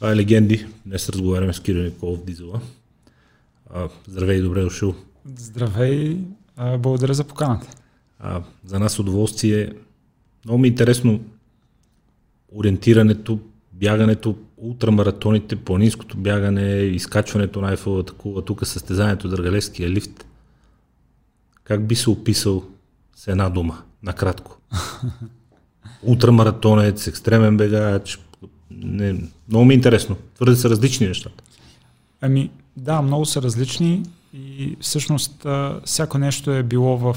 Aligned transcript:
Това 0.00 0.12
е 0.12 0.16
Легенди. 0.16 0.66
Днес 0.86 1.08
разговаряме 1.08 1.52
с 1.52 1.60
Кирил 1.60 1.82
Николов 1.82 2.24
Дизела. 2.24 2.60
А, 3.74 3.88
здравей 4.08 4.38
и 4.38 4.42
добре 4.42 4.62
дошъл. 4.62 4.94
Здравей, 5.36 6.18
а, 6.56 6.78
благодаря 6.78 7.14
за 7.14 7.24
поканата. 7.24 7.68
А, 8.18 8.42
за 8.66 8.78
нас 8.78 8.98
удоволствие. 8.98 9.72
Много 10.44 10.58
ми 10.58 10.68
е 10.68 10.70
интересно 10.70 11.20
ориентирането, 12.52 13.38
бягането, 13.72 14.36
ултрамаратоните, 14.56 15.56
планинското 15.56 16.16
бягане, 16.16 16.70
изкачването 16.72 17.60
на 17.60 17.68
Айфелата 17.68 18.12
кула, 18.12 18.44
тук 18.44 18.66
състезанието 18.66 19.28
Драгалевския 19.28 19.90
лифт. 19.90 20.26
Как 21.64 21.86
би 21.86 21.94
се 21.94 22.10
описал 22.10 22.64
с 23.16 23.28
една 23.28 23.48
дума, 23.48 23.82
накратко? 24.02 24.60
Ултрамаратонец, 26.02 27.06
екстремен 27.06 27.56
бегач, 27.56 28.18
не, 28.70 29.16
много 29.48 29.64
ми 29.64 29.74
е 29.74 29.76
интересно. 29.76 30.16
Твърде 30.34 30.56
са 30.56 30.70
различни 30.70 31.08
нещата. 31.08 31.44
Ами, 32.20 32.50
да, 32.76 33.02
много 33.02 33.24
са 33.24 33.42
различни 33.42 34.02
и 34.34 34.76
всъщност 34.80 35.46
всяко 35.84 36.18
нещо 36.18 36.50
е 36.50 36.62
било 36.62 36.98
в 36.98 37.16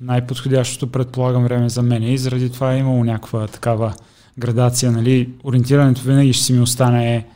най-подходящото, 0.00 0.92
предполагам, 0.92 1.44
време 1.44 1.68
за 1.68 1.82
мен 1.82 2.02
и 2.02 2.18
заради 2.18 2.50
това 2.50 2.74
е 2.74 2.78
имало 2.78 3.04
някаква 3.04 3.46
такава 3.46 3.94
градация. 4.38 4.92
Нали? 4.92 5.30
Ориентирането 5.44 6.02
винаги 6.02 6.32
ще 6.32 6.44
си 6.44 6.52
ми 6.52 6.60
остане 6.60 7.26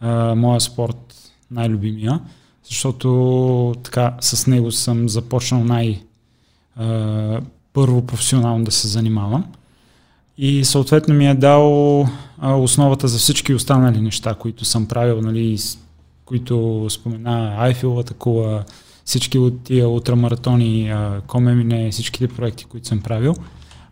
а, 0.00 0.34
моя 0.34 0.60
спорт 0.60 1.14
най-любимия, 1.50 2.20
защото 2.68 3.74
така 3.82 4.16
с 4.20 4.46
него 4.46 4.72
съм 4.72 5.08
започнал 5.08 5.64
най- 5.64 6.02
а, 6.76 7.40
първо 7.72 8.06
професионално 8.06 8.64
да 8.64 8.70
се 8.70 8.88
занимавам 8.88 9.44
и 10.38 10.64
съответно 10.64 11.14
ми 11.14 11.28
е 11.28 11.34
дал 11.34 12.02
а, 12.38 12.54
основата 12.54 13.08
за 13.08 13.18
всички 13.18 13.54
останали 13.54 14.00
неща, 14.00 14.34
които 14.34 14.64
съм 14.64 14.86
правил, 14.86 15.20
нали, 15.20 15.58
които 16.24 16.86
спомена 16.90 17.54
Айфилата 17.58 18.14
кула, 18.14 18.64
всички 19.04 19.38
от 19.38 19.64
тия 19.64 19.88
ултрамаратони, 19.88 20.94
Комемине, 21.26 21.90
всичките 21.90 22.28
проекти, 22.28 22.64
които 22.64 22.88
съм 22.88 23.00
правил. 23.00 23.34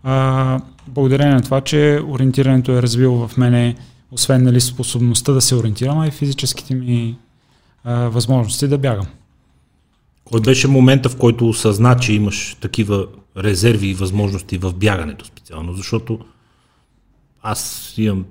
А, 0.02 0.60
благодарение 0.88 1.34
на 1.34 1.42
това, 1.42 1.60
че 1.60 2.00
ориентирането 2.08 2.72
е 2.72 2.82
развило 2.82 3.28
в 3.28 3.36
мене, 3.36 3.76
освен 4.10 4.42
нали, 4.42 4.60
способността 4.60 5.32
да 5.32 5.40
се 5.40 5.54
ориентирам, 5.54 5.98
а 5.98 6.06
и 6.06 6.10
физическите 6.10 6.74
ми 6.74 7.16
а, 7.84 7.94
възможности 7.94 8.68
да 8.68 8.78
бягам. 8.78 9.06
Кой 10.24 10.40
беше 10.40 10.68
момента, 10.68 11.08
в 11.08 11.16
който 11.16 11.48
осъзна, 11.48 11.96
че 11.96 12.12
имаш 12.12 12.56
такива 12.60 13.06
резерви 13.36 13.86
и 13.86 13.94
възможности 13.94 14.58
в 14.58 14.72
бягането 14.72 15.24
специално? 15.24 15.74
Защото 15.74 16.18
аз 17.42 17.92
имам 17.96 18.24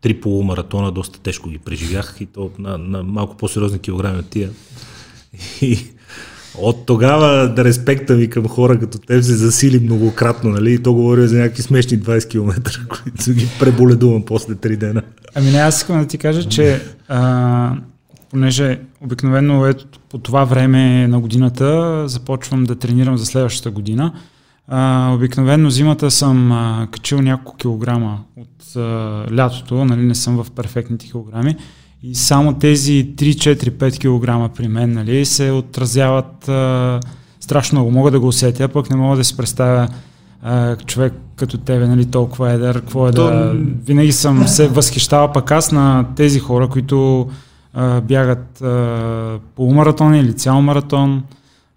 три 0.00 0.20
полумаратона, 0.20 0.92
доста 0.92 1.20
тежко 1.20 1.48
ги 1.48 1.58
преживях 1.58 2.16
и 2.20 2.26
то 2.26 2.50
на, 2.58 2.78
на 2.78 3.02
малко 3.02 3.36
по-сериозни 3.36 3.78
килограми 3.78 4.18
от 4.18 4.30
тия. 4.30 4.50
И 5.62 5.78
от 6.58 6.86
тогава 6.86 7.54
да 7.54 7.64
респекта 7.64 8.14
ви 8.14 8.30
към 8.30 8.48
хора 8.48 8.80
като 8.80 8.98
теб 8.98 9.22
се 9.24 9.36
засили 9.36 9.80
многократно, 9.80 10.50
нали? 10.50 10.72
И 10.72 10.82
то 10.82 10.94
говоря 10.94 11.28
за 11.28 11.38
някакви 11.38 11.62
смешни 11.62 12.00
20 12.00 12.30
км, 12.30 12.80
които 12.88 13.32
ги 13.32 13.48
преболедувам 13.60 14.24
после 14.24 14.54
3 14.54 14.76
дена. 14.76 15.02
Ами 15.34 15.50
не, 15.50 15.58
аз 15.58 15.76
искам 15.76 16.00
да 16.00 16.06
ти 16.06 16.18
кажа, 16.18 16.48
че 16.48 16.82
а, 17.08 17.76
понеже 18.30 18.80
обикновено 19.00 19.66
ето, 19.66 19.86
по 20.08 20.18
това 20.18 20.44
време 20.44 21.08
на 21.08 21.20
годината 21.20 22.02
започвам 22.08 22.64
да 22.64 22.76
тренирам 22.76 23.18
за 23.18 23.26
следващата 23.26 23.70
година, 23.70 24.12
а, 24.68 25.12
обикновено 25.14 25.70
зимата 25.70 26.10
съм 26.10 26.52
а, 26.52 26.88
качил 26.90 27.22
няколко 27.22 27.56
килограма 27.56 28.18
от 28.36 28.76
а, 28.76 28.80
лятото, 29.36 29.84
нали, 29.84 30.02
не 30.02 30.14
съм 30.14 30.44
в 30.44 30.50
перфектните 30.50 31.06
килограми. 31.06 31.56
И 32.02 32.14
само 32.14 32.54
тези 32.54 33.14
3-4-5 33.16 33.98
кг 33.98 34.56
при 34.56 34.68
мен 34.68 34.92
нали, 34.92 35.24
се 35.24 35.50
отразяват 35.50 36.48
а, 36.48 37.00
страшно 37.40 37.78
много. 37.78 37.90
Мога 37.90 38.10
да 38.10 38.20
го 38.20 38.26
усетя, 38.26 38.68
пък 38.68 38.90
не 38.90 38.96
мога 38.96 39.16
да 39.16 39.24
си 39.24 39.36
представя 39.36 39.88
а, 40.42 40.76
човек 40.76 41.12
като 41.36 41.58
тебе, 41.58 41.86
нали, 41.88 42.06
толкова 42.06 42.52
едър, 42.52 42.80
какво 42.80 43.08
е 43.08 43.12
То... 43.12 43.24
да... 43.24 43.52
Винаги 43.86 44.12
съм 44.12 44.46
се 44.48 44.68
възхищавал 44.68 45.32
пък 45.32 45.50
аз 45.50 45.72
на 45.72 46.04
тези 46.16 46.38
хора, 46.38 46.68
които 46.68 47.28
а, 47.74 48.00
бягат 48.00 48.62
а, 48.62 49.38
полумаратон 49.56 50.14
или 50.14 50.32
цял 50.32 50.62
маратон. 50.62 51.22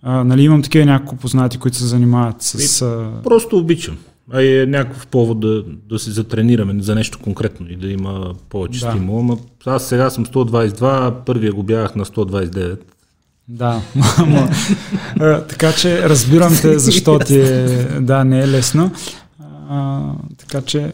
А, 0.04 0.24
нали, 0.24 0.44
имам 0.44 0.62
такива 0.62 0.86
няколко 0.86 1.16
познати, 1.16 1.58
които 1.58 1.78
се 1.78 1.86
занимават 1.86 2.42
с... 2.42 2.82
А... 2.82 3.12
Просто 3.24 3.58
обичам. 3.58 3.98
А 4.32 4.42
е 4.42 4.66
някакъв 4.66 5.08
повод 5.08 5.40
да, 5.40 5.64
да 5.90 6.00
се 6.00 6.12
затренираме 6.12 6.82
за 6.82 6.96
нещо 6.96 7.20
конкретно 7.20 7.70
и 7.70 7.76
да 7.76 7.88
има 7.88 8.34
повече 8.50 8.80
да. 8.80 8.92
стимул. 8.92 9.20
Ама 9.20 9.38
аз 9.66 9.88
сега 9.88 10.10
съм 10.10 10.26
122, 10.26 11.14
първия 11.26 11.54
го 11.54 11.64
бягах 11.64 11.96
на 11.96 12.06
129. 12.06 12.80
Да, 13.48 13.82
така 15.50 15.72
че 15.72 16.10
разбирам 16.10 16.54
те 16.62 16.80
защо 16.80 17.20
ти 17.20 17.40
е, 17.40 17.68
да, 18.02 18.24
не 18.24 18.40
е 18.40 18.48
лесно. 18.48 18.92
А, 19.70 20.02
така 20.38 20.62
че... 20.62 20.94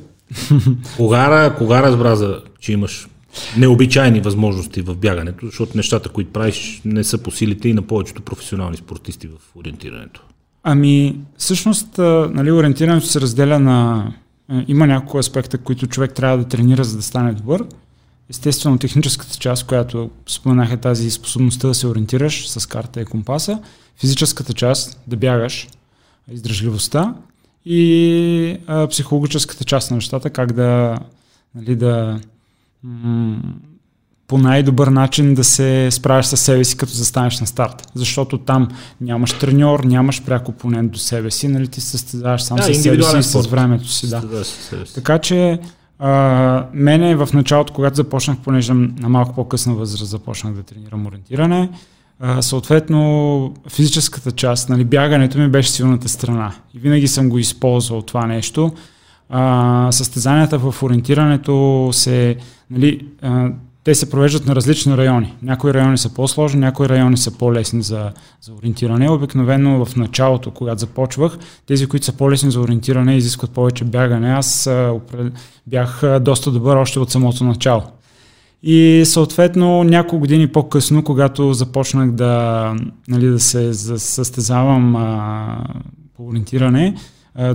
кога, 0.97 1.55
кога 1.57 1.83
разбра, 1.83 2.15
за, 2.15 2.39
че 2.59 2.71
имаш 2.71 3.07
необичайни 3.57 4.21
възможности 4.21 4.81
в 4.81 4.95
бягането, 4.95 5.45
защото 5.45 5.77
нещата, 5.77 6.09
които 6.09 6.31
правиш, 6.31 6.81
не 6.85 7.03
са 7.03 7.17
по 7.17 7.31
силите 7.31 7.69
и 7.69 7.73
на 7.73 7.81
повечето 7.81 8.21
професионални 8.21 8.77
спортисти 8.77 9.27
в 9.27 9.55
ориентирането? 9.55 10.21
Ами, 10.63 11.19
всъщност, 11.37 11.97
нали, 11.97 12.51
ориентирането 12.51 13.07
се 13.07 13.21
разделя 13.21 13.59
на... 13.59 14.07
Има 14.67 14.87
няколко 14.87 15.17
аспекта, 15.17 15.57
които 15.57 15.87
човек 15.87 16.13
трябва 16.13 16.37
да 16.37 16.43
тренира, 16.43 16.83
за 16.83 16.97
да 16.97 17.03
стане 17.03 17.33
добър. 17.33 17.65
Естествено, 18.29 18.77
техническата 18.77 19.37
част, 19.37 19.67
която 19.67 20.09
споменах 20.27 20.71
е 20.71 20.77
тази 20.77 21.11
способността 21.11 21.67
да 21.67 21.73
се 21.73 21.87
ориентираш 21.87 22.49
с 22.49 22.65
карта 22.65 23.01
и 23.01 23.05
компаса. 23.05 23.59
Физическата 23.99 24.53
част, 24.53 25.01
да 25.07 25.17
бягаш, 25.17 25.67
издръжливостта. 26.31 27.15
И 27.65 28.57
а, 28.67 28.87
психологическата 28.87 29.63
част 29.63 29.91
на 29.91 29.97
нещата, 29.97 30.29
как 30.29 30.53
да, 30.53 30.99
нали, 31.55 31.75
да 31.75 32.19
по 34.27 34.37
най-добър 34.37 34.87
начин 34.87 35.33
да 35.33 35.43
се 35.43 35.91
справиш 35.91 36.25
с 36.25 36.37
себе 36.37 36.63
си, 36.63 36.77
като 36.77 36.93
застанеш 36.93 37.39
на 37.39 37.47
старт. 37.47 37.87
Защото 37.95 38.37
там 38.37 38.67
нямаш 39.01 39.33
треньор, 39.33 39.83
нямаш 39.83 40.23
пряк 40.23 40.49
опонент 40.49 40.91
до 40.91 40.99
себе 40.99 41.31
си, 41.31 41.47
нали 41.47 41.67
ти 41.67 41.81
състезаваш 41.81 42.43
сам 42.43 42.57
да, 42.57 42.63
с 42.63 42.65
себе 42.65 43.03
си 43.03 43.17
и 43.17 43.23
с 43.23 43.47
времето 43.47 43.87
си. 43.87 44.09
Да. 44.09 44.43
Така 44.95 45.17
че 45.17 45.59
а, 45.99 46.65
мене 46.73 47.15
в 47.15 47.29
началото, 47.33 47.73
когато 47.73 47.95
започнах, 47.95 48.37
понеже 48.37 48.73
на 48.73 49.09
малко 49.09 49.35
по-късна 49.35 49.73
възраст 49.75 50.09
започнах 50.09 50.53
да 50.53 50.63
тренирам 50.63 51.07
ориентиране, 51.07 51.69
а, 52.19 52.41
съответно 52.41 53.53
физическата 53.69 54.31
част, 54.31 54.69
нали, 54.69 54.85
бягането 54.85 55.37
ми 55.37 55.47
беше 55.47 55.71
силната 55.71 56.09
страна. 56.09 56.53
И 56.73 56.79
винаги 56.79 57.07
съм 57.07 57.29
го 57.29 57.37
използвал 57.37 58.01
това 58.01 58.25
нещо. 58.25 58.71
А, 59.29 59.91
състезанията 59.91 60.59
в 60.59 60.83
ориентирането 60.83 61.89
се, 61.93 62.35
нали, 62.71 63.07
а, 63.21 63.49
те 63.83 63.95
се 63.95 64.09
провеждат 64.09 64.45
на 64.45 64.55
различни 64.55 64.97
райони. 64.97 65.33
Някои 65.41 65.73
райони 65.73 65.97
са 65.97 66.13
по-сложни, 66.13 66.59
някои 66.59 66.89
райони 66.89 67.17
са 67.17 67.37
по-лесни 67.37 67.81
за, 67.81 68.11
за 68.41 68.53
ориентиране. 68.53 69.09
Обикновено 69.09 69.85
в 69.85 69.95
началото, 69.95 70.51
когато 70.51 70.79
започвах, 70.79 71.37
тези, 71.65 71.87
които 71.87 72.05
са 72.05 72.17
по-лесни 72.17 72.51
за 72.51 72.61
ориентиране, 72.61 73.15
изискват 73.15 73.51
повече 73.51 73.83
бягане. 73.83 74.31
Аз 74.31 74.67
а, 74.67 74.93
бях 75.67 76.03
доста 76.21 76.51
добър 76.51 76.75
още 76.75 76.99
от 76.99 77.11
самото 77.11 77.43
начало. 77.43 77.83
И 78.63 79.03
съответно 79.05 79.83
няколко 79.83 80.19
години 80.19 80.47
по-късно, 80.47 81.03
когато 81.03 81.53
започнах 81.53 82.11
да, 82.11 82.75
нали, 83.07 83.27
да 83.27 83.39
се 83.39 83.73
състезавам 83.99 84.95
а, 84.95 85.57
по 86.17 86.27
ориентиране, 86.27 86.95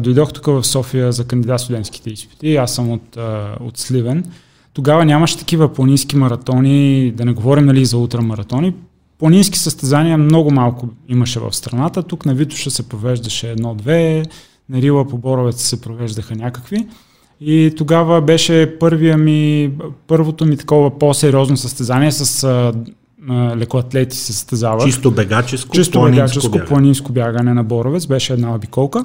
дойдох 0.01 0.33
тук 0.33 0.47
в 0.47 0.65
София 0.65 1.13
за 1.13 1.25
кандидат 1.25 1.61
студентските 1.61 2.11
изпити. 2.11 2.57
Аз 2.57 2.75
съм 2.75 2.91
от, 2.91 3.17
от 3.61 3.79
Сливен. 3.79 4.25
Тогава 4.73 5.05
нямаше 5.05 5.39
такива 5.39 5.73
планински 5.73 6.17
маратони, 6.17 7.13
да 7.17 7.25
не 7.25 7.33
говорим 7.33 7.65
нали, 7.67 7.85
за 7.85 7.99
ултрамаратони. 7.99 8.75
Планински 9.19 9.59
състезания 9.59 10.19
много 10.19 10.51
малко 10.51 10.89
имаше 11.09 11.41
в 11.41 11.53
страната. 11.53 12.03
Тук 12.03 12.27
на 12.27 12.35
Витоша 12.35 12.71
се 12.71 12.89
провеждаше 12.89 13.51
едно-две, 13.51 14.23
на 14.69 14.83
Рила 14.83 15.09
по 15.09 15.19
Боровец 15.19 15.63
се 15.63 15.81
провеждаха 15.81 16.35
някакви. 16.37 16.87
И 17.41 17.75
тогава 17.77 18.21
беше 18.21 18.79
първия 18.79 19.19
ми, 19.19 19.73
първото 20.07 20.47
ми 20.47 20.57
такова 20.57 20.99
по-сериозно 20.99 21.57
състезание 21.57 22.13
с 22.13 22.45
а, 22.45 22.73
а, 23.29 23.57
лекоатлети 23.57 24.17
се 24.17 24.33
състезавах. 24.33 24.85
Чисто 24.85 25.11
бегаческо, 25.11 25.75
Чисто 25.75 25.99
планинско 25.99 26.17
бегаческо, 26.23 26.51
бягане. 26.51 26.69
планинско 26.69 27.13
бягане 27.13 27.55
на 27.55 27.65
Боровец. 27.65 28.07
Беше 28.07 28.33
една 28.33 28.55
обиколка. 28.55 29.05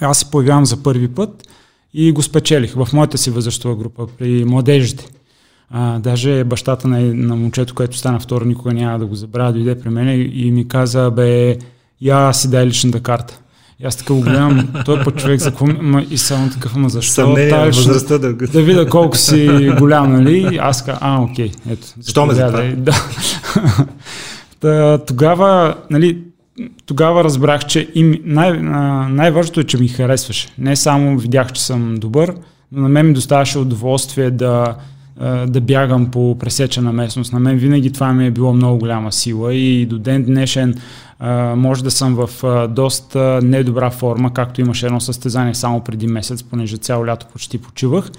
Аз 0.00 0.18
се 0.18 0.30
появявам 0.30 0.66
за 0.66 0.82
първи 0.82 1.08
път 1.08 1.48
и 1.94 2.12
го 2.12 2.22
спечелих 2.22 2.74
в 2.74 2.88
моята 2.92 3.18
си 3.18 3.30
възрастова 3.30 3.76
група 3.76 4.06
при 4.18 4.44
младежите. 4.44 5.06
А, 5.70 5.98
даже 5.98 6.44
бащата 6.44 6.88
на, 6.88 7.00
на 7.00 7.36
момчето, 7.36 7.74
което 7.74 7.96
стана 7.96 8.20
второ, 8.20 8.44
никога 8.44 8.72
няма 8.72 8.98
да 8.98 9.06
го 9.06 9.14
забравя, 9.14 9.52
дойде 9.52 9.80
при 9.80 9.90
мен 9.90 10.30
и 10.32 10.50
ми 10.50 10.68
каза, 10.68 11.10
бе, 11.10 11.58
я 12.00 12.32
си 12.32 12.50
дай 12.50 12.66
личната 12.66 13.00
карта. 13.00 13.40
И 13.80 13.86
аз 13.86 13.96
така 13.96 14.14
го 14.14 14.20
гледам, 14.20 14.68
той 14.84 15.04
път 15.04 15.16
човек 15.16 15.40
за 15.40 15.50
какво, 15.50 15.66
ма, 15.66 16.04
и 16.10 16.18
само 16.18 16.50
такъв, 16.50 16.76
ама 16.76 16.88
защо? 16.88 17.12
Съмнение, 17.12 17.72
ще- 17.72 17.80
възрастта 17.80 18.18
да... 18.18 18.32
да 18.34 18.62
видя 18.62 18.88
колко 18.88 19.16
си 19.16 19.70
голям, 19.78 20.12
нали? 20.12 20.58
Аз 20.62 20.84
казвам, 20.84 20.98
а, 21.02 21.22
окей, 21.22 21.50
ето. 21.70 21.86
Що 22.08 22.26
ме 22.26 22.34
заповядай. 22.34 22.72
Да. 22.76 22.92
Та, 24.60 24.98
тогава, 24.98 25.74
нали, 25.90 26.18
тогава 26.86 27.24
разбрах, 27.24 27.66
че 27.66 27.88
им, 27.94 28.20
най, 28.24 28.52
най-важното 29.08 29.60
е, 29.60 29.64
че 29.64 29.78
ми 29.78 29.88
харесваше. 29.88 30.48
Не 30.58 30.76
само 30.76 31.18
видях, 31.18 31.52
че 31.52 31.64
съм 31.64 31.94
добър, 31.94 32.34
но 32.72 32.82
на 32.82 32.88
мен 32.88 33.06
ми 33.06 33.14
доставаше 33.14 33.58
удоволствие 33.58 34.30
да, 34.30 34.76
да 35.46 35.60
бягам 35.60 36.10
по 36.10 36.38
пресечена 36.38 36.92
местност. 36.92 37.32
На 37.32 37.40
мен 37.40 37.56
винаги 37.56 37.92
това 37.92 38.12
ми 38.12 38.26
е 38.26 38.30
било 38.30 38.52
много 38.52 38.78
голяма 38.78 39.12
сила 39.12 39.54
и 39.54 39.86
до 39.86 39.98
ден 39.98 40.24
днешен 40.24 40.74
може 41.56 41.84
да 41.84 41.90
съм 41.90 42.14
в 42.26 42.28
доста 42.68 43.40
недобра 43.42 43.90
форма, 43.90 44.34
както 44.34 44.60
имаше 44.60 44.86
едно 44.86 45.00
състезание 45.00 45.54
само 45.54 45.80
преди 45.80 46.06
месец, 46.06 46.42
понеже 46.42 46.76
цяло 46.76 47.06
лято 47.06 47.26
почти 47.32 47.58
почивах. 47.58 48.10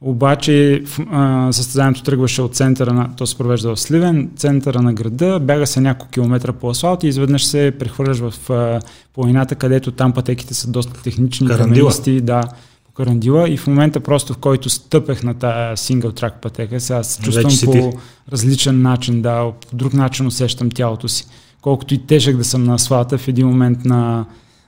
Обаче 0.00 0.82
а, 1.10 1.52
състезанието 1.52 2.02
тръгваше 2.02 2.42
от 2.42 2.54
центъра 2.54 2.92
на, 2.92 3.16
то 3.16 3.26
се 3.26 3.38
провежда 3.38 3.74
в 3.74 3.80
Сливен, 3.80 4.30
центъра 4.36 4.82
на 4.82 4.92
града, 4.92 5.40
бяга 5.40 5.66
се 5.66 5.80
няколко 5.80 6.10
километра 6.10 6.52
по 6.52 6.70
асфалт 6.70 7.02
и 7.02 7.08
изведнъж 7.08 7.46
се 7.46 7.72
прехвърляш 7.78 8.18
в 8.18 8.50
а, 8.50 8.80
планината, 9.14 9.54
където 9.54 9.90
там 9.90 10.12
пътеките 10.12 10.54
са 10.54 10.70
доста 10.70 11.02
технични, 11.02 11.48
каменисти, 11.48 12.20
да, 12.20 12.42
по 12.84 12.92
карандила 12.92 13.48
и 13.48 13.56
в 13.56 13.66
момента 13.66 14.00
просто 14.00 14.34
в 14.34 14.38
който 14.38 14.70
стъпех 14.70 15.22
на 15.22 15.34
тая 15.34 15.76
сингъл 15.76 16.12
трак 16.12 16.40
пътека, 16.40 16.80
сега 16.80 17.02
се 17.02 17.22
чувствам 17.22 17.52
по 17.64 17.72
ти. 17.72 17.96
различен 18.32 18.82
начин, 18.82 19.22
да, 19.22 19.52
по 19.70 19.76
друг 19.76 19.94
начин 19.94 20.26
усещам 20.26 20.70
тялото 20.70 21.08
си. 21.08 21.26
Колкото 21.60 21.94
и 21.94 21.98
тежък 21.98 22.36
да 22.36 22.44
съм 22.44 22.64
на 22.64 22.74
асфалта, 22.74 23.18
в 23.18 23.28
един 23.28 23.46
момент 23.46 23.84
на, 23.84 24.24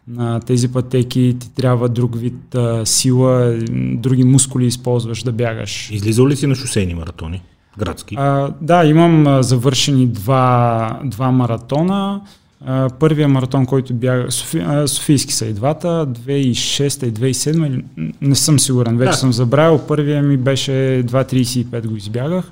на 0.09 0.41
тези 0.41 0.69
пътеки 0.69 1.37
ти 1.41 1.55
трябва 1.55 1.89
друг 1.89 2.19
вид 2.19 2.55
а, 2.55 2.87
сила, 2.87 3.59
други 3.93 4.25
мускули 4.25 4.67
използваш 4.67 5.23
да 5.23 5.33
бягаш. 5.33 5.91
Излизал 5.91 6.29
ли 6.29 6.37
си 6.37 6.47
на 6.47 6.55
шосейни 6.55 6.95
маратони? 6.95 7.43
Градски? 7.79 8.15
А, 8.19 8.51
да, 8.61 8.85
имам 8.85 9.27
а, 9.27 9.43
завършени 9.43 10.07
два, 10.07 11.01
два 11.05 11.31
маратона. 11.31 12.21
А, 12.67 12.89
първия 12.91 13.29
маратон, 13.29 13.67
който 13.67 13.95
бяга, 13.95 14.31
Софи, 14.33 14.59
а, 14.59 14.89
Софийски 14.89 15.33
са 15.33 15.47
и 15.47 15.53
двата, 15.53 16.07
2006 16.09 17.07
и 17.07 17.13
2007, 17.13 17.67
или- 17.67 17.85
м, 17.97 18.13
не 18.21 18.35
съм 18.35 18.59
сигурен, 18.59 18.97
вече 18.97 19.11
Да. 19.11 19.17
съм 19.17 19.33
забравил. 19.33 19.79
Първия 19.79 20.23
ми 20.23 20.37
беше 20.37 20.71
2.35 21.05 21.87
го 21.87 21.97
избягах, 21.97 22.45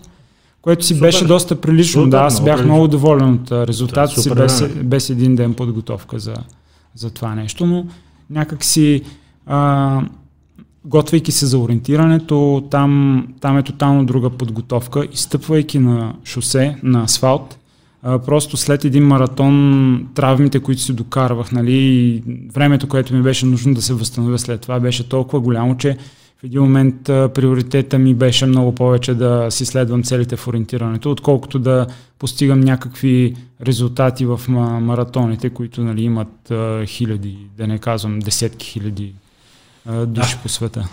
което 0.62 0.86
си 0.86 0.94
Супер. 0.94 1.06
беше 1.06 1.24
доста 1.24 1.60
прилично. 1.60 2.02
Супер, 2.02 2.10
да, 2.10 2.18
аз 2.18 2.44
бях 2.44 2.54
прилично. 2.54 2.72
много 2.72 2.88
доволен 2.88 3.32
от 3.32 3.52
резултата 3.52 4.20
си, 4.20 4.30
без, 4.30 4.62
без 4.82 5.10
един 5.10 5.36
ден 5.36 5.54
подготовка 5.54 6.18
за, 6.18 6.34
за 6.96 7.10
това 7.10 7.34
нещо, 7.34 7.66
но 7.66 7.86
някак 8.30 8.64
си 8.64 9.02
а, 9.46 10.02
готвейки 10.84 11.32
се 11.32 11.46
за 11.46 11.58
ориентирането, 11.58 12.68
там, 12.70 13.26
там 13.40 13.58
е 13.58 13.62
тотално 13.62 14.04
друга 14.04 14.30
подготовка. 14.30 15.08
Изстъпвайки 15.12 15.78
на 15.78 16.14
шосе, 16.24 16.76
на 16.82 17.02
асфалт, 17.02 17.58
а, 18.02 18.18
просто 18.18 18.56
след 18.56 18.84
един 18.84 19.06
маратон, 19.06 20.08
травмите, 20.14 20.60
които 20.60 20.82
си 20.82 20.92
докарвах, 20.92 21.52
нали, 21.52 21.72
и 21.74 22.22
времето, 22.54 22.88
което 22.88 23.14
ми 23.14 23.22
беше 23.22 23.46
нужно 23.46 23.74
да 23.74 23.82
се 23.82 23.94
възстановя 23.94 24.38
след 24.38 24.60
това, 24.60 24.80
беше 24.80 25.08
толкова 25.08 25.40
голямо, 25.40 25.76
че 25.76 25.96
в 26.40 26.44
един 26.44 26.62
момент 26.62 27.08
а, 27.08 27.28
приоритета 27.34 27.98
ми 27.98 28.14
беше 28.14 28.46
много 28.46 28.74
повече 28.74 29.14
да 29.14 29.46
си 29.50 29.66
следвам 29.66 30.02
целите 30.02 30.36
в 30.36 30.48
ориентирането, 30.48 31.10
отколкото 31.10 31.58
да 31.58 31.86
постигам 32.18 32.60
някакви 32.60 33.36
резултати 33.66 34.26
в 34.26 34.40
ма- 34.48 34.78
маратоните, 34.78 35.50
които 35.50 35.84
нали, 35.84 36.02
имат 36.02 36.50
а, 36.50 36.86
хиляди, 36.86 37.38
да 37.58 37.66
не 37.66 37.78
казвам 37.78 38.18
десетки 38.18 38.66
хиляди 38.66 39.14
а, 39.86 40.06
души 40.06 40.36
по 40.42 40.48
света. 40.48 40.88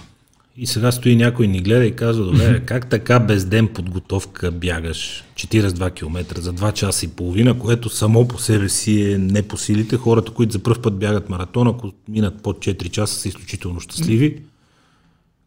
И 0.57 0.67
сега 0.67 0.91
стои 0.91 1.15
някой 1.15 1.47
ни 1.47 1.61
гледа 1.61 1.85
и 1.85 1.95
казва, 1.95 2.25
добре, 2.25 2.59
как 2.65 2.89
така 2.89 3.19
без 3.19 3.45
ден 3.45 3.67
подготовка 3.67 4.51
бягаш 4.51 5.23
42 5.35 5.93
км 5.93 6.41
за 6.41 6.53
2 6.53 6.73
часа 6.73 7.05
и 7.05 7.09
половина, 7.09 7.59
което 7.59 7.89
само 7.89 8.27
по 8.27 8.39
себе 8.39 8.69
си 8.69 9.11
е 9.11 9.17
не 9.17 9.41
по 9.41 9.57
силите. 9.57 9.97
Хората, 9.97 10.31
които 10.31 10.53
за 10.53 10.59
първ 10.59 10.81
път 10.81 10.99
бягат 10.99 11.29
маратон, 11.29 11.67
ако 11.67 11.91
минат 12.07 12.43
под 12.43 12.57
4 12.57 12.89
часа, 12.89 13.19
са 13.19 13.27
изключително 13.27 13.79
щастливи. 13.79 14.37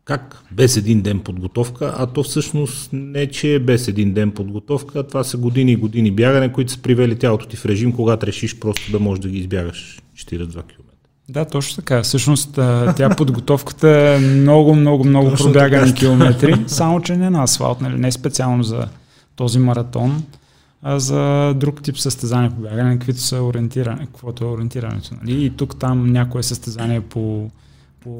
Как 0.07 0.43
без 0.53 0.77
един 0.77 1.03
ден 1.03 1.21
подготовка, 1.21 1.95
а 1.99 2.07
то 2.07 2.23
всъщност 2.23 2.91
не, 2.93 3.27
че 3.27 3.55
е 3.55 3.59
без 3.59 3.89
един 3.89 4.13
ден 4.13 4.31
подготовка, 4.31 4.99
а 4.99 5.03
това 5.03 5.25
са 5.25 5.37
години 5.37 5.73
и 5.73 5.77
години 5.77 6.11
бягане, 6.11 6.53
които 6.53 6.73
са 6.73 6.79
привели 6.79 7.19
тялото 7.19 7.47
ти 7.47 7.57
в 7.57 7.67
режим, 7.67 7.93
когато 7.93 8.27
решиш 8.27 8.59
просто 8.59 8.93
да 8.93 9.01
можеш 9.01 9.23
да 9.23 9.29
ги 9.29 9.39
избягаш 9.39 10.01
42 10.17 10.53
км. 10.53 10.83
Да, 11.29 11.45
точно 11.45 11.77
така. 11.77 12.03
Всъщност 12.03 12.55
тя 12.97 13.15
подготовката 13.17 13.89
е 13.89 14.19
много, 14.19 14.75
много, 14.75 15.05
много 15.05 15.31
Точно 15.31 15.47
пробягани 15.47 15.87
така. 15.87 15.99
километри, 15.99 16.55
само 16.67 17.01
че 17.01 17.17
не 17.17 17.31
на 17.31 17.43
асфалт, 17.43 17.81
нали? 17.81 17.99
не 17.99 18.13
специално 18.13 18.63
за 18.63 18.89
този 19.37 19.59
маратон, 19.59 20.23
а 20.83 20.99
за 20.99 21.55
друг 21.57 21.83
тип 21.83 21.99
състезания 21.99 22.51
по 22.51 22.61
бягане, 22.61 22.99
каквито 22.99 23.21
са 23.21 23.43
ориентиране, 23.43 24.07
каквото 24.07 24.45
е 24.45 24.49
ориентирането. 24.49 25.11
Нали? 25.23 25.45
И 25.45 25.51
тук 25.51 25.79
там 25.79 26.13
някое 26.13 26.43
състезание 26.43 27.01
по, 27.01 27.51
по, 28.01 28.19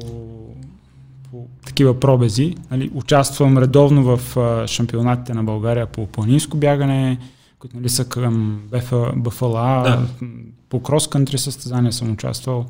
по 1.31 1.47
такива 1.65 1.99
пробези. 1.99 2.55
Нали? 2.71 2.91
Участвам 2.93 3.57
редовно 3.57 4.17
в 4.17 4.37
а, 4.37 4.67
шампионатите 4.67 5.33
на 5.33 5.43
България 5.43 5.85
по 5.85 6.07
планинско 6.07 6.57
бягане, 6.57 7.17
които 7.59 7.77
нали, 7.77 7.89
са 7.89 8.05
към 8.05 8.61
БФ, 8.71 8.93
БФЛА, 9.15 9.83
Да. 9.83 10.27
по 10.69 10.79
крос-кантри 10.79 11.35
състезания 11.37 11.93
съм 11.93 12.11
участвал 12.11 12.65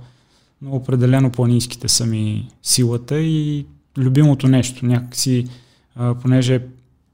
но 0.62 0.76
определено 0.76 1.32
планинските 1.32 1.88
са 1.88 2.06
ми 2.06 2.48
силата 2.64 3.20
и 3.20 3.66
любимото 3.98 4.48
нещо. 4.48 4.86
Някакси, 4.86 5.48
а, 5.96 6.16
понеже 6.16 6.62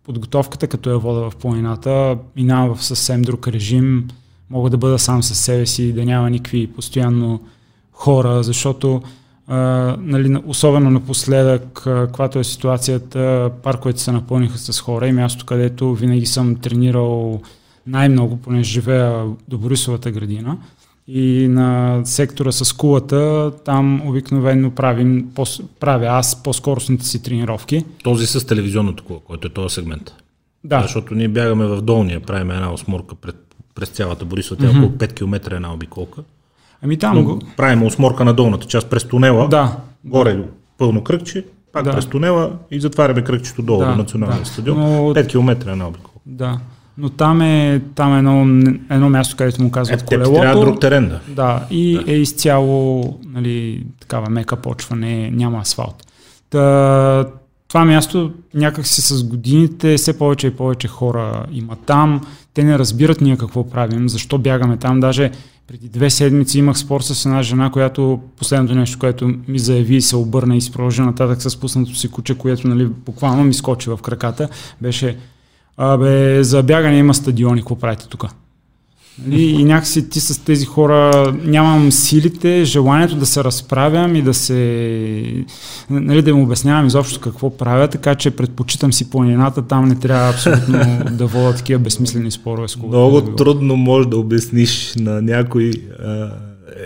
подготовката, 0.03 0.67
като 0.67 0.89
я 0.89 0.97
вода 0.97 1.29
в 1.29 1.35
планината, 1.35 2.17
минава 2.35 2.75
в 2.75 2.83
съвсем 2.83 3.21
друг 3.21 3.47
режим, 3.47 4.07
мога 4.49 4.69
да 4.69 4.77
бъда 4.77 4.99
сам 4.99 5.23
със 5.23 5.39
себе 5.39 5.65
си, 5.65 5.93
да 5.93 6.05
няма 6.05 6.29
никакви 6.29 6.67
постоянно 6.67 7.41
хора, 7.91 8.43
защото 8.43 9.01
а, 9.47 9.57
нали, 9.99 10.29
на- 10.29 10.41
особено 10.45 10.89
напоследък, 10.89 11.87
а, 11.87 12.07
когато 12.07 12.39
е 12.39 12.43
ситуацията, 12.43 13.51
парковете 13.63 13.99
се 14.01 14.11
напълниха 14.11 14.57
с 14.57 14.79
хора 14.79 15.07
и 15.07 15.11
място, 15.11 15.45
където 15.45 15.93
винаги 15.93 16.25
съм 16.25 16.55
тренирал 16.55 17.41
най-много, 17.87 18.37
понеже 18.37 18.71
живея 18.71 19.25
до 19.47 19.57
Борисовата 19.57 20.11
градина. 20.11 20.57
И 21.07 21.47
на 21.47 22.01
сектора 22.05 22.51
с 22.51 22.73
кулата, 22.73 23.51
там 23.65 24.07
обикновено 24.07 24.71
правим, 24.71 25.29
правя 25.79 26.05
аз 26.07 26.43
по-скоростните 26.43 27.05
си 27.05 27.23
тренировки. 27.23 27.85
Този 28.03 28.27
с 28.27 28.47
телевизионното 28.47 29.03
коло, 29.03 29.19
който 29.19 29.47
е 29.47 29.49
този 29.49 29.75
сегмент. 29.75 30.13
Да, 30.63 30.81
Защото 30.81 31.15
ние 31.15 31.27
бягаме 31.27 31.65
в 31.65 31.81
долния, 31.81 32.19
правим 32.19 32.51
една 32.51 32.73
осморка 32.73 33.15
пред, 33.15 33.35
през 33.75 33.89
цялата 33.89 34.25
Борисова, 34.25 34.65
е 34.65 34.69
около 34.69 34.87
5 34.89 35.13
км 35.13 35.55
една 35.55 35.73
обиколка. 35.73 36.21
Ами 36.83 36.97
там 36.97 37.15
Но 37.15 37.23
го... 37.23 37.39
правим 37.57 37.83
осморка 37.83 38.25
на 38.25 38.33
долната 38.33 38.67
част 38.67 38.89
през 38.89 39.03
тунела, 39.03 39.47
Да, 39.47 39.77
горе 40.05 40.33
до 40.33 40.43
пълно 40.77 41.01
кръгче, 41.03 41.45
пак 41.71 41.83
Да. 41.83 41.91
през 41.91 42.05
тунела 42.05 42.51
и 42.71 42.79
затваряме 42.79 43.23
кръгчето 43.23 43.61
долу 43.61 43.79
Да, 43.79 43.85
до 43.85 43.95
националния 43.95 44.39
да. 44.39 44.45
стадион. 44.45 44.79
Но- 44.79 45.13
5 45.13 45.27
км 45.27 45.71
една 45.71 45.87
обиколка. 45.87 46.19
да. 46.25 46.59
Но 46.97 47.09
там 47.09 47.41
е, 47.41 47.81
там 47.95 48.13
е 48.13 48.17
едно, 48.17 48.39
едно 48.89 49.09
място, 49.09 49.35
където 49.37 49.63
му 49.63 49.71
казват 49.71 49.99
ти 49.99 50.05
колелото. 50.05 50.41
трябва 50.41 50.65
друг 50.65 50.79
терен, 50.81 51.09
да. 51.09 51.19
Да, 51.27 51.63
и 51.71 51.99
да. 52.05 52.11
е 52.11 52.15
изцяло 52.15 53.03
нали, 53.25 53.85
такава 53.99 54.29
мека 54.29 54.55
почва, 54.55 54.95
не, 54.95 55.31
няма 55.31 55.59
асфалт. 55.59 56.07
Та, 56.49 57.25
това 57.67 57.85
място 57.85 58.31
някакси 58.53 59.01
с 59.01 59.23
годините 59.23 59.97
все 59.97 60.17
повече 60.17 60.47
и 60.47 60.51
повече 60.51 60.87
хора 60.87 61.45
има 61.51 61.75
там. 61.75 62.21
Те 62.53 62.63
не 62.63 62.79
разбират 62.79 63.21
ние 63.21 63.37
какво 63.37 63.69
правим, 63.69 64.09
защо 64.09 64.37
бягаме 64.37 64.77
там. 64.77 64.99
Даже 64.99 65.31
преди 65.67 65.89
две 65.89 66.09
седмици 66.09 66.59
имах 66.59 66.77
спор 66.77 67.01
с 67.01 67.25
една 67.25 67.43
жена, 67.43 67.71
която 67.71 68.19
последното 68.37 68.75
нещо, 68.75 68.99
което 68.99 69.33
ми 69.47 69.59
заяви 69.59 70.01
се 70.01 70.15
обърна 70.15 70.55
и 70.55 70.61
си 70.61 70.71
продължи 70.71 71.01
нататък 71.01 71.41
с 71.41 71.59
пуснато 71.59 71.95
си 71.95 72.11
куче, 72.11 72.37
което 72.37 72.67
нали, 72.67 72.85
буквално 72.85 73.43
ми 73.43 73.53
скочи 73.53 73.89
в 73.89 73.97
краката, 73.97 74.49
беше 74.81 75.17
Абе, 75.77 76.43
за 76.43 76.63
бягане 76.63 76.97
има 76.97 77.13
стадиони, 77.13 77.61
какво 77.61 77.75
правите 77.75 78.07
тук? 78.07 78.25
Нали, 79.25 79.41
и 79.41 79.63
някакси 79.63 80.09
ти 80.09 80.19
с 80.19 80.43
тези 80.43 80.65
хора 80.65 81.33
нямам 81.43 81.91
силите, 81.91 82.65
желанието 82.65 83.15
да 83.15 83.25
се 83.25 83.43
разправям 83.43 84.15
и 84.15 84.21
да 84.21 84.33
се... 84.33 85.45
Нали, 85.89 86.21
да 86.21 86.29
им 86.29 86.41
обяснявам 86.41 86.87
изобщо 86.87 87.19
какво 87.19 87.57
правя, 87.57 87.87
така 87.87 88.15
че 88.15 88.31
предпочитам 88.31 88.93
си 88.93 89.09
планината, 89.09 89.61
там 89.61 89.85
не 89.85 89.95
трябва 89.95 90.29
абсолютно 90.29 90.79
да 91.17 91.25
водя 91.25 91.55
такива 91.55 91.79
безсмислени 91.79 92.31
спорове 92.31 92.67
с 92.67 92.75
когото. 92.75 92.97
Много 92.97 93.17
и 93.17 93.21
да 93.21 93.35
трудно 93.35 93.75
можеш 93.75 94.07
да 94.07 94.17
обясниш 94.17 94.93
на 94.97 95.21
някой 95.21 95.71
а, 95.99 96.29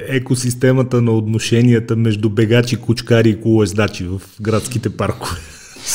екосистемата 0.08 1.02
на 1.02 1.12
отношенията 1.12 1.96
между 1.96 2.30
бегачи, 2.30 2.76
кучкари 2.76 3.30
и 3.30 3.42
колоездачи 3.42 4.04
в 4.04 4.22
градските 4.42 4.90
паркове. 4.90 5.38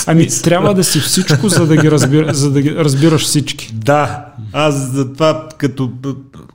Ами 0.07 0.29
трябва 0.43 0.75
да 0.75 0.85
си 0.85 1.01
всичко, 1.01 1.49
за 1.49 1.67
да 1.67 1.77
ги, 1.77 1.91
разбира, 1.91 2.35
за 2.35 2.51
да 2.51 2.63
ги 2.63 2.75
разбираш 2.75 3.23
всички. 3.23 3.73
Да, 3.75 4.27
аз 4.53 4.93
затова 4.93 5.49
като 5.59 5.93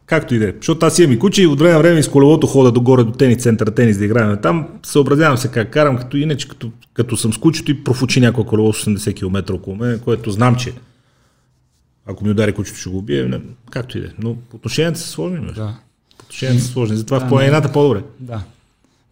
както 0.06 0.36
и 0.36 0.40
да 0.40 0.50
е. 0.50 0.54
Защото 0.58 0.86
аз 0.86 1.00
имам 1.00 1.12
и 1.12 1.20
куче 1.20 1.44
и 1.44 1.48
от 1.48 1.60
време 1.60 1.74
на 1.74 1.80
време 1.80 2.04
с 2.04 2.10
колелото 2.10 2.48
хода 2.48 2.72
догоре 2.72 3.04
до 3.04 3.12
тенис 3.12 3.38
центъра, 3.38 3.72
тенис 3.72 3.98
да 3.98 4.06
играем 4.06 4.38
там. 4.42 4.68
Съобразявам 4.84 5.38
се 5.38 5.48
как 5.48 5.70
карам, 5.70 5.98
като 5.98 6.18
иначе, 6.18 6.48
като, 6.48 6.72
като 6.94 7.18
съм 7.18 7.34
с 7.34 7.38
кучето 7.38 7.72
и 7.72 7.84
профучи 7.84 8.20
някое 8.20 8.46
колело 8.46 8.74
с 8.74 8.86
80 8.86 9.16
км 9.16 9.54
около 9.54 9.76
мен, 9.76 10.00
което 10.00 10.32
знам, 10.32 10.56
че 10.56 10.74
ако 12.06 12.26
ми 12.26 12.32
удари 12.32 12.54
кучето, 12.54 12.80
ще 12.80 12.90
го 12.90 12.98
убие, 12.98 13.26
не, 13.26 13.40
както 13.70 13.98
и 13.98 14.02
да 14.02 14.08
е. 14.08 14.12
Но 14.20 14.36
отношенията 14.54 15.00
са 15.00 15.08
сложни. 15.08 15.40
Да. 15.56 15.76
Отношенията 16.24 16.64
са 16.64 16.72
сложни, 16.72 16.98
затова 16.98 17.20
да, 17.20 17.26
в 17.26 17.30
планината 17.30 17.72
по-добре. 17.72 18.04
Да. 18.20 18.42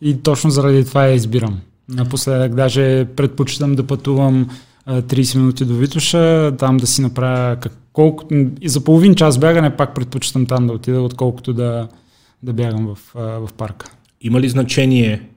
И 0.01 0.21
точно 0.21 0.49
заради 0.49 0.85
това 0.85 1.05
я 1.05 1.13
избирам. 1.13 1.59
Напоследък 1.89 2.55
даже 2.55 3.05
предпочитам 3.15 3.75
да 3.75 3.87
пътувам 3.87 4.49
30 4.87 5.37
минути 5.37 5.65
до 5.65 5.75
Витоша, 5.75 6.55
там 6.59 6.77
да 6.77 6.87
си 6.87 7.01
направя 7.01 7.59
как, 7.59 7.77
колко, 7.93 8.27
и 8.61 8.69
за 8.69 8.83
половин 8.83 9.15
час 9.15 9.39
бягане 9.39 9.77
пак 9.77 9.95
предпочитам 9.95 10.45
там 10.45 10.67
да 10.67 10.73
отида, 10.73 11.01
отколкото 11.01 11.53
да, 11.53 11.87
да 12.43 12.53
бягам 12.53 12.95
в, 12.95 12.97
в 13.15 13.49
парка. 13.57 13.91
Има 14.21 14.41
ли 14.41 14.49
значение 14.49 15.29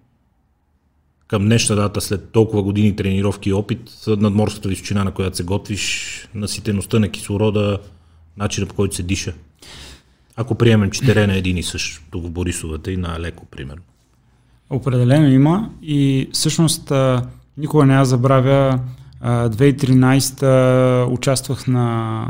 към 1.26 1.44
днешна 1.44 1.76
дата, 1.76 2.00
след 2.00 2.30
толкова 2.30 2.62
години 2.62 2.96
тренировки 2.96 3.48
и 3.48 3.52
опит, 3.52 3.90
надморската 4.06 4.68
височина, 4.68 5.04
на 5.04 5.12
която 5.12 5.36
се 5.36 5.44
готвиш, 5.44 6.28
наситеността 6.34 6.98
на 6.98 7.08
кислорода, 7.08 7.78
начина 8.36 8.66
по 8.66 8.74
който 8.74 8.94
се 8.94 9.02
диша? 9.02 9.34
Ако 10.36 10.54
приемем, 10.54 10.90
че 10.90 11.00
терена 11.00 11.34
е 11.34 11.38
един 11.38 11.56
и 11.56 11.62
същ, 11.62 12.02
тук 12.10 12.24
в 12.24 12.30
Борисовата 12.30 12.92
и 12.92 12.96
на 12.96 13.20
Леко, 13.20 13.46
примерно. 13.50 13.82
Определено 14.70 15.28
има 15.28 15.70
и 15.82 16.28
всъщност 16.32 16.92
никога 17.56 17.86
не 17.86 17.94
я 17.94 18.04
забравя 18.04 18.80
2013 19.24 21.12
участвах 21.12 21.66
на, 21.66 22.24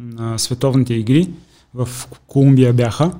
на 0.00 0.38
световните 0.38 0.94
игри, 0.94 1.28
в 1.74 1.88
Колумбия 2.26 2.72
бяха. 2.72 3.10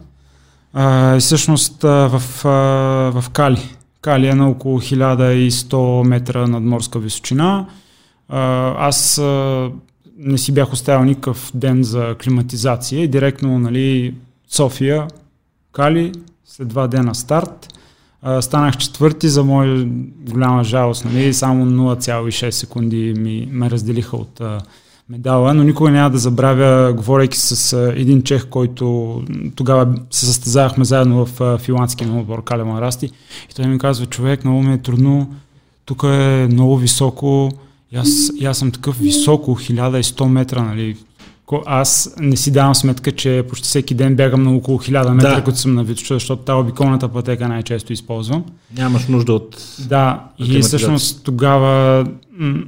И 1.17 1.17
всъщност 1.21 1.83
в, 1.83 2.23
в 3.15 3.25
Кали. 3.33 3.77
Кали 4.01 4.27
е 4.27 4.35
на 4.35 4.49
около 4.51 4.81
1100 4.81 6.09
метра 6.09 6.47
надморска 6.47 6.99
височина. 6.99 7.67
Аз 8.79 9.21
не 10.19 10.39
си 10.39 10.55
бях 10.55 10.73
оставил 10.73 11.05
никакъв 11.05 11.51
ден 11.55 11.83
за 11.83 12.17
климатизация 12.23 13.09
директно 13.09 13.59
нали, 13.59 14.15
София, 14.49 15.09
Кали, 15.73 16.13
след 16.45 16.69
два 16.69 16.89
дена 16.89 17.15
старт 17.15 17.69
станах 18.41 18.77
четвърти 18.77 19.29
за 19.29 19.45
моя 19.45 19.85
голяма 20.31 20.65
жалост. 20.65 21.05
Нали? 21.05 21.35
Само 21.35 21.67
0,6 21.67 22.51
секунди 22.51 23.15
ми, 23.19 23.49
ме 23.51 23.71
разделиха 23.71 24.17
от 24.17 24.41
а, 24.41 24.61
медала, 25.09 25.55
но 25.55 25.63
никога 25.63 25.91
няма 25.91 26.11
да 26.11 26.19
забравя, 26.19 26.93
говорейки 26.93 27.39
с 27.39 27.73
а, 27.73 27.93
един 27.97 28.23
чех, 28.23 28.49
който 28.49 29.23
тогава 29.55 29.95
се 30.11 30.27
състезавахме 30.27 30.85
заедно 30.85 31.27
в 31.27 31.41
а, 31.41 31.59
финландския 31.59 32.13
отбор 32.13 32.45
Калема 32.45 32.81
Расти. 32.81 33.07
И 33.51 33.55
той 33.55 33.67
ми 33.67 33.79
казва, 33.79 34.07
човек, 34.07 34.45
много 34.45 34.63
ми 34.63 34.75
е 34.75 34.79
трудно, 34.79 35.35
тук 35.85 36.03
е 36.03 36.49
много 36.51 36.77
високо, 36.77 37.51
и 37.93 37.97
аз, 37.97 38.09
и 38.41 38.47
аз 38.47 38.59
съм 38.59 38.71
такъв 38.71 38.99
високо, 38.99 39.51
1100 39.51 40.27
метра, 40.27 40.63
нали, 40.63 40.97
аз 41.67 42.15
не 42.21 42.37
си 42.37 42.51
давам 42.51 42.75
сметка, 42.75 43.13
че 43.13 43.45
почти 43.49 43.69
всеки 43.69 43.95
ден 43.95 44.17
бягам 44.17 44.43
на 44.43 44.55
около 44.57 44.79
1000 44.79 45.13
метра, 45.13 45.35
да. 45.35 45.45
като 45.45 45.59
съм 45.59 45.75
на 45.75 45.85
Витоша, 45.85 46.15
защото 46.15 46.43
тази 46.43 46.57
обиколната 46.57 47.09
пътека 47.09 47.49
най-често 47.49 47.93
използвам. 47.93 48.45
Нямаш 48.77 49.07
нужда 49.07 49.33
от... 49.33 49.77
Да, 49.89 50.25
и 50.39 50.61
всъщност 50.61 51.25
тогава 51.25 52.05
м- 52.39 52.63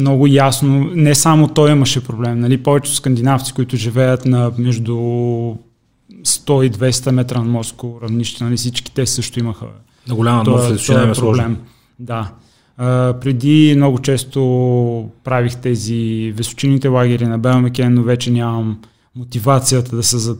много 0.00 0.26
ясно, 0.26 0.90
не 0.94 1.14
само 1.14 1.48
той 1.48 1.70
имаше 1.70 2.04
проблем, 2.04 2.40
нали, 2.40 2.62
повечето 2.62 2.96
скандинавци, 2.96 3.52
които 3.52 3.76
живеят 3.76 4.24
на 4.24 4.52
между 4.58 4.92
100 4.92 6.66
и 6.66 6.70
200 6.70 7.10
метра 7.10 7.38
на 7.38 7.44
морско 7.44 7.98
равнище, 8.02 8.44
нали, 8.44 8.56
всички 8.56 8.94
те 8.94 9.06
също 9.06 9.40
имаха. 9.40 9.66
На 10.08 10.14
голяма 10.14 10.44
това, 10.44 10.68
е 10.68 11.12
проблем. 11.12 11.56
Да. 11.98 12.30
А, 12.84 13.14
преди 13.20 13.74
много 13.76 13.98
често 13.98 15.10
правих 15.24 15.56
тези 15.56 16.32
височините 16.36 16.88
лагери 16.88 17.26
на 17.26 17.38
Белмекен, 17.38 17.94
но 17.94 18.02
вече 18.02 18.30
нямам 18.30 18.78
мотивацията 19.16 19.96
да 19.96 20.02
се 20.02 20.34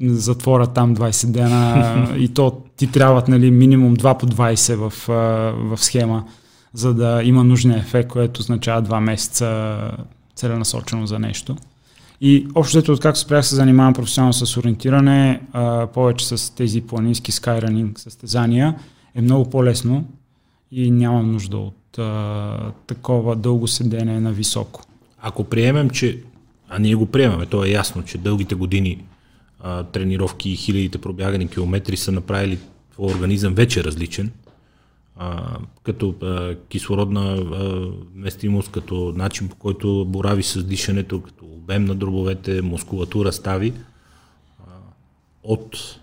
затворя 0.00 0.66
там 0.66 0.96
20 0.96 1.26
дена 1.26 2.08
и 2.18 2.28
то 2.28 2.62
ти 2.76 2.86
трябват 2.86 3.28
нали, 3.28 3.50
минимум 3.50 3.96
2 3.96 4.18
по 4.18 4.26
20 4.26 4.74
в, 4.74 4.92
в 5.68 5.84
схема, 5.84 6.24
за 6.74 6.94
да 6.94 7.22
има 7.24 7.44
нужния 7.44 7.78
ефект, 7.78 8.08
което 8.08 8.40
означава 8.40 8.82
2 8.82 9.00
месеца 9.00 9.78
целенасочено 10.36 11.06
за 11.06 11.18
нещо. 11.18 11.56
И 12.20 12.46
общо 12.54 12.92
откакто 12.92 13.20
спрях 13.20 13.46
се 13.46 13.54
занимавам 13.54 13.94
професионално 13.94 14.32
с 14.32 14.56
ориентиране, 14.56 15.40
а, 15.52 15.86
повече 15.86 16.26
с 16.26 16.54
тези 16.54 16.80
планински 16.80 17.32
скайранинг 17.32 17.98
състезания, 17.98 18.74
е 19.14 19.20
много 19.20 19.50
по-лесно 19.50 20.04
и 20.72 20.90
нямам 20.90 21.32
нужда 21.32 21.58
от 21.58 21.98
а, 21.98 22.72
такова 22.86 23.36
дълго 23.36 23.68
седене 23.68 24.20
на 24.20 24.32
високо. 24.32 24.82
Ако 25.18 25.44
приемем, 25.44 25.90
че, 25.90 26.22
а 26.68 26.78
ние 26.78 26.94
го 26.94 27.06
приемаме, 27.06 27.46
то 27.46 27.64
е 27.64 27.68
ясно, 27.68 28.04
че 28.04 28.18
дългите 28.18 28.54
години 28.54 29.04
а, 29.60 29.84
тренировки 29.84 30.50
и 30.50 30.56
хилядите 30.56 30.98
пробягани 30.98 31.48
километри 31.48 31.96
са 31.96 32.12
направили 32.12 32.58
твой 32.92 33.12
организъм 33.12 33.54
вече 33.54 33.84
различен, 33.84 34.32
а, 35.16 35.58
като 35.82 36.14
а, 36.22 36.56
кислородна 36.68 37.20
а, 37.22 37.86
местимост, 38.14 38.70
като 38.70 39.12
начин 39.16 39.48
по 39.48 39.56
който 39.56 40.04
борави 40.04 40.42
с 40.42 40.64
дишането, 40.64 41.22
като 41.22 41.44
обем 41.44 41.84
на 41.84 41.94
дробовете, 41.94 42.62
мускулатура 42.62 43.32
стави, 43.32 43.72
а, 44.58 44.62
от 45.42 46.00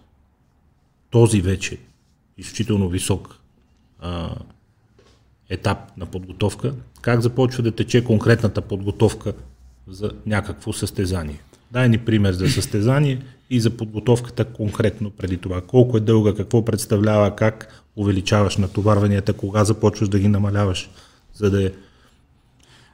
този 1.10 1.42
вече 1.42 1.78
изключително 2.38 2.90
висок 2.90 3.40
а, 4.00 4.36
етап 5.50 5.78
на 5.98 6.06
подготовка, 6.06 6.74
как 7.02 7.22
започва 7.22 7.64
да 7.64 7.72
тече 7.72 8.04
конкретната 8.04 8.62
подготовка 8.62 9.34
за 9.88 10.12
някакво 10.26 10.74
състезание. 10.74 11.40
Дай 11.72 11.90
ни 11.90 11.98
пример 11.98 12.34
за 12.34 12.50
състезание 12.50 13.22
и 13.50 13.60
за 13.60 13.70
подготовката 13.70 14.46
конкретно 14.46 15.10
преди 15.10 15.38
това. 15.38 15.62
Колко 15.62 15.98
е 15.98 16.00
дълга, 16.00 16.34
какво 16.34 16.66
представлява, 16.66 17.36
как 17.36 17.84
увеличаваш 17.96 18.58
натоварванията, 18.58 19.34
кога 19.34 19.64
започваш 19.64 20.10
да 20.10 20.20
ги 20.20 20.28
намаляваш, 20.28 20.90
за 21.34 21.52
да 21.52 21.66
е 21.66 21.72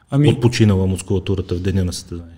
ами... 0.10 0.29
отпочинала 0.29 0.88
мускулатурата 0.88 1.55
в 1.55 1.62
деня 1.62 1.86
на 1.86 1.93
състезание. 1.93 2.38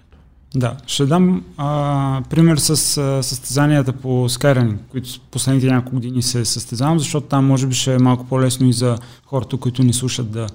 Да, 0.55 0.77
ще 0.87 1.05
дам 1.05 1.43
а, 1.57 2.21
пример 2.29 2.57
с 2.57 2.97
а, 2.97 3.23
състезанията 3.23 3.93
по 3.93 4.29
Skyrim, 4.29 4.75
които 4.91 5.09
последните 5.31 5.67
няколко 5.67 5.95
години 5.95 6.21
се 6.21 6.45
състезавам, 6.45 6.99
защото 6.99 7.27
там 7.27 7.45
може 7.45 7.67
би 7.67 7.75
ще 7.75 7.93
е 7.93 7.99
малко 7.99 8.25
по-лесно 8.25 8.67
и 8.67 8.73
за 8.73 8.97
хората, 9.25 9.57
които 9.57 9.83
ни 9.83 9.93
слушат 9.93 10.31
да, 10.31 10.47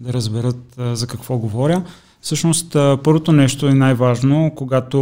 да 0.00 0.12
разберат 0.12 0.78
а, 0.78 0.96
за 0.96 1.06
какво 1.06 1.38
говоря. 1.38 1.82
Всъщност, 2.20 2.76
а, 2.76 2.98
първото 3.04 3.32
нещо 3.32 3.66
е 3.66 3.74
най-важно, 3.74 4.52
когато 4.56 4.98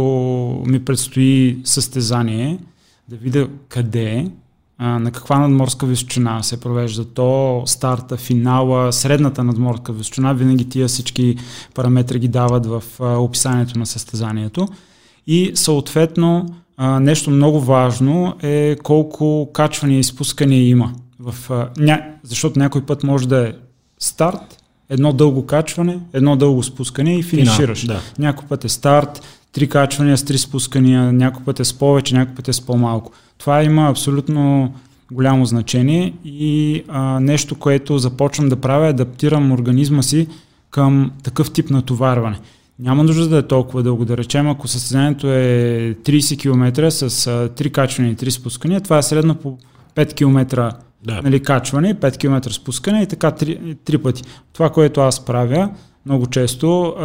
ми 0.67 0.85
предстои 0.85 1.61
състезание, 1.63 2.59
да 3.09 3.15
видя 3.15 3.47
къде 3.69 4.03
е, 4.03 4.27
а, 4.83 4.99
на 4.99 5.11
каква 5.11 5.39
надморска 5.39 5.85
височина 5.85 6.43
се 6.43 6.59
провежда 6.59 7.05
то, 7.05 7.63
старта, 7.65 8.17
финала, 8.17 8.93
средната 8.93 9.43
надморска 9.43 9.93
височина, 9.93 10.33
винаги 10.33 10.69
тия 10.69 10.87
всички 10.87 11.35
параметри 11.73 12.19
ги 12.19 12.27
дават 12.27 12.65
в 12.65 12.83
а, 12.99 13.17
описанието 13.17 13.79
на 13.79 13.85
състезанието. 13.85 14.67
И 15.27 15.51
съответно 15.55 16.45
а, 16.77 16.99
нещо 16.99 17.29
много 17.29 17.59
важно 17.59 18.35
е 18.41 18.75
колко 18.83 19.49
качвания 19.53 19.99
и 19.99 20.03
спускания 20.03 20.67
има. 20.67 20.93
В, 21.19 21.51
а, 21.51 21.69
ня, 21.77 22.01
защото 22.23 22.59
някой 22.59 22.81
път 22.81 23.03
може 23.03 23.27
да 23.27 23.47
е 23.47 23.53
старт, 23.99 24.63
едно 24.89 25.13
дълго 25.13 25.45
качване, 25.45 25.99
едно 26.13 26.35
дълго 26.35 26.63
спускане 26.63 27.17
и 27.17 27.23
финишираш. 27.23 27.85
Да. 27.85 27.99
Някой 28.19 28.47
път 28.47 28.65
е 28.65 28.69
старт, 28.69 29.21
три 29.53 29.69
качвания 29.69 30.17
с 30.17 30.23
три 30.23 30.37
спускания, 30.37 31.13
някой 31.13 31.43
път 31.43 31.59
е 31.59 31.65
с 31.65 31.73
повече, 31.73 32.15
някой 32.15 32.35
път 32.35 32.47
е 32.47 32.53
с 32.53 32.61
по-малко. 32.61 33.11
Това 33.37 33.63
има 33.63 33.89
абсолютно 33.89 34.73
голямо 35.11 35.45
значение 35.45 36.13
и 36.25 36.83
а, 36.87 37.19
нещо, 37.19 37.55
което 37.55 37.97
започвам 37.97 38.49
да 38.49 38.55
правя, 38.55 38.87
е 38.87 38.89
адаптирам 38.89 39.51
организма 39.51 40.01
си 40.01 40.27
към 40.69 41.11
такъв 41.23 41.51
тип 41.51 41.69
натоварване. 41.69 42.39
Няма 42.79 43.03
нужда 43.03 43.27
да 43.27 43.37
е 43.37 43.47
толкова 43.47 43.83
дълго. 43.83 44.05
Да 44.05 44.17
речем, 44.17 44.49
ако 44.49 44.67
състезанието 44.67 45.27
е 45.27 45.95
30 46.03 46.39
км 46.39 46.91
с 46.91 47.27
а, 47.27 47.49
3 47.49 47.71
качвания 47.71 48.11
и 48.11 48.15
3 48.15 48.29
спускания, 48.29 48.81
това 48.81 48.97
е 48.97 49.03
средно 49.03 49.35
по 49.35 49.57
5 49.95 50.13
км 50.13 50.73
да. 51.03 51.21
нали, 51.21 51.39
качване, 51.39 51.95
5 51.95 52.17
км 52.17 52.53
спускане 52.53 53.01
и 53.01 53.07
така 53.07 53.31
3, 53.31 53.75
3 53.75 53.97
пъти. 53.97 54.23
Това, 54.53 54.69
което 54.69 55.01
аз 55.01 55.25
правя, 55.25 55.69
много 56.05 56.27
често. 56.27 56.95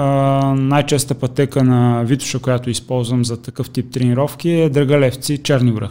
най-честа 0.57 1.15
пътека 1.15 1.65
на 1.65 2.03
Витоша, 2.05 2.39
която 2.39 2.71
използвам 2.71 3.25
за 3.25 3.43
такъв 3.43 3.71
тип 3.71 3.93
тренировки 3.93 4.51
е 4.51 4.69
Драгалевци, 4.69 5.39
Черни 5.39 5.73
връх. 5.73 5.91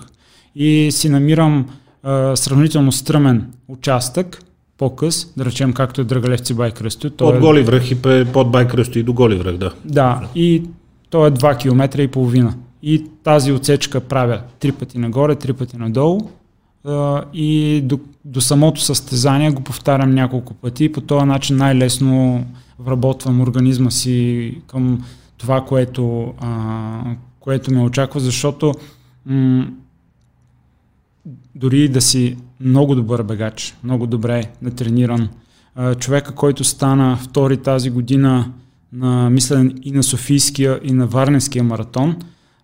И 0.55 0.89
си 0.91 1.09
намирам 1.09 1.65
а, 2.03 2.35
сравнително 2.35 2.91
стръмен 2.91 3.47
участък, 3.67 4.43
по-къс, 4.77 5.33
да 5.37 5.45
речем 5.45 5.73
както 5.73 6.01
е 6.01 6.03
Драгалевци 6.03 6.53
Байкръсто. 6.53 7.07
От 7.21 7.35
е... 7.35 7.39
Голи 7.39 7.63
връх 7.63 7.91
и 7.91 8.01
под 8.33 8.51
Байкръсто 8.51 8.99
и 8.99 9.03
до 9.03 9.13
Голи 9.13 9.35
връх, 9.35 9.57
да. 9.57 9.71
Да, 9.85 10.21
и 10.35 10.63
то 11.09 11.27
е 11.27 11.31
2 11.31 11.57
км 11.57 12.01
и 12.01 12.07
половина. 12.07 12.53
и 12.83 13.05
тази 13.23 13.51
отсечка 13.51 13.99
правя 13.99 14.41
три 14.59 14.71
пъти 14.71 14.97
нагоре, 14.97 15.35
три 15.35 15.53
пъти 15.53 15.77
надолу 15.77 16.19
и 17.33 17.81
до, 17.85 17.99
до 18.25 18.41
самото 18.41 18.81
състезание 18.81 19.51
го 19.51 19.61
повтарям 19.61 20.13
няколко 20.13 20.53
пъти. 20.53 20.83
И 20.83 20.91
по 20.91 21.01
този 21.01 21.25
начин 21.25 21.57
най-лесно 21.57 22.45
вработвам 22.79 23.41
организма 23.41 23.91
си 23.91 24.57
към 24.67 25.05
това, 25.37 25.65
което, 25.65 26.33
а, 26.39 27.01
което 27.39 27.73
ме 27.73 27.81
очаква, 27.81 28.19
защото 28.19 28.73
м- 29.25 29.67
дори 31.55 31.89
да 31.89 32.01
си 32.01 32.37
много 32.59 32.95
добър 32.95 33.23
бегач, 33.23 33.75
много 33.83 34.07
добре 34.07 34.43
натрениран, 34.61 35.29
човека, 35.99 36.35
който 36.35 36.63
стана 36.63 37.17
втори 37.17 37.57
тази 37.57 37.89
година 37.89 38.51
на, 38.93 39.29
мисля, 39.29 39.71
и 39.83 39.91
на 39.91 40.03
Софийския, 40.03 40.79
и 40.83 40.93
на 40.93 41.07
Варненския 41.07 41.63
маратон, 41.63 42.15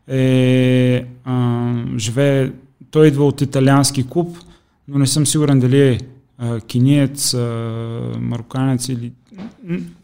е, 0.07 1.05
а, 1.23 1.73
живее, 1.97 2.51
той 2.91 3.07
идва 3.07 3.25
от 3.25 3.41
италиански 3.41 4.09
клуб, 4.09 4.37
но 4.87 4.99
не 4.99 5.07
съм 5.07 5.27
сигурен 5.27 5.59
дали 5.59 5.81
е 5.81 5.99
а, 6.37 6.59
киниец, 6.59 7.33
а, 7.33 7.37
мароканец 8.19 8.89
или... 8.89 9.11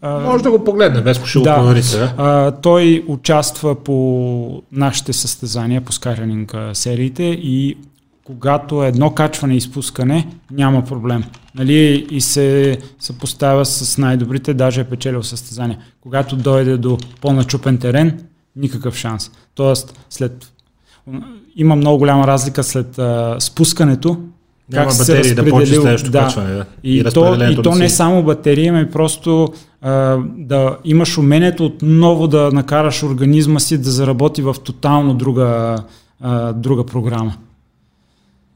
А, 0.02 0.20
Може 0.20 0.44
да 0.44 0.52
го 0.52 0.64
погледне, 0.64 1.02
без 1.02 1.26
ще 1.26 1.40
да, 1.40 1.56
проверите. 1.56 2.14
А, 2.18 2.52
той 2.52 3.04
участва 3.08 3.84
по 3.84 4.64
нашите 4.72 5.14
състезания, 5.14 5.82
по 5.82 5.92
Skyrunning 5.92 6.74
сериите 6.74 7.24
и 7.24 7.78
когато 8.24 8.84
едно 8.84 9.12
качване 9.12 9.54
и 9.54 9.58
изпускане, 9.58 10.28
няма 10.52 10.84
проблем. 10.84 11.24
Нали, 11.56 12.08
и 12.12 12.22
се 12.22 12.78
съпоставя 13.00 13.66
с 13.66 13.98
най-добрите, 13.98 14.54
даже 14.54 14.82
е 14.82 14.84
печелил 14.84 15.24
състезание. 15.24 15.78
Когато 16.02 16.36
дойде 16.36 16.78
до 16.78 16.98
по-начупен 17.22 17.78
терен, 17.78 18.20
никакъв 18.56 18.96
шанс. 18.96 19.32
Тоест, 19.56 20.00
след... 20.10 20.52
има 21.56 21.76
много 21.76 21.98
голяма 21.98 22.28
разлика 22.28 22.64
след 22.64 23.00
а, 23.00 23.36
спускането, 23.40 24.18
няма 24.72 24.86
как 24.86 24.94
се 24.94 25.20
разпределил, 25.20 25.84
да 25.84 25.98
да. 25.98 26.20
качване. 26.20 26.54
Да. 26.54 26.66
И, 26.84 27.00
и, 27.00 27.04
то, 27.04 27.52
и 27.52 27.62
то 27.62 27.76
не 27.76 27.90
само 27.90 28.24
батерия, 28.24 28.74
ами 28.74 28.90
просто 28.90 29.54
а, 29.82 30.18
да 30.38 30.78
имаш 30.86 31.18
умението 31.18 31.66
отново 31.66 32.28
да 32.28 32.52
накараш 32.52 33.04
организма 33.04 33.60
си 33.60 33.78
да 33.78 33.92
заработи 33.92 34.42
в 34.42 34.56
тотално 34.64 35.14
друга, 35.14 35.78
а, 36.22 36.54
друга 36.54 36.86
програма. 36.86 37.34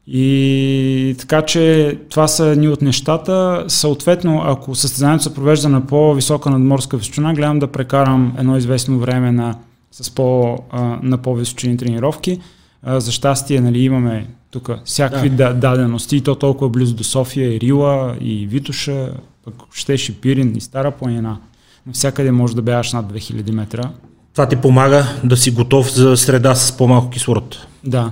И 0.06 1.16
така 1.18 1.42
че 1.42 1.98
това 2.10 2.28
са 2.28 2.46
едни 2.46 2.68
от 2.68 2.82
нещата. 2.82 3.64
Съответно, 3.68 4.42
ако 4.44 4.74
състезанието 4.74 5.24
се 5.24 5.34
провежда 5.34 5.68
на 5.68 5.86
по-висока 5.86 6.50
надморска 6.50 6.96
височина, 6.96 7.34
гледам 7.34 7.58
да 7.58 7.66
прекарам 7.66 8.32
едно 8.38 8.56
известно 8.56 8.98
време 8.98 9.32
на, 9.32 9.54
с 9.92 10.10
по, 10.10 10.58
а, 10.70 10.98
на 11.02 11.18
по-височини 11.18 11.76
тренировки. 11.76 12.40
А, 12.82 13.00
за 13.00 13.12
щастие 13.12 13.60
нали, 13.60 13.78
имаме 13.78 14.26
тук 14.50 14.70
всякакви 14.84 15.30
да. 15.30 15.54
дадености 15.54 16.16
и 16.16 16.20
то 16.20 16.34
толкова 16.34 16.70
близо 16.70 16.94
до 16.94 17.04
София 17.04 17.56
и 17.56 17.60
Рила 17.60 18.16
и 18.20 18.46
Витуша, 18.46 19.12
пък 19.44 19.54
щеше 19.72 20.20
Пирин 20.20 20.56
и 20.56 20.60
Стара 20.60 20.90
планина. 20.90 21.38
Навсякъде 21.86 22.32
може 22.32 22.56
да 22.56 22.62
бягаш 22.62 22.92
над 22.92 23.12
2000 23.12 23.50
метра. 23.50 23.90
Това 24.32 24.48
ти 24.48 24.56
помага 24.56 25.06
да 25.24 25.36
си 25.36 25.50
готов 25.50 25.94
за 25.94 26.16
среда 26.16 26.54
с 26.54 26.76
по-малко 26.76 27.10
кислород. 27.10 27.66
Да, 27.84 28.10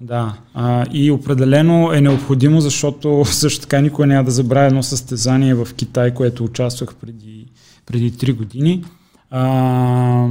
да, 0.00 0.34
а, 0.54 0.86
и 0.92 1.10
определено 1.10 1.92
е 1.92 2.00
необходимо, 2.00 2.60
защото 2.60 3.24
също 3.26 3.60
така 3.60 3.80
никой 3.80 4.06
няма 4.06 4.24
да 4.24 4.30
забравя 4.30 4.66
едно 4.66 4.82
състезание 4.82 5.54
в 5.54 5.68
Китай, 5.76 6.14
което 6.14 6.44
участвах 6.44 6.94
преди, 6.94 7.46
преди 7.86 8.12
3 8.12 8.36
години. 8.36 8.84
А, 9.30 10.28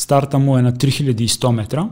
старта 0.00 0.38
му 0.38 0.58
е 0.58 0.62
на 0.62 0.72
3100 0.72 1.52
метра. 1.52 1.88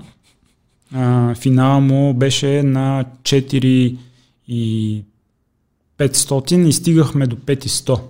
А, 0.95 1.35
финала 1.35 1.81
му 1.81 2.15
беше 2.15 2.63
на 2.63 3.05
4 3.23 3.97
и 4.49 5.03
500 5.99 6.67
и 6.67 6.73
стигахме 6.73 7.27
до 7.27 7.37
5100. 7.37 8.01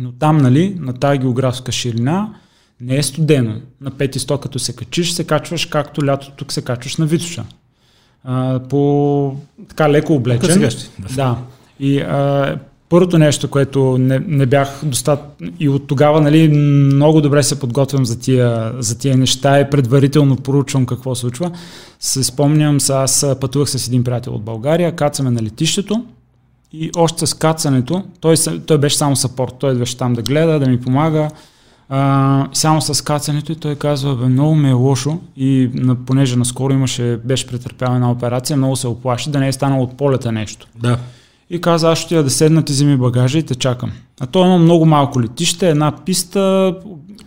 Но 0.00 0.12
там, 0.12 0.36
нали, 0.36 0.76
на 0.78 0.92
тази 0.92 1.18
географска 1.18 1.72
ширина, 1.72 2.34
не 2.80 2.96
е 2.96 3.02
студено. 3.02 3.60
На 3.80 3.90
500 3.90 4.40
като 4.40 4.58
се 4.58 4.76
качиш, 4.76 5.12
се 5.12 5.24
качваш 5.24 5.66
както 5.66 6.06
лято 6.06 6.32
тук 6.36 6.52
се 6.52 6.62
качваш 6.62 6.96
на 6.96 7.06
Витоша 7.06 7.44
а, 8.24 8.60
по 8.68 9.36
така 9.68 9.90
леко 9.90 10.14
облечен. 10.14 10.70
Да. 11.14 11.38
И 11.80 12.00
а, 12.00 12.58
първото 12.90 13.18
нещо, 13.18 13.48
което 13.48 13.98
не, 13.98 14.18
не 14.26 14.46
бях 14.46 14.80
достатъчно 14.84 15.52
и 15.60 15.68
от 15.68 15.86
тогава 15.86 16.20
нали, 16.20 16.48
много 16.48 17.20
добре 17.20 17.42
се 17.42 17.60
подготвям 17.60 18.06
за 18.06 18.20
тия, 18.20 18.72
за 18.78 18.98
тия 18.98 19.16
неща 19.16 19.60
и 19.60 19.70
предварително 19.70 20.36
поручвам 20.36 20.86
какво 20.86 21.14
случва. 21.14 21.50
Се 22.00 22.24
спомням, 22.24 22.78
аз 22.90 23.26
пътувах 23.40 23.70
с 23.70 23.86
един 23.86 24.04
приятел 24.04 24.34
от 24.34 24.42
България, 24.42 24.96
кацаме 24.96 25.30
на 25.30 25.42
летището 25.42 26.04
и 26.72 26.90
още 26.96 27.26
с 27.26 27.34
кацането, 27.34 28.02
той, 28.20 28.36
той 28.66 28.78
беше 28.78 28.96
само 28.96 29.16
сапорт, 29.16 29.54
той 29.58 29.74
беше 29.74 29.96
там 29.96 30.12
да 30.12 30.22
гледа, 30.22 30.58
да 30.58 30.66
ми 30.66 30.80
помага, 30.80 31.30
а, 31.88 32.48
само 32.52 32.80
с 32.80 33.04
кацането 33.04 33.52
и 33.52 33.56
той 33.56 33.74
казва, 33.74 34.16
бе, 34.16 34.24
много 34.24 34.54
ми 34.54 34.68
е 34.68 34.72
лошо 34.72 35.18
и 35.36 35.70
на, 35.74 35.94
понеже 35.94 36.36
наскоро 36.36 36.72
имаше, 36.72 37.18
беше 37.24 37.46
претърпял 37.46 37.94
една 37.94 38.10
операция, 38.10 38.56
много 38.56 38.76
се 38.76 38.88
оплаши 38.88 39.30
да 39.30 39.40
не 39.40 39.48
е 39.48 39.52
станало 39.52 39.82
от 39.82 39.96
полета 39.96 40.32
нещо. 40.32 40.66
Да. 40.76 40.98
И 41.50 41.60
каза, 41.60 41.92
аз 41.92 41.98
ще 41.98 42.14
я 42.16 42.22
да 42.22 42.30
седна, 42.30 42.62
ти 42.62 42.72
вземи 42.72 42.96
багажа 42.96 43.38
и 43.38 43.42
те 43.42 43.54
чакам. 43.54 43.92
А 44.20 44.26
то 44.26 44.38
е 44.38 44.42
едно 44.42 44.58
много 44.58 44.86
малко 44.86 45.22
летище, 45.22 45.70
една 45.70 45.92
писта 46.04 46.74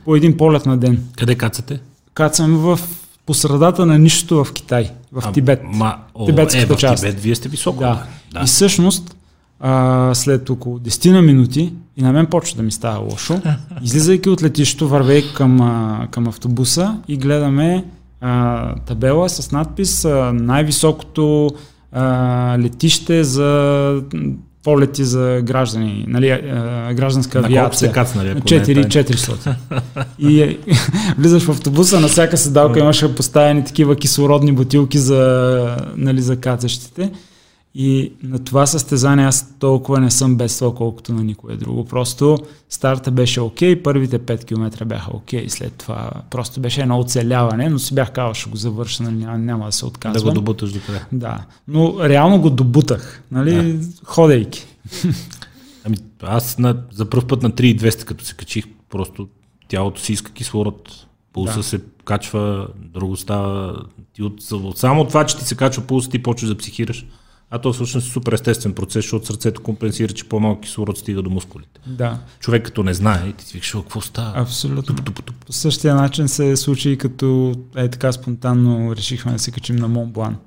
по 0.06 0.16
един 0.16 0.38
полет 0.38 0.66
на 0.66 0.78
ден. 0.78 1.04
Къде 1.18 1.36
кацате? 1.36 1.80
Кацаме 2.14 2.58
в 2.58 2.80
по 3.26 3.34
средата 3.34 3.86
на 3.86 4.00
нищото 4.00 4.44
в 4.44 4.54
Китай, 4.54 4.92
в 5.12 5.24
а, 5.26 5.32
Тибет. 5.32 5.62
Ма, 5.64 5.96
о, 6.16 6.26
Тибетската 6.26 6.74
е, 6.74 6.76
в 6.76 6.80
част. 6.80 7.04
Тибет 7.04 7.20
вие 7.20 7.36
сте 7.36 7.50
високо. 7.50 7.80
Да. 7.80 8.04
да. 8.34 8.42
И 8.42 8.46
всъщност 8.46 9.16
а, 9.60 10.12
след 10.14 10.50
около 10.50 10.80
10 10.80 11.12
на 11.12 11.22
минути 11.22 11.74
и 11.98 12.02
на 12.02 12.12
мен 12.12 12.26
почва 12.26 12.58
да 12.58 12.64
ми 12.64 12.72
става 12.72 13.00
лошо. 13.00 13.42
Излизайки 13.84 14.30
от 14.30 14.44
летището, 14.44 14.88
вървейки 14.88 15.34
към, 15.34 15.62
а, 15.62 16.08
към 16.12 16.28
автобуса 16.28 16.98
и 17.08 17.18
гледаме 17.18 17.86
а, 18.22 18.76
табела 18.76 19.30
с 19.30 19.52
надпис 19.52 20.06
а, 20.06 20.34
най-високото 20.34 21.50
а, 21.94 22.58
летище 22.60 23.24
за 23.24 24.02
полети 24.64 25.04
за 25.04 25.42
граждани, 25.44 26.06
нали, 26.08 26.30
а, 26.30 26.94
гражданска 26.94 27.42
на 27.42 27.48
авиация. 27.48 27.88
На 27.88 27.94
кацнали, 27.94 28.36
400. 28.36 29.56
и 30.20 30.42
е, 30.42 30.58
влизаш 31.18 31.44
в 31.44 31.50
автобуса, 31.50 32.00
на 32.00 32.08
всяка 32.08 32.38
седалка 32.38 32.80
имаше 32.80 33.16
поставени 33.16 33.66
такива 33.66 33.96
кислородни 33.96 34.52
бутилки 34.52 34.98
за, 34.98 35.78
нали, 35.98 36.22
за 36.22 36.40
кацащите. 36.40 37.12
И 37.76 38.14
на 38.24 38.44
това 38.44 38.66
състезание 38.66 39.26
аз 39.26 39.56
толкова 39.60 40.00
не 40.00 40.12
съм 40.12 40.38
бедствал, 40.38 40.74
колкото 40.74 41.14
на 41.14 41.24
никое 41.24 41.56
друго. 41.56 41.86
Просто 41.86 42.38
старта 42.70 43.12
беше 43.12 43.42
окей, 43.42 43.76
okay, 43.76 43.84
първите 43.84 44.20
5 44.20 44.46
км 44.46 44.86
бяха 44.86 45.12
окей, 45.14 45.46
okay, 45.46 45.48
след 45.48 45.74
това 45.74 46.12
просто 46.30 46.60
беше 46.60 46.82
едно 46.82 47.00
оцеляване, 47.00 47.70
но 47.70 47.80
си 47.80 47.96
бях 47.96 48.12
казал, 48.12 48.34
ще 48.34 48.50
го 48.50 48.58
завърша, 48.58 49.04
нали, 49.04 49.16
няма, 49.16 49.38
няма 49.38 49.66
да 49.66 49.72
се 49.72 49.86
отказвам. 49.86 50.24
Да 50.24 50.30
го 50.30 50.34
добуташ 50.34 50.72
до 50.72 50.80
къде. 50.86 51.02
Да, 51.12 51.46
но 51.68 51.96
реално 52.10 52.42
го 52.42 52.50
добутах, 52.50 53.24
нали, 53.32 53.74
да. 53.74 53.88
ходейки. 54.04 54.66
Ами 55.86 55.98
аз 56.22 56.58
на, 56.58 56.78
за 56.92 57.10
първ 57.10 57.28
път 57.28 57.44
на 57.44 57.52
3200, 57.52 58.04
като 58.04 58.26
се 58.26 58.36
качих, 58.36 58.66
просто 58.90 59.28
тялото 59.68 60.02
си 60.02 60.14
иска 60.14 60.32
кислород, 60.32 61.08
пулса 61.34 61.58
да. 61.58 61.64
се 61.64 61.82
качва, 62.06 62.68
друго 62.76 63.18
става. 63.18 63.84
Ти 64.14 64.24
от, 64.24 64.44
само 64.76 65.08
това, 65.08 65.26
че 65.26 65.38
ти 65.38 65.46
се 65.46 65.56
качва 65.56 65.84
пулса, 65.84 66.10
ти 66.10 66.24
почваш 66.24 66.50
да 66.50 66.58
психираш. 66.58 67.06
А 67.56 67.60
то 67.60 67.74
всъщност 67.74 68.08
е 68.08 68.10
супер 68.10 68.32
естествен 68.32 68.74
процес, 68.74 68.94
защото 68.94 69.26
сърцето 69.26 69.62
компенсира, 69.62 70.14
че 70.14 70.30
по-малко 70.30 70.62
кислород 70.62 70.98
стига 70.98 71.22
до 71.22 71.30
мускулите. 71.30 71.80
Да. 71.88 72.18
Човек 72.40 72.66
като 72.66 72.84
не 72.84 72.94
знае, 72.94 73.34
ти 73.38 73.46
си 73.46 73.54
викаш, 73.54 73.72
какво 73.72 74.02
става? 74.02 74.34
Абсолютно. 74.36 74.96
Туп, 74.96 75.06
туп, 75.06 75.24
туп. 75.24 75.36
По 75.46 75.54
същия 75.54 75.96
начин 75.96 76.28
се 76.28 76.56
случи 76.56 76.90
и 76.90 76.98
като 76.98 77.54
е 77.76 77.88
така 77.88 78.12
спонтанно 78.12 78.96
решихме 78.96 79.32
да 79.32 79.40
се 79.40 79.52
качим 79.52 79.76
на 79.76 79.88
Монблан. 79.88 80.38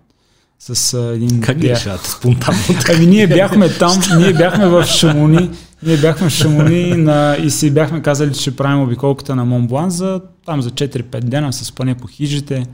С 0.58 0.94
а, 0.94 1.14
един... 1.14 1.40
Как 1.40 1.58
ги 1.58 1.70
решавате 1.70 2.10
спонтанно? 2.10 2.58
Ами 2.94 3.06
ние 3.06 3.26
бяхме 3.26 3.68
там, 3.68 4.00
ние 4.18 4.32
бяхме 4.32 4.68
в 4.68 4.84
Шамони, 4.84 5.50
ние 5.82 5.96
бяхме 5.96 6.28
в 6.28 6.32
Шамони 6.32 6.96
на, 6.96 7.36
и 7.44 7.50
си 7.50 7.70
бяхме 7.70 8.02
казали, 8.02 8.34
че 8.34 8.56
правим 8.56 8.82
обиколката 8.82 9.36
на 9.36 9.44
Монблан 9.44 9.90
за, 9.90 10.20
там 10.46 10.62
за 10.62 10.70
4-5 10.70 11.20
дена 11.20 11.52
с 11.52 11.72
пане 11.72 11.94
по 11.94 12.06
хижите 12.06 12.66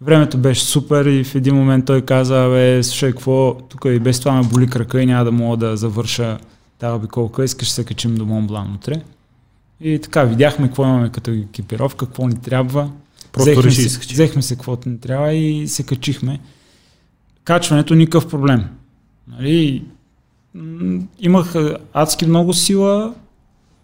Времето 0.00 0.38
беше 0.38 0.64
супер 0.64 1.04
и 1.04 1.24
в 1.24 1.34
един 1.34 1.54
момент 1.54 1.86
той 1.86 2.02
каза, 2.02 2.48
бе, 2.50 2.82
слушай, 2.82 3.10
какво, 3.10 3.54
тук 3.68 3.84
и 3.84 3.98
без 3.98 4.20
това 4.20 4.32
ме 4.32 4.48
боли 4.48 4.66
крака 4.66 5.02
и 5.02 5.06
няма 5.06 5.24
да 5.24 5.32
мога 5.32 5.56
да 5.56 5.76
завърша 5.76 6.38
тази 6.78 6.96
обиколка, 6.96 7.44
искаш 7.44 7.70
се 7.70 7.84
качим 7.84 8.14
до 8.14 8.26
Монблан 8.26 8.74
утре. 8.74 9.02
И 9.80 9.98
така, 9.98 10.24
видяхме 10.24 10.66
какво 10.66 10.84
имаме 10.84 11.10
като 11.10 11.30
екипировка, 11.30 12.06
какво 12.06 12.28
ни 12.28 12.40
трябва. 12.40 12.90
Просто 13.32 13.50
взехме, 13.50 13.70
реши, 13.70 13.88
се, 13.88 13.98
взехме 13.98 14.42
се 14.42 14.54
каквото 14.54 14.88
ни 14.88 15.00
трябва 15.00 15.32
и 15.32 15.68
се 15.68 15.82
качихме. 15.82 16.40
Качването 17.44 17.94
никакъв 17.94 18.28
проблем. 18.28 18.64
Нали, 19.28 19.84
имах 21.18 21.54
адски 21.92 22.26
много 22.26 22.52
сила, 22.52 23.14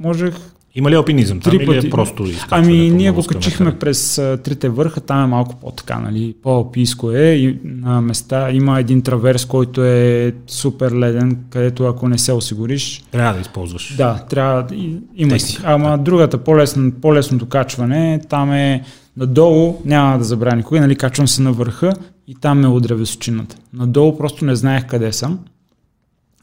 можех 0.01 0.35
Има 0.75 0.91
ли 0.91 0.95
алпинизъм 0.95 1.41
там 1.41 1.51
Три 1.51 1.57
или 1.57 1.67
пъти. 1.67 1.87
е 1.87 1.91
просто 1.91 2.27
Ами 2.51 2.91
ние 2.91 3.11
го 3.11 3.23
качихме 3.25 3.67
метра? 3.67 3.79
през 3.79 4.19
а, 4.19 4.37
трите 4.37 4.69
върха, 4.69 5.01
там 5.01 5.25
е 5.25 5.27
малко 5.27 5.57
по-така, 5.57 5.99
нали, 5.99 6.35
по-алпийско 6.43 7.11
е 7.11 7.23
и 7.25 7.59
на 7.65 8.01
места 8.01 8.51
има 8.51 8.81
един 8.81 9.03
траверс, 9.03 9.45
който 9.45 9.85
е 9.85 10.33
супер 10.47 10.93
леден, 10.93 11.39
където 11.51 11.85
ако 11.85 12.09
не 12.09 12.19
се 12.19 12.33
осигуриш, 12.33 13.05
Трябва 13.11 13.35
да 13.35 13.41
използваш. 13.41 13.95
да, 13.97 14.25
трябва 14.31 14.63
да 14.63 14.75
има. 15.17 15.31
Теси. 15.31 15.59
Ама 15.65 15.99
другата 15.99 16.39
по-лесно, 16.39 16.93
по-лесното 16.93 17.47
качване, 17.47 18.21
там 18.29 18.53
е 18.53 18.85
надолу, 19.17 19.83
няма 19.85 20.19
да 20.19 20.25
забравя 20.25 20.57
никога, 20.57 20.81
нали, 20.81 20.97
качвам 20.97 21.29
се 21.29 21.43
на 21.43 21.53
върха 21.53 21.93
и 22.29 22.35
там 22.35 22.61
ме 22.61 22.69
удря 22.69 22.95
височината. 22.95 23.57
Надолу 23.73 24.19
просто 24.19 24.45
не 24.45 24.57
знаех 24.57 24.87
къде 24.87 25.13
съм 25.13 25.39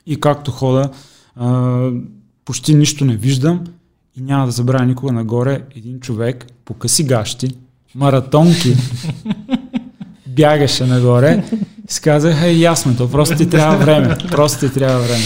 и 0.06 0.16
както 0.16 0.52
хода, 0.52 0.90
а, 1.36 1.90
почти 2.46 2.76
нищо 2.76 3.06
не 3.06 3.16
виждам 3.16 3.64
и 4.20 4.22
няма 4.22 4.46
да 4.46 4.52
забравя 4.52 4.86
никога 4.86 5.12
нагоре 5.12 5.62
един 5.76 6.00
човек 6.00 6.46
по 6.66 6.74
къси 6.74 7.04
гащи, 7.04 7.48
маратонки, 7.96 8.76
бягаше 10.28 10.86
нагоре 10.86 11.44
и 11.90 11.92
си 11.92 12.02
казах, 12.02 12.44
е, 12.44 12.52
ясно, 12.52 12.96
то 12.98 13.12
просто 13.12 13.36
ти 13.36 13.50
трябва 13.50 13.78
време, 13.78 14.18
просто 14.32 14.68
ти 14.68 14.74
трябва 14.74 15.00
време. 15.00 15.24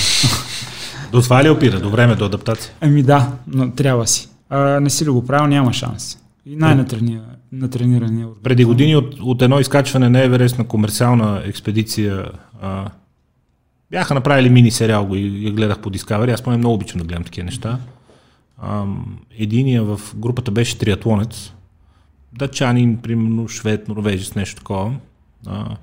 До 1.12 1.21
това 1.21 1.43
ли 1.43 1.49
опира? 1.49 1.79
До 1.79 1.89
време, 1.89 2.15
до 2.15 2.25
адаптация? 2.25 2.73
Ами 2.82 3.03
да, 3.03 3.32
но 3.47 3.71
трябва 3.71 4.08
си. 4.08 4.29
А, 4.49 4.79
не 4.79 4.89
си 4.89 5.06
ли 5.06 5.10
го 5.10 5.25
правил, 5.25 5.47
няма 5.47 5.73
шанс. 5.73 6.17
И 6.45 6.56
най-натренирания. 6.56 8.27
Преди 8.43 8.65
години 8.65 8.95
от, 8.95 9.15
от 9.21 9.41
едно 9.41 9.60
изкачване 9.60 10.10
на 10.10 10.23
Еверест 10.23 10.58
на 10.58 10.67
комерциална 10.67 11.41
експедиция 11.45 12.25
а, 12.62 12.86
бяха 13.91 14.13
направили 14.13 14.49
мини 14.49 14.71
сериал 14.71 15.06
го 15.06 15.15
и 15.15 15.45
я 15.45 15.51
гледах 15.51 15.79
по 15.79 15.89
Discovery. 15.89 16.34
Аз 16.34 16.41
поне 16.41 16.58
много 16.58 16.75
обичам 16.75 16.99
да 16.99 17.06
гледам 17.06 17.23
такива 17.23 17.45
неща. 17.45 17.79
Единия 19.32 19.84
в 19.84 20.00
групата 20.16 20.52
беше 20.52 20.78
триатлонец. 20.78 21.54
Дачанин, 22.34 22.98
примерно, 22.98 23.48
швед, 23.48 23.88
норвежец, 23.88 24.36
нещо 24.36 24.56
такова. 24.56 24.96
А, 25.48 25.78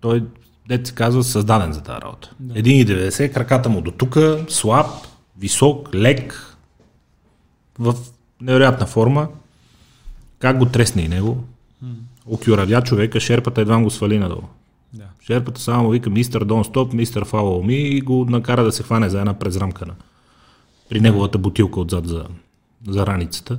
той, 0.00 0.24
дете 0.68 0.88
се 0.88 0.94
казва, 0.94 1.24
създаден 1.24 1.72
за 1.72 1.82
тази 1.82 2.00
работа. 2.00 2.30
Да. 2.40 2.54
1,90, 2.54 3.32
краката 3.32 3.68
му 3.68 3.80
до 3.80 3.90
тук, 3.90 4.18
слаб, 4.48 4.86
висок, 5.38 5.94
лек, 5.94 6.56
в 7.78 7.94
невероятна 8.40 8.86
форма. 8.86 9.28
Как 10.38 10.58
го 10.58 10.66
тресне 10.66 11.02
и 11.02 11.08
него? 11.08 11.44
Окюравя 12.26 12.82
човека, 12.82 13.20
шерпата 13.20 13.60
едва 13.60 13.82
го 13.82 13.90
свали 13.90 14.18
надолу. 14.18 14.42
Да. 14.92 15.04
Шерпата 15.20 15.60
само 15.60 15.90
вика 15.90 16.10
мистер 16.10 16.44
Дон 16.44 16.64
Стоп, 16.64 16.92
мистер 16.92 17.24
Me 17.24 17.72
и 17.72 18.00
го 18.00 18.26
накара 18.28 18.64
да 18.64 18.72
се 18.72 18.82
хване 18.82 19.08
за 19.08 19.18
една 19.18 19.34
презрамкана. 19.34 19.94
При 20.92 21.00
неговата 21.00 21.38
бутилка 21.38 21.80
отзад 21.80 22.08
за, 22.08 22.24
за 22.88 23.06
раницата. 23.06 23.58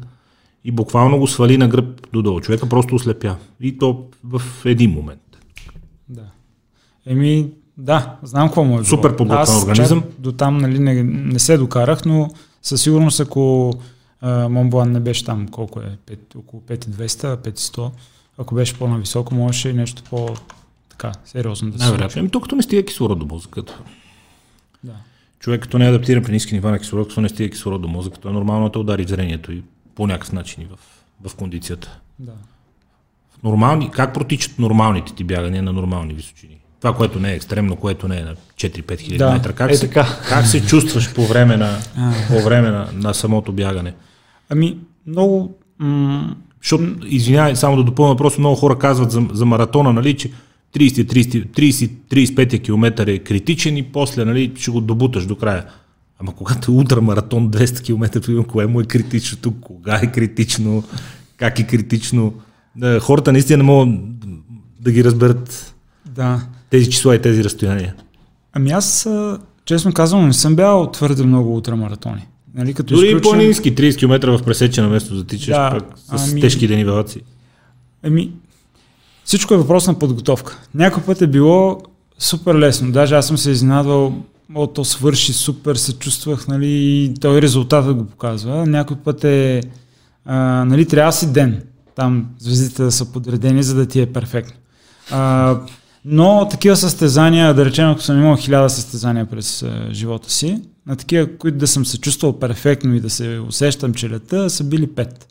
И 0.66 0.72
буквално 0.72 1.20
го 1.20 1.28
свали 1.28 1.58
на 1.58 1.68
гръб 1.68 2.08
додолу. 2.14 2.42
Човека 2.42 2.70
просто 2.70 2.96
ослепя. 2.96 3.36
И 3.62 3.78
то 3.78 4.06
в 4.24 4.42
един 4.66 4.92
момент. 4.92 5.38
Да. 6.10 6.26
Еми, 7.06 7.50
да, 7.78 8.16
знам 8.24 8.48
какво 8.48 8.64
му 8.64 8.74
е 8.74 8.78
било. 8.78 8.86
Супер 8.86 9.16
подготвен 9.16 9.58
организъм. 9.58 10.04
До 10.20 10.32
там 10.32 10.58
нали, 10.58 10.80
не, 10.80 11.04
не 11.04 11.40
се 11.40 11.58
докарах, 11.58 12.06
но 12.06 12.30
със 12.62 12.82
сигурност 12.82 13.20
ако 13.20 13.74
Монблан 14.50 14.92
не 14.92 15.00
беше 15.00 15.26
там, 15.26 15.48
колко 15.48 15.80
е, 15.80 15.98
5, 16.08 16.36
около 16.36 16.62
5200, 16.62 17.38
500, 17.38 17.92
ако 18.38 18.56
беше 18.56 18.80
по-нависоко, 18.80 19.36
можеше 19.36 19.70
и 19.70 19.74
нещо 19.74 20.04
по 20.10 20.30
така, 20.90 21.12
сериозно 21.26 21.72
да 21.72 21.78
се 21.78 21.86
случи. 21.86 22.00
Най-вероятно. 22.00 22.30
Тук 22.30 22.52
не 22.52 22.64
стига 22.64 22.86
кислород 22.86 23.20
до 23.20 23.26
мозъката. 23.26 23.80
Да. 24.84 24.94
Човек 25.44 25.62
като 25.62 25.78
не 25.78 25.86
е 25.86 25.90
адаптиран 25.90 26.24
при 26.24 26.32
ниски 26.32 26.54
нива 26.54 26.72
на 26.72 26.80
кислород, 26.80 27.08
като 27.08 27.22
не 27.22 27.30
стига 27.30 27.50
кислород 27.50 27.82
до 27.82 27.88
мозъката, 27.88 28.30
е 28.30 28.32
нормално 28.32 28.70
да 28.70 28.80
удари 28.80 29.04
зрението 29.04 29.52
и 29.52 29.64
по 29.96 30.08
някакъв 30.08 30.32
начин 30.32 30.64
и 30.64 30.66
в, 30.66 30.78
в 31.30 31.36
кондицията. 31.36 32.00
Да. 32.20 32.32
Нормални, 33.44 33.92
как 33.92 34.14
протичат 34.14 34.60
нормалните 34.60 35.14
ти 35.14 35.24
бягания 35.24 35.64
на 35.64 35.74
нормални 35.74 36.14
височини? 36.14 36.58
Това, 36.80 36.96
което 36.96 37.20
не 37.20 37.32
е 37.32 37.36
екстремно, 37.36 37.76
което 37.76 38.08
не 38.08 38.18
е 38.18 38.24
на 38.24 38.36
4-5 38.56 39.00
хиляди 39.00 39.18
Да, 39.18 39.32
метра. 39.32 39.54
Как, 39.54 39.72
е 39.72 39.76
се, 39.76 39.88
така. 39.88 40.08
как 40.30 40.46
се 40.48 40.66
чувстваш 40.66 41.14
по 41.14 41.26
време 41.26 41.58
на, 41.58 41.78
по 42.28 42.42
време 42.44 42.70
на, 42.70 42.90
на 42.94 43.14
самото 43.14 43.52
бягане? 43.52 43.94
Ами, 44.50 44.78
много... 45.08 45.58
М- 45.80 46.36
Защото, 46.62 46.84
извинявай, 47.06 47.56
само 47.56 47.78
да 47.78 47.84
допълня, 47.84 48.16
просто 48.16 48.40
много 48.40 48.56
хора 48.56 48.80
казват 48.80 49.12
за, 49.12 49.28
за 49.32 49.46
маратона, 49.46 49.94
нали, 49.94 50.18
че 50.18 50.32
30-35 50.74 52.64
км 52.64 53.04
е 53.08 53.20
критичен 53.20 53.78
и 53.78 53.84
после 53.84 54.26
нали, 54.26 54.52
ще 54.56 54.72
го 54.72 54.82
добуташ 54.82 55.26
до 55.26 55.36
края. 55.36 55.66
Ама 56.20 56.36
когато 56.36 56.72
е 56.72 56.76
утра 56.76 57.02
маратон 57.02 57.52
200 57.52 57.84
км, 57.84 58.44
кое 58.44 58.68
му 58.68 58.82
е 58.82 58.86
критично 58.86 59.38
тук, 59.42 59.60
кога 59.62 60.00
е 60.04 60.12
критично, 60.12 60.84
как 61.38 61.60
е 61.60 61.68
критично. 61.68 62.34
Да, 62.76 63.00
хората 63.00 63.32
наистина 63.32 63.58
не 63.58 63.64
могат 63.64 63.90
да 64.80 64.92
ги 64.92 65.04
разберат 65.04 65.74
да. 66.06 66.42
тези 66.70 66.90
числа 66.90 67.16
и 67.16 67.22
тези 67.22 67.44
разстояния. 67.44 67.96
Ами 68.54 68.72
аз, 68.72 69.06
а, 69.06 69.40
честно 69.66 69.94
казвам, 69.94 70.28
не 70.28 70.34
съм 70.34 70.56
бял 70.56 70.92
твърде 70.92 71.24
много 71.24 71.54
ултрамаратони. 71.56 72.28
Нали, 72.56 72.74
като 72.74 72.94
Дори 72.96 73.06
и 73.06 73.10
изключим- 73.10 73.32
по-низки, 73.32 73.76
30 73.76 73.98
км 73.98 74.38
в 74.38 74.44
пресечено 74.44 74.90
место 74.90 75.16
затичаш, 75.16 75.48
Да, 75.48 75.70
пък 75.72 75.98
с 76.20 76.32
ами- 76.32 76.42
тежки 76.42 76.68
денивелации. 76.68 77.22
Еми, 78.04 78.32
всичко 79.26 79.54
е 79.54 79.58
въпрос 79.58 79.88
на 79.88 80.00
подготовка. 80.00 80.60
Някой 80.76 81.04
път 81.04 81.22
е 81.22 81.28
било 81.28 81.82
супер 82.20 82.56
лесно. 82.56 82.92
Даже 82.92 83.16
аз 83.16 83.28
съм 83.28 83.38
се 83.38 83.52
изненадвал, 83.52 84.14
о, 84.56 84.68
то 84.68 84.86
свърши 84.86 85.34
супер, 85.34 85.76
се 85.76 85.94
чувствах, 85.94 86.48
нали, 86.48 86.68
и 86.70 87.14
той 87.22 87.42
резултатът 87.42 87.98
го 87.98 88.06
показва. 88.06 88.66
Някой 88.66 88.98
път 88.98 89.24
е, 89.24 89.62
а, 90.26 90.66
нали, 90.66 90.86
трябва 90.86 91.12
си 91.14 91.34
ден. 91.34 91.64
Там 91.96 92.26
звездите 92.40 92.84
да 92.84 92.92
са 92.92 93.12
подредени, 93.12 93.64
за 93.64 93.76
да 93.76 93.86
ти 93.86 94.02
е 94.02 94.14
перфектно. 94.14 94.56
А, 95.12 95.58
но 96.06 96.48
такива 96.52 96.76
състезания, 96.76 97.54
да 97.54 97.66
речем, 97.66 97.90
ако 97.90 98.02
съм 98.02 98.18
имал 98.18 98.36
хиляда 98.36 98.70
състезания 98.70 99.26
през 99.26 99.64
а, 99.64 99.88
живота 99.92 100.32
си, 100.32 100.62
на 100.88 100.96
такива, 100.96 101.38
които 101.38 101.58
да 101.58 101.68
съм 101.68 101.86
се 101.86 101.98
чувствал 102.00 102.40
перфектно 102.40 102.96
и 102.96 103.00
да 103.00 103.10
се 103.10 103.40
усещам, 103.48 103.94
че 103.94 104.10
лета, 104.10 104.50
са 104.50 104.64
били 104.64 104.88
пет. 104.88 105.28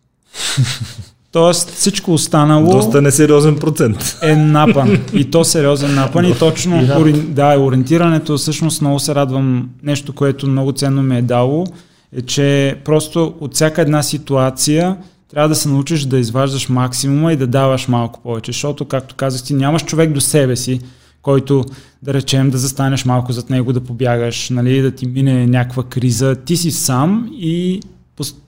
Тоест 1.33 1.71
всичко 1.71 2.13
останало 2.13 2.73
Доста 2.73 3.03
несериозен 3.03 3.57
процент. 3.57 4.19
е 4.23 4.37
напън. 4.37 4.99
И 5.13 5.31
то 5.31 5.45
сериозен 5.45 5.95
напън. 5.95 6.25
И 6.25 6.39
точно, 6.39 6.83
И 6.83 6.91
ори, 7.01 7.13
да, 7.13 7.59
ориентирането, 7.59 8.39
всъщност 8.39 8.81
много 8.81 8.99
се 8.99 9.15
радвам. 9.15 9.69
Нещо, 9.83 10.13
което 10.13 10.47
много 10.47 10.73
ценно 10.73 11.03
ми 11.03 11.17
е 11.19 11.23
дало, 11.23 11.67
е, 12.17 12.23
че 12.23 12.77
просто 12.85 13.35
от 13.41 13.55
всяка 13.55 13.83
една 13.83 14.03
ситуация 14.03 14.97
трябва 15.31 15.49
да 15.49 15.55
се 15.55 15.69
научиш 15.69 16.05
да 16.05 16.19
изваждаш 16.19 16.69
максимума 16.69 17.33
и 17.33 17.37
да 17.37 17.47
даваш 17.47 17.89
малко 17.89 18.21
повече. 18.23 18.53
Защото, 18.53 18.85
както 18.85 19.15
казах 19.15 19.43
ти, 19.43 19.55
нямаш 19.55 19.85
човек 19.85 20.13
до 20.13 20.21
себе 20.21 20.57
си, 20.57 20.81
който, 21.23 21.65
да 22.03 22.15
речем, 22.15 22.51
да 22.51 22.59
застанеш 22.59 23.05
малко 23.05 23.33
зад 23.33 23.51
него, 23.51 23.73
да 23.73 23.81
побягаш, 23.81 24.51
нали, 24.51 24.83
да 24.83 24.91
ти 24.91 25.07
мине 25.07 25.47
някаква 25.47 25.83
криза. 25.83 26.37
Ти 26.45 26.57
си 26.57 26.71
сам 26.71 27.31
и 27.33 27.81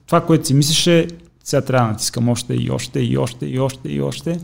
това, 0.07 0.21
което 0.21 0.47
си 0.47 0.53
мислиш 0.53 0.87
е 0.87 1.07
сега 1.45 1.61
трябва 1.61 1.87
да 1.87 1.91
натискам 1.91 2.29
още 2.29 2.53
и 2.53 2.69
още 2.71 2.99
и 2.99 3.17
още 3.17 3.45
и 3.45 3.59
още 3.59 3.89
и 3.89 4.01
още. 4.01 4.39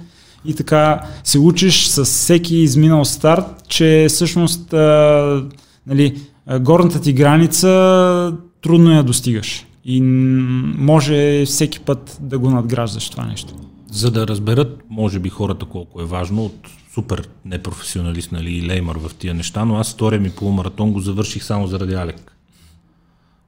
И 0.45 0.55
така 0.55 1.01
се 1.23 1.39
учиш 1.39 1.87
с 1.87 2.05
всеки 2.05 2.57
изминал 2.57 3.05
старт, 3.05 3.45
че 3.67 4.05
всъщност 4.09 4.73
а, 4.73 5.43
нали, 5.87 6.21
горната 6.59 7.01
ти 7.01 7.13
граница 7.13 8.33
трудно 8.61 8.91
я 8.91 9.03
достигаш. 9.03 9.65
И 9.85 10.01
може 10.01 11.45
всеки 11.45 11.79
път 11.79 12.17
да 12.21 12.39
го 12.39 12.49
надграждаш 12.49 13.09
това 13.09 13.25
нещо. 13.25 13.53
За 13.91 14.11
да 14.11 14.27
разберат, 14.27 14.83
може 14.89 15.19
би, 15.19 15.29
хората 15.29 15.65
колко 15.65 16.01
е 16.01 16.05
важно 16.05 16.45
от 16.45 16.67
супер 16.93 17.29
непрофесионалист 17.45 18.31
нали, 18.31 18.67
леймър 18.67 18.97
в 18.97 19.15
тия 19.15 19.33
неща, 19.33 19.65
но 19.65 19.75
аз 19.75 19.93
втория 19.93 20.19
ми 20.19 20.29
полумаратон 20.29 20.91
го 20.91 20.99
завърших 20.99 21.43
само 21.43 21.67
заради 21.67 21.93
Алек. 21.93 22.37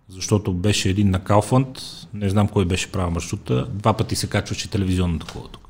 Защото 0.09 0.53
беше 0.53 0.89
един 0.89 1.09
на 1.09 1.19
Кауфланд, 1.19 1.81
не 2.13 2.29
знам 2.29 2.47
кой 2.47 2.65
беше 2.65 2.91
правил 2.91 3.11
маршрута, 3.11 3.67
два 3.69 3.93
пъти 3.93 4.15
се 4.15 4.27
качваше 4.27 4.69
телевизионното 4.69 5.25
такова 5.25 5.47
тук. 5.47 5.69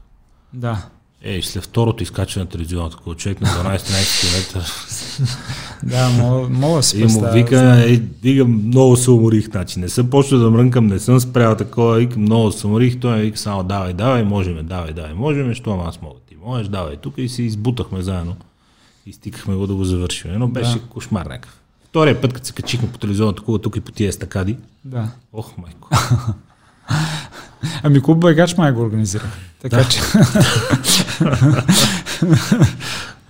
Да. 0.54 0.86
Ей, 1.26 1.42
след 1.42 1.64
второто 1.64 2.04
изкачване 2.04 2.44
на 2.44 2.50
телевизионното 2.50 2.98
такова, 2.98 3.16
човек 3.16 3.42
на 3.42 3.48
12-13 3.48 4.54
км. 4.54 4.66
Да, 5.84 6.10
мога, 6.10 6.50
мога 6.50 6.76
да 6.76 6.84
си 6.84 7.02
И 7.02 7.06
му 7.06 7.32
вика, 7.34 7.84
ей, 7.88 8.02
вика, 8.24 8.46
много 8.46 8.98
се 8.98 9.12
уморих, 9.12 9.46
значи 9.52 9.80
не 9.80 9.90
съм 9.90 10.10
почнал 10.10 10.40
да 10.40 10.52
мрънкам, 10.52 10.88
не 10.88 11.00
съм 11.00 11.20
спрял 11.20 11.58
такова, 11.58 11.96
вика, 11.96 12.20
много 12.20 12.52
се 12.52 12.68
уморих, 12.68 13.00
той 13.00 13.16
ми 13.18 13.22
вика 13.22 13.38
само 13.38 13.64
давай, 13.64 13.94
давай, 13.94 14.24
можеме, 14.24 14.64
давай, 14.64 14.94
давай, 14.94 15.14
можеме, 15.14 15.54
що 15.56 15.84
аз 15.88 16.02
мога, 16.02 16.20
ти 16.30 16.36
можеш, 16.46 16.68
давай, 16.68 16.98
тук 16.98 17.14
и 17.18 17.30
се 17.30 17.44
избутахме 17.44 18.02
заедно 18.02 18.36
и 19.06 19.14
стикахме 19.14 19.56
го 19.56 19.68
да 19.68 19.76
го 19.76 19.86
завършим, 19.86 20.32
но 20.40 20.48
беше 20.48 20.74
Да. 20.74 20.80
кошмар 20.80 21.26
някакъв. 21.26 21.60
Втория 21.94 22.22
път, 22.22 22.34
като 22.34 22.48
се 22.48 22.54
качихме 22.54 22.92
по 22.92 22.98
телевизионната 22.98 23.42
кула, 23.42 23.62
тук 23.62 23.76
и 23.76 23.82
по 23.82 23.92
тия 23.92 24.10
естакади, 24.10 24.58
Да. 24.86 25.08
ох, 25.34 25.58
майко. 25.58 25.90
Ами 27.84 28.02
клуб 28.02 28.20
Байгач 28.20 28.58
май 28.58 28.72
го 28.72 28.82
организира. 28.82 29.24
Така 29.62 29.78
Да. 29.78 29.90
че. 29.90 30.00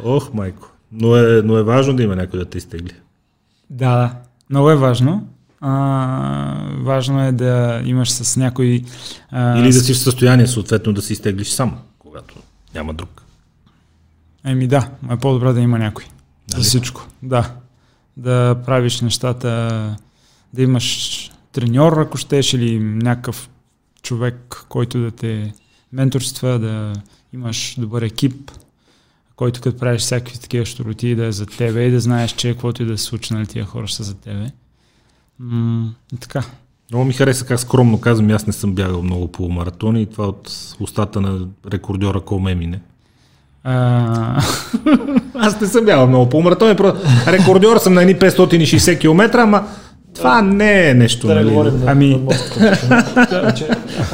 Ох, 0.04 0.34
майко. 0.34 0.70
Но 0.92 1.16
е, 1.16 1.42
но 1.42 1.58
е 1.58 1.64
важно 1.64 1.96
да 1.96 2.04
има 2.04 2.16
някой 2.16 2.40
да 2.40 2.46
те 2.46 2.58
изтегли. 2.58 2.92
Да, 3.70 3.90
да. 3.98 4.14
Много 4.50 4.70
е 4.70 4.76
важно. 4.76 5.28
А, 5.62 6.68
важно 6.80 7.24
е 7.24 7.32
да 7.32 7.82
имаш 7.86 8.12
с 8.12 8.38
някой... 8.38 8.84
А, 9.32 9.60
Или 9.60 9.68
да 9.68 9.74
си 9.74 9.94
в 9.94 10.00
състояние 10.00 10.48
съответно 10.48 10.94
да 10.94 11.02
си 11.02 11.14
изтеглиш 11.14 11.50
сам, 11.50 11.78
когато 12.00 12.36
няма 12.76 12.94
друг. 12.94 13.24
Еми 14.46 14.68
да, 14.68 14.90
е 15.12 15.18
по-добре 15.18 15.54
да 15.54 15.60
има 15.60 15.80
някой. 15.80 16.06
Нали? 16.52 16.64
За 16.64 16.70
всичко, 16.70 17.08
да. 17.24 17.52
Да 18.18 18.62
правиш 18.66 19.02
нещата, 19.02 19.50
да 20.54 20.62
имаш 20.62 21.32
треньор, 21.52 21.98
ако 21.98 22.18
щеш, 22.18 22.54
или 22.54 22.80
някакъв 22.80 23.50
човек, 24.02 24.66
който 24.70 25.00
да 25.00 25.12
те 25.12 25.54
менторства, 25.94 26.60
да 26.60 26.94
имаш 27.34 27.76
добър 27.78 28.02
екип, 28.02 28.52
който 29.36 29.62
като 29.62 29.78
правиш 29.78 30.02
всякакви 30.02 30.40
такива 30.40 30.66
щуроти 30.66 31.16
да 31.16 31.26
е 31.26 31.32
за 31.32 31.46
тебе 31.46 31.86
и 31.86 31.92
да 31.92 32.00
знаеш, 32.00 32.32
че 32.32 32.52
каквото 32.52 32.84
и 32.84 32.86
да 32.86 32.98
се 32.98 33.04
случи, 33.04 33.34
нали 33.34 33.48
тия 33.48 33.66
хора 33.66 33.88
са 33.88 34.04
за 34.04 34.14
тебе. 34.16 34.52
М- 35.40 35.94
и 36.14 36.18
така. 36.18 36.44
Много 36.92 37.06
ми 37.06 37.14
хареса 37.14 37.46
как 37.46 37.60
скромно 37.60 38.02
казвам, 38.02 38.30
аз 38.30 38.48
не 38.48 38.54
съм 38.54 38.76
бягал 38.76 39.04
много 39.04 39.32
по 39.32 39.50
маратони 39.50 40.02
и 40.02 40.06
това 40.06 40.28
от 40.28 40.76
устата 40.80 41.22
на 41.22 41.48
рекордьора 41.72 42.22
Колмемине. 42.22 42.82
А... 43.64 44.44
Аз 45.36 45.62
не 45.62 45.68
съм 45.68 45.86
бягал 45.86 46.08
много 46.08 46.30
по 46.30 46.42
маратони, 46.42 46.76
рекордьор 47.28 47.78
съм 47.78 47.94
на 47.94 48.02
едни 48.02 48.16
560 48.16 49.00
км, 49.00 49.40
ама 49.40 49.64
това 50.16 50.42
не 50.42 50.90
е 50.90 50.94
нещо, 50.94 51.28
да, 51.28 51.36
нали? 51.36 51.72
ами... 51.88 52.22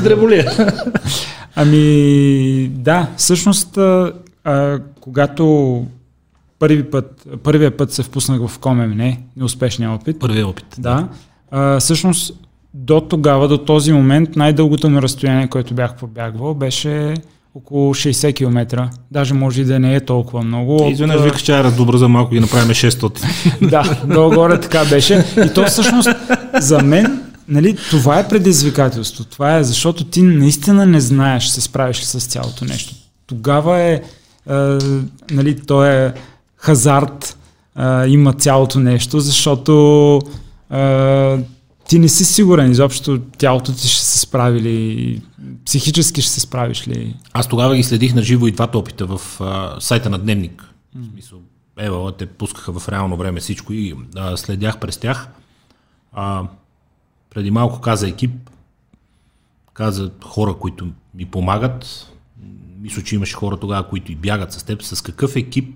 Дреболия. 0.03 0.51
ами, 1.55 2.67
да, 2.73 3.07
всъщност, 3.17 3.77
а, 3.77 4.13
а, 4.43 4.79
когато 4.99 5.85
първи 6.59 6.83
път, 6.83 7.27
първия 7.43 7.77
път 7.77 7.91
се 7.91 8.03
впуснах 8.03 8.41
в 8.47 8.59
не, 8.75 9.21
неуспешния 9.37 9.91
опит. 9.91 10.19
Първият 10.19 10.47
опит. 10.47 10.65
Да. 10.77 11.07
А, 11.51 11.79
всъщност, 11.79 12.33
до 12.73 13.01
тогава, 13.01 13.47
до 13.47 13.57
този 13.57 13.93
момент, 13.93 14.35
най-дългото 14.35 14.89
ми 14.89 15.01
разстояние, 15.01 15.47
което 15.47 15.73
бях 15.73 15.95
побягвал, 15.95 16.53
беше 16.53 17.13
около 17.55 17.93
60 17.93 18.35
км. 18.35 18.89
Даже 19.11 19.33
може 19.33 19.61
и 19.61 19.65
да 19.65 19.79
не 19.79 19.95
е 19.95 19.99
толкова 19.99 20.43
много. 20.43 20.89
Изведнъж 20.91 21.21
викаш, 21.21 21.41
че 21.41 21.63
за 21.93 22.07
малко 22.07 22.35
и 22.35 22.39
направим 22.39 22.69
600. 22.69 23.69
да, 23.69 24.01
долу-горе 24.13 24.61
така 24.61 24.85
беше. 24.85 25.25
И 25.45 25.53
то 25.53 25.65
всъщност 25.65 26.09
за 26.59 26.83
мен 26.83 27.29
нали, 27.49 27.77
това 27.89 28.19
е 28.19 28.27
предизвикателство. 28.27 29.23
Това 29.23 29.57
е 29.57 29.63
защото 29.63 30.03
ти 30.03 30.21
наистина 30.21 30.85
не 30.85 30.99
знаеш 30.99 31.47
се 31.47 31.61
справиш 31.61 32.01
ли 32.01 32.05
с 32.05 32.27
цялото 32.27 32.65
нещо. 32.65 32.93
Тогава 33.27 33.79
е, 33.79 33.93
е 33.93 34.01
нали, 35.31 35.59
то 35.67 35.85
е 35.85 36.13
хазарт, 36.57 37.37
е, 37.79 38.07
има 38.07 38.33
цялото 38.33 38.79
нещо, 38.79 39.19
защото 39.19 40.21
е, 40.73 41.37
ти 41.89 41.99
не 41.99 42.09
си 42.09 42.25
сигурен 42.25 42.71
изобщо 42.71 43.21
тялото 43.37 43.73
ти 43.73 43.87
ще 43.87 44.05
се 44.05 44.19
справи 44.19 44.61
ли, 44.61 45.21
психически 45.65 46.21
ще 46.21 46.31
се 46.31 46.39
справиш 46.39 46.87
ли. 46.87 47.15
Аз 47.33 47.47
тогава 47.47 47.75
ги 47.75 47.83
следих 47.83 48.15
на 48.15 48.21
живо 48.21 48.47
и 48.47 48.51
двата 48.51 48.77
опита 48.77 49.05
в 49.05 49.41
а, 49.41 49.75
сайта 49.79 50.09
на 50.09 50.19
Дневник. 50.19 50.73
Mm. 50.97 51.01
В 51.01 51.11
смисъл, 51.11 51.39
ева, 51.77 52.11
те 52.11 52.25
пускаха 52.25 52.79
в 52.79 52.89
реално 52.89 53.17
време 53.17 53.39
всичко 53.39 53.73
и 53.73 53.95
а, 54.15 54.37
следях 54.37 54.79
през 54.79 54.97
тях. 54.97 55.27
А, 56.11 56.43
преди 57.29 57.51
малко 57.51 57.81
каза 57.81 58.07
екип, 58.07 58.49
каза 59.73 60.11
хора, 60.23 60.53
които 60.53 60.87
ми 61.13 61.25
помагат. 61.25 62.11
Мисля, 62.81 63.03
че 63.03 63.15
имаше 63.15 63.35
хора 63.35 63.57
тогава, 63.57 63.87
които 63.89 64.11
и 64.11 64.15
бягат 64.15 64.53
с 64.53 64.63
теб. 64.63 64.83
С 64.83 65.01
какъв 65.01 65.35
екип 65.35 65.75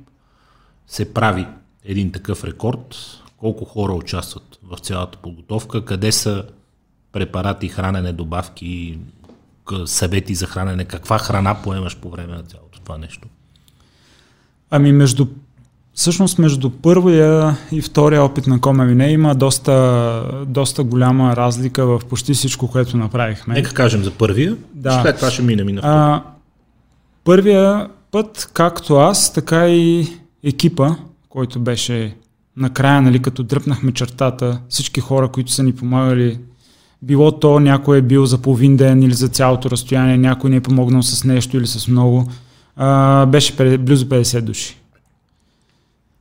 се 0.88 1.14
прави 1.14 1.48
един 1.86 2.12
такъв 2.12 2.44
рекорд? 2.44 2.96
Колко 3.44 3.66
хора 3.66 3.94
участват 3.94 4.60
в 4.64 4.78
цялата 4.78 5.18
подготовка? 5.18 5.86
Къде 5.86 6.12
са 6.12 6.44
препарати, 7.12 7.68
хранене, 7.68 8.14
добавки, 8.14 9.00
съвети 9.86 10.36
за 10.36 10.46
хранене? 10.46 10.86
Каква 10.86 11.20
храна 11.20 11.62
поемаш 11.64 11.98
по 11.98 12.10
време 12.10 12.34
на 12.34 12.44
цялото 12.44 12.80
това 12.80 12.98
нещо? 12.98 13.28
Ами 14.70 14.92
между 14.92 15.26
Всъщност 15.94 16.40
между 16.40 16.70
първия 16.70 17.58
и 17.72 17.82
втория 17.82 18.24
опит 18.24 18.48
на 18.48 18.62
Комемине 18.62 19.12
има 19.12 19.36
доста, 19.36 20.46
доста 20.48 20.84
голяма 20.84 21.36
разлика 21.36 21.86
в 21.86 22.02
почти 22.10 22.34
всичко, 22.34 22.68
което 22.72 22.98
направихме. 22.98 23.54
Нека 23.54 23.74
кажем 23.74 24.04
за 24.04 24.12
първия, 24.12 24.58
да. 24.74 25.02
след 25.02 25.16
това 25.16 25.32
ще 25.32 25.42
минем 25.42 25.70
и 25.70 25.74
на 25.74 25.82
а, 25.84 26.24
Първия 27.24 27.90
път, 28.12 28.50
както 28.54 28.96
аз, 28.96 29.34
така 29.34 29.70
и 29.70 30.08
екипа, 30.44 30.90
който 31.30 31.60
беше 31.60 32.16
накрая, 32.58 33.02
нали, 33.02 33.22
като 33.22 33.44
дръпнахме 33.44 33.92
чертата, 33.92 34.60
всички 34.70 35.00
хора, 35.00 35.28
които 35.28 35.52
са 35.52 35.64
ни 35.64 35.76
помагали, 35.76 36.40
било 37.02 37.40
то 37.40 37.60
някой 37.60 37.98
е 37.98 38.02
бил 38.02 38.26
за 38.26 38.38
половин 38.38 38.78
ден 38.78 39.04
или 39.04 39.14
за 39.14 39.28
цялото 39.28 39.72
разстояние, 39.72 40.18
някой 40.18 40.50
ни 40.50 40.56
е 40.56 40.62
помогнал 40.62 41.04
с 41.04 41.24
нещо 41.24 41.58
или 41.58 41.68
с 41.68 41.88
много, 41.88 42.32
а, 42.76 43.26
беше 43.26 43.78
близо 43.78 44.06
50 44.06 44.42
души. 44.42 44.78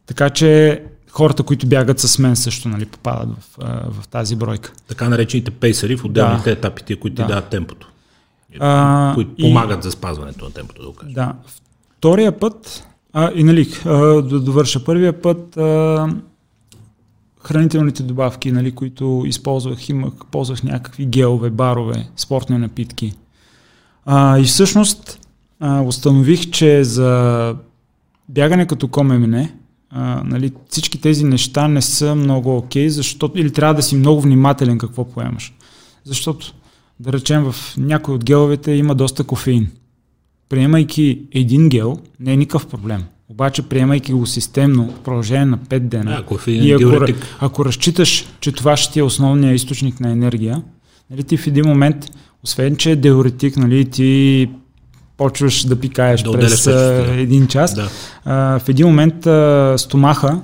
Така 0.07 0.31
че 0.31 0.83
хората, 1.11 1.43
които 1.43 1.67
бягат 1.67 2.01
с 2.01 2.19
мен 2.19 2.37
също 2.37 2.69
нали, 2.69 2.87
попадат 2.87 3.29
в, 3.29 3.59
в 3.91 4.09
тази 4.09 4.37
бройка. 4.37 4.73
Така 4.89 5.09
наречените 5.09 5.51
пейсери 5.51 5.97
в 5.97 6.05
отделните 6.05 6.45
да. 6.45 6.51
етапи, 6.51 6.97
които 6.97 7.17
да. 7.17 7.23
ти 7.23 7.29
дават 7.29 7.49
темпото. 7.49 7.89
А, 8.61 9.13
които 9.15 9.35
помагат 9.37 9.81
и, 9.81 9.83
за 9.83 9.91
спазването 9.91 10.45
на 10.45 10.51
темпото, 10.51 10.91
да 10.91 10.97
кажем. 10.97 11.15
Да. 11.15 11.35
Втория 11.99 12.39
път, 12.39 12.87
а, 13.13 13.33
и 13.35 13.45
нали, 13.45 13.69
да 13.85 14.41
довърша 14.41 14.85
първия 14.85 15.23
път, 15.23 15.57
а, 15.57 16.09
хранителните 17.45 18.03
добавки, 18.03 18.53
нали, 18.53 18.73
които 18.73 19.23
използвах, 19.27 19.89
имах, 19.89 20.13
ползвах 20.31 20.63
някакви 20.63 21.07
гелове, 21.07 21.51
барове, 21.51 22.09
спортни 22.17 22.59
напитки. 22.59 23.13
А, 24.07 24.39
и 24.39 24.45
всъщност 24.45 25.19
а, 25.61 25.83
установих, 25.83 26.51
че 26.51 26.85
за 26.85 27.55
бягане 28.29 28.67
като 28.67 28.89
комемине, 28.89 29.55
а, 29.91 30.23
нали, 30.25 30.53
всички 30.69 31.01
тези 31.01 31.25
неща 31.25 31.69
не 31.69 31.83
са 31.83 32.15
много 32.15 32.57
окей, 32.57 32.87
okay, 32.87 32.89
защото 32.89 33.39
или 33.39 33.53
трябва 33.53 33.75
да 33.75 33.83
си 33.83 33.97
много 33.97 34.21
внимателен 34.21 34.79
какво 34.79 35.05
поемаш. 35.05 35.55
Защото, 36.05 36.55
да 37.01 37.13
речем, 37.13 37.53
в 37.53 37.77
някои 37.77 38.15
от 38.15 38.25
геловете 38.25 38.73
има 38.73 38.95
доста 38.95 39.25
кофеин. 39.25 39.71
Приемайки 40.53 41.21
един 41.33 41.69
гел, 41.69 41.99
не 42.21 42.33
е 42.33 42.37
никакъв 42.37 42.67
проблем. 42.67 43.05
Обаче, 43.29 43.63
приемайки 43.63 44.13
го 44.13 44.27
системно 44.27 44.95
в 44.97 45.01
продължение 45.01 45.45
на 45.45 45.59
5 45.59 45.79
дена, 45.79 46.25
да, 46.47 46.53
и 46.53 46.73
ако, 46.73 47.07
ако 47.41 47.65
разчиташ, 47.65 48.27
че 48.41 48.53
това 48.53 48.77
ще 48.77 48.93
ти 48.93 48.99
е 48.99 49.03
основният 49.03 49.57
източник 49.57 50.01
на 50.01 50.11
енергия, 50.11 50.63
нали, 51.11 51.25
ти 51.25 51.37
в 51.37 51.47
един 51.47 51.65
момент, 51.67 51.97
освен 52.45 52.77
че 52.77 52.91
е 52.91 52.97
диуретик, 52.97 53.57
нали, 53.57 53.85
ти 53.85 54.51
почваш 55.17 55.65
да 55.65 55.81
пикаеш 55.81 56.23
да 56.23 56.33
през 56.33 56.67
а, 56.67 57.07
един 57.17 57.47
час. 57.47 57.75
Да. 57.75 57.89
А, 58.25 58.59
в 58.59 58.69
един 58.69 58.87
момент 58.87 59.27
а, 59.27 59.75
стомаха, 59.79 60.41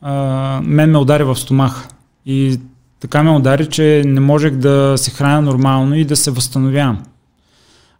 а, 0.00 0.60
мен 0.64 0.90
ме 0.90 0.98
удари 0.98 1.24
в 1.24 1.36
стомаха. 1.36 1.88
И 2.26 2.60
така 3.00 3.22
ме 3.22 3.30
удари, 3.30 3.66
че 3.66 4.02
не 4.06 4.20
можех 4.20 4.52
да 4.52 4.94
се 4.96 5.10
храня 5.10 5.42
нормално 5.42 5.94
и 5.94 6.04
да 6.04 6.16
се 6.16 6.30
възстановявам. 6.30 7.02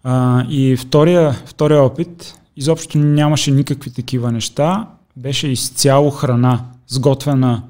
А, 0.09 0.45
и 0.49 0.77
втория, 0.77 1.37
втория 1.47 1.83
опит, 1.83 2.35
изобщо 2.57 2.99
нямаше 2.99 3.51
никакви 3.51 3.90
такива 3.90 4.33
неща, 4.33 4.87
беше 5.16 5.49
изцяло 5.49 6.11
храна, 6.11 6.61
сготвена 6.88 7.62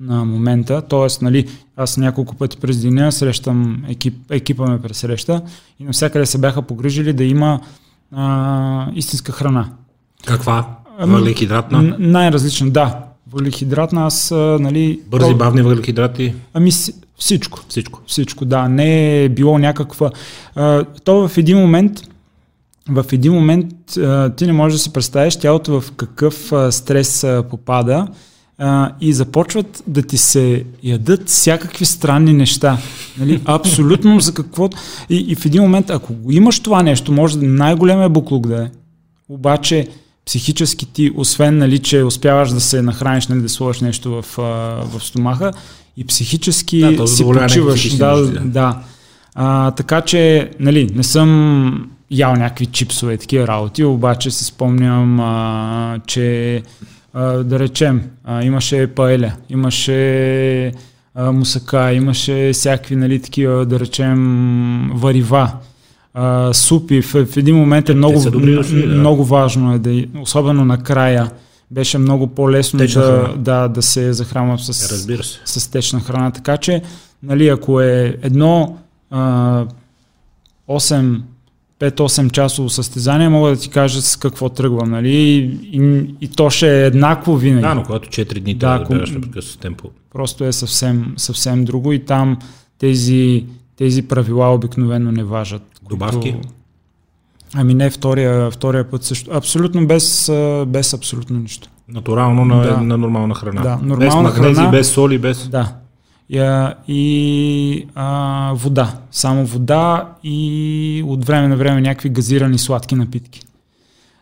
на 0.00 0.24
момента, 0.24 0.82
т.е. 0.82 1.24
Нали, 1.24 1.48
аз 1.76 1.96
няколко 1.96 2.34
пъти 2.34 2.56
през 2.56 2.82
деня 2.82 3.12
срещам 3.12 3.84
екип, 3.88 4.14
екипа 4.30 4.66
ме 4.66 4.82
пресреща 4.82 5.42
и 5.80 5.84
навсякъде 5.84 6.26
се 6.26 6.38
бяха 6.38 6.62
погрижили 6.62 7.12
да 7.12 7.24
има 7.24 7.60
а, 8.12 8.86
истинска 8.94 9.32
храна. 9.32 9.68
Каква? 10.26 10.66
Ами, 10.98 11.12
въглехидратна? 11.14 11.96
Най-различна, 11.98 12.70
да. 12.70 12.98
Въглехидратна, 13.32 14.06
аз, 14.06 14.30
нали... 14.60 15.00
Бързи, 15.06 15.34
бавни 15.34 15.62
въглехидрати? 15.62 16.34
Ами 16.54 16.72
всичко. 17.22 17.64
Всичко. 17.68 18.00
Всичко, 18.06 18.44
да. 18.44 18.68
Не 18.68 19.22
е 19.24 19.28
било 19.28 19.58
някаква... 19.58 20.10
А, 20.54 20.84
то 21.04 21.28
в 21.28 21.38
един 21.38 21.58
момент 21.58 22.00
в 22.88 23.04
един 23.12 23.32
момент 23.32 23.96
а, 23.96 24.30
ти 24.30 24.46
не 24.46 24.52
можеш 24.52 24.78
да 24.78 24.82
си 24.82 24.92
представиш 24.92 25.36
тялото 25.36 25.80
в 25.80 25.92
какъв 25.92 26.52
а, 26.52 26.72
стрес 26.72 27.24
а, 27.24 27.44
попада 27.50 28.06
а, 28.58 28.92
и 29.00 29.12
започват 29.12 29.82
да 29.86 30.02
ти 30.02 30.16
се 30.16 30.64
ядат 30.82 31.28
всякакви 31.28 31.84
странни 31.84 32.32
неща. 32.32 32.78
Нали? 33.18 33.40
Абсолютно 33.44 34.20
за 34.20 34.34
какво. 34.34 34.68
И, 35.10 35.16
и 35.16 35.34
в 35.34 35.46
един 35.46 35.62
момент, 35.62 35.90
ако 35.90 36.14
имаш 36.30 36.60
това 36.60 36.82
нещо, 36.82 37.12
може 37.12 37.38
да 37.38 37.46
най-големия 37.46 38.08
буклук 38.08 38.46
да 38.46 38.62
е. 38.62 38.70
Обаче 39.28 39.88
психически 40.26 40.86
ти, 40.86 41.10
освен 41.16 41.58
нали, 41.58 41.78
че 41.78 42.02
успяваш 42.02 42.50
да 42.50 42.60
се 42.60 42.82
нахраниш, 42.82 43.26
нали, 43.26 43.40
да 43.40 43.48
сложиш 43.48 43.80
нещо 43.80 44.10
в, 44.10 44.24
в 44.36 45.00
стомаха, 45.00 45.52
и 45.96 46.04
психически 46.04 46.96
да, 46.96 47.06
си 47.06 47.24
почиваш. 47.24 47.96
Да, 47.96 48.16
да. 48.16 48.40
да. 48.40 48.78
А, 49.34 49.70
така 49.70 50.00
че, 50.00 50.50
нали, 50.60 50.90
не 50.94 51.02
съм 51.02 51.90
ял 52.10 52.32
някакви 52.36 52.66
чипсове, 52.66 53.16
такива 53.16 53.46
работи, 53.46 53.84
обаче 53.84 54.30
си 54.30 54.44
спомням, 54.44 55.20
а, 55.20 55.98
че 56.06 56.62
а, 57.14 57.22
да 57.22 57.58
речем, 57.58 58.02
а, 58.24 58.42
имаше 58.42 58.86
паеля, 58.86 59.32
имаше 59.50 60.72
а, 61.14 61.32
мусака, 61.32 61.92
имаше 61.92 62.50
всякакви, 62.52 62.96
нали, 62.96 63.22
такива, 63.22 63.66
да 63.66 63.80
речем, 63.80 64.90
варива, 64.94 65.52
а, 66.14 66.52
супи. 66.54 67.02
В, 67.02 67.26
в 67.26 67.36
един 67.36 67.56
момент 67.56 67.88
е 67.88 67.94
много, 67.94 68.30
добри 68.30 68.54
дошли, 68.54 68.86
да. 68.88 68.94
много 68.94 69.24
важно, 69.24 69.74
е 69.74 69.78
да, 69.78 70.04
особено 70.20 70.64
накрая, 70.64 71.30
беше 71.72 71.98
много 71.98 72.26
по-лесно 72.26 72.78
Течна 72.78 73.02
да, 73.02 73.08
храна. 73.08 73.34
да, 73.36 73.68
да 73.68 73.82
се 73.82 74.12
захранва 74.12 74.58
с, 74.58 74.92
Разбира 74.92 75.24
се. 75.24 75.40
с 75.44 75.70
течна 75.70 76.00
храна. 76.00 76.30
Така 76.30 76.56
че, 76.56 76.82
нали, 77.22 77.48
ако 77.48 77.80
е 77.80 78.18
едно 78.22 78.78
а, 79.10 79.66
8 80.68 81.20
5-8 81.80 82.30
часово 82.30 82.68
състезание, 82.68 83.28
мога 83.28 83.50
да 83.50 83.56
ти 83.56 83.68
кажа 83.68 84.02
с 84.02 84.16
какво 84.16 84.48
тръгвам, 84.48 84.90
нали? 84.90 85.10
И, 85.10 85.38
и, 85.72 86.06
и 86.20 86.28
то 86.28 86.50
ще 86.50 86.82
е 86.82 86.86
еднакво 86.86 87.36
винаги. 87.36 87.62
Да, 87.62 87.74
но 87.74 87.82
когато 87.82 88.08
4 88.08 88.40
дни 88.40 88.54
Да, 88.54 88.58
трябва 88.58 88.84
да 88.84 88.94
бягаш 88.94 89.10
непрекъснато 89.10 89.58
темпо. 89.58 89.90
Просто 90.12 90.44
е 90.44 90.52
съвсем, 90.52 91.14
съвсем 91.16 91.64
друго 91.64 91.92
и 91.92 92.04
там 92.04 92.38
тези, 92.78 93.44
тези 93.76 94.02
правила 94.02 94.54
обикновено 94.54 95.12
не 95.12 95.24
важат. 95.24 95.62
Добавки? 95.88 96.36
Ами 97.54 97.74
не, 97.74 97.90
втория, 97.90 98.50
втория 98.50 98.90
път 98.90 99.04
също. 99.04 99.30
Абсолютно 99.34 99.86
без, 99.86 100.32
без 100.66 100.94
абсолютно 100.94 101.38
нищо. 101.38 101.68
Натурално 101.88 102.44
на, 102.44 102.62
Да. 102.62 102.76
на 102.76 102.98
нормална 102.98 103.34
храна. 103.34 103.62
Да, 103.62 103.76
без 103.76 103.86
нормална 103.86 104.22
магнези, 104.22 104.54
храна. 104.54 104.70
без 104.70 104.90
соли, 104.90 105.18
без... 105.18 105.48
Да. 105.48 105.72
И, 106.28 106.68
и 106.88 107.86
а, 107.94 108.52
вода. 108.56 108.92
Само 109.10 109.46
вода 109.46 110.08
и 110.24 111.04
от 111.06 111.24
време 111.24 111.48
на 111.48 111.56
време 111.56 111.80
някакви 111.80 112.08
газирани 112.08 112.58
сладки 112.58 112.94
напитки. 112.94 113.40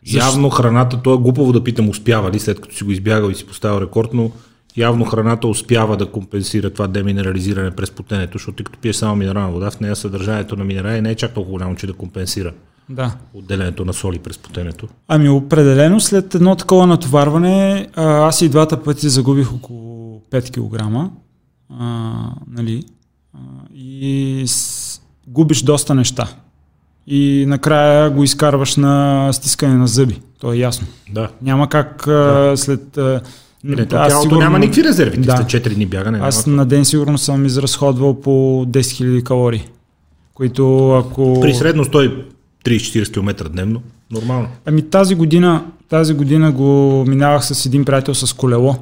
Явно 0.06 0.50
храната, 0.50 1.02
то 1.02 1.14
е 1.14 1.18
глупаво 1.18 1.52
да 1.52 1.64
питам 1.64 1.88
успява 1.88 2.30
ли, 2.30 2.38
след 2.38 2.60
като 2.60 2.74
си 2.76 2.84
го 2.84 2.90
избягал 2.90 3.30
и 3.30 3.34
си 3.34 3.46
поставил 3.46 3.80
рекорд, 3.80 4.08
но 4.14 4.30
явно 4.76 5.04
храната 5.04 5.48
успява 5.48 5.96
да 5.96 6.06
компенсира 6.06 6.70
това 6.70 6.86
деминерализиране 6.86 7.70
през 7.70 7.90
потенето, 7.90 8.32
защото 8.38 8.56
ти 8.56 8.64
като 8.64 8.78
пиеш 8.78 8.96
само 8.96 9.16
минерална 9.16 9.50
вода, 9.52 9.70
в 9.70 9.80
нея 9.80 9.96
съдържанието 9.96 10.56
на 10.56 10.64
минерали 10.64 11.00
не 11.00 11.10
е 11.10 11.14
чак 11.14 11.34
толкова 11.34 11.52
голямо, 11.52 11.76
че 11.76 11.86
да 11.86 11.92
компенсира 11.92 12.52
Да. 12.90 13.12
отделянето 13.34 13.84
на 13.84 13.92
соли 13.92 14.18
през 14.18 14.38
потенето. 14.38 14.88
Ами 15.08 15.28
определено 15.28 16.00
след 16.00 16.34
едно 16.34 16.56
такова 16.56 16.86
натоварване, 16.86 17.88
а, 17.94 18.04
аз 18.04 18.42
и 18.42 18.48
двата 18.48 18.82
пъти 18.82 19.08
загубих 19.08 19.52
около 19.52 20.20
5 20.30 20.50
кг. 20.50 21.10
А, 21.78 22.12
нали? 22.46 22.84
а, 23.34 23.38
и 23.74 24.44
с, 24.46 25.00
губиш 25.28 25.62
доста 25.62 25.94
неща. 25.94 26.28
И 27.06 27.44
накрая 27.48 28.10
го 28.10 28.24
изкарваш 28.24 28.76
на 28.76 29.28
стискане 29.32 29.74
на 29.74 29.86
зъби. 29.86 30.20
То 30.40 30.52
е 30.52 30.56
ясно. 30.56 30.86
Да. 31.10 31.28
Няма 31.42 31.68
как 31.68 32.06
а, 32.06 32.52
след... 32.56 32.98
А, 32.98 33.20
Не, 33.64 33.86
тялото 33.86 34.38
няма 34.38 34.58
никакви 34.58 34.84
резерви. 34.84 35.16
Да. 35.18 35.36
след 35.36 35.64
4 35.64 35.74
дни 35.74 35.86
бягане. 35.86 36.18
Аз 36.22 36.46
няма. 36.46 36.56
на 36.56 36.66
ден 36.66 36.84
сигурно 36.84 37.18
съм 37.18 37.46
изразходвал 37.46 38.20
по 38.20 38.30
10 38.68 38.80
000 38.80 39.22
калории. 39.22 39.68
Които 40.34 40.92
ако... 40.92 41.40
При 41.40 41.54
средно 41.54 41.84
130-40 42.64 43.12
км 43.12 43.48
дневно, 43.48 43.82
нормално. 44.10 44.48
Ами 44.66 44.82
тази 44.82 45.14
година, 45.14 45.64
тази 45.88 46.14
година 46.14 46.52
го 46.52 47.04
минавах 47.08 47.44
с 47.44 47.66
един 47.66 47.84
приятел 47.84 48.14
с 48.14 48.32
колело 48.32 48.76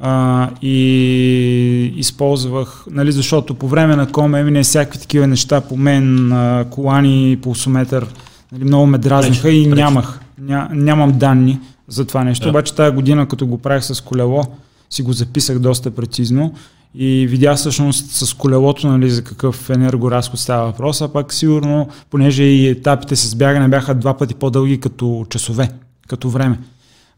а, 0.00 0.50
и 0.62 1.94
използвах, 1.96 2.84
нали, 2.90 3.12
защото 3.12 3.54
по 3.54 3.68
време 3.68 3.96
на 3.96 4.12
кома 4.12 4.42
мине 4.42 4.62
всякакви 4.62 5.00
такива 5.00 5.26
неща 5.26 5.60
по 5.60 5.76
мен, 5.76 6.32
а, 6.32 6.64
колани, 6.70 7.38
пулсометър, 7.42 8.06
нали, 8.52 8.64
много 8.64 8.86
ме 8.86 8.98
дразниха 8.98 9.50
и 9.50 9.64
пречи. 9.64 9.82
нямах, 9.82 10.20
ня, 10.38 10.68
нямам 10.72 11.18
данни 11.18 11.60
за 11.88 12.04
това 12.04 12.24
нещо. 12.24 12.44
Да. 12.44 12.50
Обаче 12.50 12.74
тази 12.74 12.94
година, 12.94 13.28
като 13.28 13.46
го 13.46 13.58
правих 13.58 13.84
с 13.84 14.00
колело, 14.00 14.42
си 14.90 15.02
го 15.02 15.12
записах 15.12 15.58
доста 15.58 15.90
прецизно 15.90 16.54
и 16.94 17.26
видях 17.26 17.56
всъщност 17.56 18.10
с 18.10 18.34
колелото 18.34 18.88
нали, 18.88 19.10
за 19.10 19.24
какъв 19.24 19.70
енергоразход 19.70 20.40
става 20.40 20.66
въпрос, 20.66 21.00
а 21.00 21.08
пак 21.08 21.32
сигурно, 21.32 21.88
понеже 22.10 22.42
и 22.42 22.68
етапите 22.68 23.16
с 23.16 23.34
бягане 23.34 23.68
бяха 23.68 23.94
два 23.94 24.16
пъти 24.16 24.34
по-дълги 24.34 24.80
като 24.80 25.26
часове, 25.30 25.70
като 26.08 26.30
време. 26.30 26.58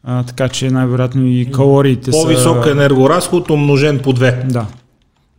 А, 0.03 0.23
така 0.23 0.49
че 0.49 0.71
най-вероятно 0.71 1.25
и 1.25 1.51
калориите 1.51 2.11
По-висок 2.11 2.63
са... 2.63 2.71
енергоразход, 2.71 3.49
умножен 3.49 3.99
по 3.99 4.13
2. 4.13 4.47
Да. 4.47 4.65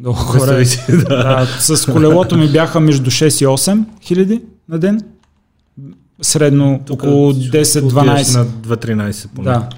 Долу 0.01 0.17
горе. 0.33 0.65
да. 0.89 1.05
Да, 1.05 1.47
с 1.61 1.93
колелото 1.93 2.39
ми 2.39 2.49
бяха 2.49 2.81
между 2.81 3.11
6 3.11 3.45
и 3.45 3.47
8 3.47 3.85
хиляди 4.03 4.43
на 4.69 4.79
ден. 4.79 5.01
Средно 6.23 6.81
Тук 6.87 7.03
около 7.03 7.29
отиваш 7.29 7.69
10-12. 7.69 8.37
На 8.37 8.47
2-13 8.47 9.29
поне. 9.35 9.45
Да, 9.45 9.69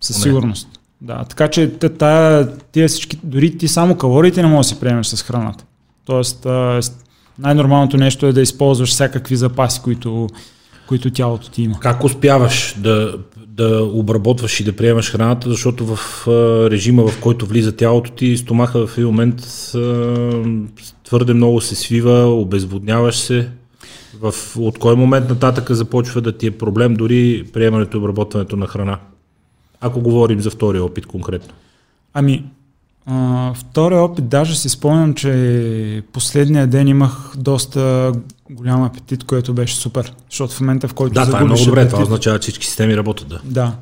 със 0.00 0.16
Поне. 0.16 0.22
сигурност. 0.22 0.68
Да, 1.00 1.24
така 1.24 1.48
че 1.48 1.72
тия 2.72 2.88
всички, 2.88 3.18
дори 3.24 3.58
ти 3.58 3.68
само 3.68 3.96
калориите 3.96 4.42
не 4.42 4.48
можеш 4.48 4.70
да 4.70 4.74
си 4.74 4.80
приемеш 4.80 5.06
с 5.06 5.22
храната. 5.22 5.64
Тоест, 6.04 6.46
най-нормалното 7.38 7.96
нещо 7.96 8.26
е 8.26 8.32
да 8.32 8.40
използваш 8.40 8.90
всякакви 8.90 9.36
запаси, 9.36 9.80
които, 9.84 10.28
които 10.88 11.10
тялото 11.10 11.50
ти 11.50 11.62
има. 11.62 11.80
Как 11.80 12.04
успяваш 12.04 12.74
да, 12.78 13.18
да 13.36 13.84
обработваш 13.84 14.60
и 14.60 14.64
да 14.64 14.76
приемаш 14.76 15.12
храната, 15.12 15.50
защото 15.50 15.96
в 15.96 16.26
режима, 16.70 17.08
в 17.08 17.20
който 17.20 17.46
влиза 17.46 17.76
тялото 17.76 18.10
ти, 18.10 18.36
стомаха 18.36 18.86
в 18.86 18.98
един 18.98 19.06
момент 19.06 19.42
твърде 21.04 21.34
много 21.34 21.60
се 21.60 21.74
свива, 21.74 22.26
обезводняваш 22.26 23.16
се. 23.16 23.48
В, 24.20 24.34
от 24.56 24.78
кой 24.78 24.96
момент 24.96 25.28
нататък 25.28 25.70
започва 25.70 26.20
да 26.20 26.32
ти 26.32 26.46
е 26.46 26.50
проблем 26.50 26.94
дори 26.94 27.44
приемането 27.52 27.96
и 27.96 28.00
обработването 28.00 28.56
на 28.56 28.66
храна? 28.66 28.98
Ако 29.86 30.00
говорим 30.00 30.40
за 30.40 30.50
втория 30.50 30.84
опит 30.84 31.06
конкретно. 31.06 31.54
Ами, 32.14 32.44
а, 33.06 33.52
втория 33.54 34.00
опит, 34.02 34.28
даже 34.28 34.56
си 34.56 34.68
спомням, 34.68 35.14
че 35.14 36.02
последния 36.12 36.66
ден 36.66 36.88
имах 36.88 37.32
доста 37.36 38.12
голям 38.50 38.82
апетит, 38.82 39.24
което 39.24 39.54
беше 39.54 39.76
супер. 39.76 40.12
Защото 40.30 40.54
в 40.54 40.60
момента, 40.60 40.88
в 40.88 40.94
който 40.94 41.14
Да, 41.14 41.26
това 41.26 41.40
е 41.40 41.44
много 41.44 41.64
добре. 41.64 41.80
апетит, 41.80 41.90
Това 41.90 42.02
означава, 42.02 42.38
че 42.38 42.42
всички 42.42 42.66
системи 42.66 42.96
работят. 42.96 43.28
Да. 43.28 43.40
Да. 43.44 43.72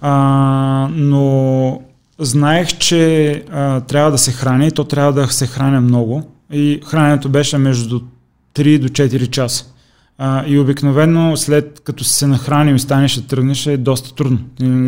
А, 0.00 0.88
но 0.92 1.82
знаех, 2.18 2.68
че 2.68 3.32
а, 3.52 3.80
трябва 3.80 4.10
да 4.10 4.18
се 4.18 4.32
храни 4.32 4.66
и 4.66 4.70
то 4.70 4.84
трябва 4.84 5.12
да 5.12 5.28
се 5.28 5.46
храня 5.46 5.80
много. 5.80 6.30
И 6.52 6.80
храненето 6.86 7.28
беше 7.28 7.58
между 7.58 8.00
3 8.54 8.78
до 8.78 8.88
4 8.88 9.30
часа. 9.30 9.64
А, 10.18 10.46
и 10.46 10.58
обикновено 10.58 11.36
след 11.36 11.80
като 11.84 12.04
си 12.04 12.14
се 12.14 12.26
нахранил 12.26 12.74
и 12.74 12.78
станеш 12.78 13.14
да 13.14 13.26
тръгнеш 13.26 13.66
е 13.66 13.76
доста 13.76 14.14
трудно. 14.14 14.38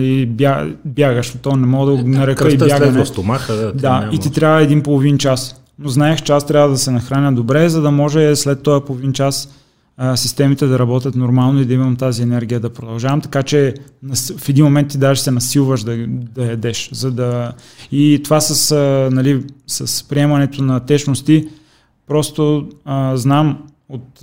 И 0.00 0.26
бя, 0.26 0.66
бягаш, 0.84 1.34
то 1.42 1.56
не 1.56 1.66
мога 1.66 1.96
да 1.96 2.02
го 2.02 2.08
нарека 2.08 2.48
и 2.48 2.50
след 2.50 2.68
бягане. 2.68 3.06
стомаха. 3.06 3.54
Да, 3.54 3.72
Да, 3.72 4.08
и 4.12 4.18
ти 4.18 4.32
трябва 4.32 4.62
един 4.62 4.82
половин 4.82 5.18
час. 5.18 5.60
Но 5.78 5.88
знаех, 5.88 6.22
че 6.22 6.32
аз 6.32 6.46
трябва 6.46 6.68
да 6.68 6.78
се 6.78 6.90
нахраня 6.90 7.32
добре, 7.32 7.68
за 7.68 7.82
да 7.82 7.90
може 7.90 8.36
след 8.36 8.62
този 8.62 8.84
половин 8.84 9.12
час 9.12 9.48
а, 9.96 10.16
системите 10.16 10.66
да 10.66 10.78
работят 10.78 11.14
нормално 11.14 11.60
и 11.60 11.64
да 11.64 11.74
имам 11.74 11.96
тази 11.96 12.22
енергия 12.22 12.60
да 12.60 12.70
продължавам. 12.70 13.20
Така 13.20 13.42
че 13.42 13.74
в 14.38 14.48
един 14.48 14.64
момент 14.64 14.88
ти 14.88 14.98
даже 14.98 15.20
се 15.20 15.30
насилваш 15.30 15.82
да, 15.82 16.06
да 16.08 16.46
ядеш. 16.46 16.90
За 16.92 17.10
да... 17.10 17.52
И 17.92 18.20
това 18.24 18.40
с, 18.40 18.72
а, 18.72 19.10
нали, 19.12 19.44
с 19.66 20.08
приемането 20.08 20.62
на 20.62 20.80
течности, 20.80 21.48
просто 22.06 22.68
а, 22.84 23.16
знам 23.16 23.58
от, 23.88 24.22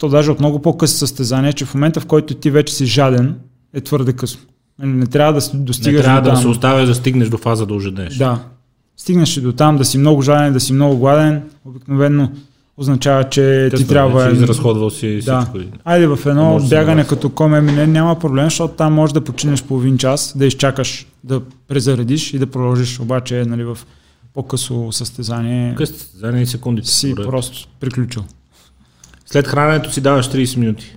то 0.00 0.08
даже 0.08 0.30
от 0.30 0.40
много 0.40 0.58
по-къси 0.58 0.96
състезания, 0.96 1.52
че 1.52 1.64
в 1.64 1.74
момента 1.74 2.00
в 2.00 2.06
който 2.06 2.34
ти 2.34 2.50
вече 2.50 2.74
си 2.74 2.86
жаден, 2.86 3.34
е 3.74 3.80
твърде 3.80 4.12
късно. 4.12 4.40
Нали, 4.78 4.90
Не 4.90 5.06
трябва 5.06 5.32
да 5.32 5.40
с- 5.40 5.52
Не 5.52 5.60
достигаш 5.60 6.02
трябва 6.02 6.20
до 6.20 6.24
да 6.24 6.32
там. 6.32 6.42
се 6.42 6.48
оставя 6.48 6.86
да 6.86 6.94
стигнеш 6.94 7.28
до 7.28 7.38
фаза 7.38 7.66
да 7.66 7.74
ожеднеш. 7.74 8.16
Да. 8.16 8.38
Стигнеш 8.96 9.36
и 9.36 9.40
до 9.40 9.52
там 9.52 9.76
да 9.76 9.84
си 9.84 9.98
много 9.98 10.22
жаден, 10.22 10.52
да 10.52 10.60
си 10.60 10.72
много 10.72 10.98
гладен, 10.98 11.42
обикновено 11.64 12.32
означава, 12.76 13.24
че 13.24 13.70
ти 13.76 13.86
трябва... 13.86 14.28
Че 14.28 14.34
изразходвал 14.34 14.90
си 14.90 15.20
Да. 15.24 15.40
всичко. 15.40 15.58
Айде 15.84 16.06
в 16.06 16.18
едно 16.26 16.44
Може 16.44 16.64
да 16.64 16.68
бягане 16.70 16.94
навакса. 16.94 17.08
като 17.08 17.28
коме 17.28 17.60
мине 17.60 17.86
няма 17.86 18.18
проблем, 18.18 18.44
защото 18.44 18.74
там 18.74 18.94
можеш 18.94 19.12
да 19.12 19.20
починеш 19.20 19.62
половин 19.62 19.98
час, 19.98 20.32
да 20.36 20.46
изчакаш 20.46 21.06
да 21.24 21.40
презаредиш 21.68 22.34
и 22.34 22.38
да 22.38 22.46
продължиш. 22.46 23.00
Обаче 23.00 23.44
нали, 23.44 23.64
в 23.64 23.78
по-късо 24.34 24.88
състезание 24.92 25.74
Къст, 25.74 26.10
за 26.16 26.28
едни 26.28 26.46
секунди. 26.46 26.82
си 26.84 27.08
добре. 27.10 27.24
просто 27.24 27.68
приключил. 27.80 28.22
След 29.32 29.46
храненето 29.48 29.92
си 29.92 30.00
даваш 30.00 30.28
30 30.28 30.56
минути. 30.56 30.96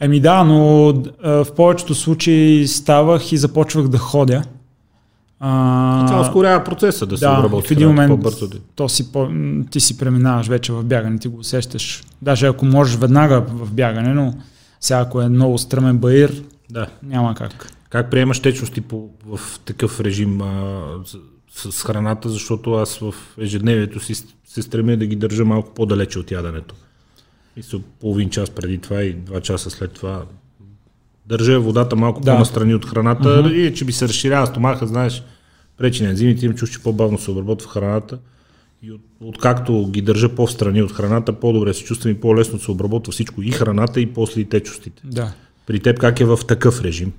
Еми 0.00 0.20
да, 0.20 0.44
но 0.44 0.88
а, 1.22 1.44
в 1.44 1.54
повечето 1.56 1.94
случаи 1.94 2.68
ставах 2.68 3.32
и 3.32 3.36
започвах 3.36 3.88
да 3.88 3.98
ходя. 3.98 4.42
А, 5.40 6.06
Това 6.06 6.20
ускорява 6.20 6.64
процеса 6.64 7.06
да 7.06 7.18
се 7.18 7.24
да, 7.24 7.32
обработи 7.38 7.68
в 7.68 7.70
един 7.70 7.88
момент 7.88 8.10
по-бързо. 8.10 8.48
то 8.76 8.88
си 8.88 9.12
по, 9.12 9.28
ти 9.70 9.80
си 9.80 9.98
преминаваш 9.98 10.46
вече 10.46 10.72
в 10.72 10.84
бягане, 10.84 11.18
ти 11.18 11.28
го 11.28 11.38
усещаш. 11.38 12.04
Даже 12.22 12.46
ако 12.46 12.64
можеш 12.66 12.96
веднага 12.96 13.40
в 13.40 13.72
бягане, 13.72 14.14
но 14.14 14.34
сега 14.80 15.00
ако 15.00 15.22
е 15.22 15.28
много 15.28 15.58
стръмен 15.58 15.98
баир, 15.98 16.42
Да. 16.70 16.86
няма 17.02 17.34
как. 17.34 17.72
Как 17.88 18.10
приемаш 18.10 18.40
течности 18.40 18.80
по, 18.80 19.08
в 19.26 19.40
такъв 19.64 20.00
режим 20.00 20.40
а, 20.42 20.82
с, 21.54 21.72
с 21.72 21.82
храната, 21.82 22.28
защото 22.28 22.72
аз 22.72 22.98
в 22.98 23.14
ежедневието 23.38 24.00
си 24.00 24.14
се 24.46 24.62
стремя 24.62 24.96
да 24.96 25.06
ги 25.06 25.16
държа 25.16 25.44
малко 25.44 25.74
по-далече 25.74 26.18
от 26.18 26.30
яденето. 26.30 26.74
И 27.56 27.62
са 27.62 27.80
половин 28.00 28.30
час 28.30 28.50
преди 28.50 28.78
това 28.78 29.02
и 29.02 29.12
два 29.12 29.40
часа 29.40 29.70
след 29.70 29.92
това 29.92 30.24
държа 31.26 31.60
водата 31.60 31.96
малко 31.96 32.20
Да. 32.20 32.32
по-настрани 32.32 32.74
от 32.74 32.86
храната 32.86 33.52
и 33.54 33.74
че 33.74 33.84
би 33.84 33.92
се 33.92 34.08
разширява 34.08 34.46
стомаха, 34.46 34.86
знаеш, 34.86 35.22
пречи 35.76 36.02
на 36.02 36.08
ензимите, 36.08 36.46
им 36.46 36.54
чуш, 36.54 36.70
че 36.70 36.82
по-бавно 36.82 37.18
се 37.18 37.30
обработва 37.30 37.70
храната 37.70 38.18
и 38.82 38.92
от, 38.92 39.00
откакто 39.20 39.88
ги 39.90 40.02
държа 40.02 40.34
по-встрани 40.34 40.82
от 40.82 40.92
храната, 40.92 41.32
по-добре 41.32 41.74
се 41.74 41.84
чувствам 41.84 42.12
и 42.12 42.20
по-лесно 42.20 42.58
се 42.58 42.70
обработва 42.70 43.12
всичко, 43.12 43.42
и 43.42 43.50
храната, 43.50 44.00
и 44.00 44.06
после 44.06 44.40
и 44.40 44.44
течностите. 44.44 45.02
Да. 45.04 45.32
При 45.66 45.80
теб 45.80 45.98
как 45.98 46.20
е 46.20 46.24
в 46.24 46.38
такъв 46.48 46.82
режим? 46.82 47.12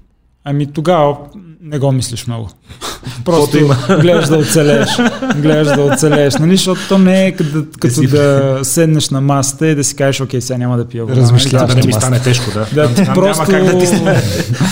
Ами 0.45 0.73
тогава 0.73 1.17
не 1.61 1.79
го 1.79 1.91
мислиш 1.91 2.27
много. 2.27 2.49
Просто 3.25 3.57
има. 3.57 3.75
гледаш 4.01 4.27
да 4.27 4.37
оцелееш. 4.37 4.89
Гледаш 5.35 5.67
да 5.67 5.81
оцелееш. 5.83 6.33
Нали? 6.35 6.57
Защото 6.57 6.81
то 6.89 6.97
не 6.97 7.25
е 7.27 7.31
като, 7.31 7.65
като 7.79 8.01
да 8.01 8.59
седнеш 8.63 9.09
на 9.09 9.21
масата 9.21 9.67
и 9.67 9.75
да 9.75 9.83
си 9.83 9.95
кажеш, 9.95 10.21
окей, 10.21 10.41
сега 10.41 10.57
няма 10.57 10.77
да 10.77 10.87
пия 10.87 11.05
вода. 11.05 11.21
Размишляваш. 11.21 11.61
Нали? 11.69 11.81
Да 11.81 11.81
не 11.81 11.87
ми 11.87 11.93
стане 11.93 12.19
тежко, 12.19 12.51
да. 12.53 12.67
Да, 12.73 12.95
Там 12.95 13.13
просто- 13.15 13.51
Няма 13.51 13.65
как 13.65 13.73
да 13.73 13.79
ти. 13.79 14.21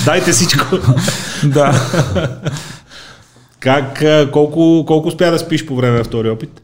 Дайте 0.05 0.32
всичко. 0.32 0.65
Да. 1.43 1.82
Как, 3.59 4.03
колко, 4.32 4.84
колко 4.88 5.07
успя 5.07 5.32
да 5.32 5.39
спиш 5.39 5.65
по 5.65 5.76
време 5.76 5.97
на 5.97 6.03
втори 6.03 6.30
опит? 6.30 6.61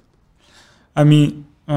Ами, 0.95 1.33
а, 1.67 1.75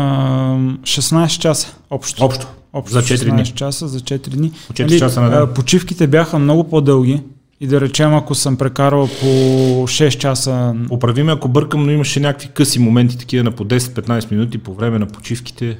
16 0.82 1.38
часа 1.38 1.68
общо. 1.90 2.24
Общо. 2.24 2.46
Общо 2.72 2.92
За 2.92 3.02
4 3.02 3.30
дни. 3.30 3.42
16 3.42 3.54
часа 3.54 3.88
за 3.88 4.00
4 4.00 4.28
дни. 4.28 4.40
Нали, 4.40 4.52
По 4.66 4.72
4 4.72 4.98
часа 4.98 5.20
на 5.20 5.30
ден. 5.30 5.54
Почивките 5.54 6.06
бяха 6.06 6.38
много 6.38 6.64
по-дълги. 6.64 7.22
И 7.60 7.66
да 7.66 7.80
речем, 7.80 8.14
ако 8.14 8.34
съм 8.34 8.56
прекарал 8.56 9.08
по 9.20 9.26
6 9.26 10.18
часа 10.18 10.74
Поправи 10.88 11.22
ме, 11.22 11.32
ако 11.32 11.48
бъркам, 11.48 11.84
но 11.84 11.90
имаше 11.90 12.20
някакви 12.20 12.48
къси 12.48 12.78
моменти, 12.78 13.18
такива 13.18 13.44
на 13.44 13.50
по 13.50 13.64
10-15 13.64 14.30
минути 14.30 14.58
по 14.58 14.74
време 14.74 14.98
на 14.98 15.06
почивките 15.06 15.78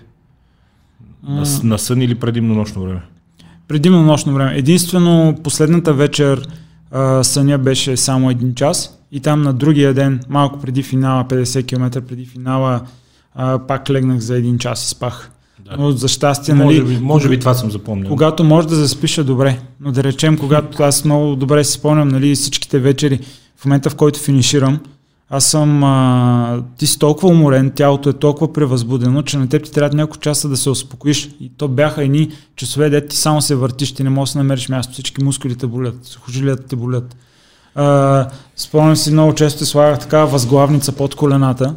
на, 1.29 1.45
на 1.63 1.79
сън 1.79 2.03
или 2.03 2.15
предимно 2.15 2.55
нощно 2.55 2.83
време. 2.83 3.03
предимно 3.69 4.03
нощно 4.03 4.35
време. 4.35 4.53
Единствено 4.57 5.37
последната 5.45 5.95
вечер 5.95 6.49
а, 6.91 7.25
съня 7.25 7.59
беше 7.59 7.97
само 7.97 8.31
един 8.31 8.55
час 8.55 8.99
и 9.13 9.21
там 9.21 9.43
на 9.43 9.53
другия 9.53 9.95
ден, 9.95 10.21
малко 10.29 10.61
преди 10.61 10.83
финала, 10.83 11.25
50 11.25 11.67
км 11.67 12.01
преди 12.01 12.27
финала, 12.27 12.81
а, 13.35 13.59
пак 13.59 13.91
легнах 13.91 14.19
за 14.19 14.37
един 14.37 14.59
час 14.59 14.85
и 14.85 14.89
спах. 14.89 15.31
Да. 15.65 15.77
Но 15.79 15.91
за 15.91 16.09
щастие, 16.09 16.55
Може, 16.55 16.81
нали, 16.81 16.95
би, 16.95 17.05
може 17.05 17.29
би 17.29 17.39
това 17.39 17.55
съм 17.55 17.71
запомнил. 17.71 18.09
когато 18.09 18.45
може 18.45 18.69
да 18.69 18.75
заспиш 18.75 19.19
е 19.19 19.23
добре, 19.23 19.59
но 19.81 19.93
да 19.93 20.05
речем, 20.05 20.39
когато 20.39 20.83
аз 20.83 21.05
много 21.05 21.37
добре 21.37 21.65
си 21.65 21.73
спомням 21.73 22.09
нали, 22.09 22.35
всичките 22.35 22.79
вечери, 22.79 23.21
в 23.57 23.65
момента 23.65 23.91
в 23.91 23.95
който 23.95 24.21
финиширам, 24.21 24.81
аз 25.35 25.45
съм, 25.45 25.85
а, 25.85 26.63
ти 26.79 26.87
си 26.87 26.99
толкова 26.99 27.29
уморен, 27.29 27.73
тялото 27.75 28.09
е 28.09 28.13
толкова 28.13 28.53
превъзбудено, 28.53 29.23
че 29.23 29.39
на 29.39 29.49
теб 29.49 29.65
ти 29.65 29.73
трябва 29.73 29.97
няколко 29.97 30.19
часа 30.19 30.49
да 30.49 30.57
се 30.57 30.71
успокоиш. 30.71 31.31
И 31.41 31.51
то 31.57 31.69
бяха 31.69 32.05
едни 32.05 32.31
часове, 32.57 32.91
дето 32.91 33.09
ти 33.09 33.17
само 33.17 33.43
се 33.43 33.55
въртиш, 33.55 33.93
ти 33.93 34.03
не 34.03 34.11
можеш 34.11 34.33
да 34.33 34.39
намериш 34.39 34.69
място, 34.69 34.93
всички 34.93 35.25
мускули 35.25 35.55
те 35.57 35.67
болят, 35.67 35.95
сухожилията 36.03 36.63
те 36.63 36.77
болят. 36.77 37.17
А, 37.75 38.29
спомням 38.57 38.97
си, 38.97 39.13
много 39.13 39.35
често 39.35 39.67
слагах 39.67 39.99
такава 39.99 40.27
възглавница 40.27 40.93
под 40.93 41.15
колената, 41.15 41.75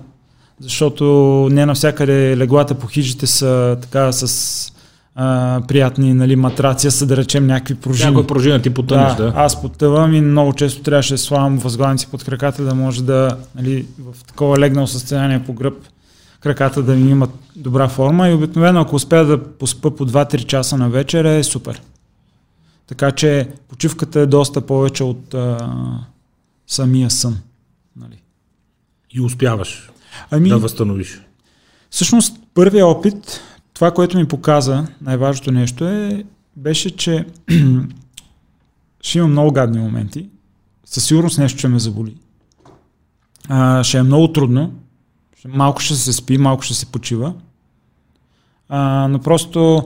защото 0.59 1.03
не 1.51 1.65
навсякъде 1.65 2.37
леглата 2.37 2.75
по 2.75 2.87
хижите 2.87 3.27
са 3.27 3.77
така 3.81 4.11
с 4.11 4.71
а, 5.15 5.61
приятни 5.67 6.13
нали, 6.13 6.35
матраци, 6.35 6.91
са 6.91 7.05
да 7.05 7.17
речем 7.17 7.47
някакви 7.47 7.75
пружини. 7.75 8.11
Някой 8.11 8.27
пружина 8.27 8.61
ти 8.61 8.69
потънеш, 8.69 9.15
да. 9.15 9.23
Да, 9.23 9.33
аз 9.35 9.61
потъвам 9.61 10.13
и 10.13 10.21
много 10.21 10.53
често 10.53 10.81
трябваше 10.81 11.13
да 11.13 11.17
слагам 11.17 11.57
възглавници 11.57 12.07
под 12.07 12.23
краката, 12.23 12.63
да 12.63 12.75
може 12.75 13.03
да, 13.03 13.37
нали, 13.55 13.85
в 13.99 14.23
такова 14.23 14.59
легнало 14.59 14.87
състояние 14.87 15.43
по 15.43 15.53
гръб, 15.53 15.73
краката 16.39 16.83
да 16.83 16.95
ми 16.95 17.11
имат 17.11 17.29
добра 17.55 17.87
форма 17.87 18.29
и 18.29 18.33
обикновено 18.33 18.81
ако 18.81 18.95
успея 18.95 19.25
да 19.25 19.43
поспа 19.43 19.95
по 19.95 20.07
2-3 20.07 20.45
часа 20.45 20.77
на 20.77 20.89
вечер 20.89 21.25
е 21.25 21.43
супер. 21.43 21.81
Така 22.87 23.11
че 23.11 23.49
почивката 23.67 24.19
е 24.19 24.25
доста 24.25 24.61
повече 24.61 25.03
от 25.03 25.33
а, 25.33 25.57
самия 26.67 27.09
сън. 27.09 27.37
Нали. 27.95 28.21
И 29.13 29.21
успяваш 29.21 29.89
Ами, 30.31 30.49
да 30.49 30.57
възстановиш. 30.57 31.21
Всъщност, 31.89 32.39
първият 32.53 32.87
опит, 32.87 33.41
това, 33.73 33.91
което 33.91 34.17
ми 34.17 34.27
показа, 34.27 34.87
най-важното 35.01 35.51
нещо 35.51 35.87
е, 35.87 36.23
беше, 36.55 36.95
че 36.95 37.25
ще 39.01 39.17
имам 39.17 39.31
много 39.31 39.51
гадни 39.51 39.79
моменти. 39.79 40.29
Със 40.85 41.05
сигурност 41.05 41.37
нещо 41.37 41.59
ще 41.59 41.67
ме 41.67 41.79
заболи. 41.79 42.15
А, 43.49 43.83
ще 43.83 43.97
е 43.97 44.03
много 44.03 44.31
трудно. 44.31 44.73
Малко 45.47 45.81
ще 45.81 45.95
се 45.95 46.13
спи, 46.13 46.37
малко 46.37 46.63
ще 46.63 46.73
се 46.73 46.85
почива. 46.85 47.33
А, 48.69 49.07
но 49.07 49.19
просто 49.19 49.85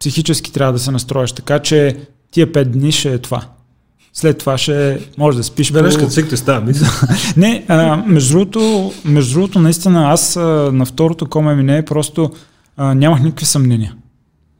психически 0.00 0.52
трябва 0.52 0.72
да 0.72 0.78
се 0.78 0.90
настроиш. 0.90 1.32
Така 1.32 1.58
че 1.58 2.06
тия 2.30 2.52
пет 2.52 2.72
дни 2.72 2.92
ще 2.92 3.14
е 3.14 3.18
това. 3.18 3.48
След 4.12 4.38
това 4.38 4.58
ще 4.58 4.98
може 5.18 5.36
да 5.36 5.44
спиш. 5.44 5.70
Веднъж 5.70 5.96
като 5.96 6.10
цикте 6.10 6.36
става, 6.36 6.60
мисля. 6.60 6.86
не, 7.36 7.64
а, 7.68 7.96
между, 8.06 8.32
другото, 8.32 8.92
между 9.04 9.34
другото, 9.34 9.58
наистина, 9.58 10.12
аз 10.12 10.36
а, 10.36 10.40
на 10.72 10.84
второто 10.84 11.26
коме 11.26 11.54
ми 11.54 11.62
не 11.62 11.78
е 11.78 11.84
просто 11.84 12.30
а, 12.76 12.94
нямах 12.94 13.22
никакви 13.22 13.46
съмнения. 13.46 13.94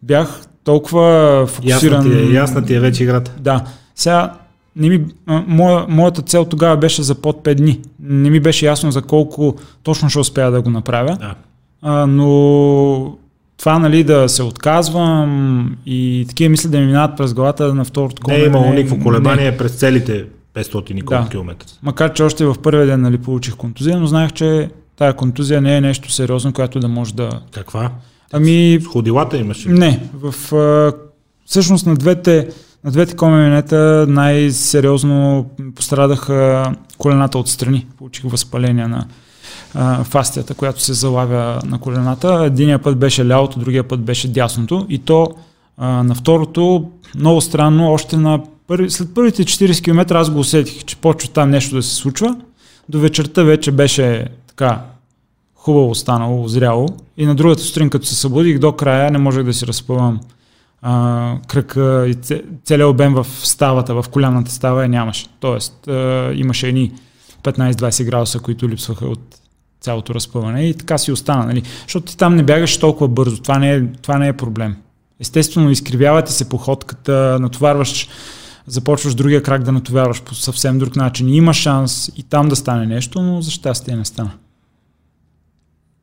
Бях 0.03 0.47
толкова 0.65 1.41
Ясна 1.41 1.47
фокусиран. 1.47 2.11
ти, 2.11 2.19
е, 2.19 2.33
ясна 2.33 2.65
ти 2.65 2.75
е 2.75 2.81
вече 2.81 3.03
играта. 3.03 3.33
Да. 3.41 3.65
Сега, 3.95 4.33
не 4.77 4.89
ми, 4.89 5.05
моя, 5.47 5.87
моята 5.89 6.23
цел 6.23 6.45
тогава 6.45 6.77
беше 6.77 7.03
за 7.03 7.15
под 7.15 7.45
5 7.45 7.55
дни. 7.55 7.81
Не 8.03 8.31
ми 8.31 8.41
беше 8.41 8.67
ясно 8.67 8.91
за 8.91 9.03
колко 9.03 9.57
точно 9.83 10.11
ще 10.11 10.19
успея 10.19 10.51
да 10.51 10.63
го 10.63 10.71
направя. 10.71 11.17
Да. 11.21 11.35
А, 11.83 12.07
но 12.07 13.17
това, 13.61 13.79
нали, 13.79 14.05
да 14.05 14.29
се 14.29 14.43
отказвам 14.43 15.77
и 15.87 16.25
такива 16.29 16.51
мисли 16.51 16.69
да 16.69 16.81
ми 16.81 16.87
минават 16.87 17.17
през 17.17 17.35
главата 17.35 17.75
на 17.75 17.85
второто 17.85 18.23
Не 18.23 18.35
коме. 18.35 18.37
е 18.37 18.47
имало 18.47 18.65
не- 18.65 18.75
никакво 18.75 18.97
не. 18.97 19.03
колебание 19.03 19.57
през 19.57 19.73
целите 19.73 20.25
500 20.55 20.91
и 20.91 21.03
Да. 21.03 21.27
километра. 21.31 21.67
Макар, 21.83 22.13
че 22.13 22.23
още 22.23 22.45
в 22.45 22.55
първия 22.63 22.87
ден 22.87 23.01
нали, 23.01 23.19
получих 23.19 23.57
контузия, 23.57 24.01
но 24.01 24.07
знаех, 24.07 24.33
че 24.33 24.69
тая 24.97 25.15
контузия 25.15 25.61
не 25.61 25.77
е 25.77 25.81
нещо 25.81 26.13
сериозно, 26.13 26.53
което 26.53 26.81
да 26.81 26.89
може 26.89 27.15
да... 27.15 27.31
Каква? 27.53 27.91
Ами, 28.33 28.79
В 28.79 28.87
ходилата 28.87 29.37
имаш 29.37 29.67
ли? 29.67 29.73
не. 29.73 30.01
В, 30.15 30.53
а, 30.55 30.93
всъщност 31.47 31.87
на 31.87 31.95
двете, 31.95 32.49
на 32.85 32.91
двете 32.91 33.17
коменета 33.17 34.07
най-сериозно 34.09 35.51
пострадаха 35.75 36.65
колената 36.99 37.39
отстрани. 37.39 37.87
Получих 37.99 38.25
възпаление 38.25 38.87
на 38.87 39.07
фастията, 40.05 40.55
която 40.55 40.83
се 40.83 40.93
залавя 40.93 41.61
на 41.64 41.79
колената. 41.79 42.43
Единия 42.47 42.79
път 42.79 42.99
беше 42.99 43.27
лявото, 43.27 43.59
другия 43.59 43.89
път 43.89 44.01
беше 44.01 44.29
дясното. 44.29 44.87
И 44.89 44.99
то 44.99 45.29
а, 45.77 46.03
на 46.03 46.14
второто, 46.14 46.91
много 47.16 47.41
странно, 47.41 47.93
още 47.93 48.16
на 48.16 48.41
първи, 48.66 48.91
след 48.91 49.14
първите 49.14 49.45
40 49.45 49.85
км 49.85 50.14
аз 50.16 50.31
го 50.31 50.39
усетих, 50.39 50.85
че 50.85 50.97
почва 50.97 51.31
там 51.31 51.51
нещо 51.51 51.77
да 51.77 51.83
се 51.83 51.95
случва. 51.95 52.37
До 52.89 53.01
вечерта 53.01 53.43
вече 53.43 53.73
беше 53.73 54.27
така 54.47 54.81
хубаво 55.55 55.95
станало, 55.95 56.49
зряло. 56.49 56.89
И 57.16 57.27
на 57.27 57.35
другата 57.35 57.62
сутрин, 57.62 57.91
като 57.91 58.07
се 58.07 58.14
събудих 58.14 58.59
до 58.59 58.73
края, 58.73 59.11
не 59.11 59.18
можех 59.18 59.45
да 59.45 59.53
си 59.53 59.66
разпъвам 59.66 60.21
кръка 61.47 62.07
и 62.09 62.14
це- 62.14 62.43
целият 62.64 62.91
обем 62.91 63.14
в 63.14 63.27
ставата, 63.43 64.03
в 64.03 64.05
коляната 64.11 64.51
става 64.51 64.83
я 64.83 64.89
нямаше. 64.89 65.27
Тоест, 65.41 65.89
а, 65.89 66.33
имаше 66.35 66.68
едни 66.68 66.93
15-20 67.43 68.05
градуса, 68.05 68.39
които 68.39 68.68
липсваха 68.68 69.07
от 69.07 69.39
цялото 69.81 70.14
разпъване 70.14 70.68
и 70.68 70.74
така 70.74 70.99
си 70.99 71.12
остана. 71.12 71.47
Нали? 71.47 71.62
Защото 71.83 72.07
ти 72.07 72.16
там 72.16 72.37
не 72.37 72.43
бягаш 72.43 72.78
толкова 72.78 73.09
бързо. 73.09 73.43
Това 73.43 73.59
не 73.59 73.74
е, 73.74 73.87
това 73.87 74.18
не 74.18 74.28
е 74.28 74.33
проблем. 74.33 74.76
Естествено, 75.20 75.70
изкривява 75.70 76.22
ти 76.22 76.33
се 76.33 76.49
походката, 76.49 77.39
натоварваш, 77.41 78.09
започваш 78.66 79.14
другия 79.14 79.43
крак 79.43 79.62
да 79.62 79.72
натоварваш 79.72 80.22
по 80.22 80.35
съвсем 80.35 80.78
друг 80.78 80.97
начин. 80.97 81.35
Има 81.35 81.55
шанс 81.55 82.11
и 82.16 82.22
там 82.22 82.49
да 82.49 82.57
стане 82.57 82.87
нещо, 82.87 83.22
но 83.22 83.43
за 83.43 83.51
щастие 83.51 83.97
не 83.97 84.05
стана. 84.05 84.31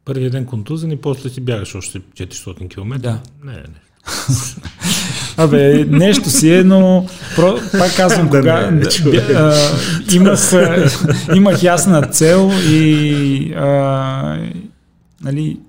Първият 0.06 0.32
ден 0.32 0.46
контузен 0.46 0.92
и 0.92 0.98
после 0.98 1.30
си 1.30 1.42
бягаш 1.42 1.76
още 1.76 2.00
400 2.00 2.70
км. 2.70 3.00
Да. 3.00 3.22
Не, 3.44 3.54
не. 3.54 3.62
Абе, 5.38 5.86
нещо 5.86 6.30
си 6.30 6.54
е, 6.54 6.64
но 6.64 7.08
про, 7.36 7.58
пак 7.80 7.96
казвам, 7.96 8.30
Да 8.30 8.40
кога, 8.40 8.72
не, 8.72 8.80
да, 8.80 8.90
а, 9.36 10.16
имах, 10.16 10.54
а, 10.54 10.90
имах 11.36 11.64
ясна 11.64 12.02
цел 12.02 12.52
и 12.70 13.54
а, 13.54 14.50
нали, 15.22 15.60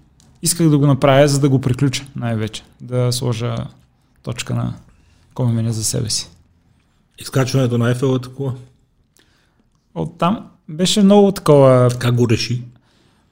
исках 0.42 0.68
да 0.68 0.78
го 0.78 0.86
направя, 0.86 1.28
за 1.28 1.40
да 1.40 1.48
го 1.48 1.60
приключа 1.60 2.04
най-вече. 2.16 2.62
Да 2.80 3.12
сложа 3.12 3.56
точка 4.22 4.54
на 4.54 4.74
комене 5.34 5.72
за 5.72 5.84
себе 5.84 6.10
си. 6.10 6.30
Изкачването 7.18 7.78
на 7.78 7.90
Ефел 7.90 8.16
е 8.16 8.22
такова. 8.22 8.52
От 9.94 10.18
там 10.18 10.46
беше 10.68 11.02
много 11.02 11.32
такова 11.32 11.90
Как 11.98 12.14
го 12.14 12.28
реши? 12.28 12.62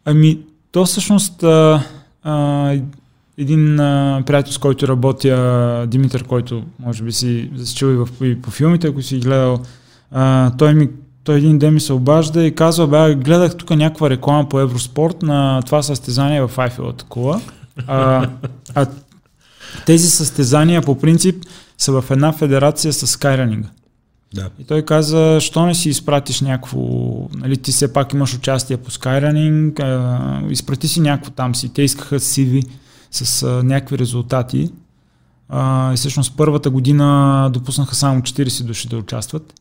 Ами, 0.05 0.39
то 0.73 0.85
всъщност 0.85 1.43
а, 1.43 1.83
а, 2.23 2.79
един 3.39 3.81
а, 3.81 4.23
приятел, 4.27 4.53
с 4.53 4.59
който 4.59 4.89
работя, 4.89 5.87
Димитър, 5.89 6.25
който 6.25 6.63
може 6.79 7.03
би 7.03 7.13
си 7.13 7.51
засичал 7.55 7.89
и, 7.89 7.97
в, 7.97 8.09
и 8.23 8.43
по 8.43 8.51
филмите, 8.51 8.87
ако 8.87 9.03
си 9.03 9.19
гледал, 9.19 9.59
а, 10.11 10.51
той, 10.57 10.75
ми, 10.75 10.89
той 11.25 11.37
един 11.37 11.59
ден 11.59 11.75
ми 11.75 11.81
се 11.81 11.93
обажда 11.93 12.45
и 12.45 12.55
казва, 12.55 12.87
бе, 12.87 13.15
гледах 13.15 13.57
тук 13.57 13.71
някаква 13.71 14.11
реклама 14.11 14.49
по 14.49 14.61
Евроспорт 14.61 15.23
на 15.23 15.63
това 15.63 15.83
състезание 15.83 16.47
в 16.47 16.59
Айфелата 16.59 17.05
кула. 17.05 17.41
А, 17.87 18.29
а 18.75 18.87
тези 19.87 20.11
състезания 20.11 20.83
по 20.83 20.99
принцип 20.99 21.45
са 21.79 22.01
в 22.01 22.11
една 22.11 22.33
федерация 22.33 22.93
с 22.93 23.07
скайранинга. 23.07 23.69
Да. 24.35 24.49
И 24.59 24.65
той 24.65 24.83
каза, 24.83 25.39
що 25.41 25.67
не 25.67 25.75
си 25.75 25.89
изпратиш 25.89 26.41
някакво, 26.41 26.79
нали, 27.35 27.57
ти 27.57 27.73
все 27.73 27.93
пак 27.93 28.13
имаш 28.13 28.35
участие 28.35 28.77
по 28.77 28.91
Skyrunning, 28.91 29.81
а, 29.81 30.53
изпрати 30.53 30.89
си 30.89 31.01
някакво 31.01 31.31
там 31.31 31.55
си. 31.55 31.73
Те 31.73 31.83
искаха 31.83 32.21
CV 32.21 32.65
с 33.11 33.43
а, 33.43 33.63
някакви 33.63 33.99
резултати. 33.99 34.71
А, 35.49 35.93
и 35.93 35.97
всъщност 35.97 36.37
първата 36.37 36.71
година 36.71 37.51
допуснаха 37.53 37.95
само 37.95 38.21
40 38.21 38.65
души 38.65 38.89
да 38.89 38.97
участват. 38.97 39.55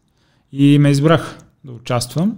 И 0.51 0.79
ме 0.79 0.89
избрах 0.89 1.37
да 1.63 1.71
участвам. 1.71 2.37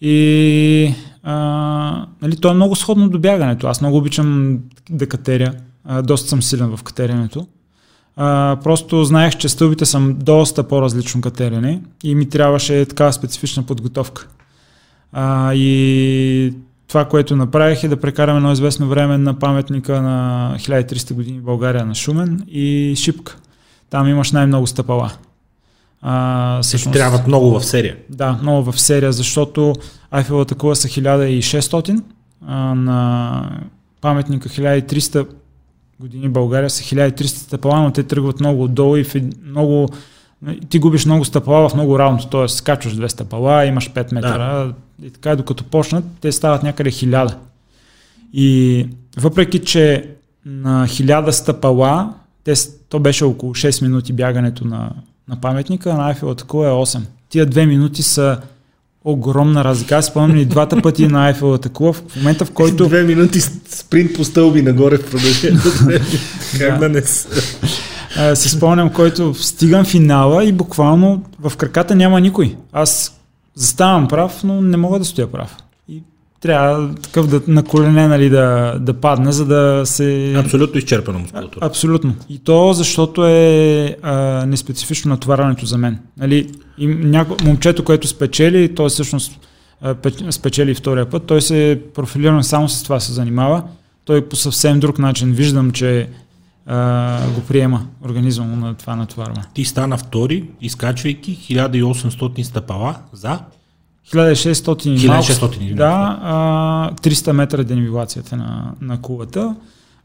И 0.00 0.94
а, 1.22 2.06
нали, 2.22 2.36
то 2.36 2.50
е 2.50 2.54
много 2.54 2.76
сходно 2.76 3.08
до 3.08 3.18
бягането. 3.18 3.66
Аз 3.66 3.80
много 3.80 3.96
обичам 3.96 4.58
да 4.90 5.08
катеря. 5.08 5.54
А, 5.84 6.02
доста 6.02 6.28
съм 6.28 6.42
силен 6.42 6.76
в 6.76 6.82
катерянето. 6.82 7.46
А, 8.16 8.56
просто 8.62 9.04
знаех, 9.04 9.36
че 9.36 9.48
стълбите 9.48 9.86
са 9.86 10.00
доста 10.14 10.68
по-различно 10.68 11.20
катерене 11.20 11.82
и 12.04 12.14
ми 12.14 12.28
трябваше 12.28 12.86
такава 12.86 13.12
специфична 13.12 13.62
подготовка. 13.62 14.28
А, 15.12 15.54
и 15.54 16.54
това, 16.90 17.04
което 17.04 17.36
направих 17.36 17.84
е 17.84 17.88
да 17.88 17.96
прекарам 17.96 18.36
едно 18.36 18.52
известно 18.52 18.88
време 18.88 19.18
на 19.18 19.38
паметника 19.38 20.02
на 20.02 20.54
1300 20.58 21.14
години 21.14 21.40
България 21.40 21.86
на 21.86 21.94
Шумен 21.94 22.42
и 22.48 22.94
Шипка. 22.96 23.36
Там 23.90 24.08
имаш 24.08 24.32
най-много 24.32 24.66
стъпала. 24.66 25.12
А, 26.02 26.62
всъщност, 26.62 26.92
трябват 26.92 27.26
много 27.26 27.50
в 27.58 27.64
серия. 27.64 27.96
Да, 28.08 28.38
много 28.42 28.72
в 28.72 28.80
серия, 28.80 29.12
защото 29.12 29.74
Айфелата 30.10 30.54
кула 30.54 30.76
са 30.76 30.88
1600, 30.88 32.02
а, 32.46 32.74
на 32.74 33.50
паметника 34.00 34.48
1300 34.48 35.26
години 36.00 36.28
България 36.28 36.70
са 36.70 36.82
1300 36.82 37.24
стъпала, 37.26 37.80
но 37.80 37.90
те 37.90 38.02
тръгват 38.02 38.40
много 38.40 38.64
отдолу 38.64 38.96
и 38.96 39.04
много 39.44 39.88
ти 40.68 40.78
губиш 40.78 41.06
много 41.06 41.24
стъпала 41.24 41.68
в 41.68 41.74
много 41.74 41.98
раунд, 41.98 42.20
т.е. 42.30 42.48
скачваш 42.48 42.94
две 42.94 43.08
стъпала, 43.08 43.64
имаш 43.64 43.90
5 43.90 44.14
метра 44.14 44.38
да. 44.38 44.74
И 45.02 45.10
така 45.10 45.36
докато 45.36 45.64
почнат, 45.64 46.04
те 46.20 46.32
стават 46.32 46.62
някъде 46.62 46.90
1000. 46.90 47.34
И 48.32 48.86
въпреки, 49.16 49.58
че 49.58 50.10
на 50.46 50.86
1000 50.86 51.30
стъпала, 51.30 52.14
те, 52.44 52.54
то 52.88 53.00
беше 53.00 53.24
около 53.24 53.54
6 53.54 53.82
минути 53.82 54.12
бягането 54.12 54.64
на, 54.64 54.90
на 55.28 55.40
паметника, 55.40 55.94
на 55.94 56.06
Айфелата 56.08 56.44
кула 56.44 56.68
е 56.68 56.70
8. 56.70 57.00
Тия 57.28 57.46
две 57.46 57.66
минути 57.66 58.02
са 58.02 58.38
огромна 59.04 59.64
разлика. 59.64 59.96
Аз 59.96 60.06
спомням 60.06 60.36
и 60.36 60.44
двата 60.44 60.82
пъти 60.82 61.08
на 61.08 61.26
Айфелата 61.26 61.68
кула, 61.68 61.92
в 61.92 62.16
момента 62.16 62.44
в 62.44 62.50
който... 62.50 62.86
Две 62.86 63.02
минути 63.02 63.40
спринт 63.40 64.14
по 64.14 64.24
стълби 64.24 64.62
нагоре 64.62 64.98
в 64.98 65.10
продължението. 65.10 65.68
как 66.58 66.78
да 66.78 66.88
не 66.88 67.02
си 68.34 68.48
спомням, 68.48 68.90
който 68.90 69.34
стигам 69.34 69.84
финала 69.84 70.44
и 70.44 70.52
буквално 70.52 71.24
в 71.40 71.56
краката 71.56 71.94
няма 71.94 72.20
никой. 72.20 72.56
Аз 72.72 73.19
заставам 73.60 74.08
прав, 74.08 74.44
но 74.44 74.60
не 74.60 74.76
мога 74.76 74.98
да 74.98 75.04
стоя 75.04 75.32
прав 75.32 75.56
трябва 76.40 76.94
такъв 76.94 77.26
да, 77.26 77.40
на 77.48 77.62
колене 77.62 78.08
нали, 78.08 78.28
да, 78.28 78.76
да 78.80 78.94
падне, 78.94 79.32
за 79.32 79.46
да 79.46 79.82
се... 79.86 80.34
Абсолютно 80.36 80.78
изчерпана 80.78 81.18
мускулатура. 81.18 81.58
А, 81.64 81.66
абсолютно. 81.66 82.14
И 82.28 82.38
то 82.38 82.72
защото 82.72 83.26
е 83.26 83.96
а, 84.02 84.46
неспецифично 84.46 85.08
натоварването 85.08 85.66
за 85.66 85.78
мен. 85.78 85.98
Нали, 86.18 86.50
и 86.78 86.86
няко... 86.86 87.36
Момчето, 87.44 87.84
което 87.84 88.08
спечели, 88.08 88.74
той 88.74 88.88
всъщност 88.88 89.32
а, 89.80 89.94
спечели 90.30 90.74
втория 90.74 91.10
път, 91.10 91.26
той 91.26 91.42
се 91.42 91.70
е 91.70 91.80
профилиран 91.80 92.44
само 92.44 92.68
с 92.68 92.82
това 92.82 93.00
се 93.00 93.12
занимава. 93.12 93.62
Той 94.04 94.28
по 94.28 94.36
съвсем 94.36 94.80
друг 94.80 94.98
начин 94.98 95.32
виждам, 95.32 95.70
че 95.70 96.08
а, 96.70 97.30
го 97.34 97.40
приема 97.40 97.86
организма 98.04 98.44
му 98.44 98.56
на 98.56 98.74
това 98.74 98.96
натоварване. 98.96 99.44
Ти 99.54 99.64
стана 99.64 99.96
втори, 99.96 100.50
изкачвайки 100.60 101.36
1800 101.36 102.42
стъпала 102.42 102.94
за 103.12 103.38
1600, 104.12 104.96
1600 104.96 105.60
малко, 105.60 105.74
да, 105.74 106.18
а, 106.22 106.94
300 106.94 107.32
метра 107.32 107.64
денивилацията 107.64 108.36
на, 108.36 108.72
на 108.80 109.02
кулата. 109.02 109.56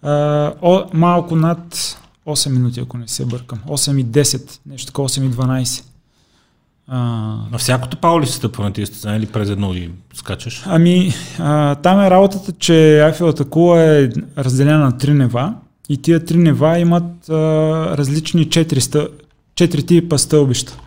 А, 0.01 0.53
о, 0.61 0.83
малко 0.93 1.35
над 1.35 1.97
8 2.27 2.49
минути, 2.49 2.79
ако 2.79 2.97
не 2.97 3.07
се 3.07 3.25
бъркам. 3.25 3.59
8 3.67 4.01
и 4.01 4.05
10, 4.05 4.59
нещо 4.65 4.87
такова 4.87 5.09
8 5.09 5.25
и 5.25 5.31
12. 5.31 5.83
А, 6.87 6.99
на 7.51 7.57
всяко 7.57 7.87
тъпало 7.87 8.21
ли 8.21 8.27
се 8.27 8.33
стъпва 8.33 8.63
на 8.63 8.73
тези 8.73 8.85
стезания 8.85 9.17
или 9.17 9.25
през 9.25 9.49
едно 9.49 9.73
и 9.73 9.91
скачаш? 10.13 10.63
Ами, 10.65 11.13
а, 11.39 11.75
там 11.75 12.01
е 12.01 12.09
работата, 12.09 12.51
че 12.51 13.01
Айфелата 13.01 13.45
кула 13.45 13.81
е 13.81 14.09
разделена 14.37 14.79
на 14.79 14.97
три 14.97 15.13
нева 15.13 15.53
и 15.89 15.97
тия 15.97 16.25
три 16.25 16.37
нева 16.37 16.79
имат 16.79 17.29
а, 17.29 17.33
различни 17.97 18.47
4, 18.47 18.79
стъ... 18.79 19.07
4 19.55 19.87
типа 19.87 20.17
стълбища. 20.17 20.79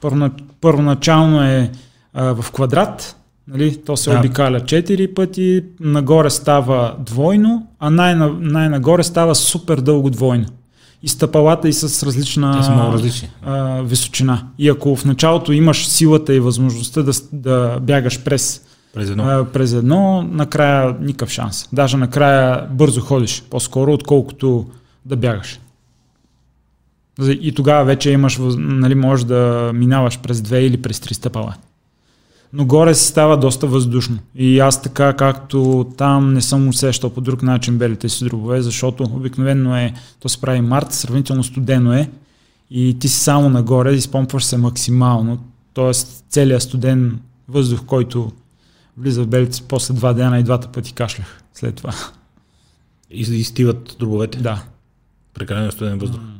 Първоначално 0.00 0.48
първоначално 0.60 1.42
е 1.42 1.70
а, 2.14 2.34
в 2.34 2.52
квадрат, 2.52 3.16
нали, 3.48 3.76
то 3.76 3.96
се 3.96 4.10
да. 4.10 4.18
обикаля 4.18 4.60
4 4.60 5.14
пъти, 5.14 5.64
нагоре 5.80 6.30
става 6.30 6.96
двойно, 6.98 7.66
а 7.78 7.90
най- 7.90 8.14
най-нагоре 8.40 9.02
става 9.02 9.34
супер 9.34 9.80
дълго 9.80 10.10
двойно. 10.10 10.46
И 11.02 11.08
стъпалата 11.08 11.68
и 11.68 11.72
с 11.72 12.06
различна 12.06 12.58
а, 13.46 13.82
височина. 13.82 14.46
И 14.58 14.68
ако 14.68 14.96
в 14.96 15.04
началото 15.04 15.52
имаш 15.52 15.86
силата 15.86 16.34
и 16.34 16.40
възможността 16.40 17.02
да, 17.02 17.12
да 17.32 17.78
бягаш 17.80 18.22
през, 18.24 18.62
през, 18.98 19.10
едно. 19.10 19.24
А, 19.24 19.44
през 19.44 19.72
едно, 19.72 20.22
накрая 20.22 20.96
никакъв 21.00 21.30
шанс. 21.30 21.68
Даже 21.72 21.96
накрая 21.96 22.66
бързо 22.70 23.00
ходиш, 23.00 23.42
по-скоро, 23.50 23.92
отколкото 23.92 24.66
да 25.04 25.16
бягаш. 25.16 25.60
И 27.22 27.52
тогава 27.54 27.84
вече 27.84 28.10
имаш, 28.10 28.38
нали, 28.56 28.94
можеш 28.94 29.24
да 29.24 29.70
минаваш 29.74 30.18
през 30.18 30.40
две 30.40 30.64
или 30.64 30.82
през 30.82 31.00
три 31.00 31.14
стъпала 31.14 31.54
но 32.52 32.64
горе 32.64 32.94
си 32.94 33.06
става 33.06 33.36
доста 33.36 33.66
въздушно. 33.66 34.18
И 34.34 34.58
аз 34.58 34.82
така, 34.82 35.12
както 35.12 35.86
там 35.96 36.32
не 36.32 36.40
съм 36.40 36.68
усещал 36.68 37.10
по 37.10 37.20
друг 37.20 37.42
начин 37.42 37.78
белите 37.78 38.08
си 38.08 38.24
дробове, 38.24 38.62
защото 38.62 39.02
обикновено 39.02 39.76
е, 39.76 39.94
то 40.20 40.28
се 40.28 40.40
прави 40.40 40.60
март, 40.60 40.92
сравнително 40.92 41.44
студено 41.44 41.92
е 41.92 42.10
и 42.70 42.98
ти 42.98 43.08
си 43.08 43.20
само 43.20 43.48
нагоре, 43.48 43.92
изпомпваш 43.92 44.44
се 44.44 44.56
максимално, 44.56 45.38
т.е. 45.74 45.92
целият 46.28 46.62
студен 46.62 47.18
въздух, 47.48 47.80
който 47.86 48.32
влиза 48.98 49.22
в 49.22 49.26
белите 49.26 49.56
си 49.56 49.64
после 49.68 49.94
два 49.94 50.12
дена 50.12 50.38
и 50.38 50.42
двата 50.42 50.68
пъти 50.68 50.92
кашлях 50.92 51.42
след 51.54 51.74
това. 51.74 51.94
И 53.10 53.20
изтиват 53.20 53.96
дробовете? 53.98 54.38
Да. 54.38 54.64
Прекалено 55.34 55.72
студен 55.72 55.98
въздух. 55.98 56.20
Mm. 56.20 56.38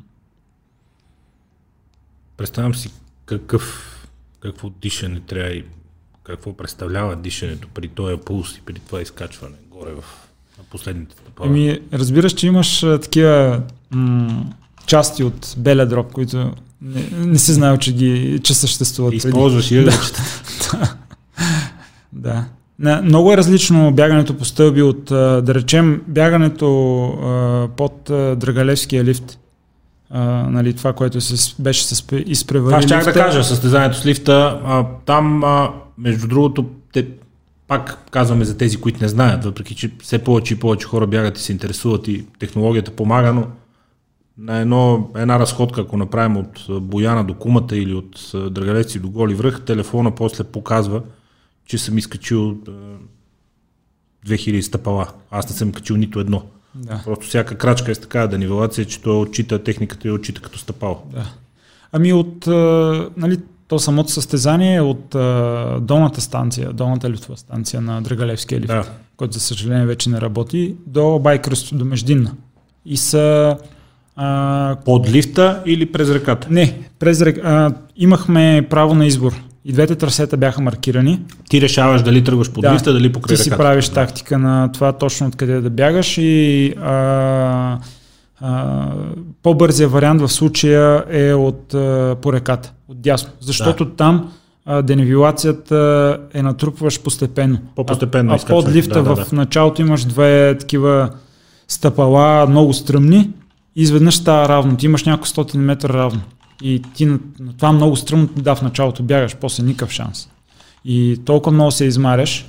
Представям 2.36 2.74
си 2.74 2.92
какъв, 3.26 3.94
какво 4.40 4.70
дишане 4.70 5.20
трябва 5.20 5.50
и 5.50 5.64
какво 6.22 6.56
представлява 6.56 7.16
дишането 7.16 7.68
при 7.74 7.88
този 7.88 8.16
пулс 8.16 8.56
и 8.56 8.60
при 8.60 8.74
това 8.74 9.02
изкачване 9.02 9.56
горе 9.70 9.92
в 9.94 10.04
на 10.58 10.64
последните 10.70 11.16
стъпала? 11.16 11.48
Еми, 11.48 11.80
разбираш, 11.92 12.32
че 12.32 12.46
имаш 12.46 12.82
а, 12.82 13.00
такива 13.00 13.62
м- 13.90 14.44
части 14.86 15.24
от 15.24 15.54
белия 15.58 15.86
дроб, 15.86 16.12
които 16.12 16.52
не, 16.82 17.10
не 17.10 17.38
си 17.38 17.52
знаел, 17.52 17.76
че, 17.76 17.92
ги, 17.92 18.40
че 18.44 18.54
съществуват. 18.54 19.14
Използваш 19.14 19.70
и 19.70 19.74
да. 19.84 19.90
да. 20.72 20.97
Не, 22.78 23.00
много 23.00 23.32
е 23.32 23.36
различно 23.36 23.92
бягането 23.92 24.36
по 24.36 24.44
стълби 24.44 24.82
от, 24.82 25.04
да 25.04 25.54
речем, 25.54 26.02
бягането 26.06 27.68
под 27.76 28.00
Драгалевския 28.36 29.04
лифт. 29.04 29.38
А, 30.10 30.22
нали, 30.50 30.74
това, 30.74 30.92
което 30.92 31.20
се, 31.20 31.54
беше 31.62 31.84
с 31.84 32.04
изпревари. 32.26 32.74
Аз 32.74 32.84
щях 32.84 33.04
да 33.04 33.12
кажа, 33.12 33.44
състезанието 33.44 33.96
с 33.96 34.06
лифта, 34.06 34.60
а, 34.64 34.86
там 35.04 35.44
а, 35.44 35.70
между 35.98 36.28
другото, 36.28 36.66
те 36.92 37.06
пак 37.66 37.98
казваме 38.10 38.44
за 38.44 38.56
тези, 38.56 38.76
които 38.76 39.02
не 39.02 39.08
знаят, 39.08 39.44
въпреки 39.44 39.74
че 39.74 39.90
все 40.02 40.18
повече 40.18 40.54
и 40.54 40.58
повече 40.58 40.86
хора 40.86 41.06
бягат 41.06 41.38
и 41.38 41.42
се 41.42 41.52
интересуват 41.52 42.08
и 42.08 42.26
технологията 42.38 42.90
помага, 42.90 43.32
но 43.32 43.46
на 44.38 44.58
едно, 44.58 45.10
една 45.16 45.38
разходка, 45.38 45.80
ако 45.80 45.96
направим 45.96 46.36
от 46.36 46.82
Бояна 46.82 47.24
до 47.24 47.34
Кумата 47.34 47.68
или 47.72 47.94
от 47.94 48.32
Драгалеци 48.50 49.00
до 49.00 49.08
Голи 49.08 49.34
връх, 49.34 49.64
телефона 49.64 50.10
после 50.10 50.44
показва, 50.44 51.02
че 51.68 51.78
съм 51.78 51.98
изкачил 51.98 52.58
2000 54.26 54.60
стъпала. 54.60 55.06
Аз 55.30 55.50
не 55.50 55.56
съм 55.56 55.72
качил 55.72 55.96
нито 55.96 56.20
едно. 56.20 56.42
Да. 56.74 57.00
Просто 57.04 57.26
всяка 57.26 57.58
крачка 57.58 57.90
е 57.90 57.94
с 57.94 57.98
такава 57.98 58.28
денивелация, 58.28 58.84
че 58.84 59.02
той 59.02 59.16
отчита 59.16 59.64
техниката 59.64 60.08
и 60.08 60.10
отчита 60.10 60.40
като 60.40 60.58
стъпало. 60.58 61.02
Да. 61.12 61.26
Ами 61.92 62.12
от, 62.12 62.46
нали, 63.16 63.38
то 63.68 63.78
самото 63.78 64.10
състезание 64.10 64.74
е 64.74 64.80
от 64.80 65.14
а, 65.14 65.78
долната 65.80 66.20
станция, 66.20 66.72
долната 66.72 67.10
лифтова 67.10 67.36
станция 67.36 67.80
на 67.80 68.02
Драгалевския 68.02 68.60
лифт, 68.60 68.68
да. 68.68 68.84
който 69.16 69.34
за 69.34 69.40
съжаление 69.40 69.86
вече 69.86 70.10
не 70.10 70.20
работи, 70.20 70.74
до 70.86 71.18
Байкръсто, 71.18 71.74
до 71.74 71.84
Междинна. 71.84 72.32
И 72.86 72.96
са... 72.96 73.56
А, 74.16 74.76
Под 74.84 75.10
лифта 75.10 75.62
или 75.66 75.92
през 75.92 76.10
реката? 76.10 76.48
Не, 76.50 76.80
през 76.98 77.22
река. 77.22 77.72
Имахме 77.96 78.66
право 78.70 78.94
на 78.94 79.06
избор. 79.06 79.34
И 79.68 79.72
двете 79.72 79.94
трасета 79.94 80.36
бяха 80.36 80.62
маркирани. 80.62 81.20
Ти 81.48 81.60
решаваш 81.60 82.02
дали 82.02 82.24
тръгваш 82.24 82.52
под 82.52 82.62
да, 82.62 82.74
лифта, 82.74 82.92
дали 82.92 83.12
покрай 83.12 83.36
Ти 83.36 83.42
си 83.42 83.50
правиш 83.50 83.88
тактика 83.88 84.38
на 84.38 84.72
това 84.72 84.92
точно 84.92 85.26
откъде 85.26 85.60
да 85.60 85.70
бягаш 85.70 86.18
и 86.18 86.74
а, 86.82 87.78
а, 88.40 88.86
по-бързия 89.42 89.88
вариант 89.88 90.20
в 90.20 90.28
случая 90.28 91.04
е 91.10 91.34
от 91.34 91.74
а, 91.74 92.16
по 92.22 92.32
реката, 92.32 92.72
от 92.88 93.00
дясно. 93.00 93.30
Защото 93.40 93.84
да. 93.84 93.94
там 93.94 94.32
а, 94.66 94.82
денивилацията 94.82 96.18
е 96.34 96.42
натрупваш 96.42 97.00
постепенно. 97.02 97.58
По-постепенно 97.76 98.32
А, 98.32 98.38
а 98.44 98.46
под 98.46 98.72
лифта 98.72 99.02
да, 99.02 99.14
да, 99.14 99.24
в 99.24 99.32
началото 99.32 99.82
имаш 99.82 100.04
две 100.04 100.56
такива 100.60 101.10
стъпала, 101.68 102.46
много 102.46 102.72
стръмни, 102.72 103.30
изведнъж 103.76 104.16
става 104.16 104.48
равно. 104.48 104.76
Ти 104.76 104.86
имаш 104.86 105.04
няколко 105.04 105.28
стотин 105.28 105.60
метра 105.60 105.88
равно. 105.88 106.20
И 106.62 106.82
ти 106.94 107.06
на, 107.06 107.18
на 107.40 107.52
това 107.56 107.72
много 107.72 107.96
стръмно, 107.96 108.28
да, 108.36 108.54
в 108.54 108.62
началото 108.62 109.02
бягаш, 109.02 109.36
после 109.36 109.62
никакъв 109.62 109.90
шанс. 109.90 110.28
И 110.84 111.20
толкова 111.24 111.54
много 111.54 111.70
се 111.70 111.84
измаряш, 111.84 112.46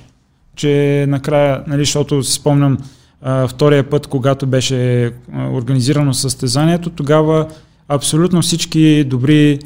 че 0.56 1.04
накрая, 1.08 1.62
нали, 1.66 1.82
защото 1.82 2.22
си 2.22 2.32
спомням 2.32 2.78
а, 3.22 3.48
втория 3.48 3.90
път, 3.90 4.06
когато 4.06 4.46
беше 4.46 5.04
а, 5.04 5.10
организирано 5.52 6.14
състезанието, 6.14 6.90
тогава 6.90 7.48
абсолютно 7.88 8.42
всички 8.42 9.04
добри 9.04 9.58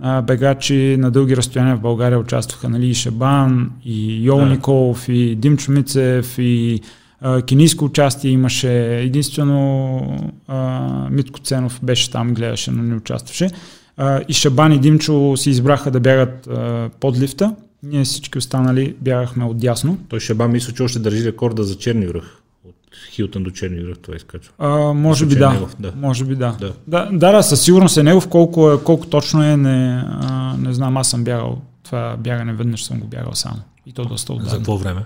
а, 0.00 0.22
бегачи 0.22 0.96
на 0.98 1.10
дълги 1.10 1.36
разстояния 1.36 1.76
в 1.76 1.80
България 1.80 2.18
участваха. 2.18 2.68
Нали, 2.68 2.86
и 2.86 2.94
Шабан, 2.94 3.70
и 3.84 4.24
Йол 4.26 4.38
Да. 4.38 4.46
Николов, 4.46 5.08
и 5.08 5.34
Димчо 5.34 5.72
Мицев, 5.72 6.38
и 6.38 6.80
а, 7.20 7.42
кинийско 7.42 7.84
участие 7.84 8.30
имаше. 8.30 9.00
Единствено 9.00 10.00
а, 10.48 10.80
Митко 11.10 11.40
Ценов 11.40 11.80
беше 11.82 12.10
там, 12.10 12.34
гледаше, 12.34 12.70
но 12.70 12.82
не 12.82 12.94
участваше. 12.94 13.50
А, 13.98 14.20
и 14.28 14.32
Шабан 14.32 14.72
и 14.72 14.78
Димчо 14.78 15.36
си 15.36 15.50
избраха 15.50 15.90
да 15.90 16.00
бягат 16.00 16.46
а, 16.46 16.90
под 17.00 17.18
лифта. 17.18 17.54
Ние 17.82 18.04
всички 18.04 18.38
останали 18.38 18.94
бягахме 19.00 19.44
отдясно. 19.44 19.98
Той 20.08 20.20
Шаба 20.20 20.48
мисля, 20.48 20.72
че 20.72 20.82
още 20.82 20.98
държи 20.98 21.24
рекорда 21.24 21.64
за 21.64 21.74
черни 21.76 22.06
връх. 22.06 22.24
От 22.64 22.74
Хилтън 23.10 23.42
до 23.42 23.50
черни 23.50 23.80
връх 23.80 23.98
това 23.98 24.16
изкачва. 24.16 24.52
А, 24.58 24.68
може 24.92 25.26
би 25.26 25.34
е 25.34 25.38
да. 25.38 25.50
негов, 25.50 25.76
да. 25.80 25.92
Може 25.96 26.24
би 26.24 26.34
да. 26.36 26.56
Да. 26.60 26.72
Да, 26.86 27.08
да, 27.12 27.32
да, 27.32 27.42
със 27.42 27.60
сигурност 27.60 27.96
е 27.96 28.02
негов. 28.02 28.28
Колко, 28.28 28.72
е, 28.72 28.82
колко 28.84 29.06
точно 29.06 29.44
е, 29.44 29.56
не, 29.56 30.04
а, 30.10 30.56
не 30.58 30.72
знам. 30.72 30.96
Аз 30.96 31.10
съм 31.10 31.24
бягал. 31.24 31.58
Това 31.82 32.16
бягане 32.18 32.52
веднъж 32.52 32.84
съм 32.84 33.00
го 33.00 33.06
бягал 33.06 33.34
само. 33.34 33.56
И 33.86 33.92
то 33.92 34.04
доста 34.04 34.26
За 34.26 34.36
отдавна. 34.36 34.56
какво 34.58 34.76
време? 34.76 35.04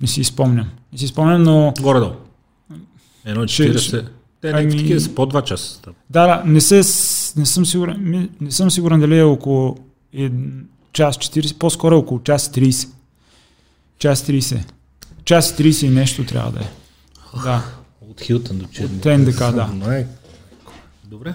Не 0.00 0.06
си 0.06 0.24
спомням. 0.24 0.66
Не 0.92 0.98
си 0.98 1.06
спомням, 1.06 1.42
но 1.42 1.74
Горе-долу. 1.80 2.12
Едно 3.24 3.46
Ще- 3.46 3.62
40. 3.64 3.78
ще- 3.78 4.04
Те 4.40 4.50
ами- 4.50 4.70
такива 4.70 5.00
са 5.00 5.14
по 5.14 5.26
2 5.26 5.42
часа. 5.42 5.80
да, 6.10 6.26
да, 6.26 6.42
не, 6.46 6.60
се, 6.60 6.82
не, 7.36 7.46
съм 7.46 7.66
сигурен, 7.66 8.28
не 8.40 8.50
съм 8.50 8.70
сигурен 8.70 9.00
дали 9.00 9.18
е 9.18 9.22
около 9.22 9.76
час 10.92 11.16
40, 11.16 11.58
по-скоро 11.58 11.94
е 11.94 11.98
около 11.98 12.20
час 12.22 12.52
30. 12.52 12.88
Час 13.98 14.26
30. 14.26 14.64
Час 15.24 15.50
и 15.50 15.54
30 15.54 15.86
и 15.86 15.90
нещо 15.90 16.26
трябва 16.26 16.52
да 16.52 16.60
е. 16.60 16.68
Да. 17.44 17.64
От 18.10 18.20
Хилтън 18.20 18.58
до 18.58 18.66
черни. 18.66 18.96
От 18.96 19.04
НДК, 19.04 19.38
да. 19.38 19.66
Най- 19.66 20.06
Добре. 21.04 21.34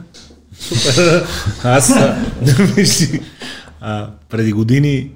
Супер. 0.60 1.28
Аз 1.64 1.90
а, 1.90 2.26
а, 3.82 4.12
преди 4.30 4.52
години 4.52 5.12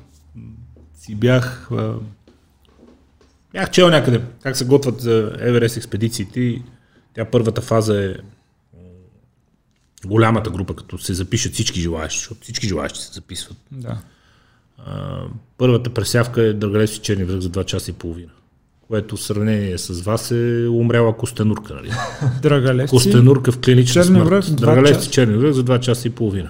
си 1.00 1.16
бях 1.16 1.72
а, 1.72 1.94
бях 3.54 3.72
чел 3.72 3.90
някъде 3.90 4.22
как 4.42 4.58
се 4.58 4.66
готвят 4.66 5.02
за 5.02 5.36
Еверест 5.40 5.78
експедициите 5.78 6.62
тя 7.16 7.26
първата 7.26 7.62
фаза 7.62 8.06
е 8.06 8.16
голямата 10.06 10.50
група, 10.50 10.76
като 10.76 10.98
се 10.98 11.14
запишат 11.14 11.54
всички 11.54 11.82
желаящи, 11.82 12.20
защото 12.20 12.42
всички 12.42 12.68
желаящи 12.68 13.00
се 13.00 13.14
записват. 13.14 13.58
да. 13.72 13.98
А, 14.86 15.20
първата 15.58 15.90
пресявка 15.90 16.42
е 16.42 16.54
Драгалевски 16.54 17.00
черни 17.00 17.24
връх 17.24 17.40
за 17.40 17.50
2 17.50 17.66
часа 17.66 17.92
и 17.92 17.94
половина. 17.94 18.30
Което 18.88 19.18
в 19.18 19.24
сравнение 19.24 19.78
с 19.78 20.02
вас 20.02 20.32
е 20.32 20.68
умряла 20.72 21.18
Костенурка, 21.18 21.74
нали? 21.74 21.92
Драгалевци. 22.42 22.90
Костенурка 22.90 23.52
в 23.52 23.60
клинична 23.60 24.04
Черни 24.04 24.16
смърт. 24.16 24.26
връх, 24.30 24.46
два 24.46 24.66
Драгалевци 24.66 25.10
черни 25.10 25.38
връх 25.38 25.54
за 25.54 25.64
2 25.64 25.80
часа 25.80 26.08
и 26.08 26.12
половина. 26.12 26.50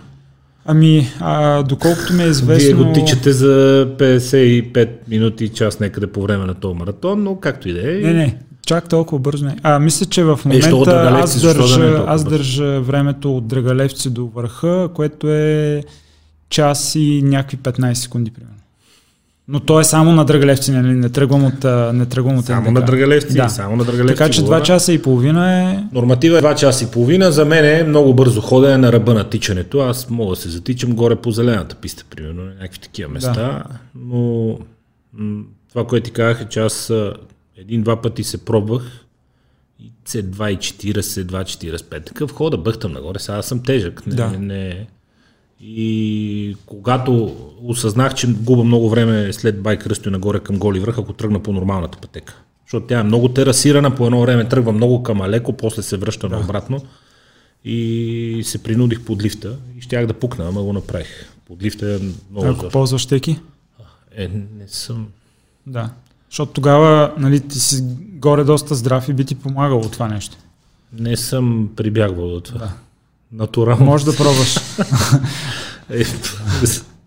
Ами, 0.65 1.07
а, 1.19 1.63
доколкото 1.63 2.13
ми 2.13 2.23
е 2.23 2.27
известно... 2.27 2.77
Вие 2.77 2.85
го 2.85 2.93
тичате 2.93 3.31
за 3.31 3.87
55 3.97 4.89
минути 5.07 5.45
и 5.45 5.49
час 5.49 5.79
някъде 5.79 6.07
по 6.07 6.21
време 6.21 6.45
на 6.45 6.53
този 6.53 6.77
маратон, 6.77 7.23
но 7.23 7.35
както 7.39 7.69
и 7.69 7.73
да 7.73 7.91
е. 7.91 7.93
Не, 7.93 8.13
не, 8.13 8.37
чак 8.71 8.89
толкова 8.89 9.19
бързо 9.19 9.45
не. 9.45 9.55
А, 9.63 9.79
мисля, 9.79 10.05
че 10.05 10.23
в 10.23 10.39
Е, 10.45 10.47
момента 10.47 10.69
Драгалевци, 10.85 11.23
аз 11.23 11.33
защо 11.33 11.67
да 11.67 11.77
не 11.79 11.85
е 11.85 11.89
държа, 11.89 12.03
аз 12.07 12.23
държа 12.23 12.81
времето 12.81 13.37
от 13.37 13.47
Драгалевци 13.47 14.09
до 14.09 14.25
върха, 14.27 14.89
което 14.93 15.29
е 15.29 15.83
час 16.49 16.95
и 16.95 17.21
някакви 17.23 17.57
15 17.57 17.93
секунди, 17.93 18.31
примерно. 18.31 18.55
Но 19.47 19.59
то 19.59 19.79
е 19.79 19.83
само 19.83 20.11
на 20.11 20.25
Драгалевци, 20.25 20.71
нали? 20.71 20.87
не 20.87 21.09
тръгвам 21.09 21.45
от, 21.45 21.63
не 21.93 22.05
тръгвам 22.05 22.37
от 22.37 22.45
Само 22.45 22.61
НДК. 22.61 22.71
на 22.71 22.81
Драгалевци, 22.81 23.37
Да. 23.37 23.49
само 23.49 23.75
на 23.75 23.83
Драгалевци. 23.83 24.15
Така 24.15 24.29
че 24.29 24.41
2 24.41 24.43
говоря. 24.43 24.63
часа 24.63 24.93
и 24.93 25.01
половина 25.01 25.61
е... 25.61 25.83
Норматива 25.91 26.37
е 26.37 26.41
2 26.41 26.55
часа 26.55 26.83
и 26.83 26.87
половина. 26.87 27.31
За 27.31 27.45
мен 27.45 27.65
е 27.65 27.83
много 27.83 28.13
бързо 28.13 28.41
ходене 28.41 28.77
на 28.77 28.91
ръба 28.91 29.13
на 29.13 29.23
тичането. 29.23 29.79
Аз 29.79 30.09
мога 30.09 30.29
да 30.29 30.41
се 30.41 30.49
затичам 30.49 30.91
горе 30.91 31.15
по 31.15 31.31
зелената 31.31 31.75
писта, 31.75 32.03
примерно, 32.05 32.43
някакви 32.43 32.79
такива 32.79 33.09
места. 33.09 33.63
Но 33.97 34.49
м- 35.13 35.41
това, 35.69 35.85
което 35.85 36.03
ти 36.03 36.11
казах 36.11 36.41
е, 36.41 36.45
че 36.45 36.59
аз 36.59 36.93
един-два 37.61 38.01
пъти 38.01 38.23
се 38.23 38.45
пробвах 38.45 39.05
и 39.79 39.91
се 40.05 40.31
2,40, 40.31 41.01
2,45. 41.01 42.05
Такъв 42.05 42.31
хода 42.31 42.57
бъхтам 42.57 42.91
нагоре. 42.91 43.19
Сега 43.19 43.41
съм 43.41 43.63
тежък. 43.63 44.07
Не, 44.07 44.15
Да. 44.15 44.29
не, 44.29 44.37
не. 44.37 44.87
И 45.61 46.57
когато 46.65 47.35
осъзнах, 47.63 48.15
че 48.15 48.27
губа 48.27 48.63
много 48.63 48.89
време 48.89 49.33
след 49.33 49.61
байк 49.61 49.87
ръсто 49.87 50.11
нагоре 50.11 50.39
към 50.39 50.59
голи 50.59 50.79
връх, 50.79 50.97
ако 50.97 51.13
тръгна 51.13 51.43
по 51.43 51.53
нормалната 51.53 51.97
пътека. 51.97 52.41
Защото 52.65 52.87
тя 52.87 52.99
е 52.99 53.03
много 53.03 53.29
терасирана, 53.29 53.95
по 53.95 54.05
едно 54.05 54.21
време 54.21 54.49
тръгва 54.49 54.71
много 54.71 55.03
към 55.03 55.21
алеко, 55.21 55.53
после 55.53 55.81
се 55.81 55.97
връща 55.97 56.29
да. 56.29 56.35
наобратно. 56.35 56.81
И 57.65 58.41
се 58.45 58.63
принудих 58.63 59.05
под 59.05 59.23
лифта 59.23 59.57
и 59.77 59.81
щях 59.81 60.05
да 60.05 60.13
пукна, 60.13 60.47
ама 60.47 60.63
го 60.63 60.73
направих. 60.73 61.29
Под 61.47 61.63
лифта 61.63 61.93
е 61.93 61.99
много 62.31 62.47
Ако 62.47 62.69
ползваш 62.69 63.05
теки? 63.05 63.39
Е, 64.15 64.27
не 64.27 64.67
съм. 64.67 65.07
Да. 65.67 65.89
Защото 66.31 66.51
тогава 66.51 67.13
нали, 67.17 67.39
ти 67.39 67.59
си 67.59 67.83
горе 67.99 68.43
доста 68.43 68.75
здрав 68.75 69.09
и 69.09 69.13
би 69.13 69.25
ти 69.25 69.35
помагало 69.35 69.89
това 69.89 70.07
нещо. 70.07 70.37
Не 70.93 71.17
съм 71.17 71.69
прибягвал 71.75 72.29
до 72.29 72.41
това. 72.41 72.59
Да. 72.59 72.73
Натурално. 73.31 73.85
Може 73.85 74.05
да 74.05 74.17
пробваш. 74.17 74.57
Е, 75.89 76.03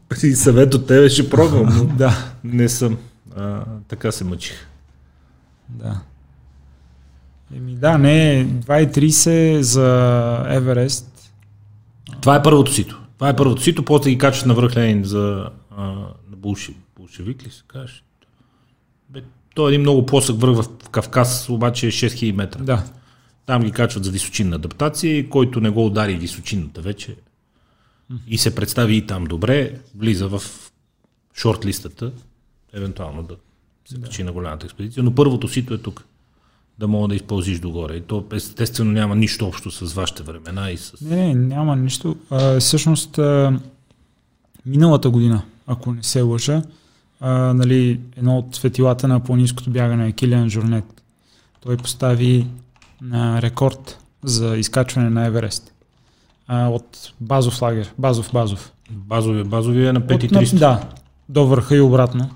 при 0.09 0.35
съвет 0.35 0.75
от 0.75 0.87
тебе 0.87 1.09
ще 1.09 1.31
пробвам, 1.31 1.77
но 1.77 1.85
да. 1.85 2.33
не 2.45 2.68
съм. 2.68 2.99
А, 3.37 3.64
така 3.89 4.12
се 4.12 4.25
мъчих. 4.25 4.66
Да. 5.68 6.01
Еми 7.57 7.75
да, 7.75 7.99
не, 7.99 8.47
2,30 8.66 9.61
за 9.61 10.47
Еверест. 10.49 11.33
Това 12.20 12.37
е 12.37 12.43
първото 12.43 12.72
сито. 12.72 13.03
Това 13.14 13.29
е 13.29 13.37
първото 13.37 13.62
сито, 13.62 13.85
после 13.85 14.11
ги 14.11 14.18
качват 14.18 14.47
на 14.47 14.55
връх 14.55 14.77
Ленин 14.77 15.05
за 15.05 15.49
а, 15.77 15.83
на 16.31 16.37
Булши, 16.37 16.77
Булшевик 16.97 17.47
ли 17.47 17.51
се 17.51 17.62
кажеш? 17.66 18.05
Бе, 19.09 19.22
той 19.55 19.70
е 19.70 19.72
един 19.72 19.80
много 19.80 20.07
плосък 20.07 20.40
връх 20.40 20.57
в 20.57 20.88
Кавказ, 20.90 21.48
обаче 21.48 21.86
е 21.86 21.90
6000 21.90 22.32
метра. 22.32 22.62
Да. 22.62 22.84
Там 23.46 23.62
ги 23.62 23.70
качват 23.70 24.05
за 24.05 24.11
височинна 24.11 24.57
адаптация 24.57 25.18
и 25.18 25.28
който 25.28 25.61
не 25.61 25.70
го 25.70 25.86
удари 25.86 26.16
височинната 26.16 26.80
вече 26.80 27.16
и 28.26 28.38
се 28.38 28.55
представи 28.55 28.96
и 28.96 29.07
там 29.07 29.24
добре, 29.24 29.80
влиза 29.96 30.28
в 30.28 30.42
шорт 31.34 31.64
листата, 31.64 32.12
евентуално 32.72 33.22
да 33.22 33.36
се 33.86 34.00
качи 34.00 34.24
на 34.24 34.32
голямата 34.32 34.66
експедиция. 34.66 35.02
Но 35.02 35.14
първото 35.14 35.48
сито 35.48 35.74
е 35.74 35.78
тук. 35.78 36.05
Да 36.78 36.88
мога 36.88 37.09
да 37.09 37.14
изпълзиш 37.14 37.59
догоре. 37.59 37.96
И 37.96 38.00
то 38.00 38.26
естествено 38.32 38.92
няма 38.92 39.16
нищо 39.16 39.46
общо 39.46 39.70
с 39.70 39.94
вашите 39.94 40.22
времена 40.22 40.70
и 40.70 40.76
с... 40.76 41.00
Не, 41.00 41.34
не, 41.34 41.34
няма 41.34 41.76
нищо. 41.76 42.16
А, 42.30 42.61
всъщност, 42.61 43.18
а, 43.18 43.59
миналата 44.66 45.11
година, 45.11 45.42
ако 45.66 45.92
не 45.92 46.02
се 46.02 46.22
лъжа, 46.22 46.62
а, 47.21 47.31
нали, 47.55 48.01
едно 48.17 48.39
от 48.39 48.55
светилата 48.57 49.09
на 49.09 49.21
планинското 49.21 49.71
бягане 49.71 50.07
е 50.09 50.12
Килиан 50.12 50.51
Журнет. 50.51 51.03
Той 51.61 51.77
постави 51.77 52.47
а, 53.12 53.43
рекорд 53.43 53.99
за 54.23 54.57
изкачване 54.57 55.11
на 55.11 55.27
Еверест. 55.27 55.73
А, 56.47 56.69
от 56.69 57.12
базов 57.21 57.62
лагер, 57.62 57.93
базов-базов. 57.99 58.73
Базови, 58.91 59.45
базови 59.45 59.87
е 59.87 59.93
на 59.93 59.99
От, 59.99 60.07
5300. 60.07 60.53
на- 60.53 60.59
да, 60.59 60.89
до 61.29 61.47
върха 61.47 61.77
и 61.77 61.81
обратно. 61.81 62.31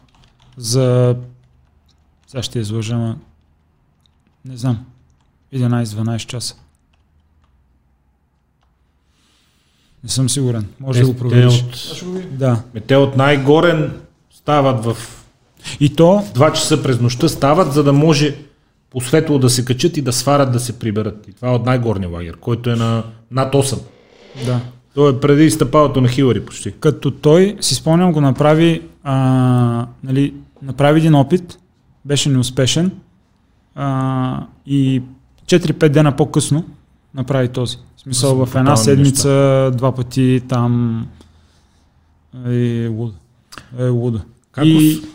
За... 0.57 1.16
Сега 2.26 2.43
ще 2.43 2.59
излъжа, 2.59 2.95
ама... 2.95 3.16
Не 4.45 4.57
знам. 4.57 4.85
11-12 5.55 6.18
часа. 6.18 6.55
Не 10.05 10.09
съм 10.09 10.29
сигурен. 10.29 10.66
Може 10.81 11.01
да 11.01 11.07
го 11.07 11.12
Те 11.12 11.18
провериш. 11.18 11.62
от, 11.62 12.39
Да. 12.39 12.62
ме, 12.74 12.81
те 12.81 12.97
от 12.97 13.16
най-горен 13.16 14.01
стават 14.49 14.84
в 14.84 14.96
И 15.80 15.94
то, 15.94 16.24
2 16.34 16.53
часа 16.53 16.82
през 16.82 17.01
нощта, 17.01 17.28
стават, 17.28 17.72
за 17.72 17.84
да 17.84 17.92
може 17.92 18.36
по 18.90 19.01
светло 19.01 19.38
да 19.38 19.51
се 19.51 19.64
качат 19.64 19.96
и 19.96 20.03
да 20.03 20.12
сварят 20.12 20.53
да 20.53 20.61
се 20.61 20.78
приберат. 20.78 21.28
И 21.28 21.32
това 21.32 21.49
е 21.49 21.55
от 21.55 21.66
най-горния 21.66 22.09
лагер, 22.09 22.36
който 22.36 22.70
е 22.70 22.76
на 22.76 23.03
над 23.30 23.55
8. 23.55 23.78
да. 24.46 24.61
Той 24.94 25.12
е 25.12 25.20
преди 25.20 25.51
стъпалото 25.51 26.01
на 26.01 26.09
Хилари 26.09 26.44
почти. 26.44 26.72
Като 26.72 27.11
той, 27.11 27.57
си 27.61 27.74
спомням, 27.74 28.12
го 28.12 28.20
направи, 28.20 28.82
а, 29.05 29.86
нали, 30.05 30.34
направи 30.62 31.01
един 31.01 31.14
опит, 31.14 31.59
беше 32.05 32.28
неуспешен 32.28 32.90
а, 33.74 34.46
и 34.66 35.03
4-5 35.46 35.88
дена 35.88 36.16
по-късно 36.16 36.64
направи 37.14 37.49
този. 37.49 37.76
В 37.96 38.01
смисъл 38.01 38.46
в 38.46 38.55
една 38.55 38.76
седмица, 38.76 39.70
два 39.74 39.94
пъти 39.94 40.42
там 40.49 41.07
е 42.46 42.86
лудо. 42.86 43.14
Е 43.78 43.88
лудо. 43.88 44.20
Как, 44.59 44.66
И, 44.66 44.76
ус- 44.76 45.09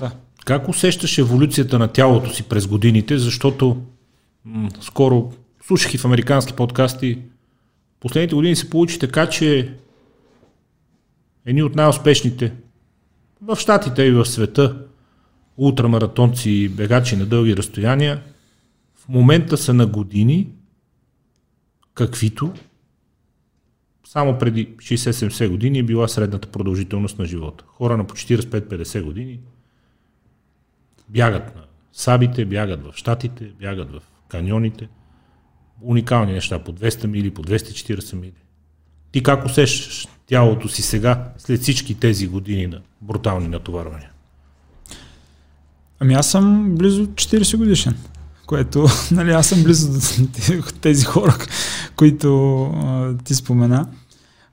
да. 0.00 0.10
как 0.44 0.68
усещаш 0.68 1.18
еволюцията 1.18 1.78
на 1.78 1.88
тялото 1.88 2.34
си 2.34 2.42
през 2.42 2.66
годините, 2.66 3.18
защото 3.18 3.82
м- 4.44 4.68
скоро 4.80 5.32
слушах 5.66 5.94
и 5.94 5.98
в 5.98 6.04
американски 6.04 6.52
подкасти, 6.52 7.18
последните 8.00 8.34
години 8.34 8.56
се 8.56 8.70
получи 8.70 8.98
така, 8.98 9.28
че 9.28 9.74
едни 11.46 11.62
от 11.62 11.74
най-успешните 11.74 12.52
в 13.42 13.56
Штатите 13.56 14.02
и 14.02 14.10
в 14.10 14.26
света 14.26 14.78
ултрамаратонци 15.56 16.50
и 16.50 16.68
бегачи 16.68 17.16
на 17.16 17.26
дълги 17.26 17.56
разстояния 17.56 18.22
в 18.96 19.08
момента 19.08 19.56
са 19.56 19.74
на 19.74 19.86
години, 19.86 20.48
каквито 21.94 22.52
само 24.08 24.38
преди 24.38 24.76
60-70 24.76 25.48
години 25.48 25.78
е 25.78 25.82
била 25.82 26.08
средната 26.08 26.48
продължителност 26.48 27.18
на 27.18 27.26
живота. 27.26 27.64
Хора 27.66 27.96
на 27.96 28.06
по 28.06 28.14
45-50 28.14 29.02
години 29.02 29.40
бягат 31.08 31.56
на 31.56 31.62
сабите, 31.92 32.44
бягат 32.44 32.84
в 32.84 32.92
щатите, 32.96 33.44
бягат 33.60 33.90
в 33.92 34.02
каньоните. 34.28 34.88
Уникални 35.82 36.32
неща, 36.32 36.58
по 36.58 36.72
200 36.72 37.06
мили, 37.06 37.30
по 37.30 37.42
240 37.42 38.14
мили. 38.14 38.32
Ти 39.12 39.22
как 39.22 39.44
усещаш 39.44 40.08
тялото 40.26 40.68
си 40.68 40.82
сега, 40.82 41.32
след 41.38 41.60
всички 41.60 41.94
тези 41.94 42.26
години 42.26 42.66
на 42.66 42.80
брутални 43.00 43.48
натоварвания? 43.48 44.10
Ами 46.00 46.14
аз 46.14 46.30
съм 46.30 46.74
близо 46.76 47.06
40 47.06 47.56
годишен, 47.56 47.94
което, 48.46 48.86
нали, 49.10 49.30
аз 49.30 49.46
съм 49.46 49.62
близо 49.62 49.92
до 49.92 50.00
тези 50.80 51.04
хора, 51.04 51.38
които 51.96 52.62
а, 52.64 53.16
ти 53.24 53.34
спомена. 53.34 53.86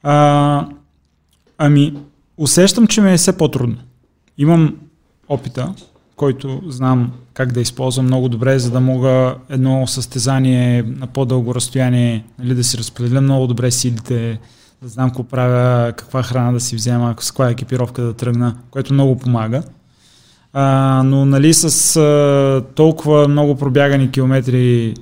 А, 0.07 0.67
ами, 1.57 1.93
усещам, 2.37 2.87
че 2.87 3.01
ми 3.01 3.13
е 3.13 3.17
все 3.17 3.37
по-трудно. 3.37 3.77
Имам 4.37 4.75
опита, 5.29 5.73
който 6.15 6.61
знам 6.67 7.11
как 7.33 7.51
да 7.51 7.61
използвам 7.61 8.05
много 8.05 8.29
добре, 8.29 8.59
за 8.59 8.71
да 8.71 8.79
мога 8.79 9.35
едно 9.49 9.87
състезание 9.87 10.83
на 10.83 11.07
по-дълго 11.07 11.55
разстояние 11.55 12.25
нали, 12.39 12.55
да 12.55 12.63
си 12.63 12.77
разпределя 12.77 13.21
много 13.21 13.47
добре 13.47 13.71
силите, 13.71 14.39
да 14.81 14.87
знам 14.87 15.09
какво 15.09 15.23
правя, 15.23 15.93
каква 15.93 16.23
храна 16.23 16.51
да 16.51 16.59
си 16.59 16.75
взема, 16.75 17.15
с 17.19 17.31
каква 17.31 17.49
екипировка 17.49 18.01
да 18.01 18.13
тръгна, 18.13 18.55
което 18.71 18.93
много 18.93 19.17
помага. 19.17 19.63
А, 20.53 21.01
но 21.05 21.25
нали 21.25 21.53
с 21.53 21.95
а, 21.95 22.63
толкова 22.75 23.27
много 23.27 23.55
пробягани 23.55 24.11
километри 24.11 24.93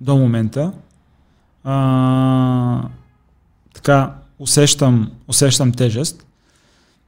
до 0.00 0.16
момента, 0.16 0.72
а, 1.64 2.82
така 3.74 4.12
усещам, 4.38 5.10
усещам 5.28 5.72
тежест. 5.72 6.26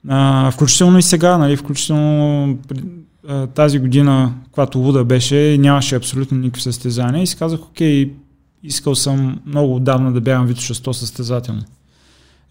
А, 0.08 0.50
включително 0.50 0.98
и 0.98 1.02
сега, 1.02 1.38
нали, 1.38 1.56
включително 1.56 2.58
а, 3.28 3.46
тази 3.46 3.78
година, 3.78 4.34
когато 4.52 4.78
луда 4.78 5.04
беше, 5.04 5.56
нямаше 5.60 5.96
абсолютно 5.96 6.38
никакви 6.38 6.62
състезания 6.62 7.22
и 7.22 7.26
си 7.26 7.36
казах, 7.36 7.60
окей, 7.62 8.12
искал 8.62 8.94
съм 8.94 9.40
много 9.46 9.76
отдавна 9.76 10.12
да 10.12 10.20
бягам 10.20 10.46
Витоша 10.46 10.74
100 10.74 10.92
състезателно. 10.92 11.62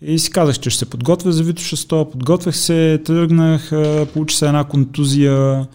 И 0.01 0.19
си 0.19 0.31
казах, 0.31 0.59
че 0.59 0.69
ще 0.69 0.79
се 0.79 0.89
подготвя 0.89 1.31
за 1.31 1.43
Витоша 1.43 1.75
100, 1.75 2.11
подготвях 2.11 2.57
се, 2.57 3.01
тръгнах, 3.05 3.71
получи 4.13 4.35
се 4.35 4.47
една 4.47 4.63
контузия, 4.63 5.67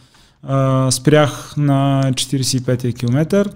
а, 0.43 0.91
спрях 0.91 1.55
на 1.57 2.11
45 2.13 2.95
км 2.95 3.51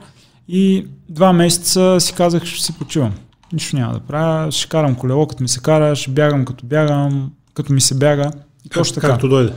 и 0.49 0.87
два 1.09 1.33
месеца 1.33 1.97
си 2.01 2.15
казах, 2.15 2.45
ще 2.45 2.65
си 2.65 2.73
почивам. 2.79 3.13
Нищо 3.53 3.77
няма 3.77 3.93
да 3.93 4.01
правя, 4.01 4.53
ще 4.53 4.69
карам 4.69 4.95
колело, 4.95 5.27
като 5.27 5.43
ми 5.43 5.49
се 5.49 5.61
кара, 5.61 5.97
ще 5.97 6.11
бягам 6.11 6.45
като 6.45 6.67
бягам, 6.67 7.31
като 7.55 7.73
ми 7.73 7.81
се 7.81 7.95
бяга. 7.95 8.31
И 8.65 8.69
точно 8.69 8.95
така. 8.95 9.09
Както 9.09 9.29
дойде. 9.29 9.53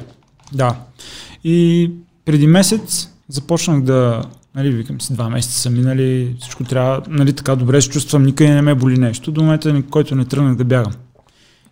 Да. 0.54 0.76
И 1.44 1.92
преди 2.26 2.48
месец 2.48 3.10
започнах 3.30 3.82
да, 3.82 4.22
нали, 4.56 4.72
викам 4.72 5.02
си, 5.02 5.14
два 5.14 5.30
месеца 5.30 5.60
са 5.60 5.70
минали, 5.70 6.36
всичко 6.40 6.64
трябва, 6.64 7.02
нали, 7.08 7.34
така 7.34 7.56
добре 7.56 7.82
се 7.82 7.90
чувствам, 7.90 8.24
никъде 8.24 8.54
не 8.54 8.62
ме 8.62 8.76
боли 8.76 8.98
нещо, 8.98 9.32
до 9.32 9.42
момента, 9.42 9.84
който 9.90 10.16
не 10.16 10.26
тръгнах 10.26 10.56
да 10.56 10.66
бягам. 10.66 10.94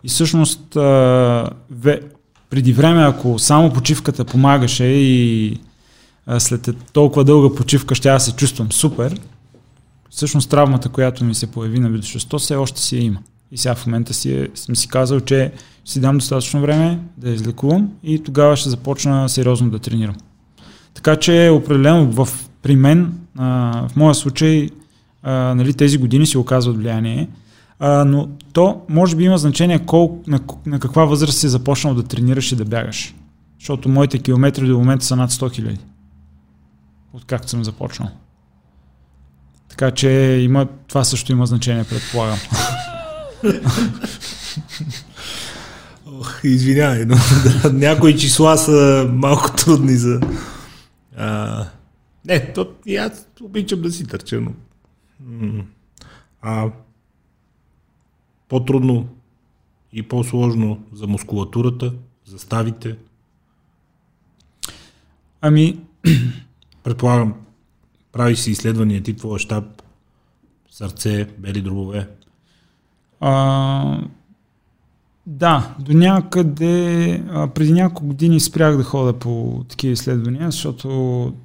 И 0.04 0.08
всъщност, 0.08 0.76
а, 0.76 1.50
ве, 1.70 2.00
преди 2.50 2.72
време, 2.72 3.02
ако 3.02 3.38
само 3.38 3.72
почивката 3.72 4.24
помагаше 4.24 4.84
и 4.84 5.60
а, 6.26 6.40
след 6.40 6.68
толкова 6.92 7.24
дълга 7.24 7.56
почивка 7.56 7.94
ще 7.94 8.08
аз 8.08 8.24
се 8.24 8.32
чувствам 8.32 8.72
супер, 8.72 9.20
всъщност 10.10 10.50
травмата, 10.50 10.88
която 10.88 11.24
ми 11.24 11.34
се 11.34 11.46
появи 11.46 11.80
на 11.80 11.90
видошесто, 11.90 12.38
все 12.38 12.56
още 12.56 12.80
си 12.80 12.96
я 12.96 13.02
има. 13.02 13.20
И 13.52 13.58
сега 13.58 13.74
в 13.74 13.86
момента 13.86 14.14
си, 14.14 14.32
е, 14.32 14.48
съм 14.54 14.76
си 14.76 14.88
казал, 14.88 15.20
че 15.20 15.52
ще 15.84 15.92
си 15.92 16.00
дам 16.00 16.18
достатъчно 16.18 16.60
време 16.60 17.00
да 17.16 17.30
излекувам 17.30 17.90
и 18.02 18.22
тогава 18.22 18.56
ще 18.56 18.68
започна 18.68 19.28
сериозно 19.28 19.70
да 19.70 19.78
тренирам. 19.78 20.16
Така 20.94 21.16
че 21.16 21.50
определено 21.52 22.10
в, 22.12 22.28
при 22.62 22.76
мен, 22.76 23.14
а, 23.38 23.88
в 23.88 23.96
моя 23.96 24.14
случай, 24.14 24.68
а, 25.22 25.32
нали, 25.32 25.74
тези 25.74 25.98
години 25.98 26.26
си 26.26 26.38
оказват 26.38 26.76
влияние, 26.76 27.28
а, 27.78 28.04
но 28.04 28.28
то 28.52 28.80
може 28.88 29.16
би 29.16 29.24
има 29.24 29.38
значение 29.38 29.78
кол, 29.78 30.22
на, 30.26 30.40
на 30.66 30.78
каква 30.78 31.04
възраст 31.04 31.38
си 31.38 31.48
започнал 31.48 31.94
да 31.94 32.02
тренираш 32.02 32.52
и 32.52 32.56
да 32.56 32.64
бягаш. 32.64 33.14
Защото 33.58 33.88
моите 33.88 34.18
километри 34.18 34.66
до 34.66 34.78
момента 34.78 35.04
са 35.04 35.16
над 35.16 35.30
100 35.30 35.52
хиляди. 35.52 35.78
Откакто 37.12 37.48
съм 37.48 37.64
започнал. 37.64 38.08
Така 39.78 39.90
че 39.90 40.10
има, 40.42 40.68
това 40.88 41.04
също 41.04 41.32
има 41.32 41.46
значение, 41.46 41.84
предполагам. 41.84 42.38
Ох, 46.06 46.44
извинявай, 46.44 47.04
но 47.04 47.16
да, 47.62 47.72
някои 47.72 48.16
числа 48.16 48.58
са 48.58 49.08
малко 49.12 49.56
трудни 49.56 49.96
за... 49.96 50.20
А, 51.16 51.64
не, 52.24 52.52
то 52.52 52.72
и 52.86 52.96
аз 52.96 53.28
обичам 53.42 53.82
да 53.82 53.92
си 53.92 54.06
търча, 54.06 54.40
но... 54.40 54.52
А, 56.42 56.70
по-трудно 58.48 59.08
и 59.92 60.02
по-сложно 60.02 60.82
за 60.92 61.06
мускулатурата, 61.06 61.92
за 62.24 62.38
ставите. 62.38 62.96
Ами, 65.40 65.80
Предполагам, 66.82 67.34
прави 68.12 68.36
си 68.36 68.50
изследвания 68.50 69.02
ти 69.02 69.16
твоя 69.16 69.38
щаб, 69.38 69.64
сърце, 70.70 71.26
бели 71.38 71.60
дробове. 71.60 72.08
А, 73.20 73.98
да, 75.26 75.74
до 75.78 75.92
някъде, 75.92 77.22
а, 77.30 77.46
преди 77.46 77.72
няколко 77.72 78.06
години 78.06 78.40
спрях 78.40 78.76
да 78.76 78.82
хода 78.82 79.12
по 79.12 79.64
такива 79.68 79.92
изследвания, 79.92 80.50
защото 80.50 80.88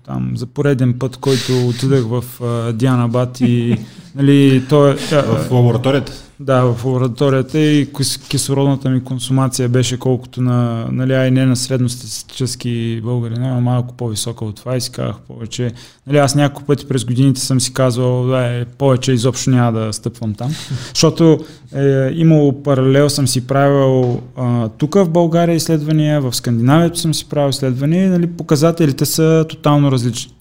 там 0.05 0.31
за 0.37 0.45
пореден 0.45 0.99
път, 0.99 1.17
който 1.17 1.67
отидах 1.67 2.03
в 2.05 2.23
а, 2.43 2.73
Диана 2.73 3.07
Бат 3.07 3.41
и 3.41 3.77
нали, 4.15 4.65
то 4.69 4.87
е, 4.87 4.95
В 4.95 5.51
лабораторията? 5.51 6.22
Да, 6.39 6.61
в 6.61 6.85
лабораторията 6.85 7.59
и 7.59 7.87
кис- 7.87 8.27
кислородната 8.27 8.89
ми 8.89 9.03
консумация 9.03 9.69
беше 9.69 9.99
колкото 9.99 10.41
на, 10.41 10.87
нали, 10.91 11.13
ай 11.13 11.31
не 11.31 11.45
на 11.45 11.55
средностатистически 11.55 13.01
българин, 13.03 13.43
а 13.43 13.61
малко 13.61 13.93
по-висока 13.93 14.45
от 14.45 14.55
това 14.55 14.75
и 14.75 14.81
си 14.81 14.91
казах 14.91 15.15
повече. 15.27 15.71
Нали, 16.07 16.17
аз 16.17 16.35
няколко 16.35 16.67
пъти 16.67 16.87
през 16.87 17.05
годините 17.05 17.41
съм 17.41 17.61
си 17.61 17.73
казвал, 17.73 18.27
да, 18.27 18.45
е, 18.45 18.65
повече 18.65 19.11
изобщо 19.11 19.49
няма 19.49 19.79
да 19.79 19.93
стъпвам 19.93 20.33
там, 20.33 20.51
защото 20.93 21.39
е, 21.75 22.09
имало 22.13 22.63
паралел 22.63 23.09
съм 23.09 23.27
си 23.27 23.47
правил 23.47 24.21
а, 24.37 24.69
тук 24.69 24.95
в 24.95 25.09
България 25.09 25.55
изследвания, 25.55 26.21
в 26.21 26.35
Скандинавията 26.35 26.99
съм 26.99 27.13
си 27.13 27.29
правил 27.29 27.49
изследвания 27.49 28.05
и 28.05 28.09
нали, 28.09 28.27
показателите 28.27 29.05
са 29.05 29.45
тотално 29.49 29.91
различни. 29.91 30.33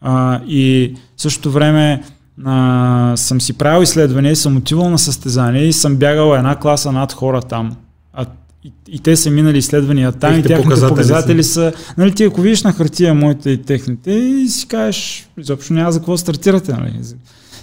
А, 0.00 0.40
и 0.46 0.94
същото 1.16 1.50
време 1.50 2.02
а, 2.44 3.12
съм 3.16 3.40
си 3.40 3.52
правил 3.52 3.82
изследвания, 3.82 4.36
съм 4.36 4.56
отивал 4.56 4.90
на 4.90 4.98
състезание 4.98 5.62
и 5.62 5.72
съм 5.72 5.96
бягал 5.96 6.34
една 6.34 6.56
класа 6.56 6.92
над 6.92 7.12
хора 7.12 7.42
там. 7.42 7.76
А, 8.12 8.26
и, 8.64 8.72
и 8.88 8.98
те 8.98 9.16
са 9.16 9.30
минали 9.30 9.58
изследвания 9.58 10.12
там 10.12 10.30
Техните 10.30 10.46
и 10.46 10.48
тяхните 10.48 10.64
показатели 10.64 10.88
показатели, 10.94 11.44
са... 11.44 11.72
Нали, 11.98 12.14
ти 12.14 12.24
ако 12.24 12.40
видиш 12.40 12.62
на 12.62 12.72
хартия 12.72 13.14
моите 13.14 13.50
и 13.50 13.62
техните 13.62 14.10
и 14.10 14.48
си 14.48 14.68
кажеш, 14.68 15.28
изобщо 15.38 15.72
няма 15.72 15.92
за 15.92 15.98
какво 15.98 16.16
стартирате. 16.16 16.72
Нали? 16.72 17.00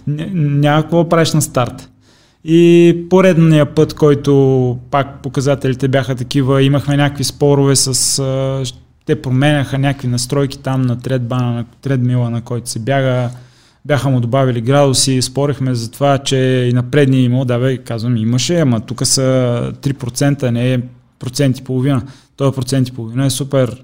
Ня- 0.09 0.33
Няма 0.33 0.81
какво 0.81 1.09
правиш 1.09 1.33
на 1.33 1.41
старт. 1.41 1.89
И 2.43 2.95
поредния 3.09 3.75
път, 3.75 3.93
който 3.93 4.77
пак 4.91 5.21
показателите 5.21 5.87
бяха 5.87 6.15
такива, 6.15 6.63
имахме 6.63 6.97
някакви 6.97 7.23
спорове 7.23 7.75
с... 7.75 8.19
а, 8.19 8.63
те 9.05 9.21
променяха 9.21 9.77
някакви 9.77 10.07
настройки 10.07 10.59
там 10.59 10.81
на 10.81 10.99
тредбана, 10.99 11.51
на 11.53 11.65
тредмила, 11.81 12.29
на 12.29 12.41
който 12.41 12.69
се 12.69 12.79
бяга 12.79 13.29
бяха 13.87 14.09
му 14.09 14.19
добавили 14.19 14.61
градуси, 14.61 15.21
спорихме 15.21 15.75
за 15.75 15.91
това, 15.91 16.17
че 16.17 16.37
и 16.71 16.73
на 16.73 16.83
предния 16.83 17.23
имал, 17.23 17.45
да 17.45 17.59
бе, 17.59 17.77
казвам, 17.77 18.17
имаше, 18.17 18.59
ама 18.59 18.79
тук 18.79 19.05
са 19.05 19.73
3%, 19.81 20.49
не 20.49 20.73
е 20.73 20.81
процент 21.19 21.57
и 21.57 21.63
половина. 21.63 22.01
Той 22.35 22.51
процент 22.51 22.87
и 22.87 22.91
половина 22.91 23.25
е 23.25 23.29
супер. 23.29 23.83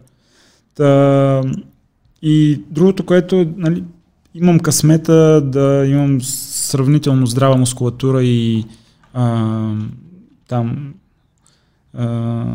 Та, 0.76 1.42
и 2.22 2.62
другото, 2.70 3.06
което 3.06 3.54
нали, 3.58 3.84
имам 4.36 4.60
късмета 4.60 5.42
да 5.42 5.86
имам 5.88 6.22
сравнително 6.22 7.26
здрава 7.26 7.58
мускулатура 7.58 8.24
и 8.24 8.66
а, 9.14 9.50
там 10.48 10.94
а, 11.98 12.46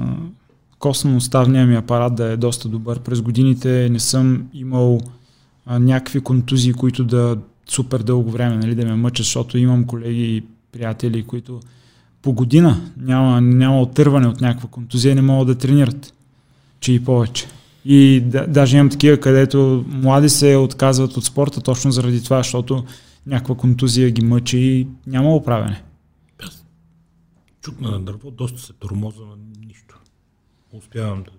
костно-ставния 0.79 1.67
ми 1.67 1.77
апарат 1.77 2.15
да 2.15 2.25
е 2.25 2.37
доста 2.37 2.69
добър. 2.69 3.01
През 3.01 3.21
годините 3.21 3.89
не 3.91 3.99
съм 3.99 4.45
имал 4.55 5.01
някакви 5.69 6.21
контузии, 6.21 6.73
които 6.73 7.05
да 7.05 7.39
супер 7.67 8.03
дълго 8.03 8.31
време 8.31 8.57
нали, 8.57 8.75
да 8.75 8.87
ме 8.87 8.95
мъчат, 8.95 9.25
защото 9.25 9.59
имам 9.59 9.85
колеги 9.85 10.37
и 10.37 10.43
приятели, 10.73 11.23
които 11.23 11.61
по 12.23 12.33
година 12.33 12.91
няма, 12.97 13.41
няма 13.41 13.81
отърване 13.81 14.27
от 14.27 14.41
някаква 14.41 14.69
контузия, 14.69 15.15
не 15.15 15.23
могат 15.23 15.47
да 15.47 15.55
тренират, 15.55 16.15
че 16.81 16.93
и 16.93 17.05
повече. 17.05 17.47
И 17.85 18.21
да, 18.27 18.47
даже 18.47 18.77
имам 18.77 18.91
такива, 18.91 19.21
където 19.21 19.85
млади 19.89 20.29
се 20.29 20.57
отказват 20.57 21.17
от 21.17 21.25
спорта 21.25 21.61
точно 21.61 21.93
заради 21.93 22.25
това, 22.25 22.37
защото 22.37 22.85
някаква 23.27 23.55
контузия 23.55 24.11
ги 24.11 24.25
мъчи 24.25 24.59
и 24.59 24.87
няма 25.07 25.35
оправяне. 25.35 25.83
Чукна 27.61 27.91
на 27.91 28.01
дърво, 28.01 28.31
доста 28.31 28.61
се 28.61 28.73
тормоза 28.73 29.23
на 29.25 29.37
нищо. 29.67 30.01
Успявам 30.73 31.23
да 31.23 31.31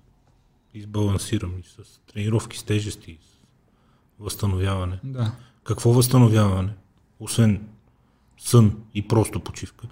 избалансирам 0.74 1.52
и 1.60 1.64
с 1.64 2.00
тренировки 2.14 2.58
с 2.58 2.64
тежести, 2.64 3.18
възстановяване. 4.20 5.00
Да. 5.04 5.32
Какво 5.64 5.94
възстановяване? 5.94 6.70
Освен 7.20 7.62
сън 8.40 8.76
и 8.96 9.08
просто 9.08 9.40
почивка. 9.40 9.88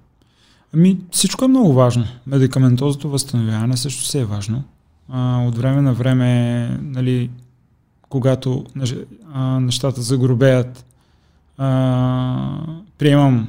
Ами 0.73 0.97
всичко 1.11 1.45
е 1.45 1.47
много 1.47 1.73
важно. 1.73 2.05
Медикаментозното 2.28 3.09
възстановяване 3.09 3.78
също 3.78 4.05
се 4.05 4.19
е 4.19 4.25
важно. 4.25 4.63
А, 5.09 5.41
от 5.47 5.57
време 5.57 5.82
на 5.82 5.93
време, 5.93 6.67
нали, 6.82 7.30
когато 8.09 8.65
а, 9.34 9.59
нещата 9.59 10.01
загробеят, 10.01 10.86
а, 11.57 12.59
приемам 12.97 13.47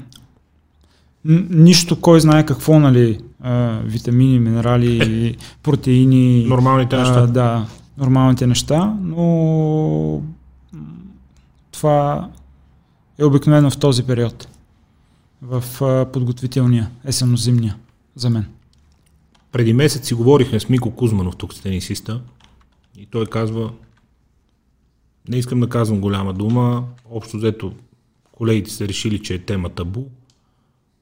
нищо, 1.50 2.00
кой 2.00 2.20
знае 2.20 2.46
какво, 2.46 2.78
нали, 2.78 3.20
а, 3.40 3.80
витамини, 3.84 4.38
минерали, 4.38 5.36
протеини. 5.62 6.44
Нормалните 6.44 6.96
неща. 6.96 7.20
А, 7.20 7.26
да, 7.26 7.66
нормалните 7.98 8.46
неща, 8.46 8.96
но 9.02 10.22
това 11.78 12.30
е 13.18 13.24
обикновено 13.24 13.70
в 13.70 13.78
този 13.78 14.06
период, 14.06 14.48
в 15.42 15.64
подготвителния, 16.12 16.90
есенно-зимния, 17.04 17.76
за 18.14 18.30
мен. 18.30 18.46
Преди 19.52 19.72
месец 19.72 20.06
си 20.06 20.14
говорихме 20.14 20.60
с 20.60 20.68
Мико 20.68 20.90
Кузманов, 20.96 21.36
тук 21.36 21.54
с 21.54 21.60
тенисиста, 21.60 22.22
и 22.96 23.06
той 23.06 23.26
казва, 23.26 23.72
не 25.28 25.36
искам 25.36 25.60
да 25.60 25.68
казвам 25.68 26.00
голяма 26.00 26.34
дума, 26.34 26.84
общо 27.10 27.36
взето 27.36 27.72
колегите 28.32 28.70
са 28.70 28.88
решили, 28.88 29.22
че 29.22 29.34
е 29.34 29.38
тема 29.38 29.68
табу, 29.68 30.04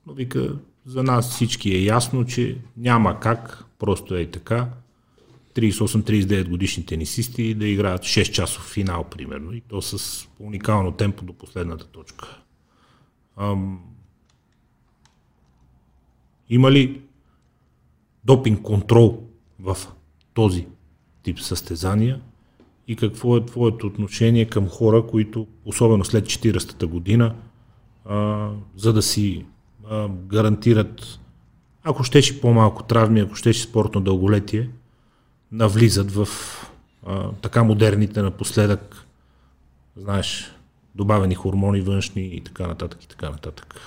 но 0.06 0.12
вика, 0.12 0.56
за 0.86 1.02
нас 1.02 1.30
всички 1.30 1.70
е 1.70 1.84
ясно, 1.84 2.24
че 2.24 2.58
няма 2.76 3.20
как, 3.20 3.64
просто 3.78 4.16
е 4.16 4.20
и 4.20 4.30
така, 4.30 4.68
38-39 5.56 6.48
годишни 6.48 6.86
тенисисти 6.86 7.54
да 7.54 7.68
играят 7.68 8.02
6 8.02 8.30
часов 8.30 8.72
финал, 8.72 9.04
примерно, 9.04 9.52
и 9.52 9.60
то 9.60 9.82
с 9.82 10.24
уникално 10.38 10.92
темпо 10.92 11.24
до 11.24 11.32
последната 11.32 11.86
точка. 11.86 12.38
Ам... 13.36 13.80
Има 16.48 16.72
ли 16.72 17.00
допинг 18.24 18.62
контрол 18.62 19.22
в 19.60 19.76
този 20.34 20.66
тип 21.22 21.40
състезания 21.40 22.20
и 22.88 22.96
какво 22.96 23.36
е 23.36 23.46
твоето 23.46 23.86
отношение 23.86 24.44
към 24.44 24.68
хора, 24.68 25.06
които, 25.06 25.46
особено 25.64 26.04
след 26.04 26.24
40-та 26.24 26.86
година, 26.86 27.34
а, 28.04 28.50
за 28.76 28.92
да 28.92 29.02
си 29.02 29.44
а, 29.90 30.08
гарантират, 30.08 31.20
ако 31.82 32.04
щеше 32.04 32.40
по-малко 32.40 32.82
травми, 32.82 33.20
ако 33.20 33.34
щеше 33.34 33.62
спортно 33.62 34.00
дълголетие, 34.00 34.70
навлизат 35.52 36.12
в 36.12 36.28
а, 37.06 37.28
така 37.42 37.64
модерните 37.64 38.22
напоследък, 38.22 39.04
знаеш, 39.96 40.52
добавени 40.94 41.34
хормони 41.34 41.80
външни 41.80 42.22
и 42.22 42.40
така 42.40 42.66
нататък 42.66 43.04
и 43.04 43.08
така 43.08 43.30
нататък. 43.30 43.80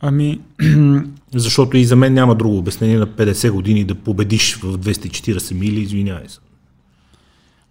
Ами... 0.00 0.40
Защото 1.34 1.76
и 1.76 1.84
за 1.84 1.96
мен 1.96 2.14
няма 2.14 2.34
друго 2.34 2.58
обяснение 2.58 2.98
на 2.98 3.06
50 3.06 3.50
години 3.50 3.84
да 3.84 3.94
победиш 3.94 4.56
в 4.56 4.78
240 4.78 5.54
мили, 5.54 5.80
извинявай 5.80 6.28
се. 6.28 6.38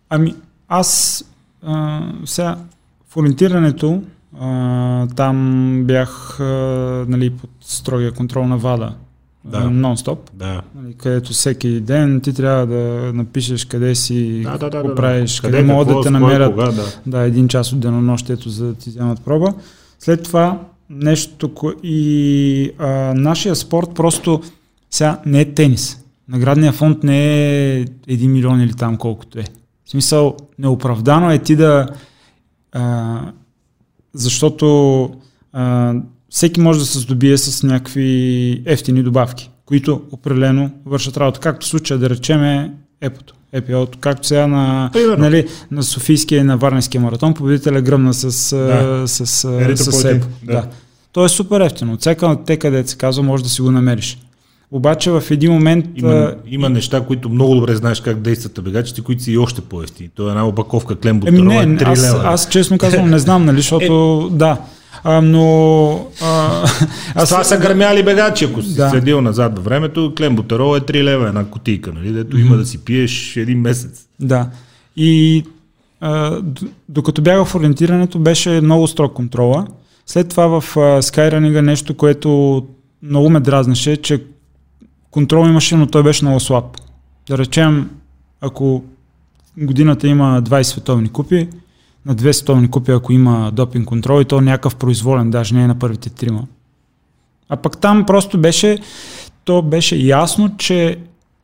Ами, 0.09 0.36
аз 0.68 1.24
а, 1.63 2.01
сега 2.26 2.57
в 3.09 3.18
ориентирането 3.18 4.03
а, 4.39 5.07
там 5.07 5.84
бях 5.86 6.39
а, 6.39 6.43
нали, 7.07 7.30
под 7.30 7.49
строгия 7.61 8.11
контрол 8.11 8.47
на 8.47 8.57
ВАДА. 8.57 8.95
Да. 9.45 9.57
нон-стоп, 9.57 10.17
да. 10.33 10.61
Нали, 10.75 10.93
където 10.93 11.33
всеки 11.33 11.79
ден 11.79 12.21
ти 12.21 12.33
трябва 12.33 12.65
да 12.65 13.11
напишеш 13.13 13.65
къде 13.65 13.95
си, 13.95 14.41
да, 14.43 14.51
да, 14.51 14.57
да, 14.57 14.69
какво 14.69 14.87
да, 14.87 14.95
правиш, 14.95 15.41
къде, 15.41 15.57
къде, 15.57 15.73
могат 15.73 15.87
да 15.87 16.01
те 16.01 16.09
намерят 16.09 16.51
кога, 16.51 16.71
да. 16.71 16.83
да, 17.05 17.19
един 17.19 17.47
час 17.47 17.73
от 17.73 17.79
денонощието, 17.79 18.49
за 18.49 18.65
да 18.65 18.73
ти 18.73 18.89
вземат 18.89 19.21
проба. 19.21 19.53
След 19.99 20.23
това 20.23 20.59
нещо 20.89 21.73
и 21.83 22.71
а, 22.79 22.87
нашия 23.13 23.55
спорт 23.55 23.89
просто 23.95 24.41
сега 24.89 25.19
не 25.25 25.41
е 25.41 25.53
тенис. 25.53 25.99
Наградния 26.29 26.71
фонд 26.71 27.03
не 27.03 27.19
е 27.77 27.85
1 27.85 28.27
милион 28.27 28.61
или 28.61 28.73
там 28.73 28.97
колкото 28.97 29.39
е. 29.39 29.43
В 29.85 29.89
смисъл, 29.89 30.37
неоправдано 30.59 31.31
е 31.31 31.39
ти 31.39 31.55
да... 31.55 31.87
А, 32.71 33.19
защото 34.13 35.09
а, 35.53 35.93
всеки 36.36 36.61
може 36.61 36.79
да 36.79 36.86
се 36.86 36.99
здобие 36.99 37.38
с 37.38 37.63
някакви 37.63 38.61
ефтини 38.65 39.03
добавки, 39.03 39.49
които 39.65 40.01
определено 40.11 40.71
вършат 40.86 41.17
работа. 41.17 41.39
Както 41.39 41.65
случая 41.65 41.99
да 41.99 42.09
речеме 42.09 42.71
епото. 43.01 43.33
ЕПО, 43.53 43.88
както 43.99 44.27
сега 44.27 44.47
на, 44.47 44.91
нали, 45.17 45.47
на 45.71 45.83
Софийския 45.83 46.39
и 46.39 46.43
на 46.43 46.57
Варненския 46.57 47.01
маратон, 47.01 47.33
победителя 47.33 47.81
гръмна 47.81 48.13
с, 48.13 48.55
да. 48.55 49.07
с, 49.07 49.25
с, 49.25 49.77
с 49.77 50.05
ЕПО. 50.05 50.27
Да. 50.43 50.53
да. 50.53 50.67
То 51.11 51.25
е 51.25 51.29
супер 51.29 51.61
ефтино. 51.61 51.93
От 51.93 52.01
всяка 52.01 52.38
те, 52.45 52.57
къде 52.57 52.88
се 52.88 52.97
казва, 52.97 53.23
може 53.23 53.43
да 53.43 53.49
си 53.49 53.61
го 53.61 53.71
намериш. 53.71 54.17
Обаче 54.71 55.11
в 55.11 55.23
един 55.29 55.51
момент... 55.51 55.86
Има, 55.95 56.33
има 56.47 56.69
неща, 56.69 57.01
които 57.01 57.29
много 57.29 57.55
добре 57.55 57.75
знаеш 57.75 58.01
как 58.01 58.19
действат 58.19 58.63
бегачите, 58.63 59.01
които 59.01 59.23
си 59.23 59.31
и 59.31 59.38
още 59.38 59.61
по-ефти. 59.61 60.09
То 60.15 60.27
е 60.27 60.29
една 60.29 60.47
опаковка 60.47 60.95
клембутарова 60.95 61.55
Еми 61.55 61.65
не, 61.65 61.75
е 61.75 61.77
3 61.77 61.88
аз, 61.88 62.03
лева. 62.03 62.21
Аз 62.25 62.49
честно 62.49 62.77
казвам 62.77 63.09
не 63.09 63.19
знам, 63.19 63.45
нали, 63.45 63.57
защото 63.57 64.29
е... 64.33 64.36
да. 64.36 64.57
А, 65.08 65.22
но... 65.22 66.08
А, 66.22 66.64
аз... 67.16 67.30
Това 67.30 67.43
са 67.43 67.58
гърмяли 67.58 68.03
бегачи, 68.03 68.45
ако 68.45 68.62
си 68.62 68.76
да. 68.76 68.89
следил 68.89 69.22
назад 69.22 69.56
във 69.56 69.66
времето, 69.66 70.14
клембутарол 70.18 70.78
е 70.78 70.80
3 70.80 71.03
лева, 71.03 71.28
една 71.28 71.45
кутийка, 71.45 71.93
нали, 71.93 72.12
дето 72.12 72.38
mm-hmm. 72.38 72.45
има 72.45 72.58
да 72.58 72.66
си 72.66 72.86
пиеш 72.86 73.38
един 73.38 73.62
месец. 73.62 74.06
Да. 74.20 74.49
И 74.95 75.43
а, 76.01 76.41
докато 76.89 77.22
бях 77.22 77.45
в 77.45 77.56
ориентирането, 77.56 78.20
беше 78.20 78.62
много 78.62 78.88
строг 78.88 79.14
контрола. 79.14 79.68
След 80.06 80.30
това 80.30 80.47
в 80.47 80.76
Skyrunning 80.76 81.62
нещо, 81.62 81.93
което 81.97 82.62
много 83.03 83.30
ме 83.30 83.39
дразнеше, 83.39 83.97
че 83.97 84.24
контрол 85.12 85.45
имаше, 85.45 85.76
но 85.76 85.88
той 85.88 86.03
беше 86.03 86.26
много 86.26 86.39
слаб. 86.39 86.66
Да 87.30 87.38
речем, 87.38 87.89
ако 88.41 88.84
годината 89.58 90.08
има 90.08 90.41
20 90.43 90.62
световни 90.62 91.10
купи, 91.10 91.47
на 92.06 92.16
две 92.16 92.34
световни 92.34 92.72
купи, 92.72 92.91
ако 92.91 93.14
има 93.14 93.51
допинг 93.51 93.88
контрол 93.88 94.22
и 94.22 94.26
то 94.26 94.41
някакъв 94.41 94.76
произволен, 94.76 95.32
даже 95.32 95.56
не 95.56 95.64
е 95.64 95.68
на 95.68 95.80
първите 95.80 96.10
трима. 96.10 96.43
А 97.49 97.58
пък 97.58 97.78
там 97.78 98.06
просто 98.06 98.38
беше, 98.38 98.80
то 99.43 99.62
беше 99.62 99.95
ясно, 99.95 100.58
че, 100.58 100.97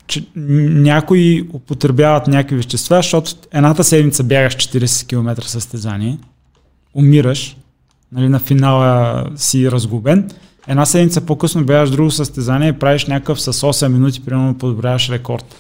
че 0.08 0.26
някои 0.36 1.50
употребяват 1.54 2.28
някакви 2.28 2.56
вещества, 2.56 2.96
защото 2.96 3.32
едната 3.52 3.84
седмица 3.84 4.24
бягаш 4.24 4.56
40 4.56 5.08
км 5.08 5.44
състезание, 5.48 6.18
умираш, 6.94 7.58
нали, 8.12 8.30
на 8.30 8.40
финала 8.40 9.26
си 9.36 9.72
разгубен, 9.72 10.30
една 10.68 10.86
седмица 10.86 11.22
по-късно 11.22 11.66
бягаш 11.66 11.90
друго 11.90 12.12
състезание 12.12 12.70
и 12.70 12.80
правиш 12.80 13.06
някакъв 13.06 13.42
с 13.42 13.54
8 13.54 13.88
минути, 13.88 14.26
примерно 14.26 14.58
подобряваш 14.58 15.10
рекорд. 15.10 15.56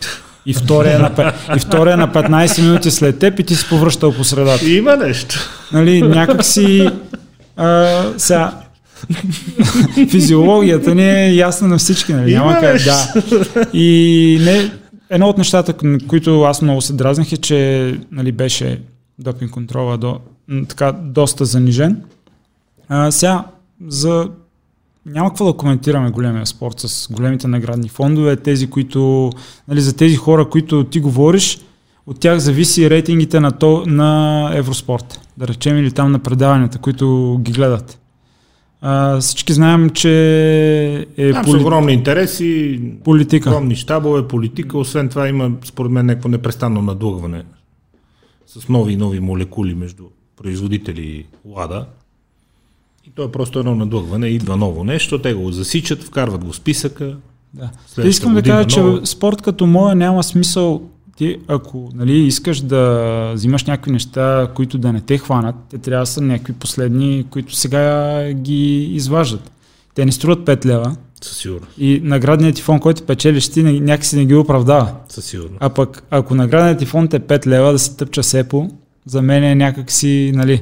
И 0.45 0.53
втория, 0.53 0.99
на, 0.99 1.33
и 1.55 1.59
втория 1.59 1.97
на 1.97 2.07
15 2.07 2.61
минути 2.61 2.91
след 2.91 3.19
теб 3.19 3.39
и 3.39 3.43
ти 3.43 3.55
си 3.55 3.65
повръщал 3.69 4.13
по 4.13 4.23
средата. 4.23 4.69
Има 4.69 4.97
нещо. 4.97 5.35
Нали, 5.73 6.01
някак 6.01 6.45
си 6.45 6.89
а, 7.57 8.03
сега, 8.17 8.51
физиологията 10.09 10.95
ни 10.95 11.09
е 11.09 11.35
ясна 11.35 11.67
на 11.67 11.77
всички. 11.77 12.13
Нали? 12.13 12.33
Няма 12.33 12.59
как, 12.59 12.81
да. 12.83 13.13
И 13.73 14.39
не, 14.41 14.71
едно 15.09 15.27
от 15.29 15.37
нещата, 15.37 15.73
които 16.07 16.41
аз 16.41 16.61
много 16.61 16.81
се 16.81 16.93
дразних 16.93 17.31
е, 17.31 17.37
че 17.37 17.99
нали, 18.11 18.31
беше 18.31 18.81
допинг 19.19 19.51
контрола 19.51 19.97
до, 19.97 20.19
така, 20.67 20.91
доста 20.91 21.45
занижен. 21.45 22.01
А, 22.89 23.11
сега, 23.11 23.43
за 23.87 24.29
няма 25.06 25.30
какво 25.30 25.45
да 25.45 25.58
коментираме 25.58 26.12
големия 26.12 26.45
спорт 26.45 26.80
с 26.80 27.08
големите 27.12 27.47
наградни 27.47 27.89
фондове, 27.89 28.36
тези, 28.36 28.70
които, 28.70 29.32
нали, 29.68 29.82
за 29.82 29.95
тези 29.95 30.16
хора, 30.16 30.49
които 30.49 30.84
ти 30.84 30.99
говориш, 30.99 31.60
от 32.08 32.20
тях 32.20 32.39
зависи 32.39 32.89
рейтингите 32.89 33.39
на, 33.39 33.52
то, 33.52 33.84
на 33.88 34.52
Евроспорт. 34.54 35.20
да 35.38 35.47
речем, 35.47 35.78
или 35.78 35.91
там 35.91 36.12
на 36.12 36.20
предаванията, 36.20 36.78
които 36.78 37.38
ги 37.41 37.52
гледат. 37.52 37.99
А, 38.82 39.20
всички 39.20 39.54
знаем, 39.54 39.89
че 39.89 41.08
е 41.18 41.32
Там 41.32 41.45
са 41.45 41.58
огромни 41.58 41.93
интереси, 41.93 42.82
политика. 43.04 43.49
огромни 43.49 43.76
щабове, 43.76 44.28
политика. 44.28 44.78
Освен 44.78 45.10
това 45.10 45.28
има, 45.28 45.52
според 45.66 45.91
мен, 45.91 46.06
някакво 46.06 46.30
непрестанно 46.30 46.82
надлъгване 46.82 47.43
с 48.47 48.70
нови 48.70 48.93
и 48.93 48.97
нови 48.97 49.20
молекули 49.20 49.76
между 49.76 50.04
производители 50.38 51.02
и 51.02 51.26
лада. 51.45 51.86
То 53.16 53.24
е 53.24 53.32
просто 53.32 53.59
едно 53.59 53.76
надлъгване. 53.76 54.28
Идва 54.28 54.57
ново 54.57 54.84
нещо, 54.84 55.22
те 55.22 55.34
го 55.34 55.51
засичат, 55.51 56.03
вкарват 56.03 56.43
го 56.43 56.51
в 56.51 56.55
списъка. 56.55 57.18
Да. 57.53 57.70
Следващата 57.88 58.07
Искам 58.07 58.34
да 58.34 58.41
кажа, 58.43 58.68
че 58.68 58.82
спорт 59.03 59.41
като 59.41 59.66
моя 59.66 59.95
няма 59.95 60.24
смисъл. 60.24 60.82
Ти, 61.18 61.38
ако 61.47 61.89
нали, 61.95 62.14
искаш 62.14 62.62
да 62.62 63.32
взимаш 63.34 63.64
някакви 63.64 63.91
неща, 63.91 64.47
които 64.55 64.78
да 64.78 64.93
не 64.93 65.01
те 65.01 65.18
хванат, 65.18 65.55
те 65.70 65.78
трябва 65.78 66.01
да 66.01 66.05
са 66.05 66.22
някакви 66.22 66.53
последни, 66.53 67.26
които 67.30 67.55
сега 67.55 68.34
ги 68.34 68.84
изваждат. 68.84 69.51
Те 69.95 70.05
не 70.05 70.12
струват 70.12 70.39
5 70.39 70.66
лева 70.66 70.95
Със 71.22 71.38
сигурност. 71.38 71.72
и 71.78 72.01
наградният 72.03 72.55
ти 72.55 72.62
фон, 72.62 72.80
който 72.80 73.03
печелиш 73.03 73.49
ти, 73.49 73.64
някакси 73.64 74.16
не 74.16 74.26
ги 74.26 74.36
оправдава. 74.36 74.91
Със 75.09 75.26
сигурност. 75.26 75.57
А 75.59 75.70
пък, 75.70 76.03
ако 76.09 76.36
наградният 76.36 76.80
ти 76.80 76.86
фонд 76.86 77.14
е 77.14 77.20
5 77.20 77.47
лева 77.47 77.72
да 77.72 77.80
се 77.80 77.95
тъпча 77.97 78.24
сепо, 78.24 78.70
за 79.05 79.22
мен 79.22 79.43
е 79.43 79.55
някакси, 79.55 80.32
нали, 80.36 80.62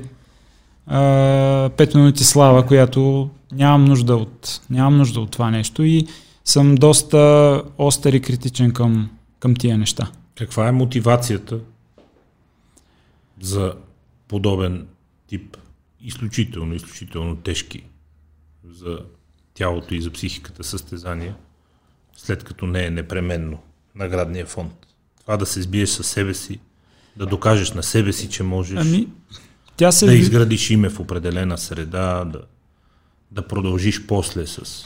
а, 0.90 1.70
5 1.70 1.96
минути 1.96 2.24
слава, 2.24 2.66
която 2.66 3.30
нямам 3.52 3.86
нужда 3.86 4.16
от, 4.16 4.62
нямам 4.70 4.98
нужда 4.98 5.20
от 5.20 5.32
това 5.32 5.52
нещо 5.52 5.84
и 5.84 6.08
съм 6.46 6.76
доста 6.76 7.64
остър 7.78 8.14
и 8.14 8.22
критичен 8.22 8.72
към, 8.72 9.10
към 9.40 9.56
тия 9.56 9.78
неща. 9.78 10.12
Каква 10.38 10.68
е 10.68 10.72
мотивацията 10.72 11.60
за 13.42 13.74
подобен 14.28 14.88
тип 15.28 15.58
изключително, 16.02 16.76
изключително 16.76 17.36
тежки 17.36 17.84
за 18.72 19.00
тялото 19.54 19.96
и 19.96 20.02
за 20.02 20.12
психиката 20.12 20.64
състезания, 20.64 21.36
след 22.18 22.44
като 22.44 22.68
не 22.68 22.86
е 22.86 22.90
непременно 22.90 23.60
наградния 23.96 24.46
фонд? 24.46 24.74
Това 25.22 25.38
да 25.38 25.46
се 25.46 25.62
сбиеш 25.62 25.90
със 25.90 26.08
себе 26.08 26.34
си, 26.34 26.60
да 27.18 27.26
докажеш 27.26 27.72
на 27.72 27.84
себе 27.84 28.14
си, 28.14 28.30
че 28.30 28.44
можеш 28.44 28.80
Ами, 28.80 29.08
тя 29.80 29.91
се... 29.91 30.05
да 30.05 30.13
изградиш 30.13 30.69
име 30.69 30.89
в 30.89 30.99
определена 30.99 31.57
среда, 31.57 32.25
да, 32.25 32.39
да 33.32 33.47
продължиш 33.47 34.05
после 34.07 34.47
с 34.47 34.86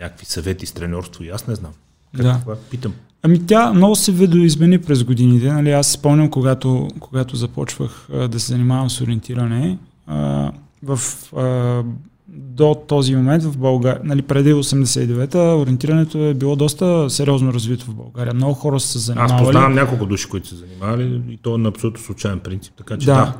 някакви 0.00 0.26
съвети 0.26 0.66
с 0.66 0.72
треньорство 0.72 1.24
и 1.24 1.28
аз 1.28 1.46
не 1.46 1.54
знам. 1.54 1.72
Да. 2.14 2.32
Каква? 2.32 2.56
Питам. 2.70 2.92
Ами 3.22 3.46
тя 3.46 3.72
много 3.72 3.96
се 3.96 4.12
видоизмени 4.12 4.78
през 4.78 5.04
годините. 5.04 5.52
Нали, 5.52 5.70
аз 5.70 5.86
спомням, 5.86 6.30
когато, 6.30 6.88
когато 7.00 7.36
започвах 7.36 8.08
а, 8.12 8.28
да 8.28 8.40
се 8.40 8.46
занимавам 8.46 8.90
с 8.90 9.00
ориентиране, 9.00 9.78
а, 10.06 10.52
в, 10.82 10.98
а, 11.36 11.82
до 12.28 12.74
този 12.88 13.16
момент 13.16 13.42
в 13.42 13.58
България, 13.58 14.00
нали, 14.04 14.22
преди 14.22 14.54
89-та, 14.54 15.56
ориентирането 15.56 16.18
е 16.18 16.34
било 16.34 16.56
доста 16.56 17.10
сериозно 17.10 17.52
развито 17.52 17.84
в 17.84 17.94
България. 17.94 18.34
Много 18.34 18.54
хора 18.54 18.80
са 18.80 18.88
се 18.88 18.98
Аз 18.98 19.04
занимавали. 19.04 19.44
познавам 19.44 19.74
няколко 19.74 20.06
души, 20.06 20.28
които 20.28 20.48
са 20.48 20.56
занимавали 20.56 21.22
и 21.28 21.36
то 21.36 21.54
е 21.54 21.58
на 21.58 21.68
абсолютно 21.68 22.02
случайен 22.02 22.40
принцип, 22.40 22.74
така 22.76 22.98
че 22.98 23.06
да. 23.06 23.14
Да. 23.14 23.34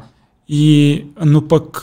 И, 0.49 1.05
но 1.25 1.49
пък 1.49 1.83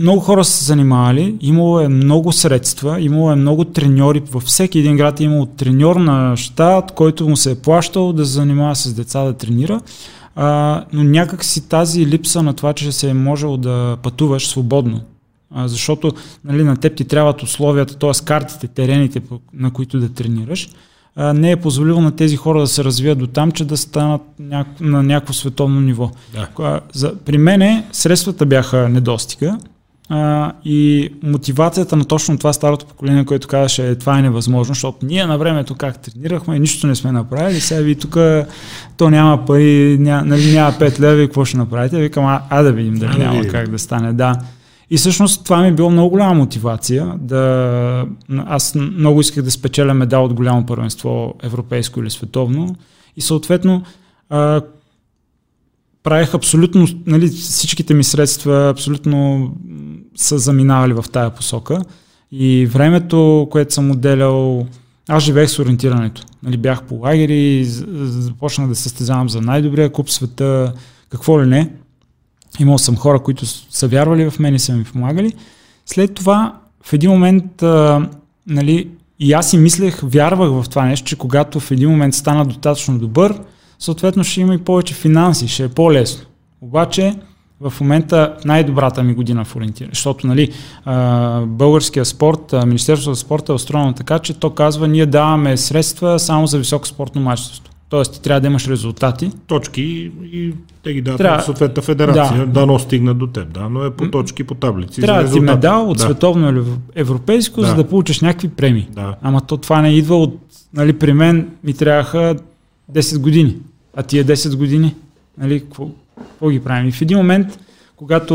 много 0.00 0.20
хора 0.20 0.44
са 0.44 0.52
се 0.52 0.64
занимавали, 0.64 1.36
имало 1.40 1.80
е 1.80 1.88
много 1.88 2.32
средства, 2.32 3.00
имало 3.00 3.32
е 3.32 3.36
много 3.36 3.64
треньори, 3.64 4.22
във 4.30 4.42
всеки 4.42 4.78
един 4.78 4.96
град 4.96 5.20
е 5.20 5.24
имало 5.24 5.46
треньор 5.46 5.96
на 5.96 6.36
щат, 6.36 6.92
който 6.92 7.28
му 7.28 7.36
се 7.36 7.50
е 7.50 7.54
плащал 7.54 8.12
да 8.12 8.26
се 8.26 8.32
занимава 8.32 8.76
с 8.76 8.94
деца 8.94 9.24
да 9.24 9.32
тренира. 9.32 9.80
А, 10.36 10.84
но 10.92 11.02
някак 11.02 11.44
си 11.44 11.68
тази 11.68 12.06
липса 12.06 12.42
на 12.42 12.54
това, 12.54 12.72
че 12.72 12.92
се 12.92 13.10
е 13.10 13.14
можело 13.14 13.56
да 13.56 13.96
пътуваш 14.02 14.48
свободно. 14.48 15.00
А, 15.50 15.68
защото 15.68 16.12
нали, 16.44 16.64
на 16.64 16.76
теб 16.76 16.96
ти 16.96 17.04
трябват 17.04 17.42
условията, 17.42 17.98
т.е. 17.98 18.24
картите, 18.24 18.68
терените, 18.68 19.22
на 19.54 19.72
които 19.72 20.00
да 20.00 20.08
тренираш, 20.08 20.68
не 21.16 21.50
е 21.50 21.56
позволило 21.56 22.00
на 22.00 22.16
тези 22.16 22.36
хора 22.36 22.60
да 22.60 22.66
се 22.66 22.84
развият 22.84 23.18
до 23.18 23.26
там, 23.26 23.52
че 23.52 23.64
да 23.64 23.76
станат 23.76 24.22
няк... 24.38 24.66
на 24.80 25.02
някакво 25.02 25.32
световно 25.32 25.80
ниво. 25.80 26.10
Да. 26.32 26.80
За, 26.92 27.14
при 27.24 27.38
мене 27.38 27.86
средствата 27.92 28.46
бяха 28.46 28.88
недостига 28.88 29.58
а, 30.08 30.52
и 30.64 31.10
мотивацията 31.22 31.96
на 31.96 32.04
точно 32.04 32.38
това 32.38 32.52
старото 32.52 32.86
поколение, 32.86 33.24
което 33.24 33.48
казваше, 33.48 33.88
е, 33.88 33.94
това 33.94 34.18
е 34.18 34.22
невъзможно, 34.22 34.74
защото 34.74 35.06
ние 35.06 35.26
на 35.26 35.38
времето 35.38 35.74
как 35.74 35.98
тренирахме, 35.98 36.58
нищо 36.58 36.86
не 36.86 36.94
сме 36.94 37.12
направили, 37.12 37.60
сега 37.60 37.80
ви 37.80 37.94
тук 37.94 38.16
то 38.96 39.10
няма 39.10 39.44
пари, 39.44 39.96
ня, 40.00 40.22
нали, 40.24 40.52
няма 40.52 40.72
5 40.72 41.00
лева 41.00 41.22
и 41.22 41.26
какво 41.26 41.44
ще 41.44 41.56
направите? 41.56 42.00
Викам, 42.00 42.26
а, 42.26 42.42
а 42.50 42.62
да 42.62 42.72
видим 42.72 42.94
дали 42.94 43.12
да 43.12 43.18
няма 43.18 43.46
как 43.46 43.70
да 43.70 43.78
стане. 43.78 44.12
Да. 44.12 44.36
И 44.94 44.96
всъщност 44.96 45.44
това 45.44 45.62
ми 45.62 45.68
е 45.68 45.72
било 45.72 45.90
много 45.90 46.10
голяма 46.10 46.34
мотивация. 46.34 47.14
Да... 47.18 48.06
Аз 48.36 48.74
много 48.74 49.20
исках 49.20 49.44
да 49.44 49.50
спечеля 49.50 49.94
медал 49.94 50.24
от 50.24 50.34
голямо 50.34 50.66
първенство, 50.66 51.34
европейско 51.42 52.00
или 52.00 52.10
световно. 52.10 52.76
И 53.16 53.20
съответно 53.20 53.82
а, 54.30 54.60
правех 56.02 56.34
абсолютно, 56.34 56.86
нали, 57.06 57.28
всичките 57.28 57.94
ми 57.94 58.04
средства 58.04 58.68
абсолютно 58.68 59.50
са 60.16 60.38
заминавали 60.38 60.92
в 60.92 61.04
тая 61.12 61.30
посока. 61.30 61.82
И 62.32 62.66
времето, 62.66 63.48
което 63.50 63.74
съм 63.74 63.90
отделял, 63.90 64.66
аз 65.08 65.22
живеех 65.22 65.50
с 65.50 65.58
ориентирането. 65.58 66.22
Нали, 66.42 66.56
бях 66.56 66.82
по 66.82 66.94
лагери, 66.94 67.64
започнах 67.64 68.68
да 68.68 68.74
състезавам 68.74 69.28
за 69.28 69.40
най-добрия 69.40 69.92
куп 69.92 70.10
света, 70.10 70.72
какво 71.08 71.42
ли 71.42 71.46
не. 71.46 71.70
Имал 72.60 72.78
съм 72.78 72.96
хора, 72.96 73.18
които 73.18 73.46
са 73.46 73.88
вярвали 73.88 74.30
в 74.30 74.38
мен 74.38 74.54
и 74.54 74.58
са 74.58 74.72
ми 74.72 74.84
помагали. 74.84 75.32
След 75.86 76.14
това, 76.14 76.54
в 76.82 76.92
един 76.92 77.10
момент, 77.10 77.62
а, 77.62 78.08
нали, 78.46 78.88
и 79.20 79.32
аз 79.32 79.50
си 79.50 79.58
мислех, 79.58 80.00
вярвах 80.02 80.50
в 80.50 80.68
това 80.68 80.84
нещо, 80.84 81.06
че 81.06 81.16
когато 81.16 81.60
в 81.60 81.70
един 81.70 81.90
момент 81.90 82.14
стана 82.14 82.46
достатъчно 82.46 82.98
добър, 82.98 83.40
съответно 83.78 84.24
ще 84.24 84.40
има 84.40 84.54
и 84.54 84.58
повече 84.58 84.94
финанси, 84.94 85.48
ще 85.48 85.64
е 85.64 85.68
по-лесно. 85.68 86.24
Обаче, 86.60 87.14
в 87.60 87.72
момента 87.80 88.36
най-добрата 88.44 89.02
ми 89.02 89.14
година 89.14 89.44
в 89.44 89.56
ориентиране, 89.56 89.90
защото 89.94 90.26
нали, 90.26 90.52
българския 91.46 92.04
спорт, 92.04 92.54
Министерството 92.66 93.14
за 93.14 93.20
спорта 93.20 93.52
е 93.52 93.54
устроено 93.54 93.92
така, 93.92 94.18
че 94.18 94.34
то 94.34 94.50
казва, 94.50 94.88
ние 94.88 95.06
даваме 95.06 95.56
средства 95.56 96.18
само 96.18 96.46
за 96.46 96.58
високо 96.58 96.86
спортно 96.86 97.20
майсторство. 97.20 97.73
Тоест, 97.88 98.12
ти 98.12 98.22
трябва 98.22 98.40
да 98.40 98.46
имаш 98.46 98.68
резултати, 98.68 99.30
Точки 99.46 99.82
и, 99.82 100.12
и 100.32 100.52
те 100.82 100.92
ги 100.92 101.02
дават 101.02 101.18
Трябва- 101.18 101.36
на 101.36 101.42
съответната 101.42 101.82
федерация. 101.82 102.38
Да. 102.38 102.46
Да. 102.46 102.52
Дано 102.52 102.78
стигнат 102.78 103.18
до 103.18 103.26
теб, 103.26 103.52
да, 103.52 103.68
но 103.68 103.84
е 103.84 103.90
по 103.90 104.10
точки, 104.10 104.44
по 104.44 104.54
таблици. 104.54 105.00
Трябва 105.00 105.24
да 105.24 105.32
ти 105.32 105.40
медал 105.40 105.90
от 105.90 105.96
да. 105.96 106.02
световно 106.02 106.50
или 106.50 106.62
европейско, 106.94 107.60
Да. 107.60 107.66
за 107.66 107.74
да 107.74 107.88
получиш 107.88 108.20
някакви 108.20 108.48
премии. 108.48 108.88
Да. 108.90 109.14
Ама 109.22 109.40
то 109.40 109.56
това 109.56 109.80
не 109.80 109.94
идва 109.94 110.16
от... 110.16 110.40
Нали, 110.74 110.92
при 110.92 111.12
мен 111.12 111.48
ми 111.64 111.74
трябваха 111.74 112.36
10 112.92 113.18
години. 113.18 113.56
А 113.96 114.02
тия 114.02 114.24
10 114.24 114.56
години, 114.56 114.94
нали, 115.38 115.60
какво, 115.60 115.88
какво 116.18 116.48
ги 116.48 116.60
правим? 116.60 116.88
И 116.88 116.92
в 116.92 117.02
един 117.02 117.18
момент, 117.18 117.58
когато 117.96 118.34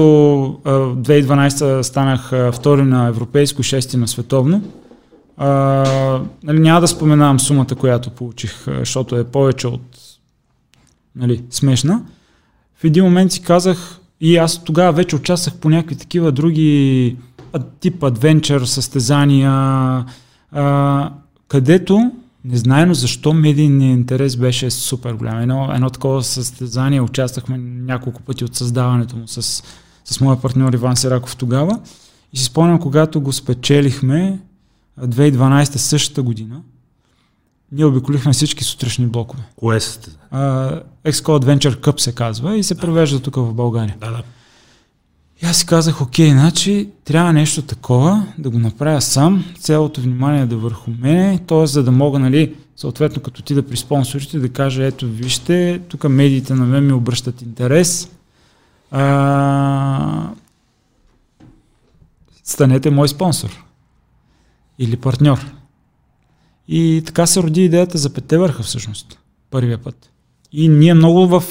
а, 0.65 0.71
2012 0.71 1.81
станах 1.81 2.33
а, 2.33 2.51
втори 2.51 2.81
на 2.81 3.07
европейско, 3.07 3.63
шести 3.63 3.97
на 3.97 4.07
световно, 4.07 4.61
а, 5.41 5.47
нали, 6.43 6.59
няма 6.59 6.81
да 6.81 6.87
споменавам 6.87 7.39
сумата, 7.39 7.75
която 7.79 8.09
получих, 8.09 8.65
защото 8.67 9.15
е 9.15 9.23
повече 9.23 9.67
от 9.67 9.97
нали, 11.15 11.43
смешна. 11.49 12.01
В 12.75 12.83
един 12.83 13.03
момент 13.03 13.31
си 13.31 13.41
казах, 13.41 13.99
и 14.21 14.37
аз 14.37 14.63
тогава 14.63 14.91
вече 14.91 15.15
участвах 15.15 15.55
по 15.55 15.69
някакви 15.69 15.95
такива 15.95 16.31
други 16.31 17.17
тип 17.79 18.03
адвенчър, 18.03 18.61
състезания, 18.61 19.51
а, 20.51 21.09
където 21.47 22.11
незнайно 22.45 22.93
защо 22.93 23.33
медийният 23.33 23.97
интерес 23.97 24.35
беше 24.35 24.71
супер 24.71 25.13
голям. 25.13 25.39
Едно, 25.39 25.71
едно 25.73 25.89
такова 25.89 26.23
състезание 26.23 27.01
участвахме 27.01 27.57
няколко 27.57 28.21
пъти 28.21 28.45
от 28.45 28.55
създаването 28.55 29.15
му 29.15 29.27
с, 29.27 29.63
с 30.05 30.21
моя 30.21 30.41
партньор 30.41 30.73
Иван 30.73 30.95
Сираков 30.95 31.35
тогава. 31.35 31.79
И 32.33 32.37
си 32.37 32.43
спомням, 32.43 32.79
когато 32.79 33.21
го 33.21 33.33
спечелихме 33.33 34.39
2012 35.07 35.77
същата 35.77 36.21
година, 36.21 36.61
ние 37.71 37.85
обиколихме 37.85 38.33
всички 38.33 38.63
сутрешни 38.63 39.07
блокове. 39.07 39.43
Кое 39.55 39.75
е? 39.75 39.79
Uh, 39.79 40.83
Exco 41.05 41.43
Adventure 41.43 41.75
Cup 41.75 41.99
се 41.99 42.15
казва 42.15 42.57
и 42.57 42.63
се 42.63 42.77
провежда 42.77 43.19
тук 43.19 43.35
в 43.35 43.53
България. 43.53 43.95
Да, 43.99 44.11
да. 44.11 44.23
И 45.43 45.45
аз 45.45 45.57
си 45.57 45.65
казах, 45.65 46.01
окей, 46.01 46.31
значи 46.31 46.89
трябва 47.05 47.33
нещо 47.33 47.61
такова, 47.61 48.25
да 48.37 48.49
го 48.49 48.59
направя 48.59 49.01
сам, 49.01 49.45
цялото 49.59 50.01
внимание 50.01 50.45
да 50.45 50.55
е 50.55 50.57
върху 50.57 50.91
мене, 50.99 51.39
т.е. 51.47 51.67
за 51.67 51.83
да 51.83 51.91
мога, 51.91 52.19
нали, 52.19 52.55
съответно 52.75 53.21
като 53.21 53.41
ти 53.41 53.53
да 53.53 53.67
при 53.67 53.77
спонсорите 53.77 54.39
да 54.39 54.49
кажа, 54.49 54.83
ето 54.83 55.07
вижте, 55.07 55.81
тук 55.87 56.09
медиите 56.09 56.53
на 56.53 56.65
мен 56.65 56.85
ми 56.85 56.93
обръщат 56.93 57.41
интерес, 57.41 58.09
а, 58.91 60.29
станете 62.43 62.89
мой 62.89 63.09
спонсор 63.09 63.63
или 64.79 64.97
партньор. 64.97 65.45
И 66.67 67.03
така 67.05 67.25
се 67.25 67.43
роди 67.43 67.65
идеята 67.65 67.97
за 67.97 68.13
пете 68.13 68.37
върха 68.37 68.63
всъщност, 68.63 69.19
първия 69.51 69.77
път. 69.77 70.09
И 70.51 70.69
ние 70.69 70.93
много 70.93 71.27
в, 71.27 71.43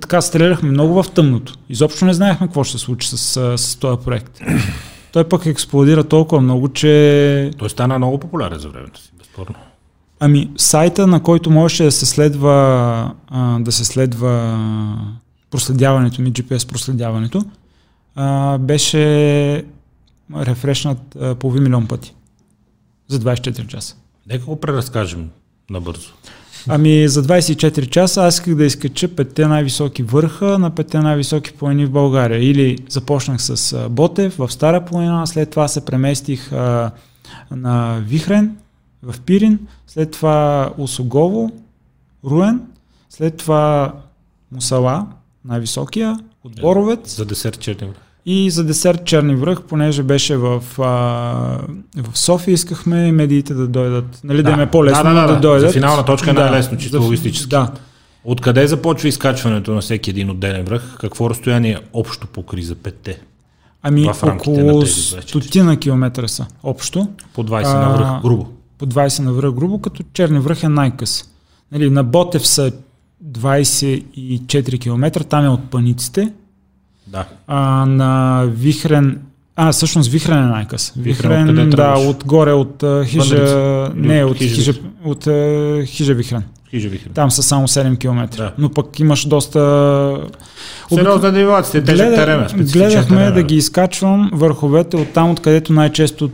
така 0.00 0.20
стреляхме 0.20 0.70
много 0.70 1.02
в 1.02 1.10
тъмното. 1.10 1.54
Изобщо 1.68 2.04
не 2.04 2.14
знаехме 2.14 2.46
какво 2.46 2.64
ще 2.64 2.78
се 2.78 2.84
случи 2.84 3.08
с, 3.08 3.18
с 3.58 3.76
този 3.76 4.04
проект. 4.04 4.40
Той 5.12 5.28
пък 5.28 5.46
експлодира 5.46 6.04
толкова 6.04 6.40
много, 6.40 6.68
че... 6.68 7.50
Той 7.58 7.70
стана 7.70 7.98
много 7.98 8.18
популярен 8.18 8.58
за 8.58 8.68
времето 8.68 9.00
си, 9.00 9.12
безспорно. 9.18 9.54
Ами, 10.20 10.50
сайта, 10.56 11.06
на 11.06 11.22
който 11.22 11.50
можеше 11.50 11.84
да 11.84 11.92
се 11.92 12.06
следва, 12.06 13.14
а, 13.28 13.58
да 13.58 13.72
се 13.72 13.84
следва 13.84 14.58
проследяването 15.50 16.22
ми, 16.22 16.32
GPS 16.32 16.68
проследяването, 16.68 17.44
а, 18.14 18.58
беше 18.58 19.64
рефрешнат 20.36 21.16
а, 21.20 21.34
половин 21.34 21.62
милион 21.62 21.86
пъти. 21.86 22.14
За 23.08 23.18
24 23.18 23.66
часа. 23.66 23.96
Нека 24.26 24.44
го 24.44 24.60
преразкажем 24.60 25.30
набързо. 25.70 26.12
Ами 26.68 27.08
за 27.08 27.22
24 27.22 27.88
часа 27.88 28.24
аз 28.24 28.34
исках 28.34 28.54
да 28.54 28.64
изкача 28.64 29.08
петте 29.08 29.46
най-високи 29.46 30.02
върха 30.02 30.58
на 30.58 30.70
петте 30.70 30.98
най-високи 30.98 31.52
планини 31.52 31.86
в 31.86 31.90
България. 31.90 32.50
Или 32.50 32.78
започнах 32.88 33.42
с 33.42 33.88
Ботев 33.90 34.36
в 34.36 34.52
Стара 34.52 34.84
планина, 34.84 35.26
след 35.26 35.50
това 35.50 35.68
се 35.68 35.84
преместих 35.84 36.52
а, 36.52 36.90
на 37.50 38.02
Вихрен 38.06 38.56
в 39.02 39.20
Пирин, 39.20 39.58
след 39.86 40.10
това 40.10 40.70
Усогово, 40.78 41.50
Руен, 42.24 42.60
след 43.08 43.36
това 43.36 43.94
Мусала, 44.52 45.06
най-високия, 45.44 46.18
от 46.44 46.60
Боровец 46.60 47.16
За 47.16 47.24
десерт 47.24 47.60
черни 47.60 47.88
връх. 47.88 48.05
И 48.26 48.50
за 48.50 48.64
десерт 48.64 49.04
Черни 49.04 49.34
връх, 49.34 49.62
понеже 49.62 50.02
беше 50.02 50.36
в, 50.36 50.62
а, 50.78 50.82
в 52.02 52.10
София, 52.14 52.52
искахме 52.52 53.12
медиите 53.12 53.54
да 53.54 53.66
дойдат, 53.68 54.20
нали, 54.24 54.36
да, 54.36 54.42
Да. 54.42 54.50
им 54.50 54.60
е 54.60 54.70
по-лесно 54.70 55.02
Да, 55.04 55.12
да, 55.12 55.20
да, 55.20 55.34
да. 55.34 55.40
дойдат. 55.40 55.68
За 55.68 55.72
финална 55.72 56.04
точка 56.04 56.30
е 56.30 56.34
Да, 56.34 56.40
най-лесно, 56.40 56.78
чисто 56.78 56.96
за- 56.96 57.04
логистически. 57.04 57.48
Да, 57.48 57.70
Откъде 58.24 58.66
започва 58.66 59.08
изкачването 59.08 59.70
на 59.70 59.80
всеки 59.80 60.10
един 60.10 60.30
отделен 60.30 60.64
връх? 60.64 60.96
Какво 61.00 61.30
разстояние 61.30 61.78
общо 61.92 62.26
покри 62.26 62.62
за 62.62 62.74
петте? 62.74 63.20
ами 63.82 64.08
около 64.24 64.56
тези 64.80 64.92
24 64.92 65.20
стотина 65.22 65.76
километра 65.76 66.28
са 66.28 66.46
общо. 66.62 67.08
По 67.34 67.44
20 67.44 67.64
А, 67.66 67.78
на 67.78 67.96
връх, 67.96 68.22
грубо. 68.22 68.46
по 68.78 68.86
20 68.86 69.18
на 69.18 69.32
връх 69.32 69.52
грубо, 69.52 69.78
като 69.78 70.02
Черни 70.12 70.38
връх 70.38 70.62
е 70.62 70.68
най-къс. 70.68 71.24
Нали, 71.72 71.90
на 71.90 72.04
Ботев 72.04 72.46
са 72.46 72.72
24 73.24 74.78
км, 74.78 75.24
там 75.24 75.44
е 75.44 75.48
от 75.48 75.70
паниците, 75.70 76.32
Да. 77.06 77.24
а 77.46 77.60
на 77.86 78.42
Вихрен, 78.46 79.20
а 79.56 79.72
всъщност 79.72 80.10
Вихрен 80.10 80.38
е 80.38 80.46
най-къс. 80.46 80.92
Вихрен 80.96 81.46
Вихрен, 81.46 81.70
да, 81.70 81.94
отгоре 81.98 82.52
от 82.52 82.84
хижа, 83.04 83.36
Въндрица. 83.36 83.90
не, 83.96 84.24
От 84.24 84.36
Хижа 84.36 84.54
хижа, 84.54 84.72
от 85.04 85.24
хижа 85.86 86.14
Вихрен. 86.14 86.42
Хижа 86.70 86.88
вихрен. 86.88 87.12
Там 87.12 87.30
са 87.30 87.42
само 87.42 87.68
7 87.68 87.98
км. 87.98 88.36
Да. 88.36 88.52
Но 88.58 88.68
пък 88.70 89.00
имаш 89.00 89.24
доста... 89.24 89.60
Сериозна 90.88 91.32
девалация, 91.32 91.84
тежък 91.84 92.06
Гледа- 92.06 92.14
терен, 92.16 92.66
гледахме 92.66 93.16
терен, 93.16 93.34
да 93.34 93.42
ги 93.42 93.54
изкачвам 93.54 94.30
върховете 94.32 94.96
от 94.96 95.08
там, 95.08 95.30
откъдето 95.30 95.72
най-често 95.72 96.30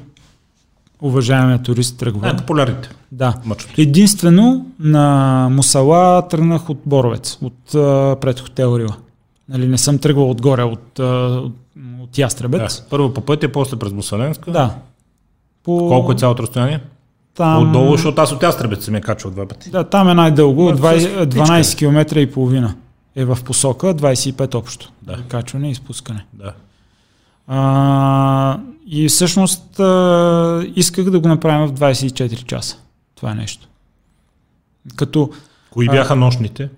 уважаемия 1.02 1.58
турист 1.58 1.98
тръгва. 1.98 2.20
Най-популярните 2.22 2.88
Да. 3.12 3.34
мачове. 3.44 3.72
Единствено 3.78 4.66
на 4.80 5.48
Мусала 5.50 6.28
тръгнах 6.28 6.70
от 6.70 6.80
Боровец, 6.86 7.38
от 7.42 7.74
а, 7.74 8.16
пред 8.20 8.40
хотел 8.40 8.78
Рила. 8.78 8.96
Нали, 9.48 9.68
не 9.68 9.78
съм 9.78 9.98
тръгвал 9.98 10.30
отгоре, 10.30 10.62
от, 10.62 10.98
а, 10.98 11.04
от, 11.04 11.52
от 12.00 12.10
Да. 12.10 12.22
Ястребец. 12.22 12.82
Първо 12.90 13.14
по 13.14 13.20
пътя, 13.20 13.52
после 13.52 13.76
през 13.78 13.92
Мусаленска. 13.92 14.50
Да. 14.50 14.74
По... 15.64 15.78
Колко 15.78 16.12
е 16.12 16.14
цялото 16.14 16.42
разстояние? 16.42 16.80
Там... 17.34 17.68
Отдолу, 17.68 17.92
защото 17.92 18.20
аз 18.20 18.32
от 18.32 18.42
Ястребец 18.42 18.84
се 18.84 18.90
ми 18.90 18.98
е 18.98 19.00
качвал 19.00 19.32
два 19.32 19.46
пъти. 19.46 19.70
Да, 19.70 19.84
там 19.84 20.08
е 20.08 20.14
най-дълго, 20.14 20.62
Ма, 20.62 20.76
с 20.76 20.80
20, 20.80 21.26
птичка. 21.26 21.46
12 21.46 21.78
км 21.78 22.20
и 22.20 22.32
половина 22.32 22.74
е 23.16 23.24
в 23.24 23.38
посока, 23.44 23.94
25 23.94 24.54
общо. 24.54 24.92
Да. 25.02 25.18
Качване 25.28 25.70
и 25.70 25.74
спускане. 25.74 26.26
Да. 26.32 26.52
А, 27.46 28.58
и 28.86 29.08
всъщност 29.08 29.80
а, 29.80 30.66
исках 30.76 31.10
да 31.10 31.20
го 31.20 31.28
направим 31.28 31.66
в 31.66 31.72
24 31.72 32.44
часа. 32.44 32.76
Това 33.14 33.30
е 33.30 33.34
нещо. 33.34 33.68
Като 34.96 35.30
Кои 35.70 35.86
А. 35.88 35.92
бяха 35.92 36.16
нощните? 36.16 36.68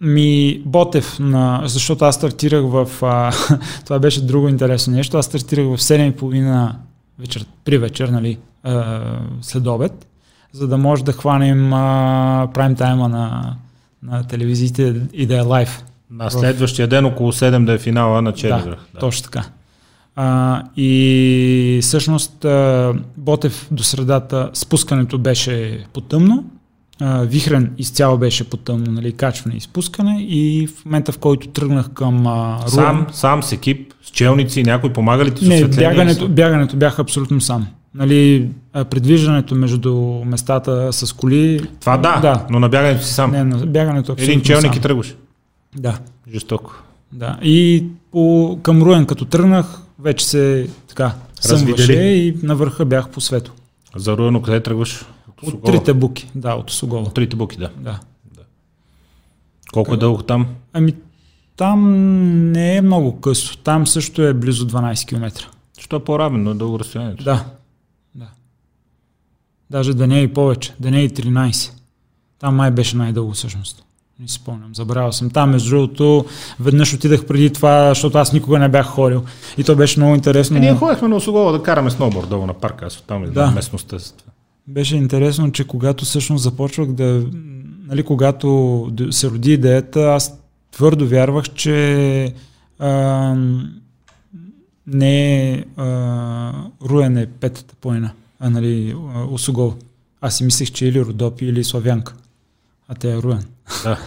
Ми 0.00 0.62
Ботев, 0.66 1.18
на, 1.18 1.62
защото 1.64 2.04
аз 2.04 2.14
стартирах 2.14 2.64
в... 2.64 2.88
А, 3.02 3.32
това 3.84 3.98
беше 3.98 4.26
друго 4.26 4.48
интересно 4.48 4.92
нещо. 4.92 5.18
Аз 5.18 5.26
стартирах 5.26 5.66
в 5.66 5.78
7.30 5.78 6.72
вечер, 7.18 7.46
при 7.64 7.78
вечер, 7.78 8.08
нали, 8.08 8.38
а, 8.62 9.02
след 9.42 9.66
обед, 9.66 10.06
за 10.52 10.68
да 10.68 10.78
може 10.78 11.04
да 11.04 11.12
хванем 11.12 11.72
а, 11.72 12.48
прайм 12.54 12.74
тайма 12.74 13.08
на, 13.08 13.56
на 14.02 14.26
телевизиите 14.26 14.94
и 15.12 15.26
да 15.26 15.36
е 15.36 15.40
лайв. 15.40 15.84
На 16.10 16.30
следващия 16.30 16.88
ден 16.88 17.04
около 17.04 17.32
7 17.32 17.64
да 17.64 17.72
е 17.72 17.78
финала 17.78 18.22
на 18.22 18.32
Черни 18.32 18.62
Да. 18.62 18.76
Да. 18.94 19.00
точно 19.00 19.24
така. 19.24 19.44
А, 20.16 20.62
и 20.76 21.78
всъщност 21.82 22.44
а, 22.44 22.94
Ботев 23.16 23.68
до 23.70 23.82
средата 23.82 24.50
спускането 24.54 25.18
беше 25.18 25.86
потъмно, 25.92 26.44
а, 27.00 27.22
Вихрен 27.22 27.72
изцяло 27.78 28.18
беше 28.18 28.44
потъмно, 28.44 28.92
нали, 28.92 29.12
качване 29.12 29.56
и 29.56 29.60
спускане 29.60 30.22
и 30.22 30.66
в 30.66 30.84
момента 30.84 31.12
в 31.12 31.18
който 31.18 31.48
тръгнах 31.48 31.88
към 31.90 32.26
а, 32.26 32.58
Руен, 32.58 32.68
Сам, 32.68 33.06
сам 33.12 33.42
с 33.42 33.52
екип, 33.52 33.92
с 34.02 34.10
челници, 34.10 34.62
някой 34.62 34.92
помага 34.92 35.24
ли 35.24 35.34
ти 35.34 35.44
с 35.44 35.48
не, 35.48 35.64
бягането, 35.64 36.28
бягането 36.28 36.76
бях 36.76 36.98
абсолютно 36.98 37.40
сам. 37.40 37.66
Нали, 37.94 38.48
предвиждането 38.90 39.54
между 39.54 39.94
местата 40.26 40.92
с 40.92 41.12
коли, 41.12 41.60
Това 41.80 41.96
да, 41.96 42.18
Да. 42.20 42.46
но 42.50 42.60
на 42.60 42.68
бягането 42.68 43.04
си 43.04 43.12
сам. 43.14 43.30
не, 43.30 43.44
на 43.44 43.66
бягането 43.66 44.12
абсолютно 44.12 44.32
Един 44.32 44.42
челник 44.44 44.72
сам. 44.72 44.78
и 44.78 44.82
тръгваш. 44.82 45.14
Да. 45.76 45.98
Жестоко. 46.32 46.74
Да. 47.12 47.38
И 47.42 47.84
по, 48.12 48.58
към 48.62 48.82
Руен, 48.82 49.06
като 49.06 49.24
тръгнах, 49.24 49.80
вече 49.98 50.26
се 50.26 50.68
така 50.88 51.12
съмваше 51.40 51.92
и 51.92 52.36
на 52.42 52.56
върха 52.56 52.84
бях 52.84 53.08
по 53.08 53.20
свето. 53.20 53.52
За 53.96 54.16
Руено 54.16 54.42
къде 54.42 54.60
тръгваш? 54.60 55.04
От, 55.42 55.54
От 55.54 55.64
трите 55.64 55.94
буки, 55.94 56.30
да, 56.34 56.54
от 56.54 56.70
Сокола. 56.70 57.02
От 57.02 57.14
трите 57.14 57.36
буки, 57.36 57.56
да. 57.56 57.70
Да. 57.76 58.00
Колко 59.72 59.94
е 59.94 59.96
дълго 59.96 60.22
там? 60.22 60.46
Ами 60.72 60.94
там 61.56 61.92
не 62.52 62.76
е 62.76 62.82
много 62.82 63.20
късо. 63.20 63.58
Там 63.58 63.86
също 63.86 64.22
е 64.22 64.34
близо 64.34 64.66
12 64.66 65.08
км. 65.08 65.48
Що 65.78 65.96
е 65.96 66.04
по-равен, 66.04 66.42
но 66.42 66.50
е 66.50 66.54
дълго 66.54 66.78
разстоянието. 66.78 67.24
Да. 67.24 67.44
да. 68.14 68.26
Даже 69.70 69.94
да 69.94 70.06
не 70.06 70.18
е 70.18 70.22
и 70.22 70.34
повече. 70.34 70.74
Да 70.80 70.90
не 70.90 71.00
е 71.00 71.04
и 71.04 71.10
13. 71.10 71.72
Там 72.38 72.56
май 72.56 72.70
беше 72.70 72.96
най-дълго 72.96 73.32
всъщност. 73.32 73.84
Не 74.20 74.28
си 74.28 74.34
спомням, 74.34 74.74
забравял 74.74 75.12
съм. 75.12 75.30
Там, 75.30 75.50
между 75.50 75.70
другото, 75.70 76.24
веднъж 76.60 76.94
отидах 76.94 77.26
преди 77.26 77.52
това, 77.52 77.88
защото 77.88 78.18
аз 78.18 78.32
никога 78.32 78.58
не 78.58 78.68
бях 78.68 78.86
ходил. 78.86 79.24
И 79.58 79.64
то 79.64 79.76
беше 79.76 80.00
много 80.00 80.14
интересно. 80.14 80.56
Е, 80.56 80.60
ние 80.60 80.74
ходихме 80.74 81.08
на 81.08 81.16
Осогола 81.16 81.52
да 81.52 81.62
караме 81.62 81.90
сноуборд 81.90 82.28
долу 82.28 82.46
на 82.46 82.54
парка, 82.54 82.86
аз 82.86 82.98
оттам 82.98 83.24
да. 83.24 83.30
Да. 83.30 83.50
местността. 83.50 83.96
Беше 84.68 84.96
интересно, 84.96 85.52
че 85.52 85.66
когато 85.66 86.04
всъщност 86.04 86.42
започвах 86.42 86.92
да... 86.92 87.26
Нали, 87.86 88.02
когато 88.02 88.48
се 89.10 89.30
роди 89.30 89.52
идеята, 89.52 90.00
аз 90.02 90.38
твърдо 90.72 91.08
вярвах, 91.08 91.44
че 91.44 92.34
а, 92.78 93.34
не 94.86 95.50
е 95.50 95.64
а, 95.76 96.52
Руен 96.84 97.16
е 97.16 97.26
петата 97.26 97.74
планина, 97.74 98.10
а 98.40 98.50
нали, 98.50 98.94
а, 99.14 99.24
Осогол. 99.24 99.74
Аз 100.20 100.36
си 100.36 100.44
мислех, 100.44 100.70
че 100.70 100.86
или 100.86 101.00
Родопи, 101.00 101.44
или 101.46 101.64
Славянка. 101.64 102.14
А 102.88 102.94
те 102.94 103.12
е 103.12 103.16
Руен. 103.16 103.42
Да. 103.84 103.98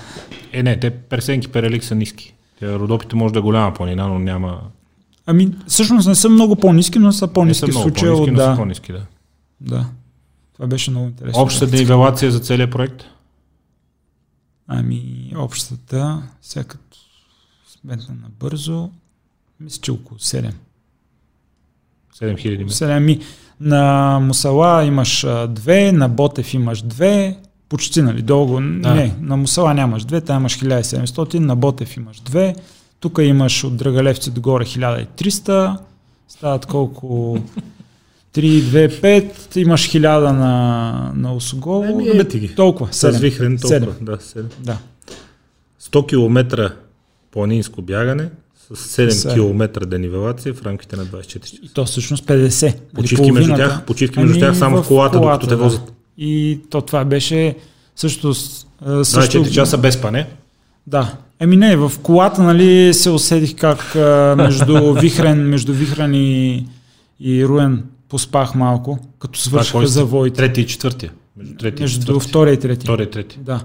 Е, 0.54 0.64
не, 0.64 0.80
те 0.80 0.90
персенки 0.90 1.48
перелик 1.48 1.84
са 1.84 1.96
ниски. 1.96 2.34
Те 2.60 2.74
родопите 2.74 3.16
може 3.16 3.34
да 3.34 3.40
е 3.40 3.44
голяма 3.44 3.74
планина, 3.74 4.08
но 4.08 4.20
няма... 4.20 4.62
Ами, 5.26 5.52
всъщност 5.68 6.08
не 6.08 6.16
са 6.16 6.30
много 6.30 6.56
по-низки, 6.56 7.00
но 7.00 7.12
са 7.12 7.28
Не 7.28 7.34
по-низки 7.34 7.72
са 7.72 7.80
в 7.80 7.82
случая. 7.82 8.12
по-ниски, 8.12 8.32
от- 8.32 8.38
но 8.38 8.40
са 8.40 8.50
Да, 8.50 8.56
по-ниски, 8.56 8.92
да. 8.92 9.02
да. 9.62 9.86
Това 10.62 10.70
беше 10.70 10.92
много 10.92 11.08
интересно. 11.08 11.42
Общата 11.42 11.76
нивелация 11.76 12.32
за 12.32 12.40
целият 12.40 12.72
проект? 12.72 13.04
Ами, 14.68 15.34
общата, 15.36 16.24
сега 16.42 16.64
като 16.64 16.98
сметна 17.68 18.16
набързо, 18.22 18.90
мисля, 19.60 19.82
че 19.82 19.92
около 19.92 20.20
7. 20.20 20.52
7000 22.20 22.58
метра. 22.58 22.74
7 22.74 23.00
ми. 23.00 23.20
На 23.60 24.20
Мусала 24.22 24.86
имаш 24.86 25.24
а, 25.24 25.48
две, 25.48 25.92
на 25.92 26.10
Ботев 26.10 26.54
имаш 26.54 26.82
две, 26.82 27.38
почти, 27.70 28.02
нали, 28.02 28.22
дълго. 28.22 28.54
Да. 28.56 28.94
Не, 28.94 29.16
на 29.22 29.38
Мусала 29.38 29.74
нямаш 29.74 30.04
две, 30.04 30.22
там 30.22 30.42
имаш 30.42 30.60
1700, 30.60 31.40
на 31.40 31.56
Ботев 31.56 31.98
имаш 31.98 32.20
две, 32.20 32.56
тук 33.00 33.20
имаш 33.22 33.64
от 33.64 33.78
Драгалевци 33.78 34.32
догоре 34.32 34.66
1300, 34.66 35.78
стават 36.28 36.66
колко... 36.66 37.38
3, 38.34 38.62
2, 38.62 38.88
5, 38.88 39.58
имаш 39.58 39.90
1000 39.90 40.32
на, 40.32 41.12
на 41.16 41.36
Осогово. 41.36 41.84
Еми, 41.84 42.10
ебете 42.10 42.40
ги. 42.40 42.56
Толкова, 42.56 42.94
С 42.94 43.12
7. 43.12 43.20
вихрен 43.20 43.58
толкова. 43.58 43.80
Седем. 43.80 44.06
Да, 44.06 44.18
7. 44.18 44.44
Да. 44.60 44.78
100 45.82 46.08
км 46.08 46.72
планинско 47.32 47.82
бягане 47.82 48.30
с 48.74 48.98
7 48.98 49.10
Седем. 49.10 49.36
км 49.36 49.86
денивелация 49.86 50.54
в 50.54 50.64
рамките 50.64 50.96
на 50.96 51.06
24 51.06 51.40
часа. 51.42 51.56
И 51.64 51.70
то 51.70 51.86
всъщност 51.86 52.26
50. 52.26 52.64
Нали, 52.66 52.76
Почивки 52.96 53.32
между 53.32 53.56
тях, 53.56 53.86
почивки 53.86 54.20
между 54.20 54.34
Ами, 54.34 54.42
тях 54.42 54.58
само 54.58 54.84
в 54.84 54.88
колата, 54.88 55.20
докато 55.20 55.48
те 55.48 55.56
да. 55.56 55.64
возят. 55.64 55.94
И 56.18 56.60
то 56.70 56.82
това 56.82 57.06
беше 57.06 57.56
също... 57.96 58.34
също 58.34 59.38
24 59.38 59.52
часа 59.52 59.78
без 59.78 60.02
пане. 60.02 60.28
Да. 60.88 61.14
Еми 61.40 61.58
не, 61.58 61.76
в 61.76 61.92
колата 62.04 62.44
нали, 62.44 62.94
се 62.94 63.10
усетих 63.10 63.56
как 63.56 63.96
между 64.38 64.94
Вихрен, 65.02 65.50
между 65.50 65.74
Вихрен 65.74 66.14
и, 66.14 66.66
и 67.20 67.46
Руен 67.46 67.84
поспах 68.12 68.56
малко, 68.56 69.00
като 69.20 69.40
свършиха 69.40 69.88
завоите. 69.88 70.36
Трети 70.38 70.62
и 70.62 70.68
четвъртия. 70.68 71.12
Между, 71.38 71.56
трети 71.56 71.82
между 71.82 72.18
и 72.18 72.20
втория 72.20 72.54
и 72.54 72.60
трети. 72.60 72.86
Втория 72.86 73.06
и 73.06 73.12
трети. 73.12 73.40
Да. 73.40 73.62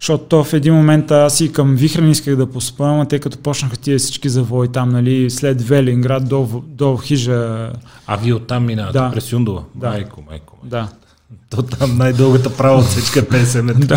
Защото 0.00 0.24
то 0.24 0.44
в 0.44 0.52
един 0.52 0.74
момент 0.74 1.10
аз 1.10 1.40
и 1.40 1.52
към 1.52 1.76
Вихрен 1.76 2.10
исках 2.10 2.36
да 2.36 2.50
поспам, 2.50 3.00
а 3.00 3.08
те 3.08 3.18
като 3.18 3.38
почнаха 3.38 3.76
тия 3.76 3.98
всички 3.98 4.28
завои 4.28 4.68
там, 4.68 4.88
нали, 4.88 5.30
след 5.30 5.62
Велинград 5.62 6.28
до, 6.28 6.62
до 6.66 6.96
хижа. 6.96 7.70
А 8.06 8.16
вие 8.16 8.34
оттам 8.34 8.66
минавате 8.66 8.98
Да. 8.98 9.10
през 9.10 9.32
Юндова? 9.32 9.62
Да. 9.74 9.88
Майко, 9.88 10.22
майко. 10.28 10.28
майко. 10.30 10.58
Да. 10.64 10.88
То 11.50 11.62
там 11.62 11.96
най-дългата 11.96 12.56
права 12.56 12.78
отсечка 12.78 13.22
50 13.22 13.62
метра. 13.62 13.96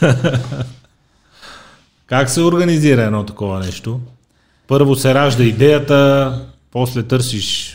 Да. 0.00 0.38
Как 2.06 2.30
се 2.30 2.40
организира 2.40 3.02
едно 3.02 3.24
такова 3.24 3.58
нещо? 3.58 4.00
Първо 4.68 4.96
се 4.96 5.14
ражда 5.14 5.42
идеята, 5.42 6.40
после 6.70 7.02
търсиш 7.02 7.71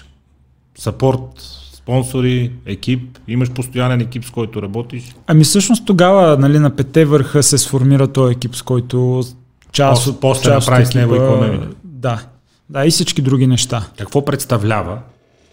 сапорт, 0.78 1.42
спонсори, 1.74 2.52
екип, 2.66 3.18
имаш 3.28 3.52
постоянен 3.52 4.02
екип, 4.02 4.26
с 4.26 4.30
който 4.32 4.62
работиш. 4.62 5.16
Ами 5.28 5.44
всъщност 5.44 5.86
тогава 5.86 6.38
нали, 6.38 6.60
на 6.60 6.76
пете 6.76 7.06
върха 7.06 7.44
се 7.44 7.58
сформира 7.58 8.08
този 8.08 8.34
екип, 8.34 8.56
с 8.56 8.62
който 8.62 9.24
част 9.72 10.02
После- 10.02 10.12
от 10.12 10.20
после 10.20 10.44
част 10.44 10.68
направи 10.68 10.86
с 10.86 10.94
него 10.94 11.16
и. 11.16 11.60
Да. 11.84 12.22
Да, 12.70 12.86
и 12.86 12.92
всички 12.92 13.22
други 13.22 13.48
неща. 13.48 13.88
Какво 13.98 14.26
представлява 14.26 15.00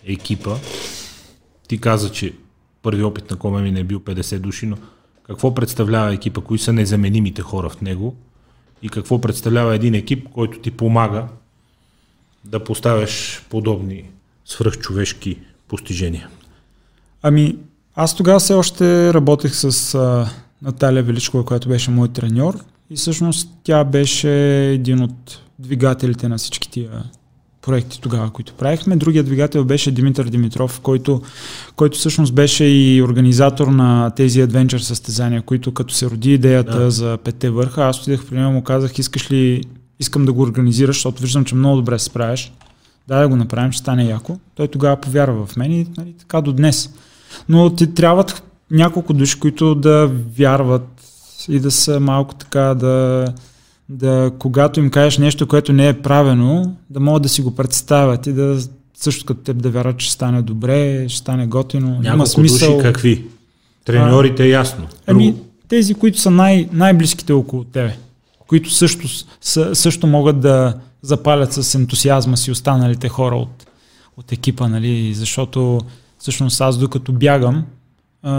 екипа? 0.07 0.51
Ти 1.69 1.81
каза, 1.81 2.13
че 2.13 2.33
първи 2.83 3.03
опит 3.03 3.31
на 3.31 3.37
Комемин 3.37 3.77
е 3.77 3.85
бил 3.85 4.01
50 4.01 4.39
души, 4.39 4.67
но 4.67 4.77
какво 5.27 5.55
представлява 5.55 6.15
екипа? 6.15 6.41
Кои 6.41 6.59
са 6.59 6.73
незаменимите 6.73 7.43
хора 7.43 7.69
в 7.69 7.81
него? 7.81 8.17
И 8.83 8.89
какво 8.89 9.21
представлява 9.21 9.75
един 9.75 9.95
екип, 9.95 10.29
който 10.35 10.59
ти 10.59 10.71
помага 10.71 11.25
да 12.45 12.65
поставяш 12.65 13.43
подобни 13.51 14.05
свръхчовешки 14.45 15.39
постижения? 15.69 16.29
Ами, 17.23 17.57
аз 17.95 18.17
тогава 18.17 18.39
все 18.41 18.55
още 18.55 19.15
работех 19.15 19.55
с 19.55 19.95
а, 19.95 20.31
Наталия 20.63 21.03
Величкова, 21.03 21.45
която 21.45 21.69
беше 21.69 21.91
мой 21.91 22.09
треньор. 22.09 22.59
И 22.91 22.97
всъщност 22.97 23.49
тя 23.65 23.85
беше 23.85 24.31
един 24.73 25.03
от 25.03 25.41
двигателите 25.59 26.29
на 26.29 26.39
всички 26.39 26.71
тия 26.71 27.05
проекти 27.63 28.01
тогава, 28.01 28.31
които 28.31 28.55
правихме. 28.55 28.97
Другия 28.97 29.25
двигател 29.25 29.65
беше 29.65 29.91
Димитър 29.91 30.25
Димитров, 30.25 30.81
който, 30.81 31.23
който 31.77 31.99
всъщност 31.99 32.35
беше 32.35 32.65
и 32.65 33.03
организатор 33.03 33.67
на 33.67 34.11
тези 34.11 34.41
адвенчър 34.41 34.81
състезания, 34.81 35.43
които 35.43 35.75
като 35.75 35.95
се 35.95 36.11
роди 36.11 36.35
идеята 36.35 36.79
Да. 36.79 36.91
за 36.91 37.19
петте 37.25 37.51
върха, 37.51 37.85
аз 37.85 38.01
отидах 38.01 38.27
при 38.27 38.37
него 38.37 38.53
му 38.53 38.65
казах, 38.65 38.99
искаш 38.99 39.31
ли, 39.31 39.65
искам 40.01 40.25
да 40.25 40.33
го 40.33 40.43
организираш, 40.43 40.97
защото 40.97 41.23
виждам, 41.23 41.45
че 41.45 41.55
много 41.55 41.77
добре 41.77 41.99
се 41.99 42.05
справяш. 42.05 42.53
Да, 43.09 43.21
да 43.21 43.29
го 43.29 43.37
направим, 43.37 43.73
ще 43.73 43.81
стане 43.81 44.05
яко. 44.05 44.39
Той 44.55 44.69
тогава 44.69 44.97
повярва 44.97 45.47
в 45.47 45.57
мен 45.57 45.73
и 45.73 45.87
нали, 45.97 46.15
така 46.19 46.41
до 46.41 46.53
днес. 46.53 46.91
Но 47.49 47.71
ти 47.75 47.95
трябват 47.95 48.43
няколко 48.71 49.13
души, 49.13 49.41
които 49.41 49.75
да 49.75 50.11
вярват 50.37 50.89
и 51.49 51.61
да 51.61 51.71
са 51.71 52.01
малко 52.01 52.35
така 52.35 52.61
да, 52.61 53.27
да 53.89 54.33
когато 54.39 54.81
им 54.81 54.91
кажеш 54.91 55.19
нещо, 55.19 55.47
което 55.47 55.73
не 55.73 55.89
е 55.89 56.01
правено, 56.03 56.77
да 56.91 57.01
могат 57.01 57.23
да 57.23 57.29
си 57.29 57.43
го 57.43 57.55
представят 57.55 58.27
и 58.27 58.33
да 58.33 58.59
също 58.95 59.25
като 59.25 59.41
теб 59.41 59.63
да 59.63 59.71
вярват, 59.71 59.97
че 59.97 60.13
стане 60.13 60.43
добре, 60.43 61.09
ще 61.09 61.19
стане 61.19 61.47
готино. 61.47 61.89
Има 61.89 62.01
Няколко 62.03 62.27
смисъл. 62.27 62.77
души 62.77 62.83
какви? 62.83 63.25
Треньорите 63.85 64.45
е 64.45 64.49
ясно. 64.49 64.87
Ами, 65.07 65.35
тези, 65.69 65.95
които 65.95 66.19
са 66.19 66.31
най- 66.31 66.69
най-близките 66.73 67.33
около 67.33 67.65
тебе, 67.65 67.97
които 68.47 68.71
също, 68.71 69.09
също 69.75 70.07
могат 70.07 70.41
да 70.41 70.75
запалят 71.05 71.53
с 71.53 71.75
ентусиазма 71.75 72.37
си 72.37 72.51
останалите 72.51 73.09
хора 73.09 73.37
от, 73.37 73.67
от 74.17 74.33
екипа, 74.33 74.69
нали? 74.69 75.15
защото 75.15 75.81
всъщност 76.19 76.61
аз 76.61 76.79
докато 76.79 77.13
бягам, 77.13 77.65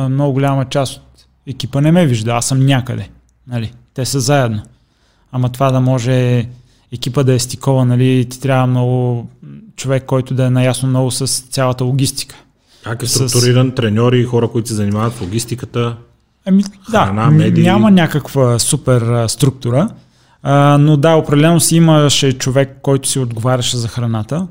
много 0.09 0.33
голяма 0.33 0.65
част 0.65 0.97
от 0.97 1.25
екипа 1.47 1.81
не 1.81 1.91
ме 1.91 2.05
вижда, 2.05 2.31
аз 2.31 2.47
съм 2.47 2.65
някъде. 2.65 3.09
Нали? 3.47 3.73
Те 3.93 4.05
са 4.05 4.19
заедно. 4.19 4.61
Ама 5.31 5.49
това 5.49 5.71
да 5.71 5.79
може 5.79 6.45
екипа 6.91 7.23
да 7.23 7.33
е 7.33 7.39
стикова, 7.39 7.85
нали, 7.85 8.27
ти 8.29 8.39
трябва 8.39 8.67
много 8.67 9.27
човек, 9.75 10.05
който 10.05 10.33
да 10.33 10.45
е 10.45 10.49
наясно 10.49 10.89
много 10.89 11.11
с 11.11 11.27
цялата 11.27 11.83
логистика. 11.83 12.35
Как 12.83 13.03
е 13.03 13.07
с- 13.07 13.29
структуриран 13.29 13.71
треньори, 13.71 14.23
хора, 14.23 14.47
които 14.47 14.67
се 14.67 14.73
занимават 14.73 15.15
с 15.15 15.21
логистиката? 15.21 15.95
Ами 16.45 16.63
Храна, 16.91 17.25
да, 17.25 17.31
медии. 17.31 17.63
няма 17.63 17.91
някаква 17.91 18.59
супер 18.59 19.01
а, 19.01 19.29
структура, 19.29 19.89
а, 20.47 20.77
но 20.77 20.97
да, 20.97 21.15
определено 21.15 21.59
си 21.59 21.75
имаше 21.75 22.37
човек, 22.37 22.77
който 22.81 23.09
си 23.09 23.19
отговаряше 23.19 23.77
за 23.77 23.87
храната, 23.87 24.47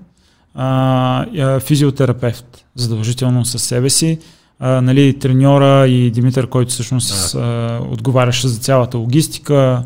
а, 0.55 1.61
физиотерапевт, 1.61 2.65
задължително 2.75 3.45
със 3.45 3.63
себе 3.63 3.91
си, 3.91 4.19
а, 4.59 4.81
нали, 4.81 5.19
треньора 5.19 5.89
и 5.89 6.11
Димитър, 6.11 6.47
който 6.47 6.71
всъщност 6.71 7.35
а, 7.35 7.81
отговаряше 7.91 8.49
за 8.49 8.59
цялата 8.59 8.99
логистика, 8.99 9.83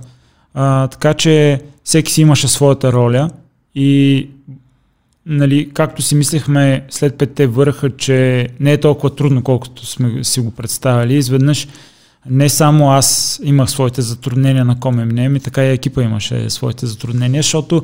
а, 0.55 0.87
така 0.87 1.15
че 1.15 1.63
всеки 1.85 2.13
си 2.13 2.21
имаше 2.21 2.49
своята 2.49 2.93
роля 2.93 3.31
и 3.75 4.29
нали, 5.27 5.71
както 5.75 6.03
си 6.03 6.15
мислехме 6.15 6.85
след 6.91 7.19
петте 7.19 7.47
върха, 7.47 7.97
че 7.97 8.49
не 8.61 8.73
е 8.73 8.81
толкова 8.81 9.15
трудно, 9.15 9.43
колкото 9.43 9.87
сме 9.87 10.25
си 10.25 10.41
го 10.41 10.51
представили, 10.51 11.15
изведнъж 11.15 11.69
не 12.31 12.49
само 12.49 12.91
аз 12.91 13.41
имах 13.45 13.71
своите 13.71 14.03
затруднения 14.03 14.65
на 14.65 14.81
Комемне, 14.81 15.29
ми 15.29 15.41
така 15.41 15.65
и 15.65 15.73
екипа 15.73 16.03
имаше 16.03 16.51
своите 16.51 16.87
затруднения, 16.87 17.43
защото 17.43 17.83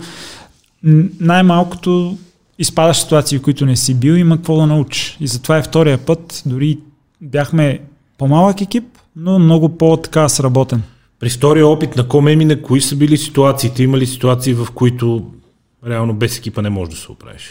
най-малкото 1.21 2.19
изпадаш 2.59 2.97
в 2.97 3.01
ситуации, 3.01 3.39
в 3.39 3.43
които 3.43 3.67
не 3.67 3.77
си 3.77 3.95
бил, 3.95 4.13
има 4.13 4.37
какво 4.37 4.57
да 4.57 4.67
научиш. 4.67 5.17
И 5.21 5.27
затова 5.27 5.57
е 5.59 5.63
втория 5.63 5.99
път, 5.99 6.43
дори 6.47 6.79
бяхме 7.21 7.81
по-малък 8.19 8.61
екип, 8.61 8.85
но 9.17 9.39
много 9.39 9.79
по-така 9.79 10.29
сработен. 10.29 10.83
При 11.21 11.31
втория 11.31 11.67
опит 11.67 11.97
на 11.97 12.09
Комемина, 12.09 12.63
кои 12.63 12.81
са 12.81 12.97
били 12.97 13.17
ситуациите? 13.17 13.83
Има 13.83 13.99
ли 13.99 14.07
ситуации, 14.07 14.55
в 14.55 14.67
които 14.75 15.31
реално 15.87 16.15
без 16.15 16.39
екипа 16.39 16.63
не 16.63 16.71
можеш 16.71 16.95
да 16.95 17.01
се 17.01 17.13
оправиш? 17.13 17.51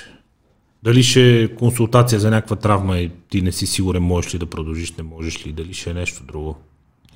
Дали 0.84 1.04
ще 1.04 1.44
е 1.44 1.56
консултация 1.56 2.20
за 2.20 2.30
някаква 2.30 2.56
травма 2.56 2.98
и 2.98 3.12
ти 3.30 3.42
не 3.42 3.52
си 3.52 3.68
сигурен 3.68 4.04
можеш 4.04 4.34
ли 4.34 4.40
да 4.40 4.46
продължиш, 4.46 4.92
не 4.92 5.04
можеш 5.04 5.48
ли, 5.48 5.52
дали 5.52 5.74
ще 5.74 5.90
е 5.90 5.94
нещо 5.94 6.24
друго? 6.28 6.58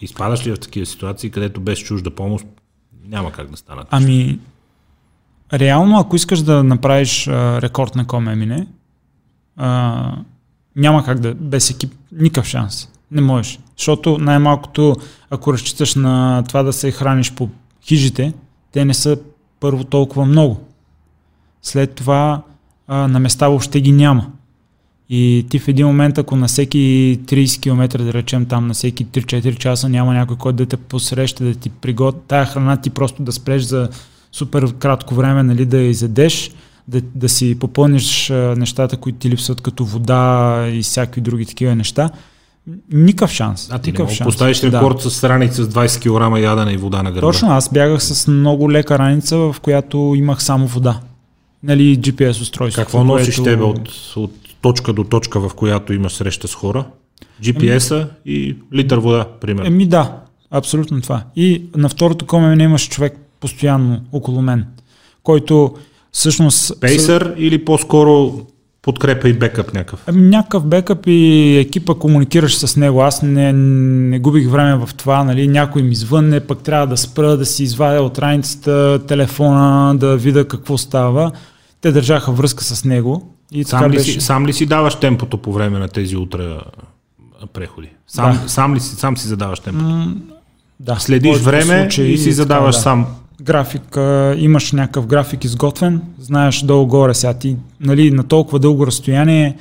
Изпадаш 0.02 0.48
ли 0.48 0.52
в 0.52 0.60
такива 0.60 0.86
ситуации, 0.86 1.30
където 1.30 1.62
без 1.62 1.80
чужда 1.80 2.10
помощ 2.12 2.46
няма 3.08 3.32
как 3.32 3.52
да 3.52 3.58
станат? 3.58 3.88
Ами, 3.92 4.40
реално, 5.54 6.00
ако 6.00 6.16
искаш 6.16 6.42
да 6.42 6.64
направиш 6.64 7.28
а, 7.28 7.62
рекорд 7.62 7.96
на 7.96 8.08
Комемине, 8.08 8.68
а, 9.58 10.12
няма 10.76 11.06
как 11.06 11.20
да, 11.20 11.36
без 11.36 11.70
екип, 11.70 11.94
никакъв 12.12 12.46
шанс. 12.46 12.90
Не 13.12 13.22
можеш. 13.22 13.60
Защото 13.78 14.18
най-малкото, 14.18 14.96
ако 15.30 15.54
разчиташ 15.54 15.96
на 15.96 16.44
това 16.48 16.64
да 16.64 16.74
се 16.74 16.92
храниш 16.92 17.34
по 17.34 17.50
хижите, 17.84 18.34
те 18.72 18.86
не 18.86 18.94
са 18.94 19.18
първо 19.60 19.84
толкова 19.84 20.26
много. 20.26 20.60
След 21.62 21.96
това 21.96 22.42
а, 22.88 23.08
на 23.08 23.20
места 23.20 23.48
въобще 23.48 23.82
ги 23.82 23.92
няма. 23.92 24.32
И 25.10 25.46
ти 25.50 25.60
в 25.60 25.68
един 25.68 25.88
момент, 25.88 26.18
ако 26.18 26.36
на 26.36 26.48
всеки 26.48 27.20
30 27.26 27.62
км, 27.62 28.04
да 28.04 28.14
речем 28.14 28.46
там, 28.46 28.68
на 28.68 28.74
всеки 28.74 29.06
3-4 29.06 29.58
часа 29.58 29.90
няма 29.90 30.14
някой, 30.14 30.36
който 30.36 30.58
да 30.58 30.66
те 30.66 30.78
посреща, 30.78 31.44
да 31.44 31.56
ти 31.56 31.70
приготви 31.70 32.22
тая 32.28 32.46
храна, 32.46 32.78
ти 32.78 32.90
просто 32.90 33.24
да 33.24 33.32
спреш 33.32 33.62
за 33.62 33.90
супер 34.32 34.74
кратко 34.74 35.16
време, 35.16 35.44
нали, 35.44 35.66
да 35.66 35.78
я 35.78 35.90
изядеш, 35.90 36.52
да, 36.88 37.02
да 37.16 37.30
си 37.30 37.60
попълниш 37.60 38.30
нещата, 38.58 38.98
които 38.98 39.18
ти 39.20 39.30
липсват, 39.30 39.62
като 39.62 39.86
вода 39.86 40.66
и 40.74 40.82
всякакви 40.82 41.22
други 41.22 41.46
такива 41.46 41.76
неща. 41.76 42.10
Никакъв 42.92 43.32
шанс. 43.32 43.70
А 43.72 43.80
ти 43.80 43.92
никакъв 43.92 44.18
да 44.18 44.24
поставиш 44.24 44.64
рекорд 44.64 45.02
с 45.02 45.24
раница 45.30 45.64
с 45.64 45.70
20 45.70 46.00
кг 46.36 46.44
ядене 46.44 46.72
и 46.72 46.78
вода 46.78 47.04
на 47.04 47.12
гърба. 47.12 47.28
Точно, 47.28 47.52
аз 47.52 47.70
бягах 47.74 48.04
с 48.04 48.28
много 48.28 48.72
лека 48.72 49.00
раница, 49.00 49.38
в 49.38 49.56
която 49.62 50.14
имах 50.18 50.44
само 50.44 50.68
вода. 50.68 51.00
Нали, 51.68 51.98
GPS 52.00 52.42
устройство. 52.42 52.82
Какво 52.82 53.04
носиш 53.04 53.36
тебе 53.44 53.64
от, 53.64 53.90
от 54.16 54.32
точка 54.62 54.94
до 54.94 55.04
точка, 55.04 55.40
в 55.40 55.54
която 55.56 55.94
имаш 55.94 56.14
среща 56.14 56.48
с 56.48 56.56
хора? 56.56 56.86
GPS-а 57.44 58.08
и 58.26 58.56
литър 58.74 58.98
вода, 58.98 59.26
примерно. 59.42 59.68
Еми 59.68 59.86
да, 59.86 60.12
абсолютно 60.52 61.02
това. 61.02 61.24
И 61.36 61.64
на 61.76 61.90
второто 61.90 62.26
коме 62.26 62.64
имаш 62.64 62.90
човек 62.90 63.18
постоянно 63.40 64.02
около 64.12 64.42
мен, 64.42 64.66
който 65.24 65.76
всъщност... 66.12 66.82
Пейсър 66.82 67.34
или 67.38 67.66
по-скоро 67.66 68.42
подкрепа 68.82 69.30
и 69.30 69.34
бекъп 69.34 69.74
някакъв? 69.74 70.04
Ами, 70.08 70.22
някакъв 70.22 70.66
бекъп 70.66 71.08
и 71.08 71.58
екипа 71.58 71.94
комуникираш 71.94 72.58
с 72.58 72.78
него. 72.78 73.02
Аз 73.02 73.22
не, 73.22 73.54
не 73.54 74.20
губих 74.20 74.50
време 74.50 74.86
в 74.86 74.90
това. 74.94 75.24
Нали? 75.24 75.48
Някой 75.48 75.84
ми 75.84 75.96
звънне, 75.96 76.40
пък 76.40 76.60
трябва 76.60 76.88
да 76.88 76.98
спра, 76.98 77.38
да 77.38 77.46
си 77.46 77.64
извадя 77.64 78.02
от 78.02 78.20
раницата 78.20 79.00
телефона, 79.08 79.96
да 79.96 80.18
видя 80.18 80.48
какво 80.48 80.78
става. 80.78 81.32
Те 81.82 81.92
държаха 81.92 82.32
връзка 82.32 82.64
с 82.64 82.86
него. 82.86 83.34
И 83.52 83.66
така 83.66 83.80
Сам 83.80 83.92
ли, 83.92 83.96
беше. 83.96 84.12
си, 84.12 84.22
сам 84.22 84.48
ли 84.48 84.54
си 84.54 84.66
даваш 84.66 84.96
темпото 84.96 85.38
по 85.38 85.54
време 85.54 85.80
на 85.80 85.88
тези 85.88 86.18
утра 86.18 86.62
преходи? 87.54 87.90
Сам, 88.08 88.40
Да. 88.44 88.50
сам 88.50 88.76
ли 88.76 88.80
си, 88.80 88.96
сам 88.96 89.18
си 89.18 89.28
задаваш 89.28 89.60
темпото? 89.60 89.86
М, 89.86 90.16
да, 90.80 90.96
Следиш 90.96 91.38
време 91.38 91.88
и 91.88 92.18
си 92.18 92.24
така, 92.24 92.36
задаваш 92.36 92.76
да. 92.76 92.82
сам 92.82 93.06
график, 93.42 93.98
а, 93.98 94.36
имаш 94.38 94.72
някакъв 94.72 95.08
график 95.08 95.44
изготвен, 95.44 96.02
знаеш 96.20 96.62
долу-горе 96.62 97.14
сега 97.14 97.34
ти 97.34 97.56
нали, 97.80 98.12
на 98.12 98.24
толкова 98.24 98.60
дълго 98.60 98.88
разстояние 98.88 99.58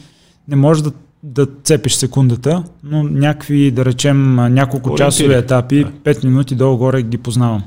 не 0.48 0.56
можеш 0.56 0.82
да, 0.82 0.92
да 1.22 1.46
цепиш 1.64 1.94
секундата, 1.94 2.62
но 2.84 3.02
някакви, 3.02 3.70
да 3.70 3.84
речем, 3.84 4.34
няколко 4.34 4.88
Ориентири. 4.88 5.06
часови 5.10 5.34
етапи, 5.34 5.84
Да. 5.84 6.14
5 6.14 6.24
минути 6.24 6.54
долу-горе 6.54 7.02
ги 7.02 7.18
познавам. 7.18 7.62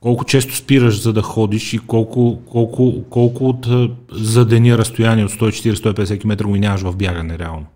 Колко 0.00 0.24
често 0.24 0.56
спираш 0.56 1.02
за 1.02 1.12
да 1.12 1.22
ходиш 1.22 1.72
и 1.72 1.78
колко, 1.78 2.38
колко, 2.50 3.04
колко 3.10 3.48
от 3.48 3.66
за 4.12 4.46
деня 4.46 4.78
разстояние 4.78 5.24
от 5.24 5.30
140-150 5.30 6.20
км 6.20 6.44
го 6.44 6.50
минаваш 6.50 6.80
в 6.80 6.96
бягане 6.96 7.38
реално? 7.38 7.66